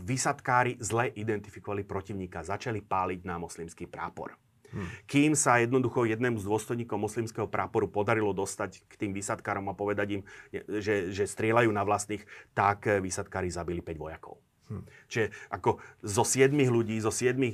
výsadkári 0.00 0.80
zle 0.80 1.12
identifikovali 1.12 1.84
protivníka, 1.84 2.40
začali 2.40 2.80
páliť 2.80 3.20
na 3.22 3.36
moslimský 3.36 3.86
prápor. 3.86 4.43
Hmm. 4.74 4.90
Kým 5.06 5.32
sa 5.38 5.62
jednoducho 5.62 6.02
jednému 6.10 6.42
z 6.42 6.50
dôstojníkov 6.50 6.98
moslimského 6.98 7.46
práporu 7.46 7.86
podarilo 7.86 8.34
dostať 8.34 8.82
k 8.90 8.94
tým 8.98 9.14
výsadkárom 9.14 9.70
a 9.70 9.78
povedať 9.78 10.18
im, 10.18 10.22
že, 10.50 11.14
že 11.14 11.30
strieľajú 11.30 11.70
na 11.70 11.86
vlastných, 11.86 12.26
tak 12.58 12.90
eh, 12.90 12.98
výsadkári 12.98 13.54
zabili 13.54 13.78
5 13.78 13.94
vojakov. 13.94 14.42
Hmm. 14.64 14.80
Čiže 15.12 15.28
ako 15.52 15.76
zo 16.00 16.24
7 16.24 16.48
ľudí, 16.56 16.96
zo 16.96 17.12
7 17.12 17.36
e, 17.36 17.52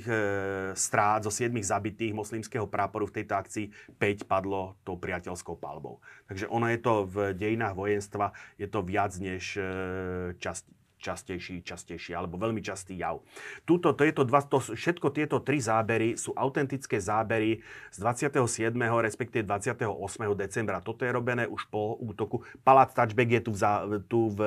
strát, 0.79 1.19
zo 1.19 1.27
7 1.27 1.51
zabitých 1.59 2.15
moslimského 2.15 2.63
práporu 2.71 3.03
v 3.03 3.19
tejto 3.19 3.35
akcii 3.35 3.67
5 3.99 4.31
padlo 4.31 4.79
tou 4.87 4.95
priateľskou 4.95 5.59
palbou. 5.59 5.99
Takže 6.31 6.47
ono 6.47 6.71
je 6.71 6.79
to 6.79 7.03
v 7.11 7.35
dejinách 7.35 7.75
vojenstva, 7.75 8.31
je 8.55 8.63
to 8.71 8.79
viac 8.87 9.11
než 9.19 9.59
e, 9.59 9.63
časť 10.39 10.63
častejší, 11.01 11.65
častejší 11.65 12.13
alebo 12.13 12.37
veľmi 12.37 12.61
častý 12.61 13.01
jav. 13.01 13.25
Tuto, 13.65 13.97
to 13.97 14.05
je 14.05 14.13
to 14.13 14.23
dva, 14.23 14.45
to, 14.45 14.61
všetko 14.61 15.09
tieto 15.09 15.41
tri 15.41 15.57
zábery 15.57 16.13
sú 16.15 16.31
autentické 16.37 17.01
zábery 17.01 17.59
z 17.89 17.97
27. 17.97 18.77
respektíve 18.77 19.43
28. 19.43 19.89
decembra. 20.37 20.79
Toto 20.79 21.01
je 21.03 21.11
robené 21.11 21.49
už 21.49 21.65
po 21.73 21.97
útoku. 21.97 22.45
Palác 22.61 22.93
Touchback 22.93 23.29
je 23.33 23.41
tu, 23.41 23.51
v, 23.51 23.61
tu 24.05 24.19
v, 24.29 24.39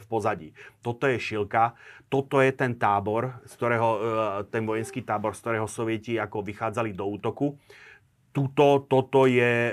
v 0.00 0.04
pozadí. 0.08 0.56
Toto 0.80 1.04
je 1.04 1.20
Šilka, 1.20 1.76
toto 2.08 2.40
je 2.40 2.50
ten 2.56 2.72
tábor, 2.72 3.36
z 3.44 3.52
ktorého, 3.60 3.88
e, 3.92 4.00
ten 4.48 4.64
vojenský 4.64 5.04
tábor, 5.04 5.36
z 5.36 5.44
ktorého 5.44 5.68
sovieti 5.68 6.16
ako 6.16 6.40
vychádzali 6.40 6.96
do 6.96 7.04
útoku. 7.04 7.60
Tuto, 8.28 8.84
toto 8.86 9.24
je 9.24 9.72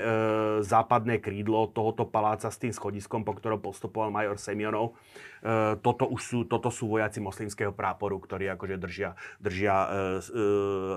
západné 0.64 1.20
krídlo 1.20 1.70
tohoto 1.70 2.08
paláca 2.08 2.48
s 2.48 2.58
tým 2.58 2.72
schodiskom, 2.72 3.22
po 3.22 3.36
ktorom 3.36 3.60
postupoval 3.60 4.10
major 4.10 4.40
Semionov. 4.40 4.96
E, 5.44 5.76
toto, 5.84 6.08
už 6.08 6.20
sú, 6.20 6.38
toto 6.48 6.72
sú 6.72 6.90
vojaci 6.90 7.22
moslimského 7.22 7.70
práporu, 7.70 8.16
ktorí 8.18 8.50
akože 8.50 8.76
držia, 8.80 9.14
držia 9.38 9.74
e, 9.76 9.86
e, 9.86 10.42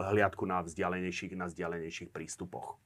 hliadku 0.10 0.44
na 0.48 0.66
vzdialenejších, 0.66 1.36
na 1.36 1.46
vzdialenejších 1.52 2.10
prístupoch. 2.10 2.80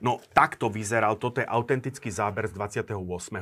No, 0.00 0.16
takto 0.32 0.72
vyzeral, 0.72 1.20
toto 1.20 1.44
je 1.44 1.48
autentický 1.48 2.08
záber 2.08 2.48
z 2.48 2.56
28. 2.56 2.94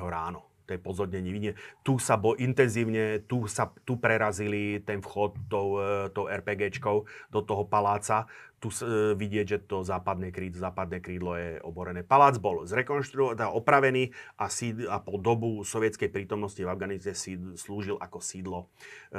ráno 0.02 0.47
to 0.68 0.76
je 0.76 0.80
pozorne 0.84 1.16
nevidne. 1.24 1.56
Tu 1.80 1.96
sa 1.96 2.20
bo 2.20 2.36
intenzívne, 2.36 3.24
tu, 3.24 3.48
sa, 3.48 3.72
tu 3.88 3.96
prerazili 3.96 4.84
ten 4.84 5.00
vchod 5.00 5.48
tou, 5.48 5.80
e, 5.80 6.12
tou 6.12 6.28
RPGčkou 6.28 7.08
do 7.32 7.40
toho 7.40 7.64
paláca. 7.64 8.28
Tu 8.60 8.68
e, 8.68 9.16
vidieť, 9.16 9.46
že 9.48 9.58
to 9.64 9.80
západné 9.80 10.28
krídlo, 10.28 10.60
západné 10.60 11.00
krídlo 11.00 11.40
je 11.40 11.56
oborené. 11.64 12.04
Palác 12.04 12.36
bol 12.36 12.68
zrekonštruovaný, 12.68 13.40
teda 13.40 13.48
opravený 13.48 14.12
a, 14.36 14.52
síd, 14.52 14.84
a 14.84 15.00
po 15.00 15.16
dobu 15.16 15.64
sovietskej 15.64 16.12
prítomnosti 16.12 16.60
v 16.60 16.68
Afganistane 16.68 17.16
slúžil 17.56 17.96
ako 17.96 18.20
sídlo 18.20 18.68
e, 19.08 19.16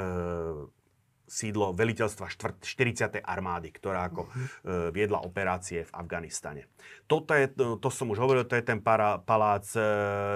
sídlo 1.30 1.70
veliteľstva 1.70 2.26
40. 2.58 3.22
armády, 3.22 3.70
ktorá 3.70 4.10
ako 4.10 4.26
uh-huh. 4.26 4.90
viedla 4.90 5.22
operácie 5.22 5.86
v 5.86 5.94
Afganistane. 5.94 6.66
Toto 7.06 7.38
je, 7.38 7.46
to, 7.46 7.78
to 7.78 7.88
som 7.88 8.10
už 8.10 8.18
hovoril, 8.18 8.42
to 8.42 8.58
je 8.58 8.66
ten 8.66 8.82
para, 8.82 9.22
palác 9.22 9.62
e, 9.78 9.82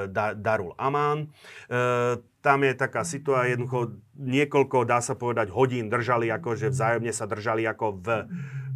da, 0.07 0.39
Darul 0.39 0.71
Aman. 0.79 1.27
E, 1.67 2.23
tam 2.39 2.59
je 2.63 2.73
taká 2.79 3.03
situácia, 3.03 3.59
jednoducho 3.59 3.99
niekoľko, 4.15 4.87
dá 4.87 5.03
sa 5.03 5.19
povedať, 5.19 5.51
hodín 5.51 5.91
držali, 5.91 6.31
akože 6.31 6.71
vzájomne 6.71 7.11
sa 7.11 7.27
držali 7.27 7.67
ako 7.67 7.99
v, 7.99 8.07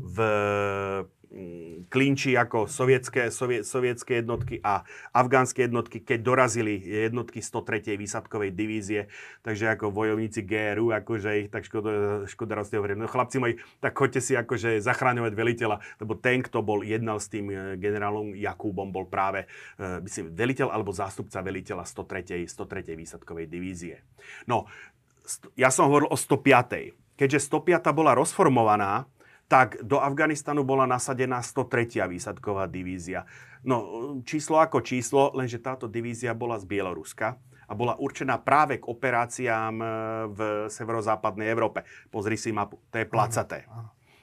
v 0.02 0.18
klinči 1.92 2.32
ako 2.40 2.64
sovietské, 2.64 3.28
sovie, 3.28 3.60
sovietské 3.60 4.24
jednotky 4.24 4.64
a 4.64 4.80
afgánske 5.12 5.68
jednotky, 5.68 6.00
keď 6.00 6.18
dorazili 6.24 6.80
jednotky 6.80 7.44
103. 7.44 8.00
výsadkovej 8.00 8.56
divízie, 8.56 9.12
takže 9.44 9.76
ako 9.76 9.92
vojovníci 9.92 10.40
GRU, 10.48 10.96
akože 10.96 11.30
ich 11.44 11.48
tak 11.52 11.68
škoda, 11.68 12.24
škoda 12.24 12.64
hovorím, 12.64 13.04
no 13.04 13.12
chlapci 13.12 13.36
moji, 13.44 13.60
tak 13.84 13.92
choďte 13.92 14.20
si 14.24 14.32
akože 14.40 14.80
zachráňovať 14.80 15.32
veliteľa, 15.36 15.76
lebo 16.00 16.16
ten, 16.16 16.40
kto 16.40 16.64
bol 16.64 16.80
jednal 16.80 17.20
s 17.20 17.28
tým 17.28 17.52
e, 17.52 17.76
generálom 17.76 18.32
Jakúbom, 18.32 18.88
bol 18.88 19.04
práve, 19.08 19.44
uh, 19.80 20.00
myslím, 20.04 20.32
veliteľ 20.32 20.72
alebo 20.72 20.92
zástupca 20.92 21.44
veliteľa 21.44 21.84
103. 21.84 22.48
103. 22.48 22.96
výsadkovej 22.96 23.46
divízie. 23.48 24.00
No, 24.48 24.64
ja 25.60 25.68
som 25.68 25.92
hovoril 25.92 26.08
o 26.08 26.16
105. 26.16 26.96
Keďže 27.18 27.50
105. 27.50 27.82
bola 27.92 28.14
rozformovaná, 28.14 29.10
tak 29.48 29.80
do 29.80 29.96
Afganistanu 29.96 30.60
bola 30.60 30.84
nasadená 30.84 31.40
103. 31.40 32.04
výsadková 32.04 32.68
divízia. 32.68 33.24
No, 33.64 33.80
číslo 34.22 34.60
ako 34.60 34.84
číslo, 34.84 35.32
lenže 35.32 35.58
táto 35.58 35.88
divízia 35.88 36.36
bola 36.36 36.60
z 36.60 36.68
Bieloruska 36.68 37.40
a 37.68 37.72
bola 37.72 37.96
určená 37.96 38.36
práve 38.38 38.76
k 38.76 38.84
operáciám 38.84 39.74
e, 39.80 39.86
v 40.28 40.38
severozápadnej 40.68 41.48
Európe. 41.48 41.88
Pozri 42.12 42.36
si 42.36 42.52
mapu, 42.52 42.76
to 42.92 43.00
je 43.00 43.08
placaté. 43.08 43.64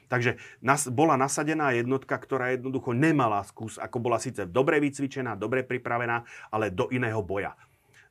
Takže 0.05 0.37
nas, 0.61 0.85
bola 0.93 1.17
nasadená 1.17 1.73
jednotka, 1.73 2.13
ktorá 2.13 2.53
jednoducho 2.53 2.93
nemala 2.93 3.41
skús, 3.41 3.81
ako 3.81 3.97
bola 3.97 4.21
síce 4.21 4.45
dobre 4.45 4.77
vycvičená, 4.77 5.33
dobre 5.33 5.65
pripravená, 5.65 6.21
ale 6.53 6.69
do 6.69 6.85
iného 6.93 7.25
boja. 7.25 7.57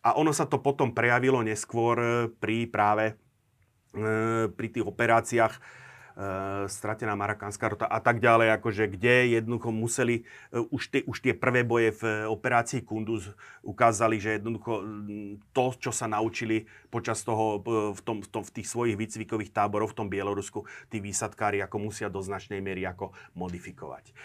A 0.03 0.19
ono 0.19 0.35
sa 0.35 0.51
to 0.51 0.59
potom 0.59 0.91
prejavilo 0.91 1.47
neskôr 1.47 1.97
e, 1.97 2.07
pri 2.31 2.67
práve 2.67 3.15
e, 3.95 4.51
pri 4.51 4.67
tých 4.67 4.83
operáciách 4.83 5.84
uh, 6.15 6.65
stratená 6.71 7.13
marakánska 7.19 7.69
rota 7.69 7.87
a 7.87 7.99
tak 8.01 8.19
ďalej, 8.19 8.57
akože 8.59 8.85
kde 8.91 9.39
jednoducho 9.39 9.71
museli, 9.75 10.27
uh, 10.51 10.67
už, 10.71 10.83
tie, 10.91 11.01
už 11.05 11.19
tie 11.21 11.35
prvé 11.37 11.63
boje 11.63 11.93
v 11.99 12.03
uh, 12.03 12.13
operácii 12.33 12.83
Kunduz 12.83 13.31
ukázali, 13.61 14.19
že 14.19 14.41
jednoducho 14.41 14.83
to, 15.53 15.65
čo 15.79 15.93
sa 15.93 16.09
naučili 16.09 16.67
počas 16.89 17.21
toho, 17.23 17.61
v, 17.93 18.01
tom, 18.03 18.23
v, 18.25 18.29
tom, 18.31 18.43
v 18.43 18.55
tých 18.61 18.69
svojich 18.71 18.97
výcvikových 18.97 19.53
táboroch 19.53 19.93
v 19.93 19.99
tom 20.05 20.09
Bielorusku, 20.09 20.65
tí 20.89 21.03
výsadkári 21.03 21.61
ako 21.61 21.77
musia 21.79 22.09
do 22.09 22.25
značnej 22.25 22.65
miery 22.65 22.87
ako 22.89 23.13
modifikovať. 23.37 24.17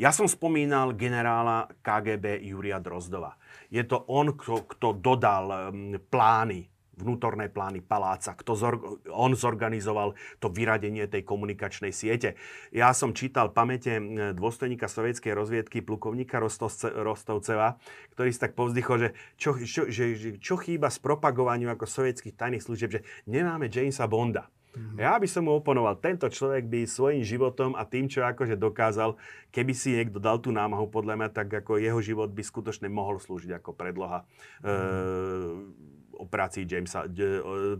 Ja 0.00 0.08
som 0.08 0.24
spomínal 0.24 0.96
generála 0.96 1.68
KGB 1.84 2.40
Juria 2.48 2.80
Drozdova. 2.80 3.36
Je 3.68 3.84
to 3.84 4.08
on, 4.08 4.32
kto, 4.32 4.64
kto 4.64 4.96
dodal 4.96 5.68
plány 6.08 6.71
vnútorné 6.96 7.48
plány 7.48 7.80
paláca, 7.80 8.36
kto 8.36 8.52
zor- 8.52 9.00
on 9.08 9.32
zorganizoval 9.32 10.12
to 10.38 10.52
vyradenie 10.52 11.08
tej 11.08 11.24
komunikačnej 11.24 11.90
siete. 11.90 12.36
Ja 12.68 12.92
som 12.92 13.16
čítal 13.16 13.50
pamäte 13.50 13.96
dôstojníka 14.36 14.92
sovietskej 14.92 15.32
rozviedky 15.32 15.80
plukovníka 15.80 16.36
Rostovceva, 16.38 17.80
ktorý 18.12 18.28
si 18.28 18.40
tak 18.40 18.52
povzdychol, 18.52 18.96
že 19.00 19.08
čo, 19.40 19.56
čo, 19.56 19.88
že, 19.88 20.36
čo 20.36 20.54
chýba 20.60 20.92
z 20.92 21.00
propagovaniu 21.00 21.72
ako 21.72 21.88
sovietských 21.88 22.36
tajných 22.36 22.64
služieb, 22.64 22.90
že 22.92 23.04
nemáme 23.24 23.72
Jamesa 23.72 24.04
Bonda. 24.04 24.52
Mm-hmm. 24.72 25.04
Ja 25.04 25.20
by 25.20 25.28
som 25.28 25.44
mu 25.44 25.60
oponoval. 25.60 26.00
Tento 26.00 26.24
človek 26.32 26.64
by 26.64 26.88
svojim 26.88 27.20
životom 27.20 27.76
a 27.76 27.84
tým, 27.84 28.08
čo 28.08 28.24
akože 28.24 28.56
dokázal, 28.56 29.20
keby 29.52 29.72
si 29.76 29.92
niekto 29.92 30.16
dal 30.16 30.40
tú 30.40 30.48
námahu, 30.48 30.88
podľa 30.88 31.20
mňa, 31.20 31.28
tak 31.28 31.52
ako 31.52 31.76
jeho 31.76 32.00
život 32.00 32.32
by 32.32 32.40
skutočne 32.40 32.88
mohol 32.88 33.20
slúžiť 33.20 33.60
ako 33.60 33.76
predloha 33.76 34.24
mm-hmm. 34.24 34.68
e- 34.68 36.00
operácií 36.22 36.62
Jamesa, 36.62 37.10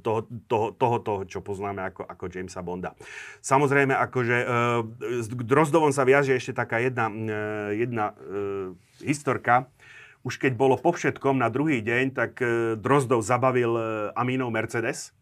toho, 0.03 0.27
toho, 0.51 0.67
toho, 0.75 0.97
toho, 0.99 1.21
čo 1.31 1.39
poznáme 1.39 1.87
ako, 1.87 2.03
ako 2.03 2.25
Jamesa 2.27 2.59
Bonda. 2.67 2.99
Samozrejme, 3.39 3.95
akože 3.95 4.37
s 5.23 5.31
Drozdovom 5.31 5.95
sa 5.95 6.03
viaže 6.03 6.35
ešte 6.35 6.59
taká 6.59 6.83
jedna, 6.83 7.07
jedna 7.71 8.19
historka. 8.99 9.71
Už 10.27 10.39
keď 10.43 10.59
bolo 10.59 10.75
po 10.75 10.91
všetkom 10.95 11.39
na 11.39 11.51
druhý 11.51 11.83
deň, 11.83 12.05
tak 12.15 12.43
Drozdov 12.83 13.23
zabavil 13.23 13.75
Amínov 14.19 14.51
Mercedes, 14.51 15.15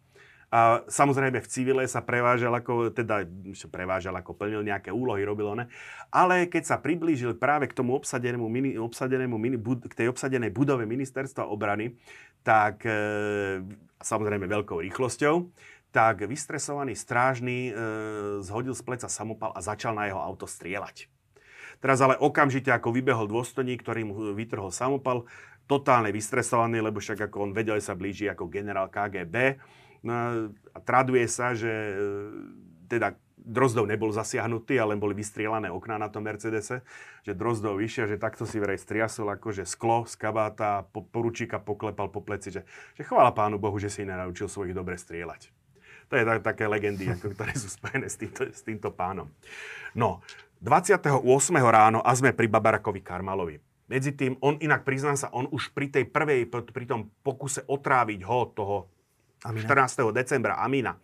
a 0.50 0.82
samozrejme 0.90 1.38
v 1.38 1.46
civile 1.46 1.86
sa 1.86 2.02
prevážal 2.02 2.50
ako, 2.50 2.90
teda 2.90 3.22
prevážal 3.70 4.18
ako 4.18 4.34
plnil 4.34 4.66
nejaké 4.66 4.90
úlohy, 4.90 5.22
robil 5.22 5.46
ne. 5.54 5.70
Ale 6.10 6.50
keď 6.50 6.74
sa 6.74 6.76
priblížil 6.82 7.38
práve 7.38 7.70
k 7.70 7.76
tomu 7.78 7.94
obsadenému, 7.94 8.50
mini, 8.50 8.74
obsadenému 8.74 9.38
mini, 9.38 9.54
bud, 9.54 9.86
k 9.86 9.94
tej 9.94 10.10
obsadenej 10.10 10.50
budove 10.50 10.90
ministerstva 10.90 11.46
obrany, 11.46 11.94
tak 12.42 12.82
e, 12.82 13.62
samozrejme 14.02 14.50
veľkou 14.50 14.82
rýchlosťou, 14.90 15.46
tak 15.94 16.26
vystresovaný 16.26 16.98
strážny 16.98 17.70
e, 17.70 17.72
zhodil 18.42 18.74
z 18.74 18.82
pleca 18.82 19.06
samopal 19.06 19.54
a 19.54 19.62
začal 19.62 19.94
na 19.94 20.10
jeho 20.10 20.18
auto 20.18 20.50
strieľať. 20.50 21.06
Teraz 21.78 22.02
ale 22.02 22.18
okamžite, 22.18 22.74
ako 22.74 22.90
vybehol 22.90 23.30
dôstojník, 23.30 23.86
ktorý 23.86 24.02
mu 24.02 24.14
vytrhol 24.34 24.74
samopal, 24.74 25.30
totálne 25.70 26.10
vystresovaný, 26.10 26.82
lebo 26.82 26.98
však 26.98 27.30
ako 27.30 27.46
on 27.46 27.52
vedel, 27.54 27.78
sa 27.78 27.94
blíži 27.94 28.26
ako 28.26 28.50
generál 28.50 28.90
KGB, 28.90 29.62
No 30.00 30.48
a 30.72 30.78
traduje 30.80 31.28
sa, 31.28 31.52
že 31.52 31.68
e, 31.68 31.94
teda 32.88 33.14
Drozdov 33.40 33.88
nebol 33.88 34.12
zasiahnutý, 34.12 34.76
ale 34.76 35.00
boli 35.00 35.16
vystrielané 35.16 35.72
okná 35.72 35.96
na 35.96 36.12
tom 36.12 36.24
Mercedese, 36.28 36.84
že 37.24 37.32
Drozdov 37.32 37.80
vyšiel, 37.80 38.06
že 38.06 38.20
takto 38.20 38.44
si 38.44 38.60
vraj 38.60 38.76
striasol 38.76 39.32
akože 39.32 39.64
sklo 39.64 40.04
z 40.04 40.14
kabáta, 40.20 40.84
po, 40.92 41.04
poručíka 41.04 41.56
poklepal 41.56 42.12
po 42.12 42.20
pleci, 42.20 42.52
že, 42.52 42.62
že 42.94 43.02
chvála 43.02 43.32
pánu 43.32 43.56
Bohu, 43.56 43.80
že 43.80 43.88
si 43.88 44.04
nenaučil 44.04 44.46
svojich 44.46 44.76
dobre 44.76 45.00
strieľať. 45.00 45.48
To 46.10 46.18
je 46.18 46.24
tak, 46.26 46.42
také 46.42 46.64
legendy, 46.66 47.06
ako, 47.06 47.32
ktoré 47.32 47.54
sú 47.54 47.70
spojené 47.70 48.10
s 48.10 48.18
týmto, 48.18 48.42
s 48.50 48.60
týmto 48.66 48.90
pánom. 48.92 49.30
No, 49.94 50.20
28. 50.60 51.24
ráno 51.64 52.04
a 52.04 52.10
sme 52.12 52.36
pri 52.36 52.50
Babarakovi 52.50 53.00
Karmalovi. 53.00 53.56
Medzi 53.90 54.14
tým, 54.14 54.38
on 54.38 54.54
inak 54.62 54.86
priznám 54.86 55.18
sa, 55.18 55.32
on 55.34 55.50
už 55.50 55.74
pri 55.74 55.90
tej 55.90 56.06
prvej, 56.06 56.46
pri 56.46 56.86
tom 56.86 57.10
pokuse 57.26 57.66
otráviť 57.66 58.20
ho, 58.22 58.40
toho 58.54 58.76
Amina. 59.44 59.88
14. 59.88 60.12
decembra 60.12 60.60
Amina 60.60 60.96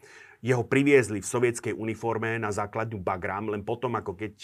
jeho 0.46 0.62
priviezli 0.62 1.18
v 1.18 1.26
sovietskej 1.26 1.74
uniforme 1.74 2.36
na 2.36 2.52
základňu 2.52 3.00
Bagram, 3.00 3.50
len 3.50 3.66
potom, 3.66 3.96
ako 3.96 4.14
keď, 4.14 4.34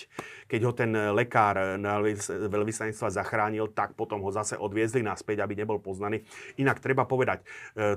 keď 0.48 0.60
ho 0.64 0.72
ten 0.72 0.90
lekár 1.14 1.78
na 1.78 2.00
veľvyslanectva 2.26 3.12
zachránil, 3.12 3.70
tak 3.70 3.94
potom 3.94 4.18
ho 4.24 4.30
zase 4.34 4.56
odviezli 4.58 5.04
naspäť, 5.04 5.44
aby 5.46 5.54
nebol 5.54 5.78
poznaný. 5.78 6.24
Inak 6.58 6.82
treba 6.82 7.04
povedať, 7.06 7.46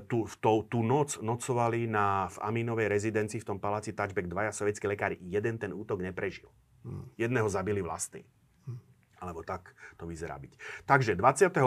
tú, 0.05 0.30
tú, 0.38 0.67
tú 0.69 0.85
noc 0.85 1.17
nocovali 1.23 1.89
na, 1.89 2.30
v 2.30 2.38
Aminovej 2.45 2.91
rezidencii 2.91 3.41
v 3.41 3.47
tom 3.55 3.57
paláci 3.57 3.95
Touchback 3.95 4.30
dvaja 4.30 4.51
sovietskí 4.53 4.85
lekári. 4.85 5.17
Jeden 5.26 5.57
ten 5.57 5.73
útok 5.73 6.03
neprežil. 6.03 6.51
Hmm. 6.85 7.09
Jedného 7.17 7.49
zabili 7.49 7.81
vlastní. 7.81 8.22
Hmm. 8.69 8.77
Alebo 9.17 9.41
tak 9.41 9.73
to 9.97 10.05
vyzerá 10.05 10.38
byť. 10.38 10.85
Takže 10.85 11.17
28. 11.17 11.57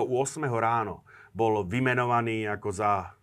ráno 0.54 1.02
bol 1.34 1.66
vymenovaný 1.66 2.46
ako 2.46 2.68
za 2.70 3.17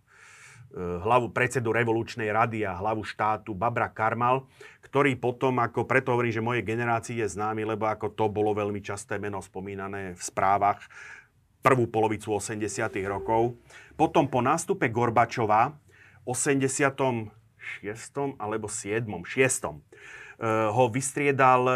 hlavu 0.76 1.32
predsedu 1.32 1.72
revolučnej 1.72 2.28
rady 2.32 2.68
a 2.68 2.76
hlavu 2.76 3.04
štátu 3.08 3.56
Babra 3.56 3.88
Karmal, 3.92 4.44
ktorý 4.84 5.16
potom, 5.16 5.60
ako 5.60 5.88
preto 5.88 6.12
hovorím, 6.12 6.34
že 6.36 6.44
mojej 6.44 6.64
generácii 6.68 7.20
je 7.24 7.28
známy, 7.32 7.64
lebo 7.64 7.88
ako 7.88 8.12
to 8.12 8.26
bolo 8.28 8.52
veľmi 8.56 8.84
časté 8.84 9.20
meno 9.20 9.40
spomínané 9.40 10.16
v 10.16 10.22
správach 10.22 10.84
prvú 11.66 11.90
polovicu 11.90 12.38
80. 12.38 12.62
rokov. 13.10 13.58
Potom 13.98 14.30
po 14.30 14.44
nástupe 14.44 14.92
Gorbačova 14.92 15.74
86. 16.28 17.32
alebo 18.38 18.68
7. 18.70 19.02
6. 19.10 19.66
ho 20.70 20.84
vystriedal 20.92 21.62
eh, 21.66 21.76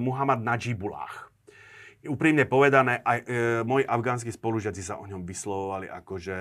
Muhammad 0.00 0.40
Najibullah 0.40 1.27
úprimne 2.08 2.48
povedané, 2.48 3.04
aj 3.04 3.18
e, 3.22 3.26
moji 3.62 3.84
afgánsky 3.84 4.32
spolužiaci 4.32 4.82
sa 4.82 4.96
o 4.96 5.04
ňom 5.04 5.22
vyslovovali 5.28 5.86
akože 5.86 6.36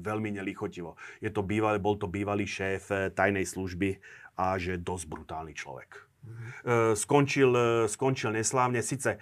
veľmi 0.00 0.40
nelichotivo. 0.40 0.96
Je 1.20 1.28
to 1.28 1.44
bývalý, 1.44 1.78
bol 1.78 2.00
to 2.00 2.08
bývalý 2.08 2.48
šéf 2.48 2.90
e, 2.90 3.12
tajnej 3.12 3.44
služby 3.44 4.00
a 4.40 4.56
že 4.56 4.80
dosť 4.80 5.04
brutálny 5.06 5.52
človek. 5.54 6.08
Mm-hmm. 6.24 6.96
Skončil, 6.96 7.52
e, 7.52 7.68
skončil 7.84 8.32
neslávne, 8.32 8.80
síce 8.80 9.20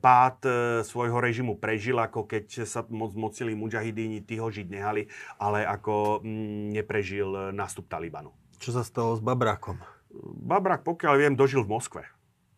pád 0.00 0.38
svojho 0.88 1.20
režimu 1.20 1.60
prežil, 1.60 2.00
ako 2.00 2.24
keď 2.24 2.64
sa 2.64 2.80
moc 2.88 3.12
mocili 3.12 3.52
mujahidíni, 3.52 4.24
tí 4.24 4.40
ho 4.40 4.48
žiť 4.48 4.66
nehali, 4.72 5.06
ale 5.36 5.68
ako 5.68 6.24
m, 6.24 6.72
neprežil 6.72 7.52
nástup 7.52 7.92
Talibanu. 7.92 8.32
Čo 8.56 8.72
sa 8.72 8.82
stalo 8.82 9.12
s 9.14 9.20
Babrákom? 9.20 9.76
Babrak, 10.40 10.82
pokiaľ 10.82 11.14
viem, 11.20 11.34
dožil 11.36 11.62
v 11.62 11.76
Moskve. 11.76 12.02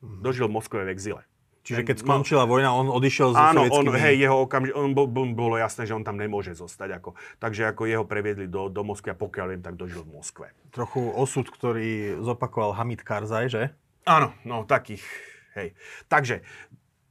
Mm-hmm. 0.01 0.23
Dožil 0.23 0.47
v 0.47 0.55
Moskve 0.55 0.87
v 0.87 0.91
exile. 0.95 1.23
Čiže 1.63 1.87
keď 1.87 1.97
skončila 2.03 2.43
no, 2.43 2.51
vojna, 2.51 2.75
on 2.75 2.91
odišiel 2.91 3.35
z 3.35 3.37
Áno, 3.39 3.71
on, 3.71 3.87
hej, 3.95 4.19
jeho 4.19 4.43
okamži- 4.43 4.75
on 4.75 4.99
bol, 4.99 5.07
bolo 5.07 5.55
jasné, 5.55 5.87
že 5.87 5.95
on 5.95 6.03
tam 6.03 6.19
nemôže 6.19 6.59
zostať. 6.59 6.99
Ako, 6.99 7.15
takže 7.39 7.71
ako 7.71 7.87
jeho 7.87 8.03
previedli 8.03 8.51
do, 8.51 8.67
do 8.67 8.83
Moskvy 8.83 9.15
a 9.15 9.17
pokiaľ 9.17 9.47
viem, 9.55 9.63
tak 9.63 9.79
dožil 9.79 10.03
v 10.03 10.11
Moskve. 10.19 10.51
Trochu 10.75 11.07
osud, 11.15 11.47
ktorý 11.47 12.19
zopakoval 12.19 12.75
Hamid 12.75 13.07
Karzaj, 13.07 13.47
že? 13.47 13.63
Áno, 14.03 14.35
no 14.43 14.67
takých, 14.67 15.07
hej. 15.55 15.79
Takže 16.11 16.43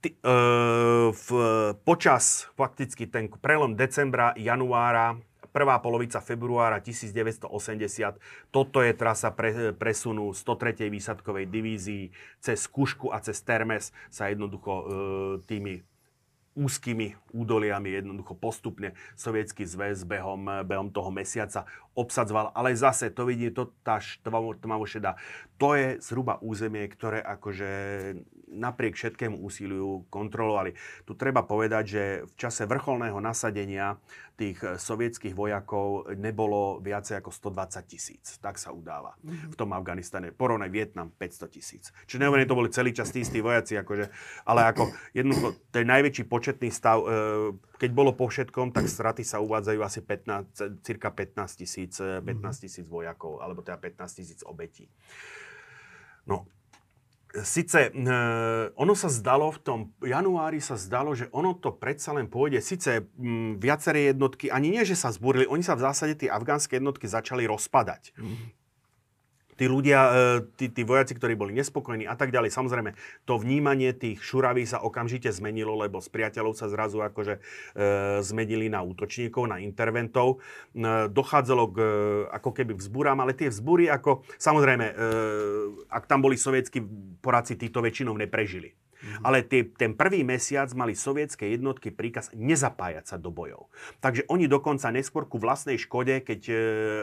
ty, 0.03 0.19
e, 0.19 0.35
v, 1.15 1.27
počas 1.87 2.51
fakticky 2.59 3.07
ten 3.07 3.31
prelom 3.31 3.79
decembra, 3.79 4.35
januára 4.35 5.15
prvá 5.51 5.77
polovica 5.83 6.23
februára 6.23 6.79
1980. 6.79 7.51
Toto 8.49 8.79
je 8.81 8.95
trasa 8.95 9.31
pre, 9.35 9.75
presunu 9.75 10.31
103. 10.33 10.87
výsadkovej 10.87 11.45
divízii 11.51 12.09
cez 12.39 12.65
Kušku 12.67 13.11
a 13.11 13.19
cez 13.19 13.43
Termes 13.43 13.91
sa 14.07 14.31
jednoducho 14.31 14.71
e, 14.71 14.83
tými 15.45 15.83
úzkými 16.51 17.15
údoliami 17.31 17.95
jednoducho 17.95 18.35
postupne 18.35 18.91
sovietský 19.15 19.63
zväz 19.63 20.03
behom, 20.03 20.67
behom 20.67 20.91
toho 20.91 21.07
mesiaca 21.07 21.63
obsadzoval. 21.95 22.51
Ale 22.51 22.75
zase 22.75 23.07
to 23.07 23.23
vidí, 23.23 23.55
to 23.55 23.71
tá 23.87 24.03
tmavo 24.59 24.83
šedá. 24.83 25.15
To 25.55 25.79
je 25.79 26.03
zhruba 26.03 26.43
územie, 26.43 26.83
ktoré 26.91 27.23
akože 27.23 27.69
napriek 28.51 28.99
všetkému 28.99 29.39
úsiliu 29.39 30.03
kontrolovali. 30.11 30.75
Tu 31.07 31.15
treba 31.15 31.47
povedať, 31.47 31.83
že 31.87 32.03
v 32.27 32.33
čase 32.35 32.67
vrcholného 32.67 33.17
nasadenia 33.23 33.97
tých 34.41 34.59
eh, 34.65 34.75
sovietských 34.75 35.37
vojakov 35.37 36.11
nebolo 36.17 36.81
viacej 36.83 37.21
ako 37.21 37.29
120 37.29 37.85
tisíc. 37.85 38.25
Tak 38.41 38.57
sa 38.57 38.73
udáva 38.73 39.13
v 39.23 39.55
tom 39.55 39.71
Afganistane. 39.71 40.33
Porovnaj 40.33 40.73
Vietnam 40.73 41.13
500 41.13 41.55
tisíc. 41.55 41.83
Čiže 42.09 42.25
nehovorím, 42.25 42.49
to 42.49 42.59
boli 42.59 42.69
celý 42.73 42.91
čas 42.91 43.13
tí 43.13 43.21
istí 43.21 43.39
vojaci, 43.39 43.77
akože, 43.79 44.09
ale 44.49 44.61
ako 44.73 44.91
jednoducho, 45.13 45.47
ten 45.69 45.85
najväčší 45.85 46.23
početný 46.25 46.73
stav, 46.73 47.05
eh, 47.05 47.53
keď 47.77 47.91
bolo 47.93 48.11
po 48.17 48.27
všetkom, 48.27 48.73
tak 48.73 48.89
straty 48.89 49.21
sa 49.21 49.39
uvádzajú 49.39 49.79
asi 49.81 49.99
15, 50.03 50.83
cirka 50.83 51.13
15 51.13 51.61
tisíc 51.61 51.93
15 52.01 52.25
eh, 52.27 52.61
tisíc 52.67 52.85
vojakov, 52.89 53.39
alebo 53.39 53.61
teda 53.61 53.77
15 53.77 54.19
tisíc 54.19 54.39
obetí. 54.43 54.89
No, 56.25 56.45
Sice 57.31 57.89
e, 57.89 58.17
ono 58.75 58.91
sa 58.91 59.07
zdalo 59.07 59.55
v 59.55 59.59
tom 59.63 59.79
januári 60.03 60.59
sa 60.59 60.75
zdalo, 60.75 61.15
že 61.15 61.31
ono 61.31 61.55
to 61.55 61.71
predsa 61.71 62.11
len 62.11 62.27
pôjde. 62.27 62.59
Sice 62.59 63.07
m, 63.15 63.55
viaceré 63.55 64.11
jednotky, 64.11 64.51
ani 64.51 64.67
nie, 64.67 64.83
že 64.83 64.99
sa 64.99 65.15
zbúrili, 65.15 65.47
oni 65.47 65.63
sa 65.63 65.79
v 65.79 65.87
zásade 65.87 66.19
tie 66.19 66.27
afgánske 66.27 66.75
jednotky 66.75 67.07
začali 67.07 67.47
rozpadať. 67.47 68.11
Mm 68.19 68.60
tí 69.61 69.69
ľudia, 69.69 69.99
e, 70.01 70.13
tí, 70.57 70.73
tí 70.73 70.81
vojaci, 70.81 71.13
ktorí 71.13 71.37
boli 71.37 71.53
nespokojní 71.53 72.09
a 72.09 72.17
tak 72.17 72.33
ďalej. 72.33 72.49
Samozrejme, 72.49 72.97
to 73.29 73.37
vnímanie 73.37 73.93
tých 73.93 74.17
šuraví 74.25 74.65
sa 74.65 74.81
okamžite 74.81 75.29
zmenilo, 75.29 75.77
lebo 75.77 76.01
z 76.01 76.09
priateľov 76.09 76.57
sa 76.57 76.65
zrazu 76.65 77.05
akože 77.05 77.37
e, 77.37 77.41
zmenili 78.25 78.73
na 78.73 78.81
útočníkov, 78.81 79.45
na 79.45 79.61
interventov. 79.61 80.41
E, 80.73 81.05
dochádzalo 81.13 81.63
k 81.69 81.77
ako 82.33 82.49
keby 82.57 82.73
vzbúram, 82.73 83.21
ale 83.21 83.37
tie 83.37 83.53
vzbúry 83.53 83.85
ako, 83.93 84.25
samozrejme, 84.41 84.85
e, 84.89 84.93
ak 85.93 86.09
tam 86.09 86.25
boli 86.25 86.41
sovietskí 86.41 86.81
poradci, 87.21 87.53
títo 87.53 87.85
väčšinou 87.85 88.17
neprežili. 88.17 88.73
Mm-hmm. 89.01 89.23
Ale 89.25 89.41
tie, 89.41 89.65
ten 89.65 89.97
prvý 89.97 90.21
mesiac 90.21 90.69
mali 90.77 90.93
sovietské 90.93 91.49
jednotky 91.49 91.89
príkaz 91.89 92.29
nezapájať 92.37 93.05
sa 93.09 93.17
do 93.17 93.33
bojov. 93.33 93.73
Takže 93.97 94.29
oni 94.29 94.45
dokonca 94.45 94.93
neskôr 94.93 95.25
ku 95.25 95.41
vlastnej 95.41 95.81
škode, 95.81 96.21
keď 96.21 96.41
e, 96.47 96.55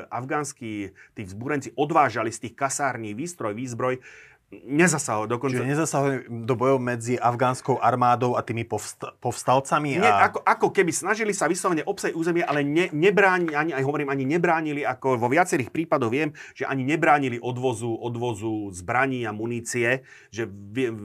afgánsky 0.06 0.94
tí 1.18 1.22
vzbúrenci 1.26 1.74
odvážali 1.74 2.30
z 2.30 2.48
tých 2.48 2.54
kasární 2.54 3.18
výstroj, 3.18 3.58
výzbroj, 3.58 3.98
Nezasahoval 4.48 5.28
dokonca. 5.28 5.60
Čiže 5.60 5.68
nezasahovali 5.76 6.16
do 6.48 6.54
bojov 6.56 6.80
medzi 6.80 7.20
afgánskou 7.20 7.76
armádou 7.84 8.32
a 8.32 8.40
tými 8.40 8.64
povsta- 8.64 9.12
povstalcami? 9.20 10.00
A... 10.00 10.00
Nie, 10.00 10.08
ako, 10.08 10.40
ako 10.40 10.68
keby 10.72 10.88
snažili 10.88 11.36
sa 11.36 11.52
vyslovene 11.52 11.84
obsať 11.84 12.16
územie, 12.16 12.40
ale 12.40 12.64
ne, 12.64 12.88
nebránili, 12.88 13.52
ani, 13.52 13.76
aj 13.76 13.84
hovorím, 13.84 14.08
ani 14.08 14.24
nebránili, 14.24 14.88
ako 14.88 15.20
vo 15.20 15.28
viacerých 15.28 15.68
prípadoch 15.68 16.08
viem, 16.08 16.32
že 16.56 16.64
ani 16.64 16.80
nebránili 16.80 17.36
odvozu, 17.36 17.92
odvozu 17.92 18.72
zbraní 18.72 19.28
a 19.28 19.36
munície, 19.36 20.08
že 20.32 20.48
v, 20.48 20.96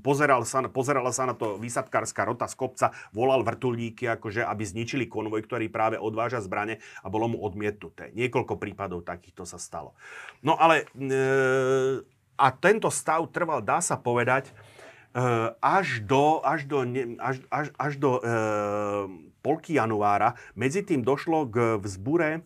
pozeral 0.00 0.48
sa, 0.48 0.64
pozerala 0.72 1.12
sa 1.12 1.28
na 1.28 1.36
to 1.36 1.60
výsadkárska 1.60 2.24
rota 2.24 2.48
z 2.48 2.56
kopca, 2.56 2.96
volal 3.12 3.44
vrtulníky, 3.44 4.08
akože, 4.08 4.40
aby 4.40 4.64
zničili 4.64 5.04
konvoj, 5.04 5.44
ktorý 5.44 5.68
práve 5.68 6.00
odváža 6.00 6.40
zbrane 6.40 6.80
a 7.04 7.12
bolo 7.12 7.28
mu 7.28 7.44
odmietnuté. 7.44 8.08
Niekoľko 8.16 8.56
prípadov 8.56 9.04
takýchto 9.04 9.44
sa 9.44 9.60
stalo. 9.60 9.92
No 10.40 10.56
ale... 10.56 10.88
E, 10.96 12.19
a 12.40 12.48
tento 12.48 12.88
stav 12.88 13.28
trval, 13.28 13.60
dá 13.60 13.84
sa 13.84 14.00
povedať, 14.00 14.48
eh, 15.12 15.52
až 15.60 16.00
do, 16.00 16.40
až 16.40 16.64
do, 16.64 16.80
až, 17.20 17.36
až, 17.52 17.66
až 17.76 17.92
do 18.00 18.16
e, 18.16 18.22
polky 19.44 19.76
januára. 19.76 20.36
Medzi 20.56 20.84
tým 20.84 21.04
došlo 21.04 21.48
k 21.48 21.56
vzbure 21.80 22.30
eh, 22.36 22.42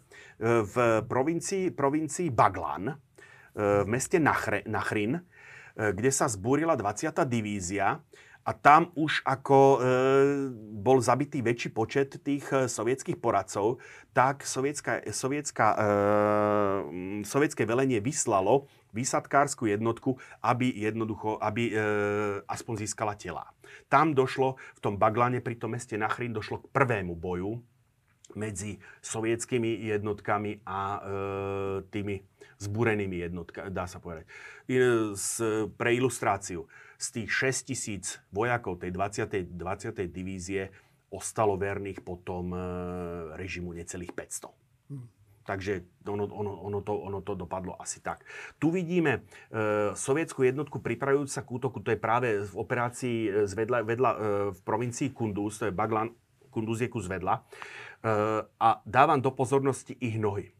v 0.62 0.74
provincii, 1.06 1.70
provincii 1.70 2.30
Baglan, 2.30 2.90
e, 2.90 2.94
v 3.54 3.86
meste 3.86 4.18
Nachre, 4.18 4.66
Nachrin, 4.66 5.18
e, 5.18 5.22
kde 5.94 6.10
sa 6.10 6.26
zbúrila 6.26 6.74
20. 6.74 7.14
divízia 7.26 8.02
a 8.44 8.52
tam 8.52 8.92
už 8.92 9.24
ako 9.24 9.58
e, 9.58 9.78
bol 10.76 11.00
zabitý 11.00 11.40
väčší 11.40 11.72
počet 11.72 12.20
tých 12.20 12.44
e, 12.52 12.68
sovietských 12.68 13.16
poradcov, 13.16 13.80
tak 14.12 14.44
sovietská, 14.44 15.08
sovietská, 15.08 15.66
e, 15.72 15.84
sovietské 17.24 17.64
velenie 17.64 18.04
vyslalo 18.04 18.68
výsadkárskú 18.92 19.66
jednotku, 19.66 20.20
aby 20.44 20.70
jednoducho, 20.70 21.40
aby 21.40 21.72
e, 21.72 21.74
aspoň 22.44 22.84
získala 22.84 23.16
tela. 23.16 23.48
Tam 23.88 24.12
došlo, 24.12 24.60
v 24.76 24.80
tom 24.84 24.94
Baglane 25.00 25.40
pri 25.40 25.56
tom 25.56 25.72
meste 25.72 25.96
Nachrin, 25.96 26.36
došlo 26.36 26.62
k 26.62 26.70
prvému 26.70 27.16
boju 27.16 27.64
medzi 28.36 28.76
sovietskými 29.00 29.88
jednotkami 29.88 30.62
a 30.68 30.80
e, 30.80 31.00
tými 31.88 32.20
zbúrenými 32.60 33.24
jednotkami, 33.24 33.72
dá 33.72 33.88
sa 33.88 33.98
povedať. 33.98 34.28
E, 34.68 35.12
s, 35.16 35.42
pre 35.74 35.96
ilustráciu, 35.96 36.68
z 36.98 37.06
tých 37.20 37.30
6 37.30 37.70
tisíc 37.70 38.04
vojakov 38.30 38.80
tej 38.80 38.90
20. 38.94 39.54
20. 39.54 40.06
divízie 40.08 40.70
ostalo 41.14 41.54
verných 41.54 42.02
potom 42.02 42.50
e, 42.50 42.58
režimu 43.38 43.70
necelých 43.70 44.10
500. 44.10 44.90
Hmm. 44.90 45.06
Takže 45.44 45.84
ono, 46.08 46.24
ono, 46.24 46.52
ono, 46.64 46.78
to, 46.80 46.96
ono 46.96 47.20
to 47.20 47.36
dopadlo 47.36 47.76
asi 47.76 48.00
tak. 48.00 48.24
Tu 48.58 48.72
vidíme 48.72 49.20
e, 49.20 49.92
sovietskú 49.92 50.42
jednotku 50.42 50.80
pripravujúcu 50.80 51.30
sa 51.30 51.44
k 51.44 51.52
útoku, 51.52 51.78
to 51.84 51.92
je 51.92 52.00
práve 52.00 52.42
v 52.42 52.54
operácii 52.56 53.18
e, 53.28 53.30
zvedla, 53.44 53.84
vedla, 53.84 54.10
e, 54.10 54.18
v 54.56 54.60
provincii 54.64 55.12
Kunduz, 55.12 55.60
to 55.60 55.68
je 55.68 55.76
Baglan, 55.76 56.10
Kunduz 56.48 56.80
je 56.80 56.88
kus 56.88 57.06
vedla. 57.06 57.44
E, 57.44 58.40
a 58.48 58.68
dávam 58.88 59.20
do 59.20 59.30
pozornosti 59.30 59.94
ich 60.00 60.16
nohy 60.16 60.50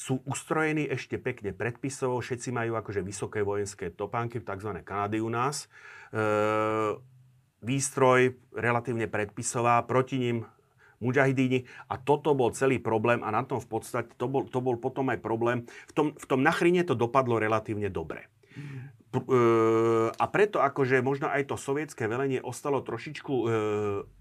sú 0.00 0.24
ustrojení 0.24 0.88
ešte 0.88 1.20
pekne 1.20 1.52
predpisovo, 1.52 2.24
všetci 2.24 2.56
majú 2.56 2.72
akože 2.80 3.04
vysoké 3.04 3.44
vojenské 3.44 3.92
topánky, 3.92 4.40
tzv. 4.40 4.80
Kanady 4.80 5.20
u 5.20 5.28
nás. 5.28 5.68
E, 6.08 6.96
výstroj 7.60 8.32
relatívne 8.56 9.12
predpisová, 9.12 9.84
proti 9.84 10.16
ním 10.16 10.48
mujahidíni 11.04 11.68
a 11.92 12.00
toto 12.00 12.32
bol 12.32 12.56
celý 12.56 12.80
problém 12.80 13.20
a 13.20 13.28
na 13.28 13.44
tom 13.44 13.60
v 13.60 13.68
podstate 13.76 14.16
to 14.16 14.24
bol, 14.24 14.48
to 14.48 14.64
bol 14.64 14.80
potom 14.80 15.12
aj 15.12 15.20
problém. 15.20 15.68
V 15.88 15.92
tom, 15.92 16.06
v 16.16 16.24
tom 16.24 16.40
Nachrine 16.40 16.80
to 16.80 16.96
dopadlo 16.96 17.36
relatívne 17.36 17.92
dobre. 17.92 18.24
E, 19.10 19.20
a 20.16 20.24
preto 20.32 20.64
akože 20.64 21.04
možno 21.04 21.28
aj 21.28 21.50
to 21.50 21.60
sovietské 21.60 22.08
velenie 22.08 22.40
ostalo 22.40 22.80
trošičku 22.80 23.34
e, 23.36 23.46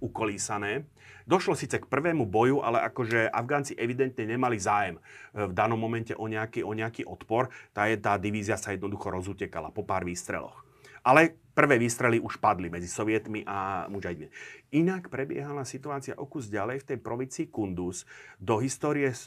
ukolísané. 0.04 0.92
Došlo 1.30 1.54
síce 1.54 1.78
k 1.78 1.86
prvému 1.86 2.26
boju, 2.26 2.66
ale 2.66 2.82
akože 2.90 3.30
Afgánci 3.30 3.78
evidentne 3.78 4.26
nemali 4.26 4.58
zájem 4.58 4.98
e, 4.98 5.02
v 5.46 5.54
danom 5.54 5.78
momente 5.78 6.18
o 6.18 6.26
nejaký, 6.26 6.66
o 6.66 6.74
nejaký 6.74 7.06
odpor. 7.06 7.54
Tá, 7.70 7.86
je, 7.86 8.02
tá 8.02 8.18
divízia 8.18 8.58
sa 8.58 8.74
jednoducho 8.74 9.14
rozutekala 9.14 9.70
po 9.70 9.86
pár 9.86 10.10
výstreloch. 10.10 10.66
Ale 11.06 11.38
prvé 11.54 11.78
výstrely 11.78 12.18
už 12.18 12.42
padli 12.42 12.74
medzi 12.74 12.90
Sovietmi 12.90 13.46
a 13.46 13.86
Mujahidmi. 13.94 14.26
Inak 14.74 15.14
prebiehala 15.14 15.70
situácia 15.70 16.18
o 16.18 16.26
kus 16.26 16.50
ďalej 16.50 16.82
v 16.82 16.88
tej 16.90 16.98
provincii 16.98 17.46
Kunduz. 17.54 18.10
Do 18.42 18.58
histórie 18.58 19.14
e, 19.14 19.18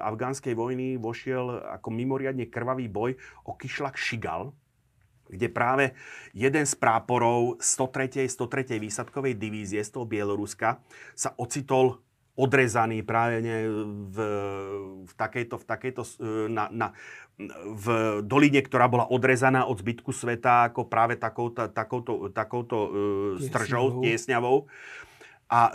afgánskej 0.00 0.56
vojny 0.56 0.96
vošiel 0.96 1.68
ako 1.68 1.92
mimoriadne 1.92 2.48
krvavý 2.48 2.88
boj 2.88 3.20
o 3.44 3.52
Kišlak 3.60 4.00
Šigal, 4.00 4.56
kde 5.32 5.48
práve 5.48 5.96
jeden 6.36 6.68
z 6.68 6.76
práporov 6.76 7.56
103. 7.58 8.28
103. 8.28 8.76
výsadkovej 8.76 9.34
divízie 9.40 9.80
z 9.80 9.96
toho 9.96 10.04
Bieloruska 10.04 10.84
sa 11.16 11.32
ocitol 11.40 12.04
odrezaný 12.32 13.04
práve 13.04 13.44
ne, 13.44 13.68
v, 14.08 14.16
v 15.04 15.12
takejto, 15.16 15.60
v 15.60 15.64
takejto 15.68 16.02
na, 16.48 16.64
na, 16.72 16.86
v 17.76 17.86
doline, 18.24 18.64
ktorá 18.64 18.88
bola 18.88 19.04
odrezaná 19.12 19.68
od 19.68 19.76
zbytku 19.76 20.16
sveta 20.16 20.72
ako 20.72 20.88
práve 20.88 21.20
takouto, 21.20 21.68
takouto, 21.68 22.32
takouto 22.32 22.76
uh, 22.76 22.90
stržou, 23.36 24.00
tiesňavou. 24.00 24.64
A 25.52 25.60
uh, 25.68 25.72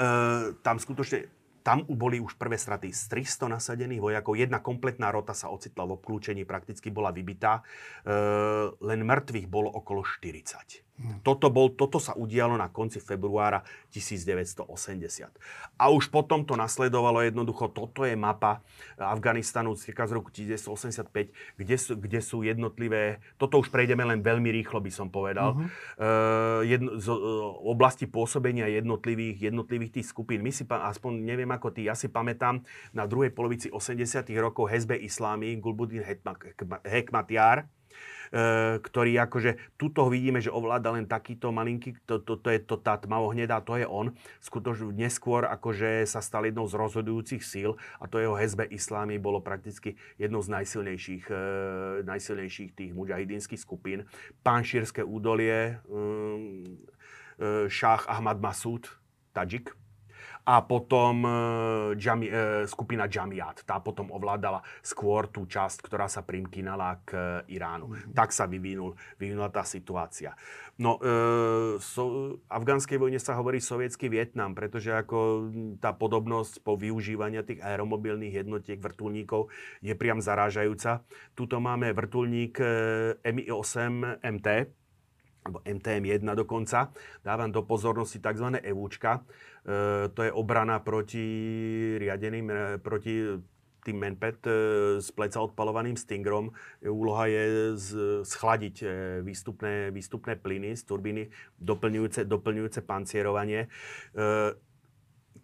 tam 0.65 0.81
skutočne 0.81 1.29
tam 1.67 1.83
boli 1.83 2.23
už 2.23 2.39
prvé 2.39 2.55
straty 2.55 2.95
z 2.95 3.27
300 3.27 3.59
nasadených 3.59 3.99
vojakov. 3.99 4.39
Jedna 4.39 4.63
kompletná 4.63 5.11
rota 5.11 5.35
sa 5.35 5.51
ocitla 5.51 5.83
v 5.83 5.99
obklúčení, 5.99 6.47
prakticky 6.47 6.87
bola 6.87 7.11
vybitá. 7.11 7.59
E, 7.59 8.71
len 8.71 9.03
mŕtvych 9.03 9.51
bolo 9.51 9.75
okolo 9.75 9.99
40. 9.99 10.86
Toto, 11.21 11.53
bol, 11.53 11.77
toto 11.77 12.01
sa 12.01 12.17
udialo 12.17 12.57
na 12.57 12.73
konci 12.73 12.97
februára 12.97 13.61
1980. 13.93 14.65
A 15.77 15.93
už 15.93 16.09
potom 16.09 16.41
to 16.41 16.57
nasledovalo 16.57 17.21
jednoducho, 17.21 17.69
toto 17.69 18.01
je 18.01 18.17
mapa 18.17 18.65
Afganistanu 18.97 19.77
cirka 19.77 20.09
z 20.09 20.17
roku 20.17 20.33
1985, 20.33 21.29
kde 21.53 21.75
sú, 21.77 21.93
kde 22.01 22.19
sú 22.25 22.41
jednotlivé, 22.41 23.21
toto 23.37 23.61
už 23.61 23.69
prejdeme 23.69 24.01
len 24.09 24.25
veľmi 24.25 24.49
rýchlo, 24.49 24.81
by 24.81 24.89
som 24.89 25.13
povedal, 25.13 25.53
uh-huh. 25.53 25.69
uh, 26.01 26.61
jedno, 26.65 26.97
z, 26.97 27.13
uh, 27.13 27.17
oblasti 27.61 28.09
pôsobenia 28.09 28.65
jednotlivých, 28.65 29.53
jednotlivých 29.53 30.01
tých 30.01 30.09
skupín. 30.09 30.41
My 30.41 30.49
si, 30.49 30.65
aspoň 30.65 31.13
neviem 31.21 31.49
ako 31.53 31.77
ty, 31.77 31.85
ja 31.85 31.93
si 31.93 32.09
pamätám 32.09 32.65
na 32.89 33.05
druhej 33.05 33.29
polovici 33.37 33.69
80 33.69 34.25
rokov 34.41 34.65
Hezbe 34.73 34.97
Islámy, 34.97 35.61
Gulbuddin 35.61 36.01
Hekmatyar, 36.81 37.69
E, 37.69 37.76
ktorý 38.83 39.11
akože, 39.23 39.77
tuto 39.79 40.07
vidíme, 40.11 40.43
že 40.43 40.51
ovláda 40.53 40.91
len 40.93 41.07
takýto 41.07 41.49
malinký, 41.51 41.95
to, 42.03 42.19
to, 42.21 42.39
to 42.39 42.49
je 42.51 42.59
to, 42.63 42.75
tá 42.79 42.99
tmavo-hnedá, 42.99 43.63
to 43.63 43.79
je 43.79 43.87
on. 43.87 44.13
Skutočne 44.43 44.91
neskôr 44.93 45.47
akože 45.47 46.03
sa 46.03 46.19
stal 46.19 46.45
jednou 46.45 46.67
z 46.67 46.75
rozhodujúcich 46.75 47.41
síl 47.41 47.79
a 47.97 48.05
to 48.05 48.19
jeho 48.19 48.35
Hezbe 48.35 48.67
Islámy 48.67 49.17
bolo 49.17 49.39
prakticky 49.39 49.95
jednou 50.19 50.43
z 50.43 50.51
najsilnejších, 50.53 51.25
e, 51.31 51.43
najsilnejších 52.03 52.71
tých 52.75 52.91
mujahidínskych 52.93 53.59
skupín. 53.59 54.05
Pánšírske 54.43 55.01
údolie, 55.03 55.57
e, 55.57 55.95
e, 57.39 57.69
šách 57.69 58.11
Ahmad 58.11 58.43
Masud, 58.43 58.83
Tadžik, 59.31 59.71
a 60.47 60.63
potom 60.63 61.27
e, 61.27 61.31
džami, 61.99 62.27
e, 62.31 62.33
skupina 62.71 63.03
Jamiat. 63.11 63.67
Tá 63.67 63.83
potom 63.83 64.07
ovládala 64.15 64.63
skôr 64.79 65.27
tú 65.27 65.43
časť, 65.43 65.83
ktorá 65.83 66.07
sa 66.07 66.23
primkynala 66.23 67.03
k 67.03 67.43
e, 67.43 67.59
Iránu. 67.59 67.91
Mm-hmm. 67.91 68.15
Tak 68.15 68.31
sa 68.31 68.47
vyvinul, 68.47 68.95
vyvinula 69.19 69.51
tá 69.51 69.67
situácia. 69.67 70.39
No, 70.79 71.03
e, 71.03 71.83
so, 71.83 72.39
afgánskej 72.47 72.95
vojne 72.95 73.19
sa 73.19 73.35
hovorí 73.35 73.59
sovietský 73.59 74.07
Vietnam, 74.07 74.55
pretože 74.55 74.95
ako 74.95 75.51
tá 75.83 75.91
podobnosť 75.91 76.63
po 76.63 76.79
využívaní 76.79 77.43
tých 77.43 77.59
aeromobilných 77.59 78.47
jednotiek 78.47 78.79
vrtulníkov 78.79 79.51
je 79.83 79.91
priam 79.99 80.23
zarážajúca. 80.23 81.03
Tuto 81.35 81.59
máme 81.59 81.91
vrtulník 81.91 82.55
Mi-8 83.19 84.23
MT, 84.23 84.47
alebo 85.47 85.63
MTM-1 85.63 86.27
dokonca. 86.35 86.91
Dávam 87.23 87.47
do 87.47 87.63
pozornosti 87.63 88.19
tzv. 88.19 88.59
evúčka. 88.59 89.23
E, 89.63 90.11
to 90.11 90.27
je 90.27 90.31
obrana 90.35 90.83
proti 90.83 91.23
riadeným, 91.95 92.47
e, 92.51 92.55
proti 92.83 93.23
tým 93.87 94.03
Manpad 94.03 94.43
e, 94.43 94.51
s 94.99 95.07
pleca 95.15 95.39
odpalovaným 95.39 95.95
Stingrom. 95.95 96.51
Úloha 96.83 97.31
je 97.31 97.43
z, 97.79 97.87
schladiť 98.27 98.75
výstupné, 99.23 99.95
výstupné 99.95 100.35
plyny 100.35 100.75
z 100.75 100.83
turbíny, 100.83 101.31
doplňujúce, 101.63 102.27
doplňujúce 102.27 102.83
pancierovanie 102.83 103.71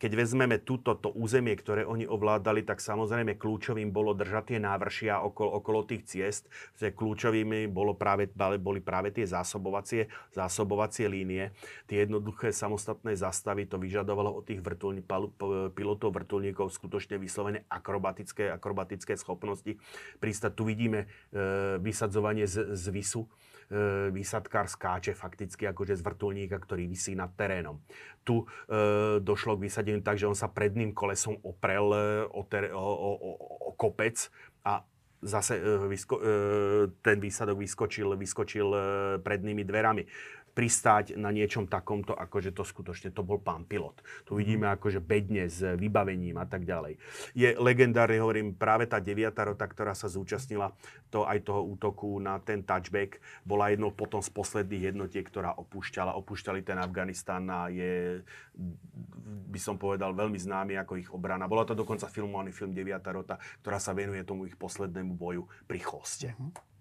keď 0.04 0.20
vezmeme 0.20 0.60
túto 0.60 1.00
to 1.00 1.16
územie, 1.16 1.56
ktoré 1.56 1.88
oni 1.88 2.04
ovládali, 2.04 2.68
tak 2.68 2.84
samozrejme 2.84 3.40
kľúčovým 3.40 3.88
bolo 3.88 4.12
držať 4.12 4.52
tie 4.52 4.60
návršia 4.60 5.24
okolo, 5.24 5.64
okolo 5.64 5.88
tých 5.88 6.04
ciest. 6.04 6.52
Že 6.76 6.92
kľúčovými 6.92 7.72
bolo 7.72 7.96
práve, 7.96 8.28
boli 8.60 8.84
práve 8.84 9.16
tie 9.16 9.24
zásobovacie, 9.24 10.12
zásobovacie 10.36 11.08
línie. 11.08 11.56
Tie 11.88 12.04
jednoduché 12.04 12.52
samostatné 12.52 13.16
zastavy 13.16 13.64
to 13.64 13.80
vyžadovalo 13.80 14.28
od 14.28 14.44
tých 14.44 14.60
vrtulní, 14.60 15.08
pilotov 15.72 16.12
vrtulníkov 16.12 16.76
skutočne 16.76 17.16
vyslovené 17.16 17.64
akrobatické, 17.72 18.52
akrobatické 18.52 19.16
schopnosti. 19.16 19.80
Prístať 20.20 20.52
tu 20.52 20.68
vidíme 20.68 21.08
e, 21.32 21.80
vysadzovanie 21.80 22.44
z, 22.44 22.76
z 22.76 22.92
visu 22.92 23.24
výsadkár 24.12 24.68
skáče 24.68 25.14
fakticky 25.14 25.70
akože 25.70 26.00
z 26.00 26.02
vrtulníka, 26.02 26.58
ktorý 26.60 26.90
vysí 26.90 27.14
nad 27.14 27.32
terénom. 27.36 27.80
Tu 28.24 28.40
e, 28.40 28.46
došlo 29.20 29.60
k 29.60 29.66
vysadeniu 29.68 30.02
tak, 30.02 30.20
že 30.20 30.28
on 30.28 30.38
sa 30.38 30.48
predným 30.48 30.96
kolesom 30.96 31.40
oprel 31.44 31.88
e, 31.92 32.00
o, 32.32 32.42
ter, 32.48 32.72
o, 32.72 32.80
o, 32.80 33.12
o, 33.20 33.72
kopec 33.76 34.32
a 34.64 34.84
zase 35.24 35.56
e, 35.56 35.88
vysko, 35.88 36.16
e, 36.20 36.24
ten 37.00 37.18
výsadok 37.20 37.58
vyskočil, 37.58 38.16
vyskočil 38.20 38.68
e, 38.76 38.80
prednými 39.24 39.64
dverami 39.64 40.04
pristáť 40.54 41.18
na 41.18 41.34
niečom 41.34 41.66
takomto, 41.66 42.14
akože 42.14 42.54
to 42.54 42.62
skutočne 42.62 43.10
to 43.10 43.26
bol 43.26 43.42
pán 43.42 43.66
pilot. 43.66 44.00
Tu 44.24 44.34
mhm. 44.34 44.40
vidíme 44.40 44.66
akože 44.70 45.02
bedne 45.02 45.50
s 45.50 45.60
vybavením 45.60 46.38
a 46.38 46.46
tak 46.46 46.64
ďalej. 46.64 47.02
Je 47.34 47.58
legendárne, 47.58 48.22
hovorím, 48.22 48.54
práve 48.54 48.86
tá 48.86 49.02
deviatá 49.02 49.50
rota, 49.50 49.66
ktorá 49.66 49.98
sa 49.98 50.06
zúčastnila 50.06 50.72
to, 51.10 51.26
aj 51.26 51.46
toho 51.46 51.66
útoku 51.66 52.22
na 52.22 52.38
ten 52.42 52.62
touchback, 52.62 53.18
bola 53.46 53.74
jednou 53.74 53.90
potom 53.94 54.22
z 54.22 54.30
posledných 54.30 54.94
jednotiek, 54.94 55.26
ktorá 55.26 55.58
opúšťala, 55.58 56.18
opúšťali 56.18 56.62
ten 56.62 56.78
Afganistan 56.78 57.46
a 57.50 57.70
je, 57.70 58.22
by 59.50 59.60
som 59.62 59.78
povedal, 59.78 60.14
veľmi 60.14 60.38
známy 60.38 60.78
ako 60.78 60.94
ich 61.02 61.10
obrana. 61.10 61.50
Bola 61.50 61.66
to 61.66 61.78
dokonca 61.78 62.10
filmovaný 62.10 62.54
film 62.54 62.74
9. 62.74 63.02
rota, 63.14 63.42
ktorá 63.62 63.82
sa 63.82 63.94
venuje 63.94 64.22
tomu 64.26 64.46
ich 64.46 64.58
poslednému 64.58 65.14
boju 65.18 65.50
pri 65.66 65.80
choste. 65.82 66.34
Uh-huh. 66.38 66.73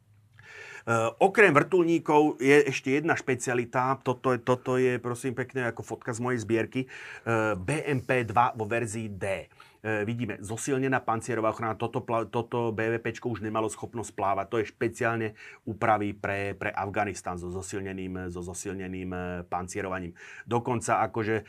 Uh, 0.83 1.15
okrem 1.23 1.55
vrtulníkov 1.55 2.43
je 2.43 2.67
ešte 2.67 2.99
jedna 2.99 3.15
špecialita, 3.15 4.03
toto 4.03 4.35
je, 4.35 4.39
toto 4.43 4.75
je 4.83 4.99
prosím 4.99 5.31
pekne 5.31 5.71
ako 5.71 5.87
fotka 5.87 6.11
z 6.11 6.19
mojej 6.19 6.43
zbierky, 6.43 6.81
uh, 6.83 7.55
BMP-2 7.55 8.35
vo 8.59 8.65
verzii 8.67 9.07
D. 9.15 9.47
E, 9.83 10.07
vidíme 10.07 10.39
zosilnená 10.39 11.03
pancierová 11.03 11.51
ochrana, 11.51 11.75
toto, 11.75 12.07
toto 12.31 12.71
BVP 12.71 13.19
už 13.19 13.43
nemalo 13.43 13.67
schopnosť 13.67 14.15
plávať, 14.15 14.47
to 14.47 14.57
je 14.63 14.71
špeciálne 14.71 15.29
úpravy 15.67 16.15
pre, 16.15 16.55
pre 16.55 16.71
Afganistan 16.71 17.35
so 17.35 17.51
zosilneným, 17.51 18.31
so 18.31 18.47
zosilneným 18.47 19.11
e, 19.11 19.19
pancierovaním. 19.51 20.15
Dokonca 20.47 21.03
akože 21.03 21.37
e, 21.43 21.45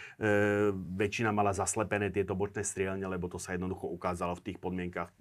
väčšina 0.73 1.29
mala 1.29 1.53
zaslepené 1.53 2.09
tieto 2.09 2.33
bočné 2.33 2.65
strielne, 2.65 3.05
lebo 3.05 3.29
to 3.29 3.37
sa 3.37 3.53
jednoducho 3.53 3.85
ukázalo 3.85 4.33
v 4.41 4.49
tých 4.49 4.57
podmienkach 4.57 5.13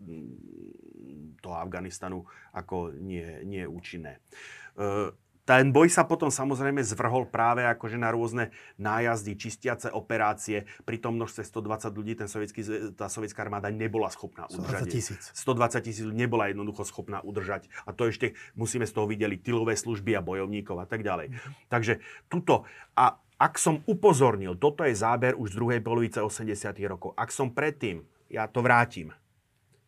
toho 1.44 1.56
Afganistanu 1.60 2.24
ako 2.56 2.96
nie, 2.96 3.44
nie 3.44 3.68
účinné. 3.68 4.24
E, 4.72 5.12
ten 5.42 5.74
boj 5.74 5.90
sa 5.90 6.06
potom 6.06 6.30
samozrejme 6.30 6.78
zvrhol 6.86 7.26
práve 7.26 7.66
akože 7.66 7.98
na 7.98 8.14
rôzne 8.14 8.54
nájazdy, 8.78 9.34
čistiace 9.34 9.90
operácie. 9.90 10.70
Pri 10.86 11.02
tom 11.02 11.18
množstve 11.18 11.42
120 11.42 11.98
ľudí 11.98 12.14
ten 12.14 12.30
sovietský, 12.30 12.62
tá 12.94 13.10
sovietská 13.10 13.42
armáda 13.42 13.66
nebola 13.74 14.06
schopná 14.06 14.46
udržať. 14.46 14.86
120 14.86 14.94
tisíc. 14.94 15.22
120 15.34 15.82
tisíc 15.82 16.06
nebola 16.06 16.46
jednoducho 16.46 16.86
schopná 16.86 17.18
udržať. 17.26 17.66
A 17.82 17.90
to 17.90 18.06
ešte 18.06 18.38
musíme 18.54 18.86
z 18.86 18.94
toho 18.94 19.10
videli 19.10 19.34
tylové 19.34 19.74
služby 19.74 20.14
a 20.14 20.22
bojovníkov 20.22 20.78
a 20.78 20.86
tak 20.86 21.02
ďalej. 21.02 21.34
Mhm. 21.34 21.50
Takže 21.66 21.98
tuto. 22.30 22.62
A 22.94 23.18
ak 23.42 23.58
som 23.58 23.82
upozornil, 23.90 24.54
toto 24.54 24.86
je 24.86 24.94
záber 24.94 25.34
už 25.34 25.50
z 25.50 25.58
druhej 25.58 25.80
polovice 25.82 26.22
80 26.22 26.54
rokov. 26.86 27.18
Ak 27.18 27.34
som 27.34 27.50
predtým, 27.50 28.06
ja 28.30 28.46
to 28.46 28.62
vrátim, 28.62 29.10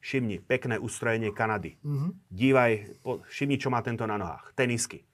všimni, 0.02 0.42
pekné 0.42 0.76
ustrojenie 0.76 1.30
Kanady. 1.30 1.78
Mm-hmm. 1.80 2.10
Dívaj, 2.28 2.72
všimni, 3.30 3.56
čo 3.56 3.72
má 3.72 3.80
tento 3.80 4.04
na 4.04 4.18
nohách. 4.18 4.52
Tenisky. 4.52 5.06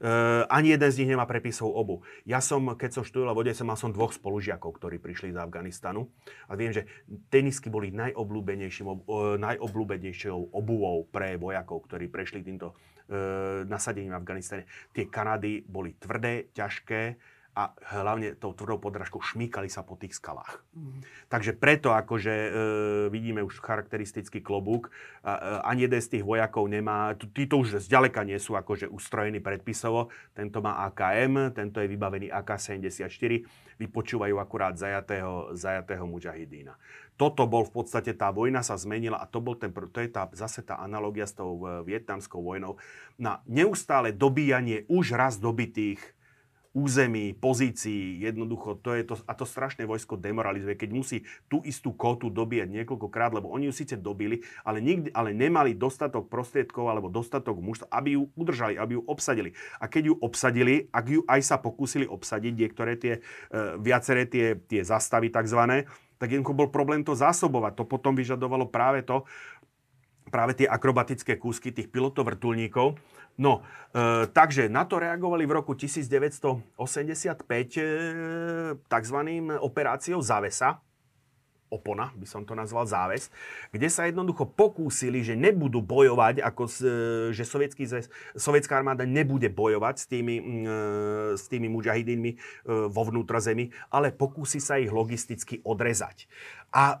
Uh, 0.00 0.44
ani 0.50 0.74
jeden 0.74 0.90
z 0.90 0.98
nich 1.00 1.10
nemá 1.12 1.24
prepisov 1.24 1.70
obu. 1.72 2.02
Ja 2.26 2.42
som, 2.42 2.74
keď 2.74 3.00
som 3.00 3.04
študoval 3.06 3.36
v 3.36 3.40
Odese, 3.46 3.62
mal 3.62 3.78
som 3.78 3.94
dvoch 3.94 4.12
spolužiakov, 4.12 4.76
ktorí 4.80 4.98
prišli 4.98 5.32
z 5.32 5.38
Afganistanu. 5.38 6.10
A 6.50 6.58
viem, 6.58 6.74
že 6.74 6.88
tenisky 7.30 7.70
boli 7.70 7.94
najobľúbenejšou, 7.94 8.84
uh, 8.86 9.38
najobľúbenejšou 9.38 10.52
obuvou 10.56 11.06
pre 11.08 11.38
vojakov, 11.38 11.86
ktorí 11.88 12.10
prešli 12.10 12.42
týmto 12.42 12.74
nasadením 13.66 14.14
v 14.14 14.22
Afganistane. 14.22 14.62
Tie 14.94 15.10
Kanady 15.10 15.66
boli 15.66 15.98
tvrdé, 15.98 16.54
ťažké, 16.54 17.18
a 17.60 17.76
hlavne 18.00 18.32
tou 18.40 18.56
tvrdou 18.56 18.80
podrážkou 18.80 19.20
šmýkali 19.20 19.68
sa 19.68 19.84
po 19.84 19.92
tých 19.92 20.16
skalách. 20.16 20.64
Mm. 20.72 21.04
Takže 21.28 21.52
preto 21.52 21.92
akože 21.92 22.32
e, 22.32 22.50
vidíme 23.12 23.44
už 23.44 23.60
charakteristický 23.60 24.40
klobúk. 24.40 24.88
A, 25.20 25.36
e, 25.36 25.38
ani 25.68 25.84
jeden 25.84 26.00
z 26.00 26.16
tých 26.16 26.24
vojakov 26.24 26.64
nemá, 26.64 27.12
títo 27.36 27.60
už 27.60 27.84
zďaleka 27.84 28.24
nie 28.24 28.40
sú 28.40 28.56
akože 28.56 28.88
ustrojení 28.88 29.44
predpisovo. 29.44 30.08
Tento 30.32 30.64
má 30.64 30.88
AKM, 30.88 31.52
tento 31.52 31.84
je 31.84 31.92
vybavený 31.92 32.32
AK-74, 32.32 33.44
vypočúvajú 33.76 34.40
akurát 34.40 34.80
zajatého, 34.80 35.52
zajatého 35.52 36.08
mužahidína. 36.08 36.80
Toto 37.20 37.44
bol 37.44 37.68
v 37.68 37.84
podstate, 37.84 38.16
tá 38.16 38.32
vojna 38.32 38.64
sa 38.64 38.80
zmenila 38.80 39.20
a 39.20 39.28
to, 39.28 39.44
bol 39.44 39.52
ten, 39.52 39.68
to 39.68 40.00
je 40.00 40.08
tá, 40.08 40.24
zase 40.32 40.64
tá 40.64 40.80
analogia 40.80 41.28
s 41.28 41.36
tou 41.36 41.60
e, 41.68 41.84
vietnamskou 41.84 42.40
vojnou 42.40 42.80
na 43.20 43.44
neustále 43.44 44.16
dobíjanie 44.16 44.88
už 44.88 45.12
raz 45.12 45.36
dobitých 45.36 46.00
území, 46.70 47.34
pozícií, 47.34 48.22
jednoducho, 48.22 48.78
to 48.78 48.94
je 48.94 49.02
to, 49.02 49.18
a 49.26 49.34
to 49.34 49.42
strašné 49.42 49.90
vojsko 49.90 50.14
demoralizuje, 50.14 50.78
keď 50.78 50.90
musí 50.94 51.18
tú 51.50 51.58
istú 51.66 51.90
kotu 51.90 52.30
dobíjať 52.30 52.70
niekoľkokrát, 52.70 53.34
lebo 53.34 53.50
oni 53.50 53.66
ju 53.66 53.74
síce 53.74 53.98
dobili, 53.98 54.46
ale, 54.62 54.78
nikdy, 54.78 55.10
ale 55.10 55.34
nemali 55.34 55.74
dostatok 55.74 56.30
prostriedkov 56.30 56.86
alebo 56.86 57.10
dostatok 57.10 57.58
mužstva, 57.58 57.90
aby 57.90 58.14
ju 58.14 58.30
udržali, 58.38 58.78
aby 58.78 58.98
ju 58.98 59.02
obsadili. 59.02 59.50
A 59.82 59.90
keď 59.90 60.14
ju 60.14 60.14
obsadili, 60.22 60.86
ak 60.94 61.06
ju 61.10 61.20
aj 61.26 61.40
sa 61.42 61.58
pokúsili 61.58 62.06
obsadiť 62.06 62.52
niektoré 62.54 62.94
tie, 62.94 63.18
e, 63.18 63.60
viaceré 63.82 64.30
tie, 64.30 64.54
tie 64.54 64.86
zastavy 64.86 65.26
takzvané, 65.34 65.90
tak 66.22 66.30
jednoducho 66.30 66.54
bol 66.54 66.70
problém 66.70 67.02
to 67.02 67.18
zásobovať. 67.18 67.82
To 67.82 67.84
potom 67.88 68.14
vyžadovalo 68.14 68.70
práve 68.70 69.02
to, 69.02 69.26
práve 70.30 70.54
tie 70.54 70.70
akrobatické 70.70 71.36
kúsky 71.36 71.74
tých 71.74 71.90
pilotov 71.90 72.30
vrtulníkov, 72.30 72.94
No, 73.40 73.64
e, 73.96 74.28
takže 74.28 74.68
na 74.68 74.84
to 74.84 75.00
reagovali 75.00 75.48
v 75.48 75.56
roku 75.56 75.72
1985 75.72 77.80
e, 77.80 77.88
tzv. 78.84 79.18
operáciou 79.64 80.20
Závesa, 80.20 80.84
opona, 81.70 82.10
by 82.18 82.26
som 82.26 82.42
to 82.42 82.58
nazval 82.58 82.84
záves, 82.84 83.30
kde 83.70 83.86
sa 83.86 84.10
jednoducho 84.10 84.44
pokúsili, 84.44 85.22
že 85.22 85.38
nebudú 85.38 85.78
bojovať, 85.80 86.42
ako 86.42 86.62
s, 86.66 86.78
e, 86.82 86.90
že 87.30 87.46
sovietský 87.46 87.86
zväz, 87.86 88.10
sovietská 88.34 88.76
armáda 88.76 89.06
nebude 89.06 89.46
bojovať 89.48 89.94
s 89.96 90.04
tými, 90.10 90.34
e, 90.38 90.44
s 91.38 91.46
tými 91.46 91.70
mujahidinmi 91.70 92.30
e, 92.34 92.36
vo 92.90 93.02
vnútrozemí, 93.06 93.70
ale 93.94 94.10
pokúsi 94.10 94.58
sa 94.58 94.76
ich 94.82 94.90
logisticky 94.90 95.62
odrezať. 95.62 96.26
A 96.70 96.94
e, 96.94 96.96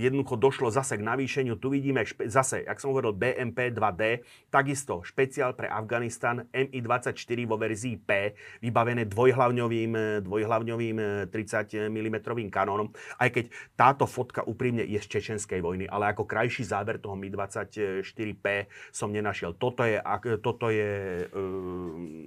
jednoducho 0.00 0.40
došlo 0.40 0.72
zase 0.72 0.96
k 0.96 1.04
navýšeniu. 1.04 1.60
Tu 1.60 1.68
vidíme 1.68 2.00
špe- 2.08 2.32
zase, 2.32 2.64
jak 2.64 2.80
som 2.80 2.96
hovoril, 2.96 3.12
BMP 3.12 3.68
2D, 3.72 4.24
takisto 4.48 5.04
špeciál 5.04 5.52
pre 5.52 5.68
Afganistan 5.68 6.48
MI-24 6.48 7.38
vo 7.44 7.60
verzii 7.60 8.00
P, 8.00 8.32
vybavené 8.64 9.04
dvojhlavňovým, 9.04 10.24
dvojhlavňovým 10.24 11.28
30 11.28 11.92
mm 11.92 12.16
kanónom. 12.48 12.88
Aj 13.20 13.28
keď 13.28 13.52
táto 13.86 14.10
fotka 14.10 14.42
úprimne 14.42 14.82
je 14.82 14.98
z 14.98 15.06
čečenskej 15.06 15.62
vojny, 15.62 15.86
ale 15.86 16.10
ako 16.10 16.26
krajší 16.26 16.66
záber 16.66 16.98
toho 16.98 17.14
Mi-24P 17.14 18.66
som 18.90 19.14
nenašiel. 19.14 19.54
Toto 19.54 19.86
je, 19.86 20.02
toto 20.42 20.74
je 20.74 21.22
e, 21.22 21.34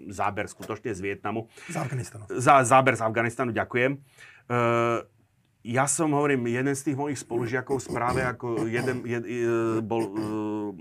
záber 0.08 0.48
skutočne 0.48 0.96
z 0.96 1.04
Vietnamu. 1.04 1.52
Z 1.68 1.76
Afganistanu. 1.84 2.32
Zá, 2.32 2.64
záber 2.64 2.96
z 2.96 3.04
Afganistanu, 3.04 3.52
ďakujem. 3.52 3.92
E, 3.92 4.00
ja 5.68 5.86
som, 5.92 6.16
hovorím, 6.16 6.48
jeden 6.48 6.72
z 6.72 6.88
tých 6.88 6.96
mojich 6.96 7.20
spolužiakov 7.20 7.84
správe 7.84 8.24
ako 8.24 8.64
jeden, 8.72 9.04
jed, 9.04 9.28
jed, 9.28 9.84
bol 9.84 10.04
uh, 10.08 10.72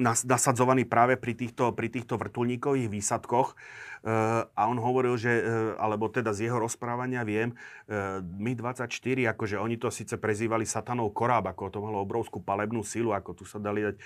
nasadzovaný 0.00 0.88
práve 0.88 1.20
pri 1.20 1.36
týchto, 1.36 1.76
pri 1.76 1.92
týchto 1.92 2.16
vrtulníkových 2.16 2.88
výsadkoch. 2.88 3.54
Uh, 4.00 4.48
a 4.56 4.64
on 4.64 4.80
hovoril, 4.80 5.12
že, 5.20 5.28
uh, 5.28 5.76
alebo 5.76 6.08
teda 6.08 6.32
z 6.32 6.48
jeho 6.48 6.56
rozprávania 6.56 7.20
viem, 7.20 7.52
uh, 7.52 8.24
Mi-24, 8.24 9.36
akože 9.36 9.60
oni 9.60 9.76
to 9.76 9.92
síce 9.92 10.16
prezývali 10.16 10.64
satanov 10.64 11.12
koráb, 11.12 11.52
ako 11.52 11.68
to 11.68 11.84
malo 11.84 12.00
obrovskú 12.00 12.40
palebnú 12.40 12.80
silu, 12.80 13.12
ako 13.12 13.36
tu 13.36 13.44
sa 13.44 13.60
dali 13.60 13.84
dať 13.84 13.96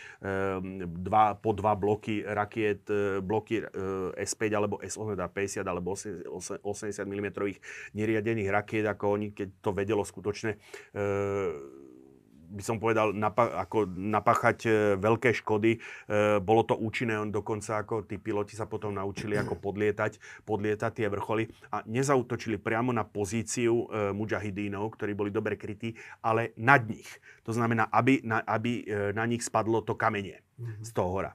dva, 0.99 1.39
po 1.39 1.55
dva 1.55 1.79
bloky 1.79 2.27
rakiet, 2.27 2.91
bloky 3.23 3.62
S5 4.19 4.43
alebo 4.51 4.83
S-50 4.83 5.62
alebo 5.62 5.95
80 5.95 6.66
mm 7.07 7.29
neriadených 7.95 8.51
rakiet, 8.51 8.87
ako 8.91 9.15
oni, 9.15 9.31
keď 9.31 9.49
to 9.62 9.71
vedelo 9.71 10.03
skutočne 10.03 10.59
by 12.55 12.62
som 12.62 12.78
povedal, 12.78 13.10
napa- 13.10 13.59
ako 13.66 13.90
napáchať 13.90 14.59
e, 14.64 14.70
veľké 14.94 15.35
škody. 15.43 15.76
E, 15.76 15.78
bolo 16.39 16.62
to 16.62 16.78
účinné, 16.78 17.18
on 17.18 17.35
dokonca 17.35 17.82
ako 17.82 18.06
tí 18.06 18.22
piloti 18.22 18.55
sa 18.55 18.70
potom 18.70 18.94
naučili 18.94 19.35
ako 19.35 19.59
podlietať, 19.59 20.47
podlietať 20.47 20.90
tie 21.02 21.09
vrcholy 21.10 21.51
a 21.74 21.82
nezautočili 21.82 22.62
priamo 22.62 22.94
na 22.94 23.02
pozíciu 23.02 23.90
e, 23.90 24.14
mujahidínov, 24.14 24.94
ktorí 24.94 25.12
boli 25.18 25.35
dobre 25.35 25.59
krytí, 25.59 25.98
ale 26.22 26.55
nad 26.55 26.86
nich. 26.86 27.10
To 27.43 27.51
znamená, 27.51 27.90
aby 27.90 28.22
na, 28.22 28.40
aby 28.47 28.86
e, 28.86 29.10
na 29.10 29.26
nich 29.26 29.43
spadlo 29.43 29.82
to 29.82 29.98
kamenie 29.98 30.39
mm-hmm. 30.56 30.86
z 30.86 30.90
toho 30.94 31.10
hora. 31.10 31.32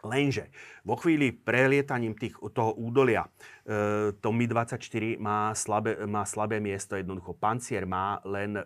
Lenže 0.00 0.48
vo 0.80 0.96
chvíli 0.96 1.28
prelietaním 1.28 2.16
tých, 2.16 2.32
toho 2.56 2.72
údolia 2.72 3.28
e, 3.28 4.16
to 4.16 4.32
Mi-24 4.32 5.20
má 5.20 5.52
slabé, 5.52 6.00
má 6.08 6.24
slabé 6.24 6.56
miesto, 6.56 6.96
jednoducho 6.96 7.36
pancier 7.36 7.84
má 7.84 8.16
len 8.24 8.56
e, 8.56 8.64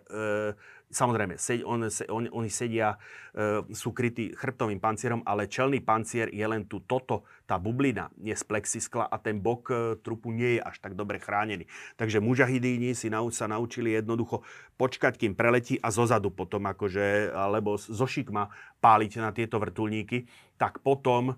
Samozrejme, 0.85 1.41
sed, 1.41 1.65
on, 1.65 1.81
on, 1.89 2.23
oni 2.29 2.49
sedia, 2.53 2.95
e, 3.33 3.65
sú 3.73 3.89
krytí 3.91 4.31
chrbtovým 4.37 4.77
pancierom, 4.77 5.25
ale 5.25 5.49
čelný 5.49 5.81
pancier 5.81 6.29
je 6.29 6.45
len 6.45 6.69
tu 6.69 6.85
toto, 6.85 7.25
tá 7.49 7.57
bublina 7.57 8.13
je 8.21 8.33
z 8.33 8.43
plexiskla 8.45 9.09
a 9.09 9.17
ten 9.17 9.41
bok 9.41 9.61
e, 9.69 9.75
trupu 9.99 10.29
nie 10.29 10.57
je 10.57 10.61
až 10.61 10.77
tak 10.79 10.93
dobre 10.93 11.17
chránený. 11.17 11.65
Takže 11.97 12.21
mužahidíni 12.21 12.93
si 12.93 13.09
nau, 13.09 13.27
sa 13.33 13.49
naučili 13.49 13.97
jednoducho 13.97 14.45
počkať, 14.77 15.17
kým 15.17 15.33
preletí 15.33 15.81
a 15.81 15.89
zozadu 15.89 16.29
potom 16.29 16.63
akože, 16.69 17.33
alebo 17.33 17.81
zo 17.81 18.05
šikma 18.05 18.53
páliť 18.77 19.11
na 19.19 19.33
tieto 19.33 19.57
vrtulníky, 19.57 20.29
tak 20.55 20.79
potom 20.85 21.35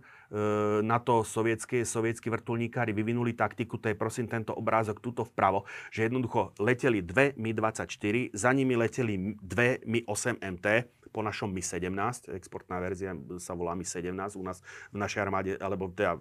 na 0.83 0.99
to 0.99 1.23
sovietské, 1.23 1.87
sovietskí 1.87 2.27
vrtulníkári 2.27 2.91
vyvinuli 2.91 3.31
taktiku, 3.31 3.79
to 3.79 3.87
je 3.87 3.95
prosím 3.95 4.27
tento 4.27 4.51
obrázok 4.51 4.99
tuto 4.99 5.23
vpravo, 5.23 5.63
že 5.87 6.07
jednoducho 6.07 6.51
leteli 6.59 6.99
dve 6.99 7.31
Mi-24, 7.39 8.35
za 8.35 8.51
nimi 8.51 8.75
leteli 8.75 9.39
dve 9.39 9.79
Mi-8MT, 9.87 10.67
po 11.07 11.23
našom 11.23 11.49
Mi-17, 11.49 12.29
exportná 12.35 12.77
verzia 12.77 13.15
sa 13.41 13.57
volá 13.57 13.73
Mi-17 13.73 14.37
u 14.37 14.43
nás 14.43 14.61
v 14.93 14.97
našej 15.01 15.19
armáde, 15.23 15.51
alebo 15.57 15.89
teda 15.89 16.19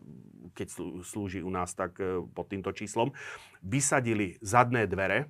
keď 0.57 0.73
slúži 1.05 1.45
u 1.45 1.53
nás, 1.53 1.77
tak 1.77 2.01
e, 2.01 2.25
pod 2.33 2.49
týmto 2.49 2.73
číslom, 2.73 3.13
vysadili 3.61 4.41
zadné 4.41 4.89
dvere, 4.89 5.29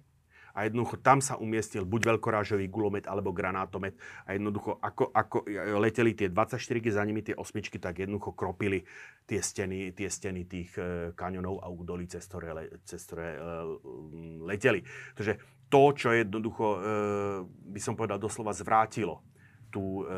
a 0.56 0.64
jednoducho 0.64 0.96
tam 1.04 1.20
sa 1.20 1.36
umiestnil 1.36 1.84
buď 1.84 2.16
veľkorážový 2.16 2.72
gulomet 2.72 3.04
alebo 3.04 3.36
granátomet 3.36 3.92
a 4.24 4.32
jednoducho 4.32 4.80
ako, 4.80 5.12
ako 5.12 5.44
leteli 5.76 6.16
tie 6.16 6.32
24 6.32 6.56
za 6.96 7.04
nimi 7.04 7.20
tie 7.20 7.36
osmičky, 7.36 7.76
tak 7.76 8.00
jednoducho 8.00 8.32
kropili 8.32 8.80
tie 9.28 9.44
steny, 9.44 9.92
tie 9.92 10.08
steny 10.08 10.48
tých 10.48 10.72
e, 10.80 11.12
kaňonov 11.12 11.60
a 11.60 11.68
údolí, 11.68 12.08
cez 12.08 12.24
ktoré, 12.24 12.72
cez 12.88 13.04
ktoré 13.04 13.36
e, 13.36 13.40
leteli. 14.48 14.80
Takže 15.12 15.36
to, 15.68 15.82
čo 15.92 16.16
jednoducho, 16.16 16.64
e, 16.64 16.78
by 17.76 17.80
som 17.84 17.92
povedal, 17.92 18.16
doslova 18.16 18.56
zvrátilo 18.56 19.20
tú 19.68 20.08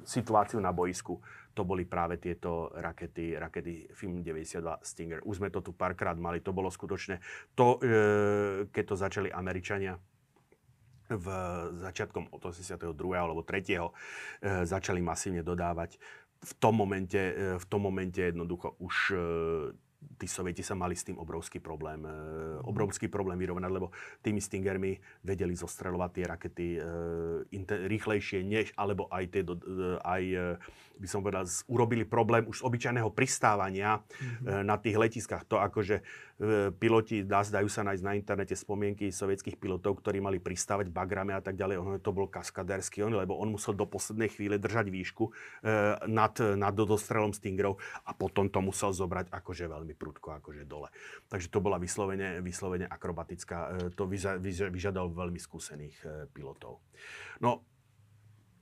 situáciu 0.00 0.64
na 0.64 0.72
boisku, 0.72 1.20
to 1.54 1.62
boli 1.66 1.82
práve 1.84 2.16
tieto 2.22 2.70
rakety, 2.72 3.34
rakety 3.34 3.90
FIM 3.90 4.22
92 4.22 4.80
Stinger. 4.82 5.20
Už 5.26 5.42
sme 5.42 5.50
to 5.50 5.60
tu 5.60 5.74
párkrát 5.74 6.14
mali, 6.14 6.38
to 6.38 6.54
bolo 6.54 6.70
skutočne 6.70 7.18
to, 7.58 7.78
e, 7.82 8.66
keď 8.70 8.84
to 8.86 8.94
začali 8.96 9.28
Američania 9.30 9.98
v 11.10 11.26
začiatkom 11.82 12.30
82. 12.30 12.94
alebo 13.18 13.42
3. 13.42 13.66
E, 13.66 13.90
začali 14.62 15.02
masívne 15.02 15.42
dodávať. 15.42 15.98
V 16.40 16.52
tom 16.56 16.78
momente, 16.78 17.18
e, 17.18 17.58
v 17.58 17.64
tom 17.66 17.82
momente 17.82 18.22
jednoducho 18.22 18.78
už 18.78 18.96
tí 20.16 20.24
sovieti 20.24 20.64
sa 20.64 20.72
mali 20.72 20.96
s 20.96 21.04
tým 21.04 21.20
obrovský 21.20 21.60
problém, 21.60 22.00
obrovský 22.64 23.12
problém 23.12 23.36
vyrovnať, 23.36 23.68
lebo 23.68 23.92
tými 24.24 24.40
Stingermi 24.40 24.96
vedeli 25.20 25.52
zostreľovať 25.52 26.10
tie 26.16 26.24
rakety 26.24 26.66
rýchlejšie 27.68 28.40
než, 28.40 28.72
alebo 28.80 29.12
aj, 29.12 29.24
tie, 29.28 29.44
aj 30.00 30.22
by 31.00 31.08
som 31.08 31.24
povedal, 31.24 31.48
urobili 31.66 32.04
problém 32.04 32.44
už 32.44 32.60
z 32.60 32.66
obyčajného 32.68 33.10
pristávania 33.16 33.98
mm-hmm. 33.98 34.60
na 34.68 34.76
tých 34.76 35.00
letiskách. 35.00 35.48
To 35.48 35.56
akože 35.56 35.96
e, 35.98 36.02
piloti, 36.76 37.24
dá, 37.24 37.40
sa 37.40 37.82
nájsť 37.82 38.04
na 38.04 38.12
internete 38.12 38.52
spomienky 38.52 39.08
sovietských 39.08 39.56
pilotov, 39.56 40.04
ktorí 40.04 40.20
mali 40.20 40.36
pristávať 40.36 40.92
bagrame 40.92 41.32
a 41.32 41.40
tak 41.40 41.56
ďalej. 41.56 41.80
Ono 41.80 41.96
to 41.96 42.12
bol 42.12 42.28
kaskaderský 42.28 43.00
on, 43.08 43.16
lebo 43.16 43.40
on 43.40 43.48
musel 43.48 43.72
do 43.72 43.88
poslednej 43.88 44.28
chvíle 44.28 44.60
držať 44.60 44.92
výšku 44.92 45.24
e, 45.24 45.32
nad, 46.04 46.36
nad 46.36 46.74
dostrelom 46.76 47.32
Stingerov 47.32 47.80
a 48.04 48.12
potom 48.12 48.52
to 48.52 48.60
musel 48.60 48.92
zobrať 48.92 49.32
akože 49.32 49.64
veľmi 49.64 49.96
prudko 49.96 50.36
akože 50.36 50.68
dole. 50.68 50.92
Takže 51.32 51.48
to 51.48 51.58
bola 51.64 51.80
vyslovene, 51.80 52.44
vyslovene 52.44 52.84
akrobatická, 52.84 53.56
e, 53.56 53.96
to 53.96 54.04
vyža, 54.04 54.36
vyžadal 54.68 55.08
veľmi 55.08 55.40
skúsených 55.40 55.96
e, 56.04 56.06
pilotov. 56.28 56.84
No, 57.40 57.64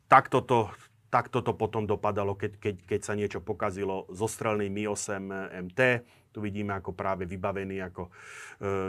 takto 0.07 0.45
to 0.47 0.71
tak 1.09 1.33
toto 1.33 1.57
potom 1.57 1.89
dopadalo, 1.89 2.37
keď, 2.37 2.61
keď, 2.61 2.75
keď 2.85 3.01
sa 3.01 3.17
niečo 3.17 3.41
pokazilo 3.41 4.05
zo 4.13 4.29
strelný 4.29 4.69
Mi-8 4.69 5.25
MT. 5.73 5.81
Tu 6.29 6.39
vidíme 6.45 6.77
ako 6.77 6.93
práve 6.93 7.25
vybavený 7.25 7.81
ako 7.89 8.03
e, 8.07 8.11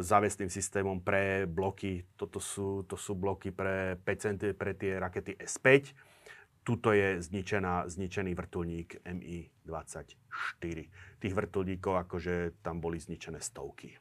závesným 0.03 0.51
systémom 0.51 0.99
pre 0.99 1.47
bloky. 1.47 2.03
Toto 2.19 2.43
sú, 2.43 2.83
to 2.83 2.99
sú 2.99 3.15
bloky 3.15 3.55
pre, 3.55 3.95
5 4.03 4.19
cm, 4.19 4.51
pre 4.59 4.75
tie 4.75 4.99
rakety 4.99 5.39
S5. 5.39 5.95
Tuto 6.67 6.91
je 6.91 7.23
zničená, 7.23 7.87
zničený 7.87 8.35
vrtulník 8.35 8.99
Mi-24. 9.07 10.75
Tých 11.23 11.33
vrtulníkov 11.33 12.03
akože 12.03 12.59
tam 12.59 12.83
boli 12.83 12.99
zničené 12.99 13.39
stovky. 13.39 13.95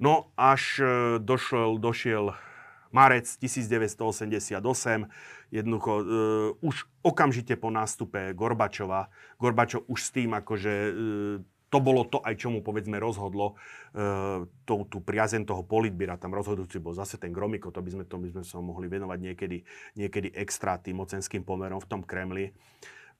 No 0.00 0.32
až 0.40 0.80
e, 0.80 0.88
došiel, 1.20 1.76
došiel 1.76 2.32
marec 2.90 3.26
1988, 3.38 4.60
jednoducho 5.50 5.92
uh, 5.98 6.04
už 6.66 6.86
okamžite 7.02 7.54
po 7.58 7.70
nástupe 7.70 8.34
Gorbačova, 8.34 9.10
Gorbačov 9.38 9.86
už 9.86 9.98
s 9.98 10.10
tým 10.10 10.34
akože 10.34 10.72
uh, 10.90 11.60
to 11.70 11.78
bolo 11.78 12.02
to 12.02 12.18
aj, 12.26 12.34
čo 12.34 12.50
mu 12.50 12.66
povedzme 12.66 12.98
rozhodlo 12.98 13.54
uh, 13.54 14.42
tú, 14.66 14.82
tú 14.90 14.98
priazen 14.98 15.46
toho 15.46 15.62
politbíra. 15.62 16.18
Tam 16.18 16.34
rozhodujúci 16.34 16.82
bol 16.82 16.92
zase 16.98 17.14
ten 17.16 17.30
Gromiko, 17.30 17.70
to 17.70 17.78
by 17.78 17.90
sme, 17.94 18.04
to 18.10 18.18
by 18.18 18.28
sme 18.34 18.42
sa 18.42 18.58
mohli 18.58 18.90
venovať 18.90 19.18
niekedy, 19.22 19.62
niekedy 19.94 20.34
extra 20.34 20.82
tým 20.82 20.98
mocenským 20.98 21.46
pomerom 21.46 21.78
v 21.78 21.88
tom 21.88 22.02
Kremli. 22.02 22.50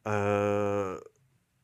Uh, 0.02 0.98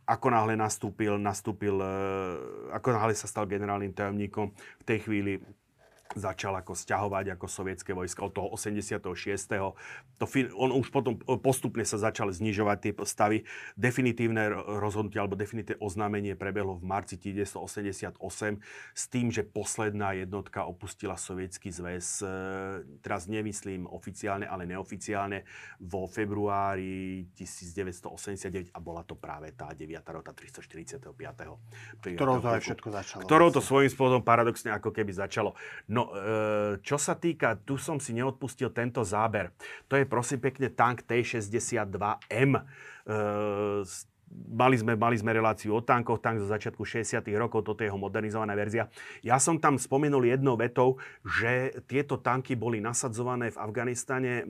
ako 0.06 0.26
náhle 0.30 0.54
nastúpil, 0.54 1.18
nastúpil, 1.18 1.74
uh, 1.82 2.70
ako 2.70 2.94
náhle 2.94 3.18
sa 3.18 3.26
stal 3.26 3.50
generálnym 3.50 3.90
tajomníkom, 3.90 4.54
v 4.54 4.84
tej 4.86 4.98
chvíli 5.02 5.42
začal 6.14 6.54
ako 6.54 6.78
stiahovať 6.78 7.34
ako 7.34 7.46
sovietské 7.50 7.90
vojska 7.96 8.22
od 8.22 8.32
toho 8.36 8.48
86. 8.54 9.02
To, 10.16 10.24
on 10.54 10.70
už 10.76 10.88
potom 10.94 11.18
postupne 11.42 11.82
sa 11.82 11.98
začal 11.98 12.30
znižovať 12.30 12.78
tie 12.78 12.92
stavy. 13.02 13.42
Definitívne 13.74 14.52
rozhodnutie 14.80 15.18
alebo 15.18 15.34
definitívne 15.34 15.82
oznámenie 15.82 16.38
prebehlo 16.38 16.78
v 16.78 16.84
marci 16.86 17.18
1988 17.18 18.20
s 18.94 19.04
tým, 19.10 19.32
že 19.34 19.42
posledná 19.42 20.14
jednotka 20.14 20.64
opustila 20.64 21.18
sovietský 21.18 21.72
zväz. 21.72 22.22
E, 22.22 22.26
teraz 23.02 23.26
nemyslím 23.26 23.88
oficiálne, 23.88 24.46
ale 24.46 24.68
neoficiálne 24.68 25.42
vo 25.82 26.06
februári 26.06 27.26
1989 27.34 28.72
a 28.72 28.78
bola 28.78 29.02
to 29.02 29.16
práve 29.16 29.52
tá 29.56 29.72
9. 29.72 30.00
rota 30.12 30.32
345. 30.36 31.12
Ktorou 32.16 32.36
to 32.40 32.48
aj 32.52 32.60
všetko 32.62 32.88
začalo. 32.92 33.20
Ktorou 33.24 33.48
to 33.52 33.60
svojím 33.64 33.90
spôsobom 33.90 34.24
paradoxne 34.24 34.72
ako 34.72 34.92
keby 34.92 35.12
začalo. 35.16 35.56
No, 35.97 36.12
e, 36.12 36.77
čo 36.85 37.01
sa 37.01 37.16
týka, 37.16 37.56
tu 37.64 37.81
som 37.81 37.97
si 37.97 38.12
neodpustil 38.12 38.68
tento 38.77 39.01
záber. 39.01 39.56
To 39.89 39.97
je 39.97 40.05
prosím 40.05 40.44
pekne 40.44 40.68
tank 40.68 41.09
T-62M. 41.09 42.52
E, 42.52 42.62
Mali 44.27 44.74
sme, 44.74 44.98
mali 44.98 45.14
sme 45.14 45.39
reláciu 45.39 45.78
o 45.78 45.86
tankoch, 45.86 46.18
tank 46.18 46.43
zo 46.43 46.51
začiatku 46.51 46.82
60. 46.82 47.23
rokov, 47.39 47.62
toto 47.62 47.86
je 47.86 47.89
jeho 47.89 47.97
modernizovaná 47.97 48.59
verzia. 48.59 48.90
Ja 49.23 49.39
som 49.39 49.62
tam 49.62 49.78
spomenul 49.78 50.27
jednou 50.27 50.59
vetou, 50.59 50.98
že 51.23 51.70
tieto 51.86 52.18
tanky 52.18 52.59
boli 52.59 52.82
nasadzované 52.82 53.55
v 53.55 53.60
Afganistane 53.62 54.43
e, 54.43 54.44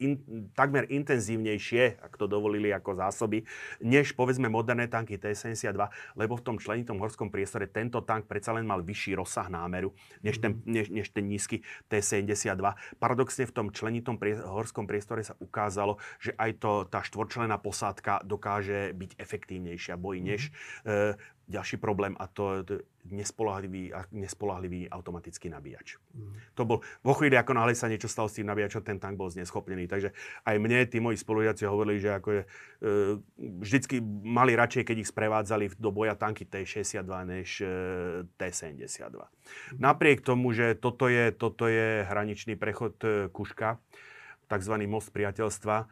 in, 0.00 0.20
takmer 0.56 0.88
intenzívnejšie, 0.88 2.00
ak 2.00 2.16
to 2.16 2.30
dovolili 2.30 2.72
ako 2.72 2.96
zásoby, 2.96 3.44
než 3.82 4.16
povedzme 4.16 4.48
moderné 4.48 4.88
tanky 4.88 5.18
T-72, 5.18 5.76
lebo 6.16 6.34
v 6.38 6.42
tom 6.44 6.56
členitom 6.56 6.96
horskom 7.02 7.28
priestore 7.28 7.68
tento 7.68 8.00
tank 8.00 8.30
predsa 8.30 8.56
len 8.56 8.64
mal 8.64 8.80
vyšší 8.80 9.18
rozsah 9.18 9.50
námeru, 9.52 9.92
než 10.24 10.38
ten, 10.38 10.58
mhm. 10.58 10.64
než, 10.66 10.86
než 10.88 11.06
ten 11.12 11.24
nízky 11.28 11.60
T-72. 11.92 12.64
Paradoxne 12.96 13.44
v 13.44 13.52
tom 13.52 13.66
členitom 13.74 14.16
prie, 14.16 14.38
horskom 14.38 14.88
priestore 14.88 15.26
sa 15.26 15.36
ukázalo, 15.38 16.00
že 16.22 16.32
aj 16.38 16.50
to, 16.62 16.72
tá 16.88 17.04
štvorčlená 17.04 17.58
posádka 17.58 18.22
dokáže 18.24 18.94
byť 18.94 19.10
efektívnejšia 19.18 19.94
boji, 19.98 20.20
než 20.22 20.40
e, 20.86 21.18
ďalší 21.52 21.76
problém 21.76 22.16
a 22.16 22.24
to 22.26 22.64
je 22.64 22.80
nespolahlivý, 23.12 23.92
nespolahlivý 24.14 24.88
automatický 24.88 25.52
nabíjač. 25.52 26.00
Mm. 26.14 26.32
To 26.54 26.62
bol, 26.64 26.78
vo 27.04 27.12
chvíli, 27.18 27.36
ako 27.36 27.52
náhle 27.52 27.76
sa 27.76 27.90
niečo 27.90 28.08
stalo 28.08 28.30
s 28.30 28.38
tým 28.40 28.48
nabíjačom, 28.48 28.80
ten 28.80 28.96
tank 28.96 29.20
bol 29.20 29.28
zneschopnený. 29.28 29.90
Takže 29.90 30.14
aj 30.48 30.56
mne, 30.56 30.86
tí 30.88 31.02
moji 31.02 31.18
spolužiaci 31.20 31.68
hovorili, 31.68 32.00
že 32.00 32.14
ako 32.14 32.28
je, 32.30 32.42
e, 32.42 32.48
vždycky 33.60 34.00
mali 34.24 34.56
radšej, 34.56 34.86
keď 34.86 34.96
ich 35.02 35.10
sprevádzali 35.10 35.76
do 35.76 35.90
boja 35.92 36.16
tanky 36.16 36.48
T-62 36.48 37.12
než 37.26 37.48
e, 37.60 37.72
T-72. 38.38 39.18
Mm. 39.18 39.28
Napriek 39.82 40.24
tomu, 40.24 40.54
že 40.56 40.78
toto 40.78 41.10
je, 41.10 41.34
toto 41.34 41.68
je 41.68 42.06
hraničný 42.06 42.56
prechod 42.56 42.96
e, 43.04 43.28
Kuška, 43.28 43.82
tzv. 44.46 44.74
most 44.86 45.10
priateľstva, 45.10 45.88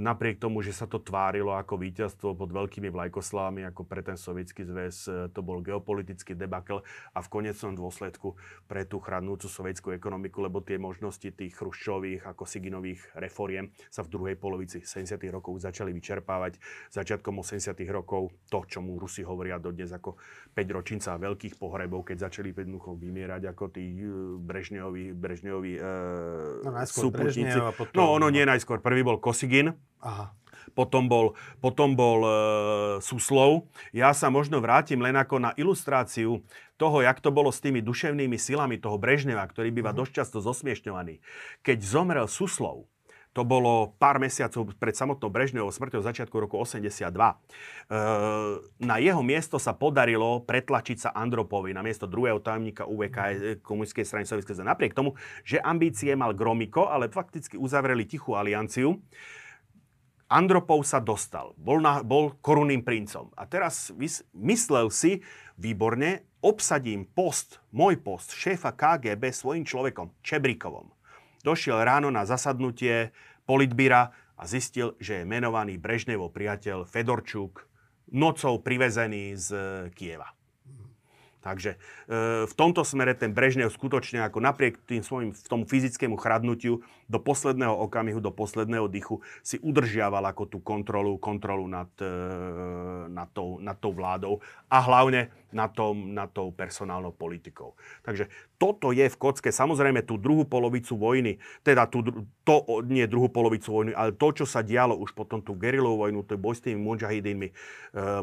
napriek 0.00 0.40
tomu, 0.40 0.64
že 0.64 0.72
sa 0.72 0.88
to 0.88 0.96
tvárilo 0.96 1.52
ako 1.52 1.76
víťazstvo 1.76 2.32
pod 2.32 2.48
veľkými 2.48 2.88
vlajkoslávami, 2.88 3.68
ako 3.68 3.84
pre 3.84 4.00
ten 4.00 4.16
sovietský 4.16 4.64
zväz, 4.64 4.96
eh, 5.08 5.14
to 5.28 5.44
bol 5.44 5.60
geopolitický 5.60 6.32
debakel 6.32 6.80
a 7.12 7.18
v 7.20 7.28
konečnom 7.28 7.76
dôsledku 7.76 8.40
pre 8.64 8.88
tú 8.88 9.04
chradnúcu 9.04 9.44
sovietskú 9.44 9.92
ekonomiku, 9.92 10.40
lebo 10.40 10.64
tie 10.64 10.80
možnosti 10.80 11.28
tých 11.28 11.52
chruščových 11.60 12.24
ako 12.24 12.48
Siginových 12.48 13.04
reforiem 13.20 13.68
sa 13.92 14.00
v 14.00 14.12
druhej 14.16 14.36
polovici 14.40 14.80
70. 14.80 15.20
rokov 15.28 15.60
začali 15.60 15.92
vyčerpávať. 15.92 16.56
Začiatkom 16.88 17.44
80. 17.44 17.76
rokov 17.92 18.32
to, 18.48 18.64
čo 18.64 18.80
mu 18.80 18.96
Rusi 18.96 19.20
hovoria 19.28 19.60
dodnes 19.60 19.92
ako 19.92 20.16
5 20.56 20.76
ročinca 20.76 21.20
veľkých 21.20 21.60
pohrebov, 21.60 22.08
keď 22.08 22.32
začali 22.32 22.56
jednoducho 22.56 22.96
vymierať 22.96 23.52
ako 23.52 23.64
tí 23.68 23.84
eh, 23.92 24.08
Brežneovi, 24.40 25.12
Brežneovi 25.12 25.72
e, 25.76 25.80
no, 26.64 26.70
súputníci. 26.86 27.58
Potom... 27.76 27.96
No 27.96 28.16
ono 28.16 28.32
nie 28.32 28.46
najskôr. 28.46 28.80
Prvý 28.80 29.04
bol 29.04 29.20
Kosigin. 29.34 29.74
Aha. 29.98 30.30
Potom 30.78 31.10
bol, 31.10 31.34
potom 31.58 31.98
bol 31.98 32.22
e, 32.22 32.30
Suslov. 33.02 33.66
Ja 33.90 34.14
sa 34.14 34.30
možno 34.30 34.62
vrátim 34.62 35.02
len 35.02 35.14
ako 35.18 35.42
na 35.42 35.50
ilustráciu 35.58 36.46
toho, 36.78 36.96
jak 37.02 37.18
to 37.18 37.34
bolo 37.34 37.50
s 37.50 37.58
tými 37.58 37.82
duševnými 37.82 38.38
silami 38.38 38.78
toho 38.78 38.94
Brežneva, 38.94 39.42
ktorý 39.46 39.74
býva 39.74 39.90
uh-huh. 39.90 40.06
dosť 40.06 40.12
často 40.22 40.38
zosmiešňovaný. 40.38 41.18
Keď 41.66 41.78
zomrel 41.82 42.26
Suslov, 42.30 42.86
to 43.34 43.42
bolo 43.42 43.98
pár 43.98 44.22
mesiacov 44.22 44.78
pred 44.78 44.94
samotnou 44.94 45.26
Brežnevou 45.26 45.74
smrťou 45.74 46.06
začiatku 46.06 46.38
roku 46.38 46.54
82. 46.62 47.10
E, 47.10 47.34
na 48.78 48.96
jeho 49.02 49.18
miesto 49.26 49.58
sa 49.58 49.74
podarilo 49.74 50.46
pretlačiť 50.46 50.96
sa 51.02 51.10
Andropovi 51.10 51.74
na 51.74 51.82
miesto 51.82 52.06
druhého 52.06 52.38
tajomníka 52.38 52.86
UVK 52.86 53.18
komunistickej 53.66 54.06
strany 54.06 54.24
Sovjetskej 54.24 54.62
zem. 54.62 54.70
Napriek 54.70 54.94
tomu, 54.94 55.18
že 55.42 55.58
ambície 55.58 56.14
mal 56.14 56.30
Gromiko, 56.30 56.86
ale 56.86 57.10
fakticky 57.10 57.58
uzavreli 57.58 58.06
tichú 58.06 58.38
alianciu. 58.38 59.02
Andropov 60.30 60.86
sa 60.86 61.02
dostal, 61.02 61.52
bol, 61.58 61.82
na, 61.82 62.06
bol 62.06 62.38
korunným 62.38 62.86
princom. 62.86 63.34
A 63.34 63.50
teraz 63.50 63.90
myslel 64.32 64.88
si, 64.94 65.20
výborne, 65.58 66.24
obsadím 66.38 67.02
post, 67.04 67.58
môj 67.74 67.98
post 67.98 68.32
šéfa 68.32 68.72
KGB 68.72 69.34
svojim 69.34 69.66
človekom, 69.66 70.14
Čebrikovom 70.22 70.93
došiel 71.44 71.84
ráno 71.84 72.08
na 72.08 72.24
zasadnutie 72.24 73.12
politbíra 73.44 74.16
a 74.34 74.42
zistil, 74.48 74.96
že 74.98 75.22
je 75.22 75.28
menovaný 75.28 75.76
Brežnevo 75.76 76.32
priateľ 76.32 76.88
Fedorčuk, 76.88 77.68
nocou 78.10 78.58
privezený 78.58 79.36
z 79.36 79.48
Kieva. 79.92 80.32
Takže 81.44 81.76
e, 81.76 81.78
v 82.48 82.54
tomto 82.56 82.80
smere 82.88 83.12
ten 83.12 83.36
Brežnev 83.36 83.68
skutočne 83.68 84.24
ako 84.24 84.40
napriek 84.40 84.80
tým 84.88 85.04
svojim 85.04 85.36
v 85.36 85.44
tomu 85.44 85.68
fyzickému 85.68 86.16
chradnutiu 86.16 86.80
do 87.04 87.18
posledného 87.20 87.76
okamihu, 87.84 88.20
do 88.20 88.32
posledného 88.32 88.88
dychu 88.88 89.20
si 89.44 89.60
udržiaval 89.60 90.24
ako 90.32 90.48
tú 90.48 90.58
kontrolu, 90.64 91.20
kontrolu 91.20 91.68
nad, 91.68 91.90
e, 92.00 92.08
nad, 93.12 93.28
tou, 93.32 93.60
nad 93.60 93.76
tou 93.76 93.92
vládou 93.92 94.40
a 94.72 94.78
hlavne 94.80 95.28
nad, 95.54 95.70
tom, 95.70 96.10
nad 96.10 96.32
tou 96.34 96.50
personálnou 96.50 97.14
politikou. 97.14 97.78
Takže 98.02 98.26
toto 98.58 98.90
je 98.90 99.06
v 99.06 99.16
kocke. 99.20 99.54
Samozrejme 99.54 100.02
tú 100.02 100.18
druhú 100.18 100.42
polovicu 100.48 100.98
vojny, 100.98 101.38
teda 101.62 101.86
tú, 101.86 102.02
to 102.42 102.82
nie 102.88 103.06
druhú 103.06 103.30
polovicu 103.30 103.70
vojny, 103.70 103.92
ale 103.94 104.16
to, 104.16 104.42
čo 104.42 104.44
sa 104.48 104.64
dialo 104.66 104.98
už 104.98 105.14
potom 105.14 105.44
tú 105.44 105.54
gerilovú 105.54 106.08
vojnu, 106.08 106.26
to 106.26 106.34
boj 106.40 106.58
s 106.58 106.64
tými 106.64 106.80
mujahidinmi, 106.82 107.48
e, 107.48 107.54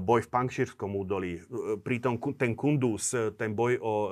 boj 0.03 0.27
v 0.27 0.29
Pankšírskom 0.29 0.91
údolí, 0.97 1.39
pritom 1.85 2.19
ten 2.35 2.57
Kunduz, 2.57 3.15
ten 3.39 3.55
boj 3.55 3.79
o 3.79 3.93
e, 3.93 4.11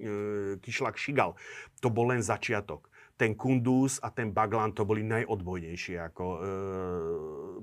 e, 0.00 0.10
Kišlak 0.58 0.98
Šigal, 0.98 1.38
to 1.78 1.92
bol 1.92 2.10
len 2.10 2.24
začiatok 2.24 2.90
ten 3.18 3.34
Kunduz 3.34 3.98
a 3.98 4.14
ten 4.14 4.30
Baglan 4.30 4.70
to 4.70 4.86
boli 4.86 5.02
najodbojnejšie 5.02 5.98
ako 6.06 6.24
e, 6.24 6.38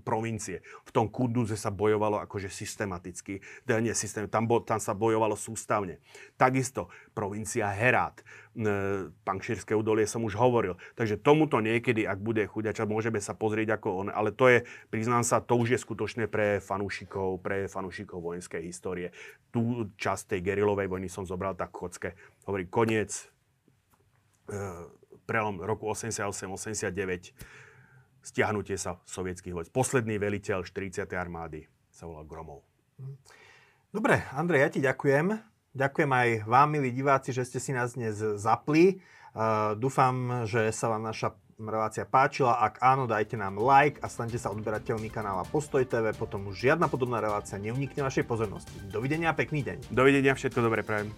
provincie. 0.04 0.60
V 0.84 0.92
tom 0.92 1.08
Kunduze 1.08 1.56
sa 1.56 1.72
bojovalo 1.72 2.20
akože 2.20 2.52
systematicky, 2.52 3.40
teda 3.64 3.80
nie 3.80 3.96
systém, 3.96 4.28
tam, 4.28 4.52
bo, 4.52 4.60
tam 4.60 4.84
sa 4.84 4.92
bojovalo 4.92 5.40
sústavne. 5.40 6.04
Takisto 6.36 6.92
provincia 7.16 7.72
Herát, 7.72 8.20
e, 8.20 9.08
Pankšírske 9.24 9.72
údolie 9.72 10.04
som 10.04 10.28
už 10.28 10.36
hovoril. 10.36 10.76
Takže 11.00 11.24
tomuto 11.24 11.64
niekedy, 11.64 12.04
ak 12.04 12.20
bude 12.20 12.44
chuďača, 12.44 12.84
môžeme 12.84 13.24
sa 13.24 13.32
pozrieť 13.32 13.80
ako 13.80 13.88
on, 14.04 14.08
ale 14.12 14.36
to 14.36 14.52
je, 14.52 14.68
priznám 14.92 15.24
sa, 15.24 15.40
to 15.40 15.56
už 15.56 15.72
je 15.72 15.80
skutočne 15.80 16.28
pre 16.28 16.60
fanúšikov, 16.60 17.40
pre 17.40 17.72
fanúšikov 17.72 18.20
vojenskej 18.20 18.60
histórie. 18.68 19.16
Tú 19.56 19.88
časť 19.96 20.36
tej 20.36 20.52
gerilovej 20.52 20.92
vojny 20.92 21.08
som 21.08 21.24
zobral 21.24 21.56
tak 21.56 21.72
chocke. 21.72 22.12
Hovorí, 22.44 22.68
koniec 22.68 23.32
e, 24.52 25.05
prelom 25.26 25.60
roku 25.62 25.90
88-89 25.90 27.34
stiahnutie 28.26 28.78
sa 28.82 28.98
sovietských 29.06 29.54
vojsk. 29.54 29.70
Posledný 29.70 30.18
veliteľ 30.18 30.66
40. 30.66 31.06
armády 31.14 31.70
sa 31.94 32.10
volal 32.10 32.26
Gromov. 32.26 32.66
Dobre, 33.94 34.26
Andrej, 34.34 34.60
ja 34.66 34.70
ti 34.74 34.80
ďakujem. 34.82 35.38
Ďakujem 35.76 36.12
aj 36.12 36.30
vám, 36.48 36.68
milí 36.72 36.90
diváci, 36.90 37.36
že 37.36 37.46
ste 37.46 37.60
si 37.62 37.72
nás 37.76 37.94
dnes 37.94 38.18
zapli. 38.40 39.04
Uh, 39.36 39.76
dúfam, 39.76 40.48
že 40.48 40.72
sa 40.72 40.88
vám 40.88 41.04
naša 41.04 41.36
relácia 41.60 42.04
páčila. 42.04 42.60
Ak 42.60 42.84
áno, 42.84 43.08
dajte 43.08 43.40
nám 43.40 43.60
like 43.60 44.00
a 44.04 44.12
stante 44.12 44.36
sa 44.36 44.52
odberateľmi 44.52 45.08
kanála 45.08 45.48
Postoj 45.48 45.84
TV. 45.88 46.12
Potom 46.16 46.52
už 46.52 46.56
žiadna 46.56 46.92
podobná 46.92 47.24
relácia 47.24 47.56
neunikne 47.56 48.04
vašej 48.04 48.28
pozornosti. 48.28 48.72
Dovidenia 48.92 49.32
a 49.32 49.36
pekný 49.36 49.64
deň. 49.64 49.92
Dovidenia, 49.92 50.36
všetko 50.36 50.60
dobré 50.60 50.84
prajem. 50.84 51.12